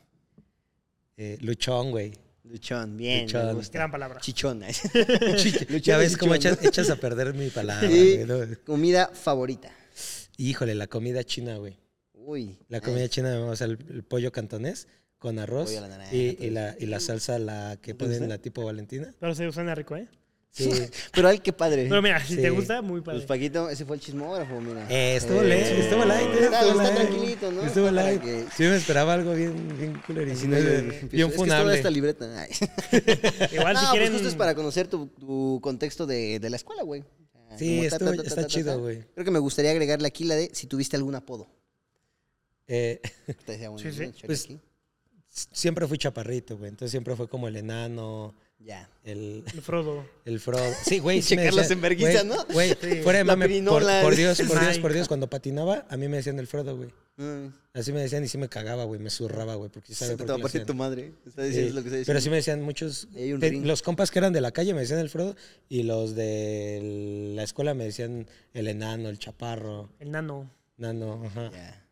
Eh, 1.17 1.37
luchón, 1.41 1.89
güey. 1.89 2.13
Luchón, 2.49 2.97
bien. 2.97 3.23
Luchón. 3.23 3.47
Me 3.47 3.53
gusta. 3.53 3.77
Gran 3.77 3.91
palabra. 3.91 4.19
Chichón. 4.22 4.61
ya 4.93 5.65
Luchón 5.69 5.99
ves 5.99 6.13
y 6.13 6.15
cómo 6.15 6.35
echas, 6.35 6.63
echas 6.63 6.89
a 6.89 6.95
perder 6.95 7.34
mi 7.34 7.49
palabra, 7.49 7.89
Y 7.89 8.23
güey, 8.23 8.26
¿no? 8.26 8.57
comida 8.65 9.09
favorita. 9.13 9.72
Híjole, 10.38 10.76
la 10.76 10.88
comida 10.88 11.23
china, 11.23 11.57
güey. 11.57 11.77
Uy. 12.13 12.57
La 12.69 12.81
comida 12.81 13.07
china, 13.09 13.39
o 13.45 13.55
sea, 13.55 13.67
el, 13.67 13.77
el 13.89 14.03
pollo 14.03 14.31
cantonés 14.31 14.88
con 15.17 15.39
arroz 15.39 15.69
Pollo 15.69 15.80
a 15.80 15.81
la 15.81 15.88
naranja, 15.88 16.15
y, 16.15 16.49
la, 16.51 16.76
y 16.80 16.85
la 16.85 16.99
salsa, 16.99 17.39
la 17.39 17.77
que 17.81 17.93
¿No 17.93 17.97
te 17.97 18.05
ponen 18.05 18.30
la 18.30 18.38
tipo 18.38 18.63
Valentina. 18.63 19.13
Pero 19.19 19.34
se 19.34 19.51
suena 19.51 19.73
rico, 19.73 19.95
¿eh? 19.95 20.07
Sí. 20.57 20.69
Pero 21.11 21.27
ay, 21.27 21.40
qué 21.40 21.52
padre. 21.52 21.86
Pero 21.90 22.02
mira, 22.02 22.23
si 22.26 22.36
Sí. 22.36 22.41
te 22.41 22.49
gusta, 22.49 22.82
muy 22.82 23.02
padre. 23.02 23.19
Pues 23.19 23.27
Paquito, 23.27 23.69
ese 23.69 23.84
fue 23.84 23.98
el 23.98 24.02
chismógrafo, 24.02 24.61
mira. 24.61 24.88
Eh, 24.90 25.18
estuvo 25.18 25.41
Eh, 25.41 25.48
light, 25.49 25.65
estuvo 25.65 26.06
light, 26.06 26.22
eh, 26.30 26.44
está- 26.45 26.60
estuvo 26.61 26.82
está 26.82 26.84
light. 26.94 26.95
tranquilito, 27.10 27.52
¿no? 27.52 27.61
Estuvo 27.64 27.88
Está 27.90 28.02
para 28.02 28.11
light. 28.11 28.22
que- 28.22 28.45
Sí 28.56 28.64
me 28.64 28.76
esperaba 28.77 29.14
algo 29.15 29.34
bien, 29.34 29.77
bien 29.77 30.02
culerito. 30.07 30.40
Si 30.40 30.48
no, 30.48 30.57
yo 30.57 30.64
bien 30.64 30.90
es 30.91 31.10
que 31.10 31.30
funable. 31.32 31.76
esta 31.76 31.90
libreta. 31.90 32.41
Ay. 32.41 32.49
Igual 33.52 33.73
no, 33.73 33.80
si 33.82 33.86
pues 33.86 33.91
quieren. 33.91 34.14
justo 34.14 34.27
es 34.30 34.36
para 34.36 34.56
conocer 34.56 34.88
tu, 34.88 35.07
tu 35.07 35.60
contexto 35.61 36.06
de, 36.06 36.40
de 36.40 36.49
la 36.49 36.56
escuela, 36.56 36.84
güey. 36.84 37.03
Sea, 37.49 37.57
Sí, 37.60 37.76
como 37.77 37.90
ta, 37.90 37.95
estuvo- 37.98 38.10
ta, 38.11 38.15
ta, 38.15 38.22
está 38.23 38.36
ta, 38.36 38.41
ta, 38.44 38.48
chido, 38.48 38.80
güey. 38.80 39.03
Creo 39.14 39.26
que 39.26 39.32
me 39.32 39.40
gustaría 39.40 39.72
agregarle 39.72 40.07
aquí 40.07 40.23
la 40.23 40.36
de 40.36 40.49
si 40.53 40.68
tuviste 40.68 40.95
algún 40.95 41.15
apodo. 41.15 41.48
Eh, 42.68 43.02
Te 43.45 43.52
decía, 43.52 43.69
bueno, 43.69 43.91
Sí, 43.91 43.95
sí. 43.95 44.26
Pues, 44.26 44.48
siempre 45.52 45.86
fui 45.88 45.98
chaparrito, 45.98 46.57
güey. 46.57 46.69
Entonces 46.69 46.91
siempre 46.91 47.15
fue 47.15 47.27
como 47.27 47.48
el 47.48 47.57
enano, 47.57 48.34
Ya. 48.65 48.89
el, 49.03 49.43
El 49.53 49.61
Frodo. 49.61 50.03
el 50.25 50.39
Frodo. 50.39 50.63
Sí, 50.83 50.97
güey. 50.99 51.21
sí 51.21 51.35
me 51.35 51.43
Checar 51.43 51.53
las 51.53 51.65
decían- 51.69 51.77
enverguizas, 51.77 52.25
¿no? 52.25 52.43
Güey, 52.51 52.69
Sí. 52.81 53.01
fuera 53.03 53.19
de 53.19 53.25
La 53.25 53.35
mame, 53.35 53.61
por, 53.61 53.83
por 53.83 54.15
Dios, 54.15 54.41
por 54.41 54.59
Dios, 54.59 54.79
por 54.79 54.91
Dios, 54.93 55.07
cuando 55.07 55.29
patinaba, 55.29 55.85
a 55.89 55.97
mí 55.97 56.07
me 56.07 56.17
decían 56.17 56.39
el 56.39 56.47
Frodo, 56.47 56.75
güey. 56.75 56.89
Mm. 57.17 57.47
Así 57.73 57.93
me 57.93 58.01
decían 58.01 58.23
y 58.25 58.27
sí 58.27 58.37
me 58.37 58.49
cagaba, 58.49 58.83
güey. 58.85 58.99
Me 58.99 59.09
zurraba, 59.09 59.55
güey. 59.55 59.69
Porque 59.69 59.89
sí 59.89 59.93
Se 59.93 60.05
sabía 60.05 60.17
te 60.17 60.23
por 60.23 60.31
va 60.31 60.35
a 60.35 60.41
partir 60.41 60.65
tu 60.65 60.73
madre. 60.73 61.13
Está 61.25 61.43
Sí, 61.43 61.49
diciendo 61.49 61.73
lo 61.75 61.81
que 61.81 61.87
está 61.87 61.97
diciendo. 61.97 62.05
Pero 62.07 62.21
sí 62.21 62.29
me 62.29 62.35
decían 62.37 62.61
muchos. 62.61 63.07
Te- 63.13 63.51
los 63.53 63.81
compas 63.83 64.11
que 64.11 64.19
eran 64.19 64.33
de 64.33 64.41
la 64.41 64.51
calle 64.51 64.73
me 64.73 64.81
decían 64.81 64.99
el 64.99 65.09
Frodo 65.09 65.35
y 65.69 65.83
los 65.83 66.15
de 66.15 67.33
la 67.35 67.43
escuela 67.43 67.73
me 67.73 67.85
decían 67.85 68.27
el 68.53 68.67
enano, 68.67 69.07
el 69.09 69.17
chaparro, 69.19 69.91
El 69.99 70.11
nano. 70.11 70.49
nano, 70.77 71.23
ajá. 71.25 71.51
Ya. 71.53 71.85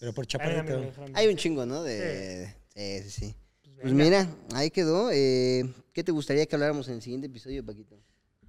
Pero 0.00 0.12
por 0.14 0.26
déjame. 0.26 0.92
Hay 1.14 1.28
un 1.28 1.36
chingo, 1.36 1.64
¿no? 1.66 1.82
De... 1.84 2.52
Sí, 2.74 3.02
sí, 3.04 3.10
sí. 3.10 3.34
Pues 3.80 3.92
mira, 3.92 4.28
ahí 4.54 4.70
quedó. 4.70 5.10
Eh, 5.12 5.64
¿Qué 5.92 6.02
te 6.04 6.12
gustaría 6.12 6.46
que 6.46 6.56
habláramos 6.56 6.88
en 6.88 6.94
el 6.94 7.02
siguiente 7.02 7.26
episodio, 7.26 7.64
Paquito? 7.64 7.96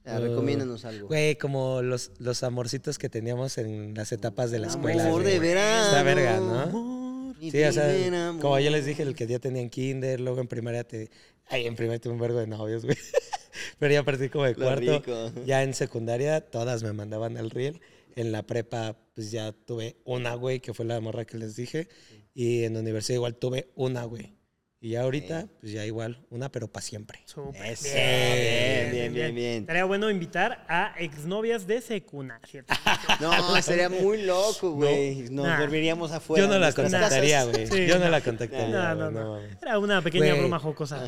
Uh, 0.05 0.19
recomiéndanos 0.19 0.85
algo. 0.85 1.07
Güey, 1.07 1.37
como 1.37 1.81
los, 1.81 2.11
los 2.19 2.43
amorcitos 2.43 2.97
que 2.97 3.09
teníamos 3.09 3.57
en 3.57 3.93
las 3.93 4.11
etapas 4.13 4.51
de 4.51 4.59
la 4.59 4.67
escuela. 4.67 5.05
Amor 5.05 5.23
de 5.23 5.39
verano. 5.39 5.85
Está 5.85 6.03
verga, 6.03 6.39
¿no? 6.39 7.35
Sí, 7.39 7.63
o 7.63 7.71
sea, 7.71 8.35
como 8.39 8.57
yo 8.59 8.69
les 8.71 8.85
dije, 8.85 9.03
el 9.03 9.15
que 9.15 9.27
ya 9.27 9.39
tenía 9.39 9.61
en 9.61 9.69
kinder, 9.69 10.19
luego 10.19 10.39
en 10.41 10.47
primaria 10.47 10.83
te... 10.83 11.11
Ay, 11.45 11.67
en 11.67 11.75
primaria 11.75 11.99
tuve 11.99 12.13
un 12.13 12.19
vergo 12.19 12.39
de 12.39 12.47
novios, 12.47 12.83
güey. 12.85 12.97
Pero 13.79 13.93
ya 13.93 13.99
a 13.99 14.03
partir 14.03 14.31
como 14.31 14.45
de 14.45 14.53
Lo 14.53 14.65
cuarto, 14.65 14.99
rico. 14.99 15.31
ya 15.45 15.63
en 15.63 15.73
secundaria, 15.73 16.41
todas 16.41 16.83
me 16.83 16.93
mandaban 16.93 17.37
al 17.37 17.49
riel. 17.51 17.81
En 18.15 18.31
la 18.31 18.43
prepa, 18.43 18.97
pues 19.13 19.29
ya 19.29 19.51
tuve 19.51 19.97
una, 20.03 20.33
güey, 20.33 20.59
que 20.59 20.73
fue 20.73 20.85
la 20.85 20.99
morra 20.99 21.25
que 21.25 21.37
les 21.37 21.55
dije. 21.55 21.87
Y 22.33 22.63
en 22.63 22.73
la 22.73 22.79
universidad 22.79 23.15
igual 23.15 23.35
tuve 23.35 23.71
una, 23.75 24.03
güey. 24.05 24.36
Y 24.79 24.91
ya 24.91 25.01
ahorita, 25.01 25.47
pues 25.59 25.71
ya 25.71 25.83
igual, 25.87 26.23
una, 26.29 26.51
pero 26.51 26.67
para 26.67 26.85
siempre. 26.85 27.19
Súper. 27.25 27.75
Bien, 27.83 28.91
bien, 28.91 29.13
bien, 29.13 29.35
bien. 29.35 29.57
Estaría 29.61 29.85
bueno 29.85 30.11
invitar 30.11 30.63
a 30.69 30.93
exnovias 30.99 31.65
de 31.65 31.81
secuna, 31.81 32.39
¿cierto? 32.47 32.75
No, 33.19 33.59
sería 33.63 33.89
muy 33.89 34.21
loco, 34.21 34.73
güey. 34.73 35.29
Nos 35.31 35.47
Nah. 35.47 35.59
dormiríamos 35.59 36.11
afuera. 36.11 36.45
Yo 36.45 36.51
no 36.53 36.59
la 36.59 36.71
contactaría, 36.73 37.43
güey. 37.45 37.65
Sí, 37.65 37.87
Yo 37.87 37.97
no 37.97 38.05
no. 38.05 38.11
la 38.11 38.21
contactaría, 38.21 38.67
No, 38.93 38.95
no, 38.95 39.11
no. 39.11 39.39
Era 39.61 39.79
una 39.79 40.01
pequeña 40.03 40.35
broma 40.35 40.59
jocosa. 40.59 41.07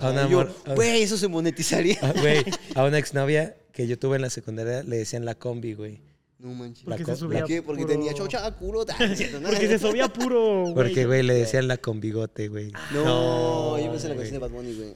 Güey, 0.76 1.04
eso 1.04 1.18
se 1.18 1.28
monetizaría. 1.28 1.98
Ah, 2.02 2.14
Güey, 2.20 2.44
a 2.76 2.84
una 2.86 2.98
exnovia 2.98 3.56
que 3.72 3.86
yo 3.88 4.00
tuve 4.00 4.16
en 4.16 4.24
la 4.24 4.30
secundaria 4.32 4.82
le 4.84 4.98
decían 4.98 5.26
la 5.26 5.36
combi, 5.36 5.74
güey. 5.76 6.02
No 6.40 6.53
manches. 6.53 6.86
Porque 6.86 6.99
La 6.99 7.06
se 7.06 7.11
co- 7.11 7.18
subía 7.18 7.40
¿Por 7.40 7.48
qué? 7.49 7.61
Porque 7.61 7.82
puro- 7.84 7.94
tenía 7.94 8.14
chocha, 8.14 8.49
culo. 8.56 8.86
Porque 9.44 9.68
se 9.68 9.78
subía 9.78 10.07
puro, 10.07 10.61
güey. 10.61 10.74
Porque, 10.74 11.06
güey, 11.06 11.22
le 11.22 11.34
decían 11.34 11.68
la 11.68 11.76
con 11.78 11.99
bigote, 11.99 12.48
güey. 12.48 12.72
No, 12.94 13.78
yo 13.78 13.91
pensé 13.91 14.07
en 14.07 14.14
la 14.18 14.24
canción 14.24 14.34
de 14.34 14.40
Bad 14.40 14.49
Bunny, 14.52 14.74
güey. 14.74 14.95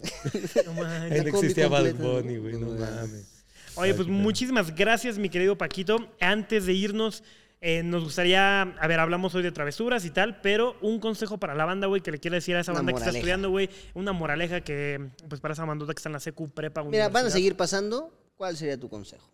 No 0.66 0.74
manches. 0.82 1.24
No 1.26 1.30
existía 1.30 1.68
Bad. 1.68 1.94
Bunny, 1.96 2.38
güey, 2.38 2.54
no 2.54 2.68
No 2.68 2.80
mames. 2.80 3.44
Oye, 3.76 3.94
pues 3.94 4.08
muchísimas 4.08 4.74
gracias, 4.74 5.18
mi 5.18 5.30
querido 5.30 5.58
Paquito. 5.58 5.98
Antes 6.22 6.66
de 6.66 6.74
irnos, 6.74 7.24
eh, 7.60 7.82
nos 7.84 8.04
gustaría, 8.04 8.62
a 8.62 8.88
ver, 8.88 9.00
hablamos 9.00 9.34
hoy 9.36 9.44
de 9.44 9.52
travesuras 9.52 10.06
y 10.06 10.12
tal, 10.12 10.40
pero 10.42 10.78
un 10.82 11.00
consejo 11.00 11.40
para 11.40 11.56
la 11.56 11.66
banda, 11.66 11.88
güey, 11.88 12.02
que 12.02 12.12
le 12.12 12.20
quiere 12.20 12.36
decir 12.36 12.56
a 12.56 12.60
esa 12.62 12.72
Una 12.72 12.80
banda 12.82 12.94
que 12.94 13.00
está 13.00 13.12
estudiando, 13.12 13.50
güey, 13.50 13.70
una 13.96 14.14
moraleja 14.14 14.62
que, 14.62 15.10
pues 15.28 15.42
para 15.42 15.56
esa 15.56 15.66
bandota 15.66 15.94
que 15.94 15.98
está 16.00 16.10
en 16.10 16.14
la 16.14 16.20
secu, 16.20 16.48
prepa, 16.50 16.84
Mira, 16.84 17.10
van 17.10 17.26
a 17.26 17.30
seguir 17.32 17.56
pasando. 17.58 18.14
¿Cuál 18.38 18.56
sería 18.56 18.80
tu 18.80 18.90
consejo? 18.90 19.28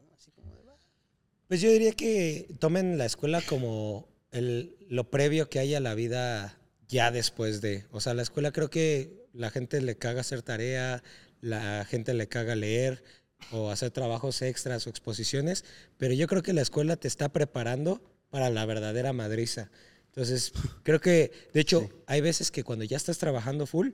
Pues 1.50 1.62
yo 1.62 1.72
diría 1.72 1.94
que 1.94 2.46
tomen 2.60 3.00
la 3.00 3.08
escuela 3.08 3.42
como 3.42 4.08
el, 4.32 4.78
lo 4.88 5.10
previo 5.10 5.50
que 5.50 5.58
hay 5.58 5.74
a 5.74 5.80
la 5.80 5.96
vida 5.96 6.60
ya 6.88 7.10
después 7.10 7.60
de. 7.60 7.86
O 7.90 8.02
sea, 8.02 8.14
la 8.14 8.22
escuela 8.22 8.52
creo 8.52 8.70
que 8.70 9.26
la 9.34 9.50
gente 9.50 9.82
le 9.82 9.98
caga 9.98 10.22
hacer 10.22 10.44
tarea, 10.44 11.02
la 11.42 11.86
gente 11.86 12.14
le 12.14 12.28
caga 12.28 12.56
leer 12.56 13.04
o 13.52 13.72
hacer 13.72 13.90
trabajos 13.90 14.44
extras 14.44 14.86
o 14.86 14.92
exposiciones, 14.92 15.66
pero 15.98 16.14
yo 16.14 16.28
creo 16.28 16.44
que 16.44 16.54
la 16.54 16.62
escuela 16.62 16.98
te 16.98 17.08
está 17.08 17.30
preparando 17.30 18.00
para 18.30 18.52
la 18.52 18.64
verdadera 18.68 19.12
madriza. 19.12 19.72
Entonces, 20.06 20.54
creo 20.84 21.02
que, 21.02 21.32
de 21.52 21.62
hecho, 21.62 21.90
hay 22.06 22.22
veces 22.22 22.52
que 22.52 22.64
cuando 22.64 22.86
ya 22.86 22.98
estás 22.98 23.18
trabajando 23.18 23.66
full, 23.66 23.90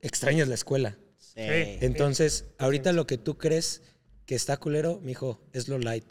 extrañas 0.00 0.48
la 0.48 0.54
escuela. 0.54 0.96
Sí. 1.18 1.34
Entonces, 1.36 2.46
ahorita 2.56 2.94
lo 2.94 3.06
que 3.06 3.18
tú 3.18 3.36
crees 3.36 3.82
que 4.24 4.34
está 4.34 4.56
culero, 4.56 5.00
mijo, 5.02 5.46
es 5.52 5.68
lo 5.68 5.78
light. 5.78 6.06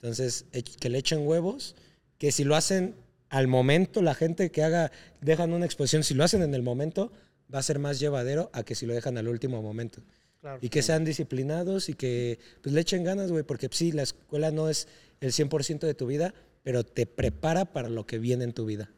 Entonces, 0.00 0.46
ech- 0.52 0.76
que 0.76 0.88
le 0.88 0.98
echen 0.98 1.26
huevos, 1.26 1.74
que 2.18 2.32
si 2.32 2.44
lo 2.44 2.56
hacen 2.56 2.94
al 3.30 3.46
momento, 3.48 4.00
la 4.02 4.14
gente 4.14 4.50
que 4.50 4.62
haga, 4.62 4.90
dejan 5.20 5.52
una 5.52 5.66
exposición, 5.66 6.02
si 6.04 6.14
lo 6.14 6.24
hacen 6.24 6.42
en 6.42 6.54
el 6.54 6.62
momento, 6.62 7.12
va 7.52 7.58
a 7.58 7.62
ser 7.62 7.78
más 7.78 7.98
llevadero 8.00 8.50
a 8.52 8.62
que 8.62 8.74
si 8.74 8.86
lo 8.86 8.94
dejan 8.94 9.18
al 9.18 9.28
último 9.28 9.60
momento. 9.62 10.02
Claro. 10.40 10.58
Y 10.62 10.68
que 10.68 10.82
sean 10.82 11.04
disciplinados 11.04 11.88
y 11.88 11.94
que 11.94 12.38
pues, 12.62 12.72
le 12.74 12.80
echen 12.80 13.02
ganas, 13.04 13.30
güey, 13.32 13.42
porque 13.42 13.68
sí, 13.72 13.90
la 13.92 14.02
escuela 14.02 14.50
no 14.52 14.68
es 14.68 14.86
el 15.20 15.32
100% 15.32 15.80
de 15.80 15.94
tu 15.94 16.06
vida, 16.06 16.32
pero 16.62 16.84
te 16.84 17.06
prepara 17.06 17.64
para 17.66 17.88
lo 17.88 18.06
que 18.06 18.18
viene 18.18 18.44
en 18.44 18.52
tu 18.52 18.64
vida. 18.64 18.90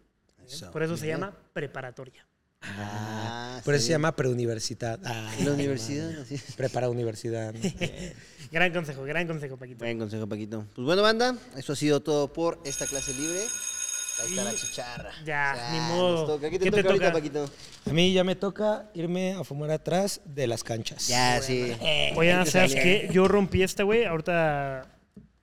Por 0.73 0.83
eso 0.83 0.97
se 0.97 1.07
llama 1.07 1.37
preparatoria. 1.53 2.27
Ah, 2.62 3.61
Por 3.65 3.74
eso 3.74 3.82
sí. 3.82 3.87
se 3.89 3.93
llama 3.93 4.15
preuniversidad. 4.15 5.01
Ah, 5.05 5.31
La 5.45 5.53
universidad, 5.53 6.11
así. 6.20 6.37
Prepara 6.57 6.89
universidad. 6.91 7.53
¿no? 7.55 7.61
Gran 8.53 8.73
consejo, 8.73 9.03
gran 9.05 9.28
consejo, 9.28 9.57
Paquito. 9.57 9.78
Buen 9.78 9.99
consejo, 9.99 10.27
Paquito. 10.27 10.66
Pues 10.74 10.85
bueno, 10.85 11.03
banda, 11.03 11.37
eso 11.57 11.73
ha 11.73 11.77
sido 11.77 12.01
todo 12.01 12.32
por 12.32 12.61
esta 12.65 12.85
clase 12.87 13.15
libre. 13.15 13.39
Ahí 14.23 14.28
está 14.31 14.43
Y 14.43 14.45
la 14.45 14.55
chicharra. 14.55 15.11
ya, 15.24 15.69
ni 15.73 15.78
nos 15.78 15.89
modo. 15.89 16.27
toca. 16.27 16.51
¿Qué 16.51 16.59
te 16.59 16.65
¿Qué 16.65 16.70
te 16.73 16.82
toca 16.82 16.89
ahorita? 16.95 17.12
Paquito? 17.12 17.49
A 17.89 17.93
mí 17.93 18.12
ya 18.12 18.24
me 18.24 18.35
toca 18.35 18.91
irme 18.93 19.32
a 19.35 19.45
fumar 19.45 19.70
atrás 19.70 20.20
de 20.24 20.49
las 20.49 20.65
canchas. 20.65 21.07
Ya, 21.07 21.41
sí. 21.41 21.73
Que 21.81 22.45
¿sabes 22.47 22.74
qué? 22.74 23.09
Yo 23.12 23.28
rompí 23.28 23.62
esta, 23.62 23.85
güey. 23.85 24.05
Ahorita 24.05 24.85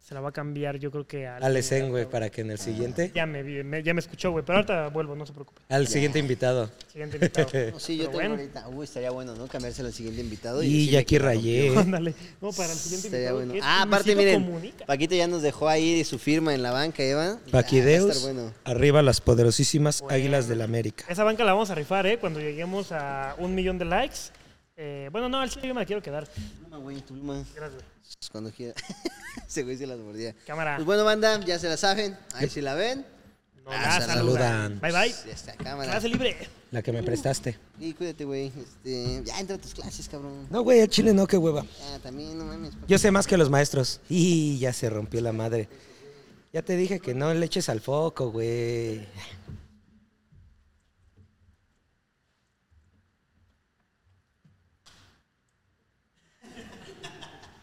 se 0.08 0.14
la 0.14 0.22
va 0.22 0.30
a 0.30 0.32
cambiar, 0.32 0.78
yo 0.80 0.90
creo 0.90 1.06
que 1.06 1.28
al. 1.28 1.44
Al 1.44 1.58
Esen, 1.58 1.90
güey, 1.90 2.06
para 2.10 2.30
que 2.30 2.40
en 2.40 2.52
el 2.52 2.58
siguiente. 2.60 3.12
Ya 3.14 3.26
me, 3.26 3.44
vi- 3.44 3.62
me- 3.64 3.84
ya 3.84 3.94
me 3.94 4.00
escuchó, 4.00 4.32
güey. 4.32 4.46
Pero 4.46 4.60
ahorita 4.60 4.88
vuelvo, 4.88 5.16
no 5.16 5.26
se 5.26 5.34
preocupe. 5.34 5.60
Al 5.68 5.86
siguiente 5.88 6.18
invitado. 6.18 6.70
Siguiente 6.92 7.18
invitado. 7.18 7.48
No, 7.74 7.80
sí, 7.80 7.98
yo 7.98 8.06
Pero 8.06 8.18
tengo 8.20 8.30
bueno. 8.36 8.36
ahorita. 8.36 8.68
Uy, 8.70 8.84
estaría 8.86 9.12
bueno, 9.12 9.36
¿no? 9.36 9.48
Cambiárselo 9.48 9.90
al 9.90 9.94
siguiente 9.94 10.22
invitado. 10.22 10.64
Y 10.64 10.68
decirle 10.68 10.92
ya 10.94 11.00
aquí 11.00 11.16
que 11.18 11.20
rayé. 11.20 11.78
Ándale. 11.78 12.14
No, 12.42 12.52
para 12.54 12.72
el 12.72 12.78
siguiente 12.78 13.08
Estaría 13.08 13.32
invitado. 13.32 13.36
bueno. 13.38 13.52
que 13.52 13.60
es 13.60 13.66
Ah, 13.68 13.82
aparte, 13.82 14.16
Luisito 14.16 14.38
miren. 14.38 14.44
Comunica. 14.52 14.86
Paquito 14.86 15.16
ya 15.16 15.28
nos 15.28 15.42
dejó 15.42 15.68
ahí 15.68 16.04
su 16.06 16.18
firma 16.20 16.54
en 16.56 16.64
la 16.64 16.72
banca, 16.72 17.04
Eva. 17.04 17.26
Ya, 17.26 17.32
va 17.34 17.38
a 17.38 17.52
Paquideus, 17.64 18.16
estar 18.16 18.34
bueno. 18.34 18.54
arriba 18.64 19.02
las 19.02 19.20
poderosísimas 19.20 20.04
águilas 20.10 20.48
del 20.48 20.62
América. 20.62 21.04
Esa 21.10 21.26
banca 21.26 21.44
la 21.44 21.52
vamos 21.52 21.70
a 21.70 21.76
rifar, 21.76 22.08
¿eh? 22.08 22.18
Cuando 22.18 22.40
lleguemos 22.40 22.94
a 22.94 23.36
un 23.40 23.54
millón 23.56 23.78
de 23.78 23.84
likes. 23.86 24.18
Eh, 24.80 25.10
bueno, 25.12 25.28
no, 25.28 25.40
al 25.41 25.49
chile 25.49 25.68
yo 25.68 25.74
me 25.74 25.82
la 25.82 25.86
quiero 25.88 26.02
quedar. 26.04 26.28
Pluma, 26.60 26.78
güey, 26.78 27.02
tu 27.02 27.16
pluma. 27.16 27.44
Gracias, 27.56 27.82
güey. 27.82 27.86
Cuando 28.32 28.52
quiera. 28.52 28.74
Ese 29.48 29.64
güey 29.64 29.76
se 29.76 29.88
las 29.88 29.98
mordía. 29.98 30.36
Cámara. 30.45 30.76
Pues 30.76 30.86
bueno, 30.86 31.04
banda, 31.04 31.40
ya 31.44 31.58
se 31.58 31.68
la 31.68 31.78
saben. 31.78 32.16
Ahí 32.36 32.48
si 32.48 32.62
la 32.62 32.76
ven. 32.76 33.04
No, 33.66 33.72
Ah, 33.72 33.98
la 33.99 34.06
saludan. 34.06 34.80
Bye, 34.80 34.91
bye. 34.91 35.10
Ya 35.26 35.34
está, 35.34 35.54
cámara. 35.56 35.91
Clase 35.91 36.10
libre. 36.10 36.38
La 36.72 36.82
que 36.84 36.91
me 36.91 37.02
prestaste. 37.02 37.58
Y 37.80 37.94
cuídate, 37.94 38.24
güey. 38.24 38.52
Este, 38.56 39.24
ya 39.26 39.40
entra 39.40 39.56
a 39.56 39.60
tus 39.60 39.74
clases, 39.74 40.08
cabrón. 40.08 40.48
No, 40.49 40.62
güey, 40.62 40.80
el 40.80 40.90
chile 40.90 41.12
no, 41.12 41.26
qué 41.26 41.38
hueva. 41.38 41.66
Ya, 41.80 41.99
también, 41.99 42.38
no 42.38 42.45
mames. 42.45 42.74
Yo 42.88 42.98
sé 42.99 43.10
más 43.10 43.26
que 43.26 43.36
los 43.36 43.49
maestros. 43.49 43.99
Y 44.10 44.60
ya 44.60 44.72
se 44.74 44.90
rompió 44.90 45.20
la 45.22 45.34
madre. 45.34 45.68
Ya 46.54 46.62
te 46.62 46.78
dije 46.78 46.99
que 46.99 47.14
no 47.16 47.34
le 47.34 47.45
eches 47.45 47.68
al 47.70 47.82
foco, 47.82 48.32
güey. 48.32 49.06